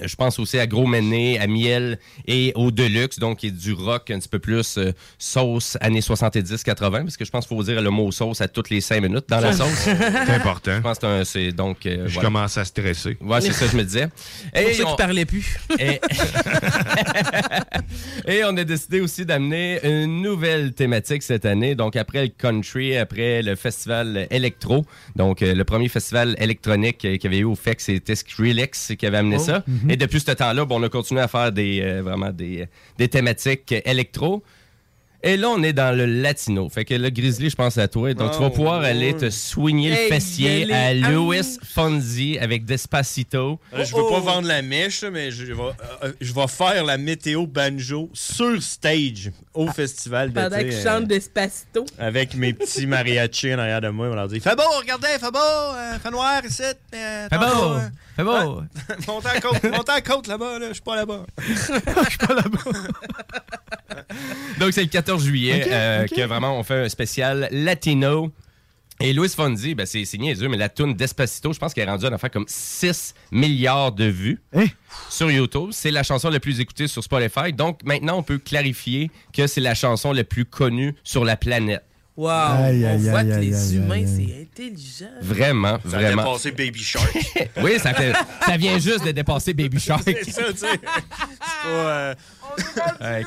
Je 0.02 0.16
pense 0.16 0.38
aussi 0.38 0.58
à 0.58 0.66
Gros 0.66 0.86
Méné, 0.86 1.38
à 1.38 1.46
Miel 1.46 1.98
et 2.26 2.52
au 2.54 2.70
Deluxe, 2.70 3.18
donc 3.18 3.40
qui 3.40 3.48
est 3.48 3.50
du 3.50 3.74
rock 3.74 4.10
un 4.10 4.18
petit 4.18 4.28
peu 4.28 4.38
plus 4.38 4.78
euh, 4.78 4.92
sauce 5.18 5.76
années 5.82 6.00
70-80, 6.00 6.74
parce 7.02 7.16
que 7.18 7.26
je 7.26 7.30
pense 7.30 7.46
qu'il 7.46 7.54
faut 7.56 7.62
dire 7.62 7.82
le 7.82 7.90
mot 7.90 8.10
sauce 8.10 8.40
à 8.40 8.48
toutes 8.48 8.70
les 8.70 8.80
cinq 8.80 9.02
minutes 9.02 9.26
dans 9.28 9.40
la 9.40 9.52
sauce. 9.52 9.68
C'est 9.84 10.30
important. 10.30 10.76
Je 10.76 10.80
pense 10.80 10.98
que 10.98 11.24
c'est 11.24 11.52
donc. 11.52 11.84
euh, 11.84 12.04
Je 12.08 12.14
voilà. 12.14 12.28
commence 12.28 12.56
à 12.56 12.64
stresser. 12.64 13.18
Ouais, 13.20 13.42
c'est 13.42 13.52
ça, 13.52 13.66
je 13.66 13.76
me 13.76 13.84
disais. 13.84 14.08
C'est 14.54 14.64
pour 14.64 14.74
ça 14.88 14.92
on- 14.94 14.96
parlait 14.96 15.26
plus. 15.26 15.58
et... 15.78 16.00
Et 18.26 18.44
on 18.44 18.56
a 18.56 18.64
décidé 18.64 19.00
aussi 19.00 19.26
d'amener 19.26 19.80
une 19.84 20.22
nouvelle 20.22 20.72
thématique 20.72 21.22
cette 21.22 21.44
année. 21.44 21.74
Donc, 21.74 21.96
après 21.96 22.22
le 22.22 22.28
country, 22.28 22.96
après 22.96 23.42
le 23.42 23.56
festival 23.56 24.26
électro. 24.30 24.84
Donc, 25.16 25.42
euh, 25.42 25.54
le 25.54 25.64
premier 25.64 25.88
festival 25.88 26.36
électronique 26.38 26.98
qu'il 26.98 27.22
y 27.22 27.26
avait 27.26 27.38
eu 27.38 27.44
au 27.44 27.54
FEC, 27.54 27.80
c'était 27.80 28.14
Skrillex 28.14 28.92
qui 28.98 29.06
avait 29.06 29.18
amené 29.18 29.36
Oh. 29.38 29.44
ça. 29.44 29.64
Mhm. 29.82 29.90
Et 29.90 29.96
depuis 29.96 30.20
ce 30.20 30.30
temps-là, 30.32 30.64
bon, 30.64 30.80
on 30.80 30.82
a 30.84 30.88
continué 30.88 31.20
à 31.20 31.28
faire 31.28 31.52
des, 31.52 31.80
euh, 31.82 32.02
vraiment 32.02 32.30
des, 32.30 32.66
des 32.98 33.08
thématiques 33.08 33.74
électro. 33.84 34.42
Et 35.24 35.36
là, 35.36 35.50
on 35.50 35.62
est 35.62 35.72
dans 35.72 35.96
le 35.96 36.04
latino. 36.04 36.68
Fait 36.68 36.84
que 36.84 36.94
le 36.94 37.08
Grizzly, 37.08 37.48
je 37.48 37.54
pense 37.54 37.78
à 37.78 37.86
toi. 37.86 38.12
Donc, 38.12 38.32
tu 38.32 38.40
vas 38.40 38.46
Oh, 38.46 38.50
pouvoir 38.50 38.80
aller 38.82 39.16
te 39.16 39.30
soigner 39.30 39.90
le 39.90 39.96
fessier 40.12 40.72
à 40.72 40.86
aller. 40.86 41.00
Louis 41.00 41.38
Fonzi 41.62 42.38
avec 42.40 42.64
Despacito. 42.64 43.60
Euh, 43.72 43.84
Je 43.84 43.94
veux 43.94 44.02
pas 44.10 44.18
vendre 44.18 44.48
la 44.48 44.62
mèche, 44.62 45.04
mais 45.04 45.30
je 45.30 45.44
vais, 45.44 45.62
euh, 46.02 46.12
je 46.20 46.32
vais 46.32 46.48
faire 46.48 46.84
la 46.84 46.98
météo 46.98 47.46
banjo 47.46 48.10
sur 48.12 48.60
stage 48.60 49.30
au 49.54 49.66
festival 49.68 50.32
Pendant 50.32 50.48
d'été. 50.56 50.70
qu'il 50.70 50.78
euh, 50.78 50.82
chante 50.82 51.04
Despacito. 51.06 51.84
avec 51.98 52.34
mes 52.34 52.52
petits 52.54 52.86
mariachis 52.86 53.54
en 53.54 53.58
arrière 53.58 53.80
de 53.80 53.88
moi, 53.88 54.08
on 54.10 54.14
leur 54.14 54.28
dit 54.28 54.40
Fait 54.40 54.56
beau, 54.56 54.62
regardez, 54.78 55.06
fait 55.20 55.30
beau, 55.30 55.38
euh, 55.38 55.98
fait 55.98 56.10
noir 56.10 56.42
ici. 56.44 56.62
euh, 56.94 57.28
Fait 57.28 57.38
tantôt, 57.38 57.56
beau, 57.68 57.74
euh, 57.74 57.88
fait 58.16 58.24
beau. 58.24 58.60
ouais. 58.60 58.96
montez 59.06 59.28
à 59.28 59.40
côte, 59.40 59.62
montez 59.64 59.92
à 59.92 60.00
côte 60.00 60.26
là-bas, 60.26 60.58
là, 60.58 60.68
je 60.68 60.72
suis 60.74 60.82
pas 60.82 60.96
là-bas. 60.96 61.20
Donc, 64.58 64.72
c'est 64.72 64.82
le 64.82 64.88
14 64.88 65.24
juillet 65.24 65.66
euh, 65.70 66.06
que 66.06 66.22
vraiment 66.26 66.58
on 66.58 66.62
fait 66.62 66.84
un 66.84 66.88
spécial 66.88 67.48
latino. 67.50 68.30
Et 69.00 69.12
Louis 69.12 69.28
Fonzi, 69.28 69.74
ben 69.74 69.84
c'est 69.86 70.04
niaiseux, 70.18 70.48
mais 70.48 70.56
la 70.56 70.68
tune 70.68 70.94
Despacito, 70.94 71.52
je 71.52 71.58
pense 71.58 71.74
qu'elle 71.74 71.88
est 71.88 71.90
rendue 71.90 72.04
à 72.04 72.08
une 72.08 72.14
affaire 72.14 72.30
comme 72.30 72.44
6 72.46 73.14
milliards 73.32 73.90
de 73.92 74.04
vues 74.04 74.40
sur 75.08 75.30
YouTube. 75.30 75.70
C'est 75.72 75.90
la 75.90 76.02
chanson 76.04 76.30
la 76.30 76.38
plus 76.38 76.60
écoutée 76.60 76.86
sur 76.86 77.02
Spotify. 77.02 77.52
Donc, 77.52 77.80
maintenant, 77.84 78.18
on 78.18 78.22
peut 78.22 78.38
clarifier 78.38 79.10
que 79.32 79.46
c'est 79.48 79.60
la 79.60 79.74
chanson 79.74 80.12
la 80.12 80.22
plus 80.24 80.44
connue 80.44 80.94
sur 81.02 81.24
la 81.24 81.36
planète. 81.36 81.82
Wow! 82.14 82.28
Aïe, 82.28 82.84
on 82.84 82.88
aïe, 82.90 82.98
voit 83.08 83.18
aïe, 83.20 83.26
que 83.28 83.32
aïe, 83.32 83.46
les 83.46 83.70
aïe, 83.70 83.76
humains, 83.76 84.04
c'est 84.06 84.42
intelligent. 84.42 85.06
Vraiment, 85.22 85.78
Ça 85.88 85.96
a 85.96 86.00
vraiment. 86.00 86.24
dépassé 86.24 86.52
Baby 86.52 86.82
Shark. 86.82 87.16
Oui, 87.62 87.78
ça, 87.78 87.94
fait- 87.94 88.12
ça 88.44 88.56
vient 88.58 88.78
juste 88.78 89.04
de 89.06 89.12
dépasser 89.12 89.54
Baby 89.54 89.80
Shark. 89.80 90.02
c'est 90.04 90.30
ça, 90.30 90.52
tu 90.52 90.58
sais. 90.58 90.68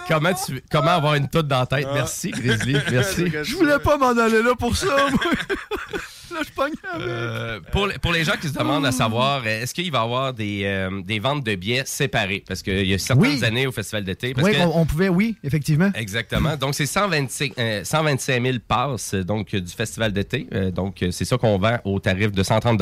Comment, 0.08 0.34
tu, 0.34 0.62
comment 0.72 0.92
avoir 0.92 1.16
une 1.16 1.28
toute 1.28 1.48
dans 1.48 1.60
la 1.60 1.66
tête? 1.66 1.86
Ah. 1.90 1.94
Merci, 1.96 2.32
Grizzly. 2.32 2.76
Merci. 2.92 3.26
Je 3.44 3.56
voulais 3.56 3.80
pas 3.80 3.98
m'en 3.98 4.18
aller 4.18 4.42
là 4.42 4.54
pour 4.58 4.76
ça, 4.76 4.88
moi. 5.12 5.20
là, 6.32 6.40
je 6.46 6.52
pogne 6.54 6.74
avec. 6.92 7.08
Euh, 7.08 7.60
pour, 7.72 7.88
les- 7.88 7.98
pour 7.98 8.12
les 8.12 8.24
gens 8.24 8.34
qui 8.40 8.48
se 8.48 8.54
demandent 8.54 8.86
à 8.86 8.92
savoir, 8.92 9.42
euh, 9.46 9.62
est-ce 9.64 9.74
qu'il 9.74 9.92
va 9.92 10.00
y 10.00 10.02
avoir 10.02 10.34
des, 10.34 10.62
euh, 10.66 11.02
des 11.02 11.20
ventes 11.20 11.44
de 11.46 11.56
billets 11.56 11.84
séparées? 11.86 12.44
Parce 12.48 12.62
qu'il 12.62 12.86
y 12.86 12.94
a 12.94 12.98
certaines 12.98 13.32
Oui. 13.40 13.44
années 13.44 13.68
au 13.68 13.72
Festival 13.72 14.04
d'été. 14.04 14.34
parce 14.34 14.48
Oui, 14.48 14.54
que- 14.54 14.60
on, 14.62 14.80
on 14.82 14.86
pouvait, 14.86 15.10
oui, 15.10 15.36
effectivement. 15.44 15.92
Exactement. 15.96 16.56
Donc, 16.58 16.76
c'est 16.76 16.86
125, 16.86 17.54
euh, 17.58 17.84
125 17.84 18.42
000 18.44 18.58
passes 18.68 19.14
donc, 19.16 19.56
du 19.56 19.72
Festival 19.74 20.12
d'été. 20.14 20.48
Euh, 20.54 20.72
donc, 20.72 21.04
c'est 21.12 21.26
ça 21.26 21.38
qu'on 21.38 21.58
vend 21.58 21.78
au 21.84 22.00
tarif 22.00 22.32
de 22.32 22.44
130 22.44 22.82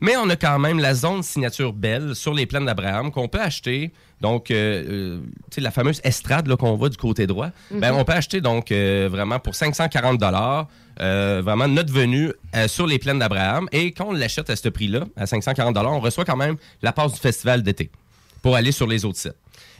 Mais 0.00 0.16
on 0.16 0.28
a 0.30 0.36
quand 0.36 0.58
même 0.58 0.78
la 0.78 0.94
zone 0.94 1.22
signature 1.22 1.72
belle 1.72 2.14
sur 2.14 2.34
les 2.34 2.46
plaines 2.46 2.66
d'Abraham 2.66 3.10
qu'on 3.10 3.28
peut 3.28 3.40
acheter. 3.40 3.92
Donc, 4.24 4.50
euh, 4.50 4.54
euh, 4.88 5.20
tu 5.50 5.56
sais, 5.56 5.60
la 5.60 5.70
fameuse 5.70 6.00
estrade 6.02 6.46
là, 6.46 6.56
qu'on 6.56 6.74
voit 6.76 6.88
du 6.88 6.96
côté 6.96 7.26
droit, 7.26 7.50
ben, 7.70 7.92
Mhm. 7.92 7.98
on 7.98 8.04
peut 8.04 8.14
acheter 8.14 8.40
donc 8.40 8.72
euh, 8.72 9.06
vraiment 9.12 9.38
pour 9.38 9.54
540 9.54 10.18
dollars 10.18 10.66
vraiment 10.98 11.68
notre 11.68 11.92
venue 11.92 12.32
sur 12.68 12.86
les 12.86 12.98
plaines 12.98 13.18
d'Abraham. 13.18 13.68
Et 13.72 13.92
quand 13.92 14.06
on 14.08 14.12
l'achète 14.12 14.48
à 14.48 14.56
ce 14.56 14.68
prix-là, 14.70 15.00
à 15.16 15.26
540 15.26 15.74
dollars, 15.74 15.92
on 15.92 16.00
reçoit 16.00 16.24
quand 16.24 16.36
même 16.36 16.56
la 16.82 16.92
passe 16.92 17.12
du 17.12 17.20
festival 17.20 17.62
d'été 17.62 17.90
pour 18.42 18.54
aller 18.56 18.72
sur 18.72 18.86
les 18.86 19.04
autres 19.04 19.18
sites. 19.18 19.34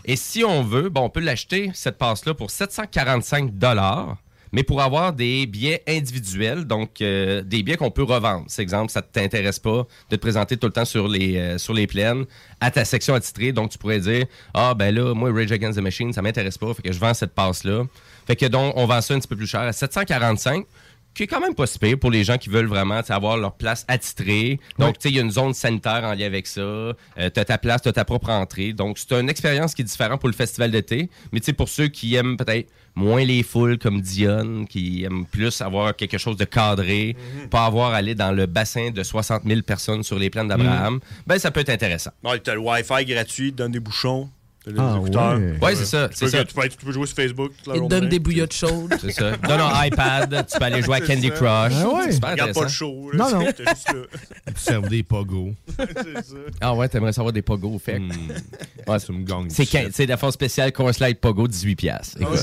Et 0.05 0.17
si 0.17 0.45
on 0.45 0.63
veut, 0.63 0.91
bon, 0.91 1.03
on 1.03 1.09
peut 1.11 1.21
l'acheter, 1.21 1.71
cette 1.73 1.97
passe-là, 1.97 2.35
pour 2.35 2.51
745 2.51 3.57
dollars, 3.57 4.17
mais 4.55 4.63
pour 4.63 4.81
avoir 4.81 5.13
des 5.13 5.47
billets 5.47 5.83
individuels, 5.89 6.65
donc 6.65 7.01
euh, 7.01 7.43
des 7.43 7.65
billets 7.65 7.77
qu'on 7.77 7.91
peut 7.91 8.05
revendre. 8.05 8.45
C'est 8.47 8.63
exemple, 8.63 8.93
ça 8.93 9.01
ne 9.01 9.07
t'intéresse 9.07 9.59
pas 9.59 9.85
de 10.11 10.17
te 10.17 10.21
présenter 10.21 10.57
tout 10.57 10.69
le 10.69 10.73
temps 10.73 10.85
sur 10.85 11.09
les, 11.09 11.37
euh, 11.37 11.59
sur 11.59 11.75
les 11.75 11.89
plaines 11.89 12.25
à 12.61 12.71
ta 12.71 12.85
section 12.85 13.15
attitrée, 13.15 13.51
donc 13.51 13.71
tu 13.71 13.79
pourrais 13.79 13.99
dire 13.99 14.27
Ah, 14.55 14.75
ben 14.75 14.95
là, 14.95 15.13
moi, 15.13 15.33
Rage 15.33 15.51
Against 15.51 15.77
the 15.77 15.83
Machine, 15.83 16.13
ça 16.13 16.23
m'intéresse 16.23 16.57
pas, 16.57 16.73
fait 16.73 16.83
que 16.83 16.93
je 16.93 17.01
vends 17.01 17.15
cette 17.15 17.35
passe-là. 17.35 17.83
Fait 18.29 18.37
que 18.37 18.47
donc, 18.47 18.75
on 18.77 18.87
vend 18.87 19.01
ça 19.01 19.15
un 19.15 19.19
petit 19.19 19.29
peu 19.29 19.37
plus 19.37 19.49
cher 19.49 19.63
à 19.63 19.73
745 19.73 20.65
qui 21.15 21.23
est 21.23 21.27
quand 21.27 21.41
même 21.41 21.55
pas 21.55 21.67
si 21.67 21.79
pire 21.79 21.99
pour 21.99 22.11
les 22.11 22.25
gens 22.25 22.39
qui 22.39 22.49
veulent 22.49 22.67
vraiment 22.67 23.01
avoir 23.09 23.37
leur 23.37 23.53
place 23.53 23.85
attitrée. 23.87 24.59
Donc, 24.79 24.99
tu 24.99 25.03
sais, 25.03 25.09
il 25.11 25.17
y 25.17 25.19
a 25.21 25.23
une 25.23 25.31
zone 25.31 25.55
sanitaire 25.55 26.03
en 26.03 26.13
lien 26.13 26.27
avec 26.27 26.47
ça. 26.47 26.61
Euh, 26.61 26.95
tu 27.17 27.41
as 27.41 27.45
ta 27.45 27.57
place, 27.57 27.83
tu 27.83 27.89
as 27.89 27.93
ta 27.93 28.05
propre 28.05 28.31
entrée. 28.31 28.73
Donc, 28.73 28.99
c'est 28.99 29.13
une 29.13 29.31
expérience 29.31 29.75
qui 29.75 29.83
est 29.83 29.85
différente 29.85 30.19
pour 30.19 30.29
le 30.29 30.35
festival 30.35 30.73
d'été. 30.73 31.09
Mais 31.33 31.39
tu 31.39 31.47
sais, 31.47 31.53
pour 31.53 31.69
ceux 31.69 31.87
qui 31.87 32.17
aiment 32.17 32.37
peut-être 32.37 32.69
moins 32.95 33.25
les 33.25 33.43
foules 33.43 33.79
comme 33.79 34.01
Dion, 34.01 34.67
qui 34.67 35.05
aiment 35.05 35.27
plus 35.27 35.61
avoir 35.61 35.97
quelque 35.97 36.19
chose 36.19 36.37
de 36.37 36.45
cadré, 36.45 37.17
pas 37.51 37.67
avoir 37.67 37.93
à 37.93 37.97
aller 37.97 38.15
dans 38.15 38.33
le 38.33 38.47
bassin 38.47 38.91
de 38.91 39.03
60 39.03 39.43
000 39.45 39.63
personnes 39.63 40.03
sur 40.03 40.19
les 40.19 40.31
plaines 40.31 40.49
d'Abraham, 40.49 41.01
ben 41.27 41.39
ça 41.39 41.51
peut 41.51 41.61
être 41.61 41.71
intéressant. 41.71 42.11
Ouais, 42.23 42.39
t'as 42.39 42.55
le 42.55 42.61
Wi-Fi 42.61 43.05
gratuit, 43.05 43.53
donne 43.53 43.73
des 43.73 43.81
bouchons. 43.81 44.29
Les 44.71 44.79
Ah, 44.79 44.97
écouteurs. 44.99 45.37
ouais. 45.39 45.55
Ouais, 45.63 45.75
c'est 45.77 45.85
ça, 45.85 46.09
Tu 46.09 46.17
c'est 46.17 46.25
peux- 46.27 46.31
ça. 46.31 46.45
Tu 46.45 46.55
peux, 46.55 46.69
tu 46.69 46.77
peux 46.87 46.93
jouer 46.93 47.07
sur 47.07 47.17
Facebook 47.17 47.53
toute 47.57 47.67
la 47.67 47.73
Il 47.75 47.77
te 47.77 47.79
journée. 47.81 48.01
donne 48.01 48.09
des 48.09 48.19
bouillottes 48.19 48.53
chaudes. 48.55 48.95
C'est 49.01 49.11
ça. 49.13 49.37
Donne 49.37 49.61
un 49.61 49.85
iPad, 49.87 50.47
tu 50.51 50.59
peux 50.59 50.65
aller 50.65 50.83
jouer 50.83 50.97
à 50.97 51.01
C'est 51.01 51.07
Candy 51.15 51.29
ça. 51.29 51.35
Crush. 51.35 51.73
Ah 51.77 51.89
ouais. 51.89 52.03
C'est 52.07 52.13
super 52.13 52.31
Regarde 52.31 52.55
pas 52.55 52.63
le 52.63 52.69
show, 52.69 53.11
là, 53.13 53.25
Non, 53.31 53.39
non. 53.41 53.47
t'es 53.53 53.65
juste 53.69 53.89
là. 53.93 54.53
Serve 54.57 54.89
des 54.89 55.03
pogos. 55.03 55.53
C'est 55.77 55.85
ça. 56.25 56.35
Ah 56.61 56.75
ouais, 56.75 56.89
t'aimerais 56.89 57.13
savoir 57.13 57.33
des 57.33 57.43
pogos, 57.43 57.79
fait. 57.79 57.99
Hmm. 57.99 58.11
Ouais, 58.87 58.99
ça 58.99 59.13
me 59.13 59.25
gagne. 59.25 59.49
C'est 59.51 59.65
c'est 59.93 60.07
la 60.07 60.17
force 60.17 60.35
spéciale 60.35 60.73
Core 60.73 60.95
Slide 60.95 61.19
Pogo, 61.19 61.47
18$. 61.49 61.75
piastres. 61.77 62.17
Écoute. 62.21 62.41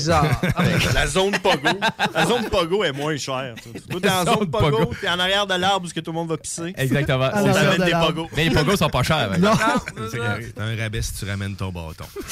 la 0.94 1.06
zone 1.06 1.38
Pogo. 1.38 1.78
La 2.14 2.26
zone 2.26 2.44
Pogo 2.50 2.84
est 2.84 2.92
moins 2.92 3.16
chère. 3.16 3.54
Toi, 3.90 4.00
t'es 4.00 4.08
en 4.10 4.24
Zone 4.24 4.50
Pogo, 4.50 4.90
t'es 5.00 5.08
en 5.08 5.18
arrière 5.18 5.46
de 5.46 5.54
l'arbre 5.54 5.86
où 5.86 5.88
ce 5.88 5.94
que 5.94 6.00
tout 6.00 6.10
le 6.10 6.16
monde 6.16 6.28
va 6.28 6.36
pisser. 6.36 6.72
Exactement. 6.76 7.30
On 7.34 7.46
C'est 7.46 7.52
ça. 7.52 7.64
t'amène 7.64 7.86
des 7.86 7.92
Pogos. 8.06 8.28
Mais 8.36 8.44
les 8.44 8.50
pogos 8.50 8.76
sont 8.76 8.88
pas 8.90 9.02
chers. 9.02 9.38
Non. 9.38 9.50
Non. 9.50 9.56
C'est 10.10 10.18
carré. 10.18 10.46
T'as 10.54 10.64
un 10.64 10.76
rabais 10.76 11.02
si 11.02 11.14
tu 11.14 11.24
ramènes 11.24 11.54
ton 11.56 11.70
bâton. 11.70 12.04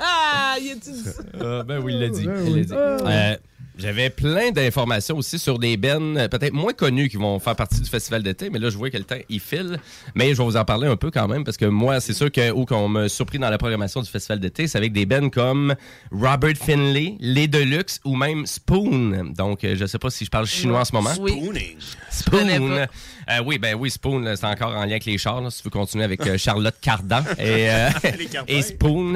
Ah, 0.00 0.56
y 0.60 0.70
a-tu 0.70 0.90
dit 0.90 1.02
ça? 1.02 1.10
Ah, 1.40 1.62
ben 1.64 1.78
oui, 1.82 1.94
il 1.94 2.00
l'a 2.00 2.08
dit. 2.08 2.26
Ben 2.26 2.46
il 2.46 2.56
l'a 2.56 2.64
dit. 2.64 2.72
Ah. 2.72 2.76
Euh, 2.76 3.36
J'avais 3.76 4.08
plein 4.08 4.52
d'informations 4.52 5.16
aussi 5.16 5.38
sur 5.38 5.58
des 5.58 5.76
bennes 5.76 6.16
euh, 6.16 6.28
peut-être 6.28 6.52
moins 6.52 6.72
connues 6.72 7.08
qui 7.08 7.16
vont 7.16 7.38
faire 7.40 7.56
partie 7.56 7.80
du 7.80 7.88
festival 7.88 8.22
d'été, 8.22 8.48
mais 8.50 8.60
là, 8.60 8.70
je 8.70 8.76
vois 8.76 8.90
que 8.90 8.96
le 8.96 9.04
temps, 9.04 9.18
il 9.28 9.40
file. 9.40 9.78
Mais 10.14 10.32
je 10.32 10.38
vais 10.38 10.44
vous 10.44 10.56
en 10.56 10.64
parler 10.64 10.86
un 10.86 10.96
peu 10.96 11.10
quand 11.10 11.26
même, 11.26 11.44
parce 11.44 11.56
que 11.56 11.64
moi, 11.64 11.98
c'est 12.00 12.12
sûr 12.12 12.30
que 12.30 12.52
où 12.52 12.66
qu'on 12.66 12.88
m'a 12.88 13.08
surpris 13.08 13.38
dans 13.38 13.50
la 13.50 13.58
programmation 13.58 14.00
du 14.00 14.08
festival 14.08 14.38
d'été, 14.38 14.68
c'est 14.68 14.78
avec 14.78 14.92
des 14.92 15.06
bennes 15.06 15.30
comme 15.30 15.74
Robert 16.12 16.56
Finlay, 16.56 17.16
Les 17.18 17.48
Deluxe 17.48 18.00
ou 18.04 18.14
même 18.16 18.46
Spoon. 18.46 19.32
Donc, 19.36 19.64
euh, 19.64 19.74
je 19.76 19.86
sais 19.86 19.98
pas 19.98 20.10
si 20.10 20.24
je 20.24 20.30
parle 20.30 20.46
chinois 20.46 20.80
en 20.80 20.84
ce 20.84 20.92
moment. 20.92 21.12
Spooning. 21.12 21.76
Spoon. 22.10 22.86
Euh, 23.30 23.42
oui, 23.44 23.58
ben 23.58 23.74
oui, 23.74 23.90
Spoon, 23.90 24.34
c'est 24.36 24.46
encore 24.46 24.70
en 24.70 24.82
lien 24.84 24.92
avec 24.92 25.06
les 25.06 25.18
chars. 25.18 25.40
là, 25.40 25.50
si 25.50 25.58
tu 25.58 25.64
veux 25.64 25.70
continuer 25.70 26.04
avec 26.04 26.26
euh, 26.26 26.36
Charlotte 26.36 26.74
Cardan 26.80 27.24
et, 27.38 27.70
euh, 27.70 27.90
Spoon. 28.62 29.14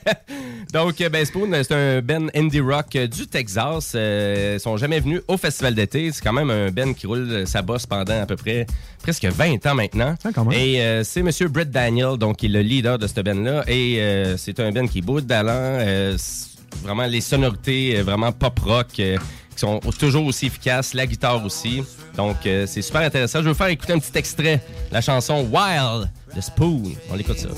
Donc, 0.72 0.96
ben, 0.96 1.24
Spoon, 1.24 1.62
c'est 1.62 1.72
un 1.72 2.00
Ben 2.02 2.30
indie 2.34 2.60
rock 2.60 2.96
du 2.96 3.26
Texas. 3.26 3.69
Euh, 3.94 4.54
ils 4.56 4.60
sont 4.60 4.76
jamais 4.76 5.00
venus 5.00 5.20
au 5.28 5.36
festival 5.36 5.74
d'été. 5.74 6.10
C'est 6.12 6.22
quand 6.22 6.32
même 6.32 6.50
un 6.50 6.70
Ben 6.70 6.94
qui 6.94 7.06
roule 7.06 7.28
euh, 7.30 7.46
sa 7.46 7.62
bosse 7.62 7.86
pendant 7.86 8.20
à 8.20 8.26
peu 8.26 8.36
près 8.36 8.66
presque 9.02 9.24
20 9.24 9.64
ans 9.66 9.74
maintenant. 9.74 10.14
Et 10.52 10.80
euh, 10.82 11.04
c'est 11.04 11.22
Monsieur 11.22 11.48
Brett 11.48 11.70
Daniel, 11.70 12.16
donc 12.16 12.38
qui 12.38 12.46
est 12.46 12.50
le 12.50 12.60
leader 12.62 12.98
de 12.98 13.06
ce 13.06 13.20
Ben-là. 13.20 13.64
Et 13.68 13.98
euh, 14.00 14.36
c'est 14.36 14.58
un 14.60 14.70
Ben 14.72 14.88
qui 14.88 15.00
boude 15.02 15.26
d'allant. 15.26 15.50
Euh, 15.54 16.14
c'est 16.18 16.50
vraiment 16.82 17.06
les 17.06 17.20
sonorités 17.20 17.98
euh, 17.98 18.02
vraiment 18.02 18.32
pop 18.32 18.58
rock 18.60 18.88
euh, 19.00 19.16
qui 19.50 19.58
sont 19.58 19.80
toujours 19.98 20.24
aussi 20.26 20.46
efficaces, 20.46 20.94
la 20.94 21.06
guitare 21.06 21.44
aussi. 21.44 21.82
Donc 22.16 22.36
euh, 22.46 22.66
c'est 22.66 22.82
super 22.82 23.02
intéressant. 23.02 23.38
Je 23.40 23.44
vais 23.44 23.50
vous 23.50 23.56
faire 23.56 23.68
écouter 23.68 23.92
un 23.92 23.98
petit 23.98 24.16
extrait, 24.18 24.60
la 24.90 25.00
chanson 25.00 25.46
Wild 25.52 26.08
de 26.34 26.40
Spoon. 26.40 26.82
On 27.10 27.14
l'écoute 27.16 27.38
ça. 27.38 27.48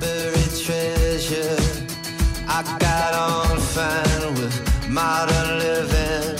buried 0.00 0.50
treasure. 0.64 1.56
I 2.46 2.62
got 2.78 3.14
on 3.14 3.58
fine 3.58 4.34
with 4.34 4.63
modern 4.94 5.58
living, 5.58 6.38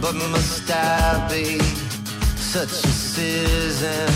but 0.00 0.12
must 0.12 0.68
I 0.68 1.28
be 1.30 1.60
such 2.34 2.72
a 2.84 2.92
citizen? 3.14 4.10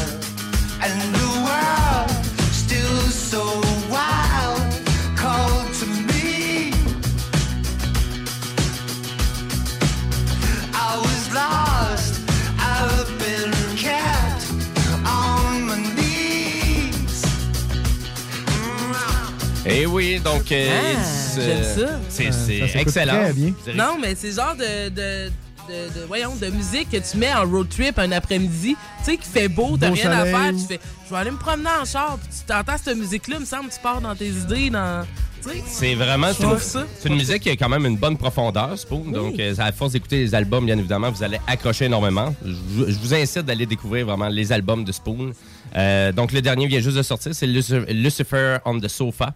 And 0.83 1.15
the 1.15 1.29
world 1.47 2.11
still 2.51 2.99
so 3.31 3.63
Et 19.81 19.87
oui, 19.87 20.19
donc 20.19 20.51
euh, 20.51 20.69
Ah, 20.97 21.03
j'aime 21.37 21.51
euh, 21.63 21.77
ça. 21.77 22.01
c'est 22.09 22.63
Ah, 22.75 22.81
excellent. 22.81 23.13
très 23.23 23.33
bien. 23.33 23.53
Non, 23.77 23.97
mais 24.01 24.15
c'est 24.17 24.29
le 24.31 24.35
genre 24.35 24.57
de, 24.57 24.89
de, 24.89 25.29
de, 25.69 26.01
de- 26.01 26.07
voyons, 26.07 26.35
de 26.35 26.49
musique 26.49 26.91
que 26.91 26.97
tu 26.97 27.17
mets 27.17 27.33
en 27.33 27.45
road 27.49 27.69
trip 27.69 27.97
un 27.99 28.11
après-midi. 28.11 28.75
Tu 28.99 29.05
sais, 29.05 29.17
qui 29.17 29.29
fait 29.29 29.49
beau, 29.49 29.77
t'as 29.79 29.91
rien 29.91 30.11
à 30.11 30.25
faire. 30.25 30.53
Tu 30.53 30.67
fais, 30.67 30.81
je 31.07 31.11
vais 31.15 31.21
aller 31.21 31.31
me 31.31 31.37
promener 31.39 31.71
en 31.81 31.85
char. 31.85 32.19
Puis 32.21 32.29
tu 32.41 32.45
t'entends 32.45 32.77
cette 32.83 32.97
musique-là, 32.97 33.37
il 33.39 33.41
me 33.43 33.47
semble, 33.47 33.69
tu 33.71 33.79
pars 33.81 34.01
dans 34.01 34.17
tes 34.17 34.29
idées, 34.29 34.71
dans. 34.71 35.07
Tu 35.43 35.51
sais, 35.51 35.63
C'est 35.69 35.95
vraiment 35.95 36.29
Je 36.29 36.33
c'est 36.33 36.43
une, 36.43 36.49
trouve 36.49 36.63
ça. 36.63 36.85
c'est 36.99 37.09
une 37.09 37.15
musique 37.15 37.43
qui 37.45 37.51
a 37.51 37.53
quand 37.57 37.69
même 37.69 37.87
une 37.87 37.97
bonne 37.97 38.17
profondeur, 38.17 38.77
Spoon. 38.77 39.13
Donc, 39.13 39.39
euh, 39.39 39.55
à 39.59 39.71
force 39.71 39.93
d'écouter 39.93 40.17
les 40.19 40.35
albums, 40.35 40.67
bien 40.67 40.77
évidemment, 40.77 41.13
vous 41.13 41.23
allez 41.23 41.39
accrocher 41.47 41.85
énormément. 41.85 42.35
Je 42.45 42.53
vous 42.99 43.15
incite 43.15 43.43
d'aller 43.43 43.65
découvrir 43.65 44.07
vraiment 44.07 44.27
les 44.29 44.51
albums 44.51 44.83
de 44.85 44.91
Spoon. 44.91 45.33
Euh, 45.77 46.13
donc, 46.13 46.33
le 46.33 46.41
dernier 46.43 46.67
vient 46.67 46.81
juste 46.81 46.97
de 46.97 47.03
sortir, 47.03 47.35
c'est 47.35 47.47
Lucifer, 47.47 48.59
on 48.65 48.79
the 48.81 48.89
Sofa. 48.89 49.35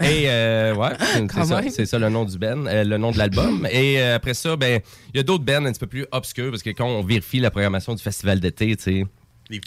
Et 0.00 0.24
euh, 0.26 0.74
ouais, 0.74 0.90
c'est- 1.00 1.44
ça, 1.44 1.60
même. 1.60 1.70
c'est 1.70 1.86
ça 1.86 1.98
le 1.98 2.08
nom 2.08 2.24
du 2.24 2.38
Ben, 2.38 2.66
euh, 2.66 2.84
le 2.84 2.96
nom 2.96 3.10
de 3.10 3.18
l'album. 3.18 3.66
Et 3.70 4.00
euh, 4.00 4.16
après 4.16 4.34
ça, 4.34 4.56
ben, 4.56 4.80
il 5.12 5.16
y 5.16 5.20
a 5.20 5.22
d'autres 5.22 5.44
bands 5.44 5.64
un 5.64 5.72
petit 5.72 5.80
peu 5.80 5.86
plus 5.88 6.06
obscurs 6.12 6.50
parce 6.50 6.62
que 6.62 6.70
quand 6.70 6.86
on 6.86 7.02
vérifie 7.02 7.40
la 7.40 7.50
programmation 7.50 7.94
du 7.94 8.02
festival 8.02 8.38
d'été, 8.40 8.76
tu 8.76 8.82
sais. 8.82 9.04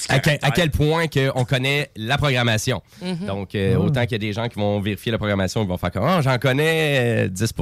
À 0.07 0.19
quel, 0.19 0.40
à 0.41 0.52
quel 0.52 0.72
point 0.72 1.07
que 1.07 1.30
on 1.35 1.44
connaît 1.44 1.91
la 1.98 2.18
programmation. 2.18 2.81
Mhm. 3.02 3.26
Donc, 3.27 3.53
euh, 3.53 3.76
autant 3.76 4.03
qu'il 4.03 4.14
y 4.14 4.15
a 4.15 4.19
des 4.19 4.31
gens 4.31 4.48
qui 4.48 4.57
vont 4.57 4.80
vérifier 4.80 5.11
la 5.11 5.18
programmation, 5.18 5.61
ils 5.61 5.68
vont 5.68 5.77
faire 5.77 5.91
comme 5.91 6.06
Ah, 6.06 6.22
j'en 6.22 6.38
connais 6.38 7.26
euh, 7.26 7.27
10 7.27 7.53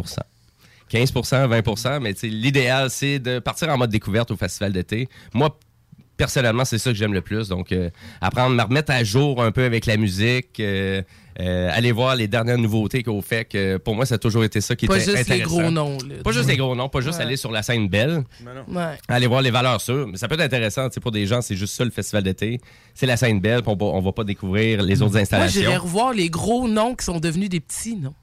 15% 0.91 1.47
20 1.47 1.99
mais 1.99 2.13
tu 2.13 2.19
sais, 2.19 2.27
l'idéal, 2.27 2.89
c'est 2.91 3.17
de 3.17 3.39
partir 3.39 3.69
en 3.69 3.77
mode 3.77 3.89
découverte 3.89 4.29
au 4.29 4.35
festival 4.35 4.71
d'été. 4.73 5.07
Moi, 5.33 5.57
personnellement, 6.21 6.65
c'est 6.65 6.77
ça 6.77 6.91
que 6.91 6.97
j'aime 6.97 7.13
le 7.13 7.21
plus. 7.21 7.47
Donc, 7.49 7.71
euh, 7.71 7.89
apprendre, 8.21 8.55
me 8.55 8.61
remettre 8.61 8.91
à 8.91 9.03
jour 9.03 9.41
un 9.43 9.51
peu 9.51 9.63
avec 9.63 9.87
la 9.87 9.97
musique, 9.97 10.59
euh, 10.59 11.01
euh, 11.39 11.69
aller 11.73 11.91
voir 11.91 12.15
les 12.15 12.27
dernières 12.27 12.59
nouveautés 12.59 13.01
qu'au 13.01 13.21
fait 13.21 13.45
que 13.45 13.77
pour 13.77 13.95
moi, 13.95 14.05
ça 14.05 14.15
a 14.15 14.17
toujours 14.19 14.43
été 14.43 14.61
ça 14.61 14.75
qui 14.75 14.85
Pas 14.85 14.97
était 14.97 15.05
juste 15.05 15.15
les 15.15 15.21
intéressant. 15.35 15.49
gros 15.61 15.71
noms, 15.71 15.97
là. 16.07 16.15
Pas 16.23 16.31
juste 16.31 16.47
les 16.47 16.57
gros 16.57 16.75
noms, 16.75 16.89
pas 16.89 17.01
juste 17.01 17.17
Ouais. 17.17 17.23
aller 17.25 17.37
sur 17.37 17.51
la 17.51 17.63
scène 17.63 17.87
belle. 17.87 18.23
Ouais. 18.67 18.83
Aller 19.07 19.25
voir 19.27 19.41
les 19.41 19.49
valeurs 19.49 19.81
sûres. 19.81 20.07
Mais 20.07 20.17
ça 20.17 20.27
peut 20.27 20.35
être 20.35 20.41
intéressant, 20.41 20.89
pour 21.01 21.11
des 21.11 21.25
gens, 21.25 21.41
c'est 21.41 21.55
juste 21.55 21.73
ça 21.75 21.83
le 21.83 21.89
festival 21.91 22.21
d'été. 22.23 22.61
C'est 22.93 23.07
la 23.07 23.17
scène 23.17 23.39
belle, 23.39 23.63
puis 23.63 23.71
on, 23.71 23.75
va- 23.75 23.91
on 23.97 24.01
va 24.01 24.11
pas 24.11 24.23
découvrir 24.23 24.83
les 24.83 25.01
autres 25.01 25.13
Moi, 25.13 25.21
installations. 25.21 25.59
j'irais 25.61 25.77
revoir 25.77 26.13
les 26.13 26.29
gros 26.29 26.67
noms 26.67 26.93
qui 26.95 27.03
sont 27.05 27.19
devenus 27.19 27.49
des 27.49 27.59
petits 27.61 27.95
noms. 27.95 28.13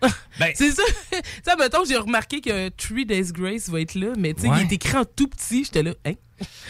Ben- 0.38 0.50
c'est 0.54 0.70
ça. 0.70 0.82
tu 1.10 1.18
sais, 1.44 1.56
mettons, 1.58 1.84
j'ai 1.86 1.96
remarqué 1.96 2.40
que 2.40 2.68
Three 2.70 3.04
Days 3.06 3.32
Grace 3.32 3.68
va 3.68 3.80
être 3.80 3.94
là, 3.94 4.08
mais 4.18 4.34
tu 4.34 4.42
sais, 4.42 4.48
Ouais. 4.48 4.56
il 4.60 4.70
est 4.70 4.74
écrit 4.74 4.96
en 4.96 5.04
tout 5.04 5.26
petit. 5.28 5.64
J'étais 5.64 5.82
là, 5.82 5.92
hein? 6.06 6.12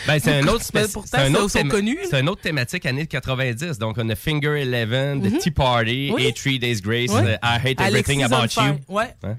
Ben, 0.06 0.18
c'est 0.20 0.32
un 0.32 0.46
autre 0.46 0.64
Mais 0.74 0.82
pourtant, 0.92 1.08
c'est 1.18 1.24
un 1.26 1.34
autre 1.34 1.62
connus. 1.68 1.98
C'est 2.08 2.20
une 2.20 2.28
autre 2.28 2.40
thématique 2.42 2.86
années 2.86 3.06
90. 3.06 3.78
Donc, 3.78 3.96
on 3.98 4.08
a 4.08 4.14
Finger 4.14 4.60
Eleven, 4.60 5.20
The 5.20 5.32
Mhm. 5.32 5.38
Tea 5.38 5.50
Party 5.50 6.10
Oui. 6.14 6.26
et 6.26 6.32
Three 6.32 6.58
Days 6.58 6.80
Grace, 6.80 7.10
euh, 7.12 7.34
I 7.42 7.56
Hate 7.64 7.80
Everything 7.80 8.22
Alexis 8.22 8.24
on 8.24 8.36
About 8.36 8.48
Fire. 8.48 8.66
You. 8.88 8.94
Ouais. 8.94 9.14
Hein? 9.24 9.34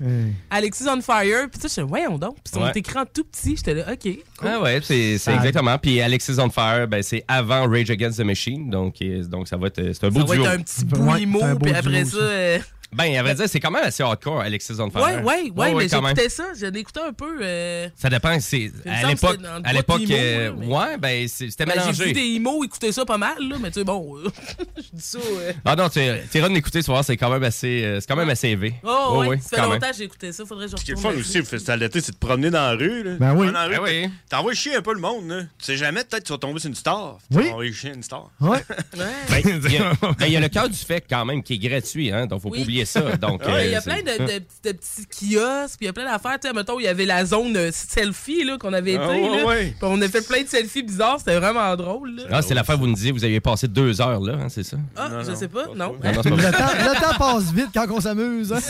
Alexis 0.50 0.84
on 0.90 1.02
Fire. 1.02 1.48
Puis 1.50 1.60
tu 1.62 1.70
sais, 1.70 1.82
voyons 1.82 2.18
donc. 2.18 2.36
Puis 2.44 2.62
Ouais. 2.62 2.72
écrits 2.76 2.98
en 3.00 3.06
tout 3.06 3.24
petit. 3.24 3.56
J'étais 3.56 3.74
là, 3.76 3.86
OK. 3.94 4.02
cool. 4.04 4.48
Ah 4.50 4.60
ouais, 4.62 4.80
c'est 4.84 5.18
Ça- 5.18 5.34
exactement. 5.36 5.78
Puis 5.78 6.02
Alexis 6.02 6.36
on 6.40 6.50
Fire, 6.50 6.88
ben, 6.88 7.02
c'est 7.02 7.24
avant 7.28 7.68
Rage 7.70 7.90
Against 7.90 8.18
the 8.20 8.24
Machine. 8.26 8.70
Donc, 8.70 8.96
euh, 9.02 9.24
donc 9.24 9.48
ça 9.48 9.56
va 9.58 9.68
être, 9.68 9.82
c'est 9.94 10.04
un 10.06 10.10
beau 10.10 10.20
Ça 10.22 10.26
va 10.26 10.34
duo. 10.36 10.44
être 10.46 10.52
un 10.52 10.60
petit 10.62 10.86
bouillimot, 10.86 11.56
puis 11.62 11.74
après 11.74 12.06
ça. 12.06 12.18
euh, 12.18 12.60
Ben, 12.94 13.16
à 13.18 13.22
vrai 13.24 13.36
dire, 13.36 13.46
c'est 13.50 13.60
quand 13.60 13.70
même 13.72 13.84
assez 13.84 14.02
hardcore, 14.02 14.40
Alexis 14.42 14.74
on 14.80 14.90
Fire. 14.90 15.02
Ouais, 15.02 15.22
ouais, 15.22 15.52
ouais, 15.56 15.74
mais 15.76 15.88
j'écoutais 15.90 16.30
ça. 16.30 16.46
J'en 16.60 16.72
écoutais 16.72 17.02
un 17.02 17.14
peu. 17.14 17.40
euh, 17.42 17.90
Ça 17.96 18.10
dépend. 18.10 18.40
C'est, 18.40 18.72
à 18.86 19.08
l'époque, 19.08 19.40
à 19.64 19.74
l'époque 19.74 20.02
euh, 20.10 20.54
mais- 20.58 20.66
ouais, 20.66 20.98
ben, 20.98 21.28
c'est- 21.28 21.50
c'était 21.50 21.66
ben, 21.66 21.74
J'ai 21.94 22.06
vu 22.06 22.14
des 22.14 22.36
emo 22.36 22.64
écouter 22.64 22.92
ça 22.92 23.06
pas 23.06 23.18
mal, 23.18 23.36
là, 23.40 23.58
mais 23.62 23.70
tu 23.72 23.80
sais, 23.80 23.84
bon, 23.84 24.16
je 24.78 24.82
dis 24.94 25.02
ça. 25.02 25.20
euh. 25.20 25.52
Ah 25.66 25.76
non, 25.76 25.90
tu 25.90 26.00
iras 26.00 26.50
d'écouter, 26.50 26.80
vas 26.82 26.86
voir, 26.94 27.04
c'est 27.04 27.18
quand 27.18 27.30
même 27.30 27.44
assez, 27.44 27.84
euh, 27.84 28.00
c'est 28.00 28.08
quand 28.08 28.16
même 28.16 28.30
assez 28.30 28.50
élevé. 28.50 28.76
Oh, 28.84 29.24
ouais, 29.28 29.38
ça 29.38 29.50
fait 29.50 29.56
quand 29.58 29.62
même. 29.64 29.72
longtemps 29.74 29.90
que 29.92 29.98
j'ai 29.98 30.04
écouté 30.06 30.32
ça. 30.32 30.46
Faudrait 30.46 30.66
que 30.66 30.72
je 30.72 30.78
Ce 30.78 30.86
qui 30.86 30.92
est 30.94 31.00
fun 31.00 31.12
aussi, 31.18 31.38
le 31.40 31.44
festival 31.44 31.80
d'été, 31.80 32.00
c'est 32.02 32.14
de 32.14 32.18
promener 32.18 32.50
dans 32.50 32.62
la 32.72 32.76
rue. 32.76 33.04
Là. 33.04 33.12
Ben 33.20 33.36
oui. 33.36 33.48
Dans 33.48 33.52
la 33.54 33.66
rue, 33.66 33.72
Ben 33.76 33.82
oui. 33.84 34.10
T'envoies 34.30 34.54
chier 34.54 34.76
un 34.76 34.82
peu 34.82 34.94
le 34.94 35.00
monde. 35.02 35.28
Là. 35.28 35.42
Tu 35.60 35.66
sais 35.66 35.78
jamais, 35.78 36.04
peut-être 36.06 36.24
tu 36.24 36.32
vas 36.32 36.38
tomber 36.40 36.60
sur 36.60 36.70
une 36.70 36.76
star. 36.76 37.18
Oui. 37.32 37.38
Tu 37.44 37.48
vas 37.48 37.52
envoyer 37.54 37.74
chier 37.74 37.94
une 37.94 38.04
star. 38.04 38.30
Ouais. 38.42 38.60
Ben, 38.98 39.42
il 39.44 39.72
y, 39.74 39.78
a- 39.78 39.92
ben, 40.02 40.26
il 40.26 40.32
y 40.32 40.38
a 40.38 40.40
le 40.40 40.48
cœur 40.50 40.70
du 40.70 40.78
fait 40.78 41.04
quand 41.10 41.26
même 41.26 41.44
qui 41.44 41.56
est 41.56 41.58
gratuit, 41.58 42.12
hein, 42.12 42.26
donc 42.28 42.42
faut 42.42 42.50
Oui. 42.50 42.60
pas 42.60 42.64
oublier 42.64 42.86
ça. 42.88 43.02
Donc, 43.18 43.42
Ouais, 43.46 43.68
il 43.68 43.72
y 43.72 43.76
euh, 43.76 43.80
a 43.80 43.82
plein 43.82 44.02
de, 44.02 44.18
de- 44.26 44.40
de 44.64 44.72
petits 44.72 45.06
kiosques, 45.06 45.78
puis 45.78 45.82
il 45.82 45.86
y 45.86 45.90
a 45.90 45.94
plein 45.94 46.06
d'affaires. 46.06 46.38
Tu 46.42 46.48
sais, 46.48 46.54
mettons, 46.54 46.80
il 46.80 46.84
y 46.84 46.88
avait 46.88 47.06
la 47.06 47.26
zone 47.26 47.56
euh, 47.56 47.70
selfie 47.72 48.44
là, 48.44 48.58
qu'on 48.58 48.74
avait 48.74 48.94
été. 48.94 49.04
Ah, 49.04 49.10
ouais, 49.10 49.38
là. 49.38 49.46
ouais. 49.46 49.66
Puis 49.68 49.76
on 49.84 50.02
a 50.02 50.08
fait 50.08 50.26
plein 50.28 50.42
de 50.44 50.48
selfies 50.48 50.84
bizarres. 50.84 51.20
C'était 51.20 51.38
vraiment 51.40 51.76
drôle. 51.76 52.16
Là. 52.16 52.24
Ah, 52.32 52.42
c'est 52.42 52.54
l'affaire, 52.54 52.78
vous 52.78 52.88
nous 52.88 52.94
disiez, 52.96 53.12
vous 53.12 53.24
aviez 53.24 53.40
passé 53.40 53.68
deux 53.68 54.02
heures 54.02 54.20
là, 54.22 54.34
hein, 54.42 54.48
c'est 54.50 54.64
ça? 54.64 54.78
Ah, 54.96 55.10
je 55.28 55.34
sais 55.36 55.48
pas. 55.48 55.66
Non. 55.68 55.74
Non, 55.76 55.94
non, 56.04 56.12
Le 56.14 56.22
temps, 56.22 56.34
le 56.34 57.00
temps 57.02 57.18
passe 57.18 57.52
vite 57.54 57.70
quand 57.74 57.86
on 57.92 58.02
s'amuse. 58.02 58.52
Hein? 58.54 58.60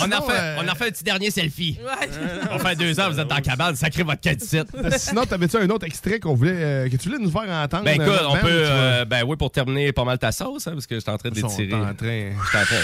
On 0.00 0.10
a, 0.12 0.20
fait, 0.22 0.56
on 0.64 0.68
a 0.68 0.74
fait 0.74 0.86
un 0.86 0.90
petit 0.90 1.04
dernier 1.04 1.30
selfie. 1.30 1.78
On 2.52 2.58
fait 2.58 2.76
deux 2.76 2.98
heures, 3.00 3.10
vous 3.10 3.18
êtes 3.18 3.26
dans 3.28 3.34
la 3.36 3.40
cabane, 3.40 3.74
sacrez 3.76 4.02
votre 4.02 4.20
ici. 4.30 4.58
Sinon, 4.98 5.24
t'avais-tu 5.24 5.56
un 5.56 5.68
autre 5.70 5.86
extrait 5.86 6.20
qu'on 6.20 6.34
voulait, 6.34 6.52
euh, 6.54 6.88
que 6.88 6.96
tu 6.96 7.08
voulais 7.08 7.22
nous 7.22 7.30
faire 7.30 7.48
entendre? 7.48 7.84
Ben 7.84 7.94
écoute, 8.00 8.08
euh, 8.08 8.26
on 8.28 8.36
peut. 8.36 8.46
euh, 8.50 9.04
ben 9.04 9.24
oui, 9.26 9.36
pour 9.36 9.50
terminer 9.50 9.92
pas 9.92 10.04
mal 10.04 10.18
ta 10.18 10.32
sauce, 10.32 10.66
hein, 10.66 10.72
parce 10.72 10.86
que 10.86 10.96
j'étais 10.96 11.10
en 11.10 11.18
train 11.18 11.30
Ils 11.34 11.40
sont 11.40 11.48
d'étirer. 11.48 11.74
en 11.74 11.94
train- 11.94 12.30
en 12.32 12.64
train. 12.64 12.76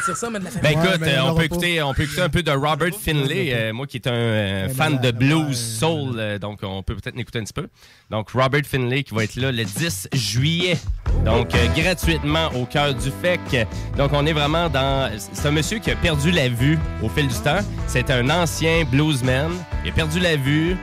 Ça, 0.00 0.30
mais 0.30 0.38
de 0.38 0.44
la 0.44 0.50
Ben 0.50 0.60
famille. 0.62 0.72
écoute, 0.88 1.00
mais 1.00 1.14
euh, 1.16 1.24
on 1.24 1.34
peut 1.34 1.44
écouter, 1.44 1.82
on 1.82 1.94
peut 1.94 2.02
écouter 2.02 2.22
un 2.22 2.28
peu 2.28 2.42
de 2.42 2.50
Robert 2.50 2.94
Finlay, 2.98 3.52
euh, 3.52 3.72
moi 3.72 3.86
qui 3.86 3.98
est 3.98 4.06
un 4.06 4.12
euh, 4.12 4.68
fan 4.68 4.98
de 4.98 5.10
blues 5.10 5.56
soul, 5.78 6.14
euh, 6.18 6.38
donc 6.38 6.60
on 6.62 6.82
peut 6.82 6.94
peut-être 6.96 7.16
l'écouter 7.16 7.38
un 7.38 7.44
petit 7.44 7.52
peu. 7.52 7.68
Donc 8.10 8.30
Robert 8.30 8.62
Finlay 8.64 9.02
qui 9.02 9.14
va 9.14 9.24
être 9.24 9.36
là 9.36 9.52
le 9.52 9.64
10 9.64 10.08
juillet, 10.12 10.76
donc 11.24 11.54
euh, 11.54 11.66
gratuitement 11.76 12.48
au 12.54 12.64
cœur 12.66 12.94
du 12.94 13.10
FEC. 13.22 13.66
Donc 13.96 14.10
on 14.12 14.26
est 14.26 14.32
vraiment 14.32 14.68
dans... 14.68 15.10
C'est 15.32 15.46
un 15.48 15.52
monsieur 15.52 15.78
qui 15.78 15.90
a 15.90 15.96
perdu 15.96 16.30
la 16.30 16.48
vue 16.48 16.78
au 17.02 17.08
fil 17.08 17.28
du 17.28 17.34
temps. 17.34 17.60
C'est 17.86 18.10
un 18.10 18.28
ancien 18.30 18.84
bluesman, 18.84 19.50
il 19.84 19.90
a 19.90 19.92
perdu 19.94 20.18
la 20.20 20.36
vue. 20.36 20.76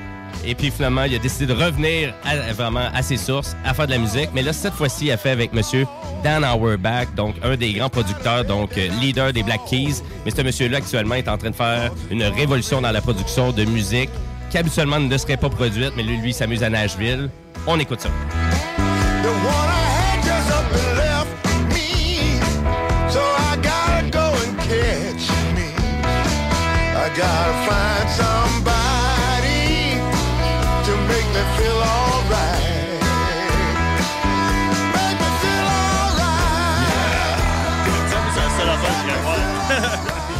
Et 0.45 0.55
puis 0.55 0.71
finalement, 0.71 1.03
il 1.03 1.15
a 1.15 1.19
décidé 1.19 1.45
de 1.45 1.53
revenir 1.53 2.13
à- 2.23 2.53
vraiment 2.53 2.87
à 2.93 3.01
ses 3.01 3.17
sources, 3.17 3.55
à 3.65 3.73
faire 3.73 3.87
de 3.87 3.91
la 3.91 3.97
musique. 3.97 4.29
Mais 4.33 4.41
là, 4.43 4.53
cette 4.53 4.73
fois-ci, 4.73 5.05
il 5.05 5.11
a 5.11 5.17
fait 5.17 5.31
avec 5.31 5.53
monsieur 5.53 5.85
Dan 6.23 6.43
Auerbach, 6.45 7.07
donc 7.15 7.35
un 7.43 7.55
des 7.55 7.73
grands 7.73 7.89
producteurs, 7.89 8.45
donc 8.45 8.77
euh, 8.77 8.87
leader 9.01 9.33
des 9.33 9.43
Black 9.43 9.61
Keys. 9.69 10.01
Mais 10.25 10.31
ce 10.31 10.41
monsieur-là, 10.41 10.77
actuellement, 10.77 11.15
est 11.15 11.27
en 11.27 11.37
train 11.37 11.49
de 11.51 11.55
faire 11.55 11.91
une 12.11 12.23
révolution 12.23 12.81
dans 12.81 12.91
la 12.91 13.01
production 13.01 13.51
de 13.51 13.65
musique 13.65 14.09
qui 14.49 14.57
habituellement 14.57 14.99
ne 14.99 15.17
serait 15.17 15.37
pas 15.37 15.49
produite, 15.49 15.91
mais 15.97 16.03
lui, 16.03 16.17
lui, 16.17 16.33
s'amuse 16.33 16.63
à 16.63 16.69
Nashville. 16.69 17.29
On 17.65 17.77
écoute 17.79 17.99
ça. 18.01 18.09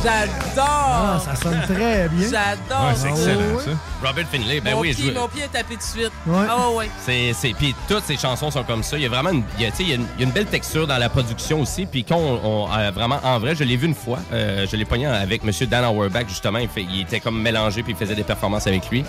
J'adore! 0.03 0.63
Ah, 0.67 1.19
ça 1.23 1.35
sonne 1.35 1.61
très 1.63 2.07
bien. 2.07 2.27
J'adore! 2.29 2.87
Ouais, 2.87 2.93
c'est 2.95 3.09
excellent, 3.09 3.41
Oh, 3.55 3.59
ça. 3.59 4.07
Robert 4.07 4.27
Finlay, 4.31 4.61
ben 4.61 4.75
mon, 4.75 4.81
oui, 4.81 4.93
pied, 4.93 5.07
je- 5.07 5.19
mon 5.19 5.27
pied 5.27 5.43
est 5.43 5.47
tapé 5.47 5.75
de 5.75 5.81
suite. 5.81 6.11
Ouais. 6.25 6.45
Ah 6.49 6.69
ouais. 6.69 6.89
C'est, 7.03 7.33
c'est, 7.33 7.49
puis 7.53 7.75
toutes 7.89 8.03
ces 8.05 8.15
chansons 8.15 8.51
sont 8.51 8.63
comme 8.63 8.83
ça. 8.83 8.95
Il 8.97 9.03
y 9.03 9.05
a 9.05 9.09
vraiment 9.09 9.31
une, 9.31 9.43
il 9.57 9.63
y 9.63 9.65
a, 9.67 9.71
tu 9.71 9.77
sais, 9.77 9.83
il 9.83 9.89
y 9.89 9.91
a 9.93 9.95
une, 9.95 10.05
il 10.17 10.21
y 10.21 10.23
a 10.23 10.27
une 10.27 10.31
belle 10.33 10.45
texture 10.45 10.85
dans 10.87 10.97
la 10.97 11.09
production 11.09 11.61
aussi. 11.61 11.87
Puis 11.87 12.03
quand 12.03 12.15
on, 12.17 12.39
on- 12.43 12.71
euh, 12.77 12.91
vraiment 12.91 13.19
en 13.23 13.39
vrai, 13.39 13.55
je 13.55 13.63
l'ai 13.63 13.75
vu 13.75 13.87
une 13.87 13.95
fois. 13.95 14.19
euh, 14.31 14.65
je 14.69 14.75
l'ai 14.77 14.85
pogné 14.85 15.07
avec 15.07 15.43
Monsieur 15.43 15.65
Dan 15.65 15.83
Auerbach 15.85 16.25
justement. 16.29 16.59
Il, 16.59 16.69
fait, 16.69 16.83
il 16.83 17.01
était 17.01 17.19
comme 17.19 17.41
mélangé 17.41 17.81
puis 17.83 17.93
il 17.93 17.97
faisait 17.97 18.15
des 18.15 18.23
performances 18.23 18.67
avec 18.67 18.89
lui. 18.89 19.03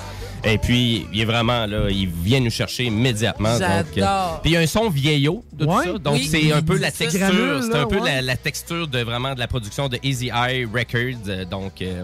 Et 0.44 0.58
puis 0.58 1.06
il 1.12 1.20
est 1.20 1.24
vraiment 1.24 1.66
là, 1.66 1.88
il 1.90 2.06
vient 2.08 2.40
nous 2.40 2.50
chercher 2.50 2.84
immédiatement. 2.84 3.58
Donc, 3.58 3.86
J'adore. 3.94 4.40
puis 4.42 4.50
il 4.52 4.54
y 4.54 4.56
a 4.56 4.60
un 4.60 4.66
son 4.66 4.88
vieillot 4.88 5.44
de 5.52 5.64
Ouais. 5.66 5.84
tout 5.84 5.92
ça. 5.94 5.98
Donc 5.98 6.14
Oui. 6.14 6.28
c'est 6.30 6.52
un 6.52 6.62
peu 6.62 6.78
la 6.78 6.90
texture, 6.92 7.62
c'est 7.62 7.74
un 7.76 7.86
peu 7.86 7.98
ouais. 7.98 8.04
la, 8.16 8.22
la 8.22 8.36
texture 8.36 8.86
de 8.88 9.00
vraiment 9.00 9.34
de 9.34 9.40
la 9.40 9.48
production 9.48 9.88
de 9.88 9.98
Easy 10.02 10.28
Eye 10.28 10.64
Records. 10.64 11.28
euh, 11.28 11.44
donc 11.44 11.82
euh, 11.82 12.02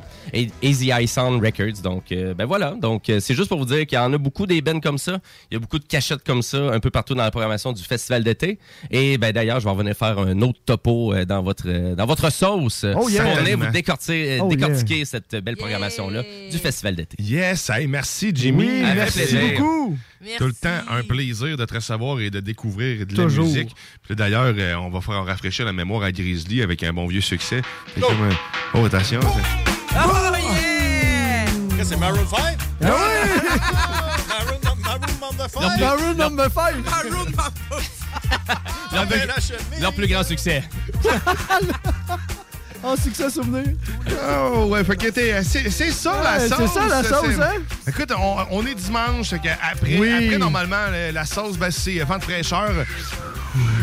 Easy 0.62 0.90
Eye 0.90 1.06
Sound 1.06 1.42
Records. 1.44 1.80
Donc 1.82 2.10
euh, 2.12 2.34
ben 2.34 2.44
voilà. 2.46 2.72
Donc 2.80 3.08
euh, 3.08 3.20
c'est 3.20 3.34
juste 3.34 3.48
pour 3.48 3.58
vous 3.58 3.64
dire 3.66 3.86
qu'il 3.86 3.96
y 3.96 4.00
en 4.00 4.12
a 4.12 4.18
beaucoup 4.18 4.46
des 4.46 4.60
bands 4.60 4.80
comme 4.80 4.98
ça. 4.98 5.18
Il 5.50 5.54
y 5.54 5.56
a 5.56 5.60
beaucoup 5.60 5.78
de 5.78 5.84
cachettes 5.86 6.24
comme 6.24 6.42
ça 6.42 6.58
un 6.58 6.80
peu 6.80 6.90
partout 6.90 7.14
dans 7.14 7.22
la 7.22 7.30
programmation 7.30 7.72
du 7.72 7.82
festival 7.82 8.24
d'été. 8.24 8.58
Et 8.90 9.16
ben 9.18 9.32
d'ailleurs, 9.32 9.60
je 9.60 9.64
vais 9.64 9.70
revenir 9.70 9.94
faire 9.96 10.18
un 10.18 10.40
autre 10.42 10.58
topo 10.66 11.14
euh, 11.14 11.24
dans 11.24 11.42
votre 11.42 11.64
euh, 11.66 11.94
dans 11.94 12.06
votre 12.06 12.30
sauce 12.32 12.84
Oh, 12.96 13.08
yeah. 13.08 13.22
pour 13.22 13.34
venir 13.36 13.58
vous 13.58 13.70
décortiquer, 13.70 14.40
Oh, 14.42 14.48
décortiquer 14.48 15.04
cette 15.04 15.36
belle 15.36 15.56
programmation 15.56 16.10
là 16.10 16.22
du 16.50 16.58
festival 16.58 16.96
d'été. 16.96 17.16
Yes, 17.20 17.70
hey, 17.70 17.86
merci 17.86 18.23
Jimmy. 18.34 18.64
Oui, 18.66 18.82
merci 18.82 19.18
plaisir. 19.18 19.40
beaucoup. 19.58 19.98
Merci. 20.20 20.38
Tout 20.38 20.46
le 20.46 20.52
temps, 20.52 20.80
un 20.90 21.02
plaisir 21.02 21.56
de 21.56 21.64
te 21.64 21.74
recevoir 21.74 22.20
et 22.20 22.30
de 22.30 22.40
découvrir 22.40 23.04
de 23.06 23.16
la 23.16 23.24
Toujours. 23.24 23.44
musique. 23.46 23.74
Puis 24.02 24.14
d'ailleurs, 24.16 24.54
euh, 24.56 24.74
on 24.76 24.88
va 24.90 25.00
faire 25.00 25.24
rafraîchir 25.24 25.64
la 25.66 25.72
mémoire 25.72 26.02
à 26.04 26.12
Grizzly 26.12 26.62
avec 26.62 26.82
un 26.82 26.92
bon 26.92 27.06
vieux 27.06 27.20
succès. 27.20 27.60
C'est 27.94 28.00
comme 28.00 28.22
un- 28.22 28.36
Oh, 28.74 28.84
attention. 28.86 29.20
Oh 29.22 29.26
yeah! 30.36 31.44
Qu'est-ce 31.44 31.76
que 31.76 31.84
c'est 31.84 31.96
Maroon 31.96 32.26
5? 32.26 32.38
Ah 32.82 32.86
oui! 32.86 32.90
Maroon, 34.28 34.60
Maroon 34.82 35.00
number 35.20 35.48
5? 35.50 35.80
Maroon 35.80 36.14
number 36.14 36.50
5. 36.50 36.74
Maroon 36.84 37.26
Ben, 39.10 39.26
lâche-le. 39.26 39.80
leur 39.82 39.92
plus 39.94 40.06
grand 40.06 40.22
succès. 40.24 40.62
Oh, 42.86 42.94
succès 43.02 43.30
souvenir? 43.30 43.64
Oh, 44.54 44.66
ouais, 44.68 44.84
fait 44.84 44.96
que 44.96 45.08
t'es- 45.08 45.42
c'est 45.42 45.70
c'est 45.70 45.90
ça 45.90 46.12
la 46.22 46.38
Ouais, 46.42 46.48
sauce. 46.48 46.58
c'est 46.74 46.80
ça, 46.80 46.86
la 46.88 47.02
sauce, 47.02 47.40
hein? 47.40 47.62
Écoute, 47.88 48.12
on, 48.18 48.36
on 48.50 48.66
est 48.66 48.74
dimanche, 48.74 49.30
fait 49.30 49.38
que 49.38 49.48
après, 49.48 49.96
Oui. 49.98 50.12
après, 50.12 50.38
normalement, 50.38 50.76
le- 50.92 51.12
la 51.12 51.24
sauce, 51.24 51.56
ben, 51.56 51.70
c'est 51.70 51.98
vent 52.00 52.18
de 52.18 52.24
fraîcheur. 52.24 52.70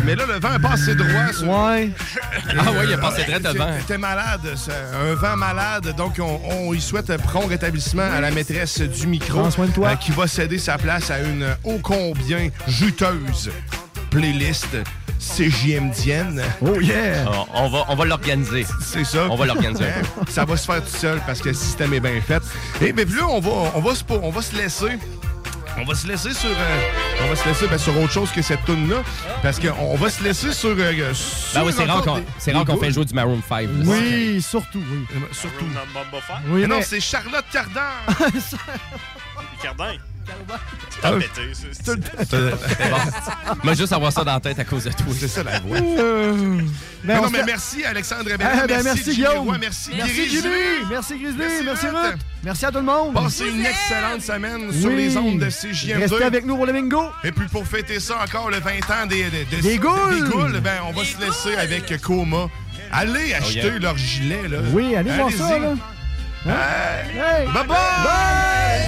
Mais 0.05 0.15
là, 0.15 0.25
le 0.27 0.39
vent 0.39 0.53
est 0.55 0.59
passé 0.61 0.93
droit. 0.95 1.33
sur- 1.33 1.47
Ouais. 1.47 1.89
Ah 2.59 2.71
ouais, 2.71 2.85
il 2.85 2.93
a 2.93 2.97
passé 2.97 3.23
droit 3.23 3.39
le 3.53 3.57
vent. 3.57 3.69
T'es 3.87 3.97
malade, 3.97 4.41
c'est 4.55 4.71
un 4.71 5.15
vent 5.15 5.37
malade. 5.37 5.95
Donc, 5.95 6.15
on, 6.19 6.39
on 6.51 6.73
y 6.73 6.81
souhaite 6.81 7.15
prompt 7.23 7.47
rétablissement 7.47 8.03
à 8.03 8.19
la 8.21 8.29
maîtresse 8.31 8.81
du 8.81 9.07
micro. 9.07 9.39
Prends 9.39 9.51
soin 9.51 9.65
de 9.67 9.71
toi. 9.71 9.89
euh, 9.89 9.95
qui 9.95 10.11
va 10.11 10.27
céder 10.27 10.57
sa 10.59 10.77
place 10.77 11.09
à 11.09 11.19
une 11.21 11.45
ô 11.63 11.79
combien 11.81 12.49
juteuse 12.67 13.49
playlist 14.09 14.67
CJMDienne. 15.21 16.41
Oh 16.61 16.79
yeah. 16.81 17.21
Alors, 17.21 17.47
on 17.53 17.69
va, 17.69 17.85
on 17.89 17.95
va 17.95 18.05
l'organiser. 18.05 18.65
C'est 18.81 19.03
ça. 19.05 19.27
On 19.29 19.35
va 19.35 19.45
l'organiser 19.45 19.85
Hein? 19.85 20.01
Ça 20.29 20.45
va 20.45 20.57
se 20.57 20.65
faire 20.65 20.83
tout 20.83 20.97
seul 20.97 21.21
parce 21.27 21.39
que 21.41 21.49
le 21.49 21.53
système 21.55 21.93
est 21.93 21.99
bien 21.99 22.19
fait. 22.21 22.41
Et 22.81 22.91
bien, 22.91 23.05
puis 23.05 23.15
là, 23.15 23.27
on 23.29 23.39
va, 23.39 23.71
on 23.75 23.79
va, 23.81 23.93
se, 23.95 24.03
on 24.09 24.29
va 24.31 24.41
se 24.41 24.55
laisser. 24.55 24.97
On 25.77 25.85
va 25.85 25.95
se 25.95 26.05
laisser 26.05 26.33
sur, 26.33 26.49
euh, 26.49 27.23
on 27.23 27.29
va 27.29 27.35
se 27.35 27.47
laisser 27.47 27.65
ben, 27.67 27.77
sur 27.77 27.97
autre 27.97 28.11
chose 28.11 28.29
que 28.31 28.41
cette 28.41 28.65
tune 28.65 28.89
là 28.89 28.97
parce 29.41 29.57
qu'on 29.57 29.71
on 29.79 29.95
va 29.95 30.09
se 30.09 30.21
laisser 30.21 30.51
sur. 30.51 30.69
euh, 30.77 31.13
sur 31.13 31.61
Ben 31.61 31.65
oui, 31.65 31.73
c'est 31.75 31.85
rare 31.85 32.01
qu'on 32.01 32.21
c'est 32.39 32.51
rare 32.51 32.65
qu'on 32.65 32.75
fait 32.77 32.91
jouer 32.91 33.05
du 33.05 33.13
Maroon 33.13 33.41
5. 33.47 33.61
là. 33.61 33.67
Oui, 33.85 34.41
surtout, 34.41 34.79
oui. 34.91 35.05
Euh, 35.15 35.19
Surtout. 35.31 35.65
Maroon 35.65 36.03
number 36.03 36.21
5? 36.27 36.35
Oui, 36.49 36.61
Mais 36.61 36.67
non, 36.67 36.81
c'est 36.83 36.99
Charlotte 36.99 37.45
Cardin. 37.53 37.87
Cardin. 39.63 39.93
Pété, 41.01 41.41
c'est- 41.53 41.73
c'est- 41.73 41.99
C'est 42.29 42.89
bon. 42.89 42.97
Moi, 43.63 43.73
juste 43.73 43.91
avoir 43.93 44.11
ça 44.11 44.23
dans 44.23 44.33
la 44.33 44.39
tête 44.39 44.59
à 44.59 44.63
cause 44.65 44.83
de 44.83 44.91
toi. 44.91 45.05
C'est 45.19 45.27
ça 45.27 45.43
la 45.43 45.59
voix. 45.59 45.77
Euh, 45.77 46.33
Mais 47.03 47.13
ben, 47.15 47.19
on 47.19 47.23
non, 47.23 47.29
mais 47.31 47.43
merci 47.43 47.83
Alexandre 47.83 48.25
Bellin, 48.25 48.37
Ah, 48.63 48.67
ben, 48.67 48.83
merci, 48.83 49.13
Guillaume. 49.15 49.47
Roy, 49.47 49.57
merci, 49.59 49.91
Merci 49.95 50.13
Grizzly. 50.13 50.49
Merci 50.89 51.17
Grizzly, 51.19 51.37
Merci, 51.37 51.63
merci 51.65 51.87
Ruth. 51.87 51.95
Ruth. 52.11 52.19
Merci 52.43 52.65
à 52.65 52.71
tout 52.71 52.77
le 52.77 52.83
monde. 52.83 53.13
Passez 53.15 53.49
une 53.49 53.65
excellente 53.65 54.21
semaine 54.21 54.71
sur 54.73 54.89
les 54.89 55.17
ondes 55.17 55.39
de 55.39 55.49
CJM2. 55.49 55.97
Restez 55.99 56.23
avec 56.23 56.45
nous 56.45 56.55
pour 56.55 56.65
le 56.67 56.73
bingo. 56.73 57.03
Et 57.23 57.31
puis 57.31 57.47
pour 57.47 57.65
fêter 57.67 57.99
ça 57.99 58.17
encore 58.23 58.49
le 58.51 58.59
20 58.59 58.71
ans 58.91 59.05
des, 59.07 59.29
des, 59.29 59.45
des- 59.45 59.61
Des 59.61 59.77
goules. 59.77 60.23
des 60.23 60.29
goules, 60.29 60.59
ben, 60.59 60.81
on 60.87 60.91
va 60.91 61.03
se 61.03 61.19
laisser 61.19 61.55
avec 61.57 61.99
Coma. 62.01 62.47
Allez 62.91 63.33
acheter 63.33 63.59
yeah. 63.67 63.79
leur 63.79 63.97
gilet. 63.97 64.47
Là. 64.47 64.57
Oui, 64.71 64.95
allez 64.95 65.11
voir 65.11 65.31
ça. 65.31 65.49
Hey. 66.43 66.51
Hey. 67.15 67.45
Bye 67.53 67.67
bye! 67.67 67.77
Bye. 68.03 68.81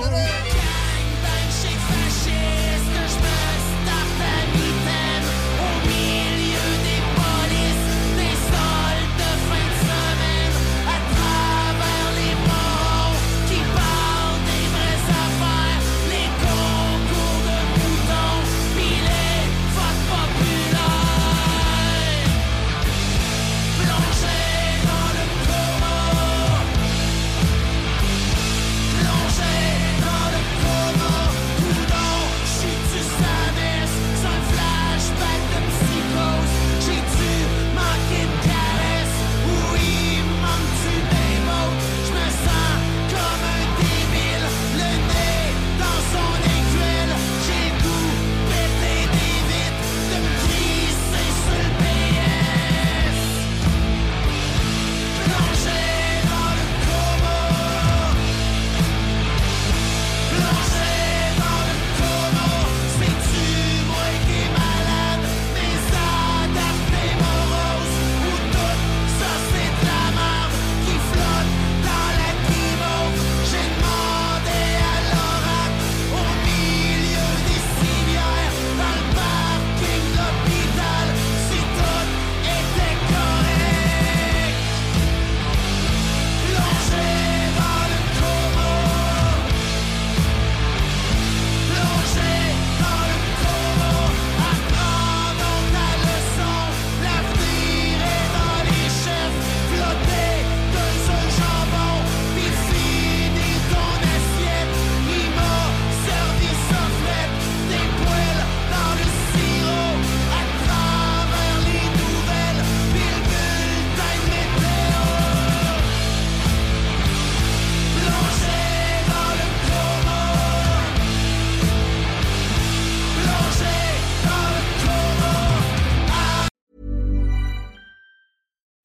Plongé 0.00 0.53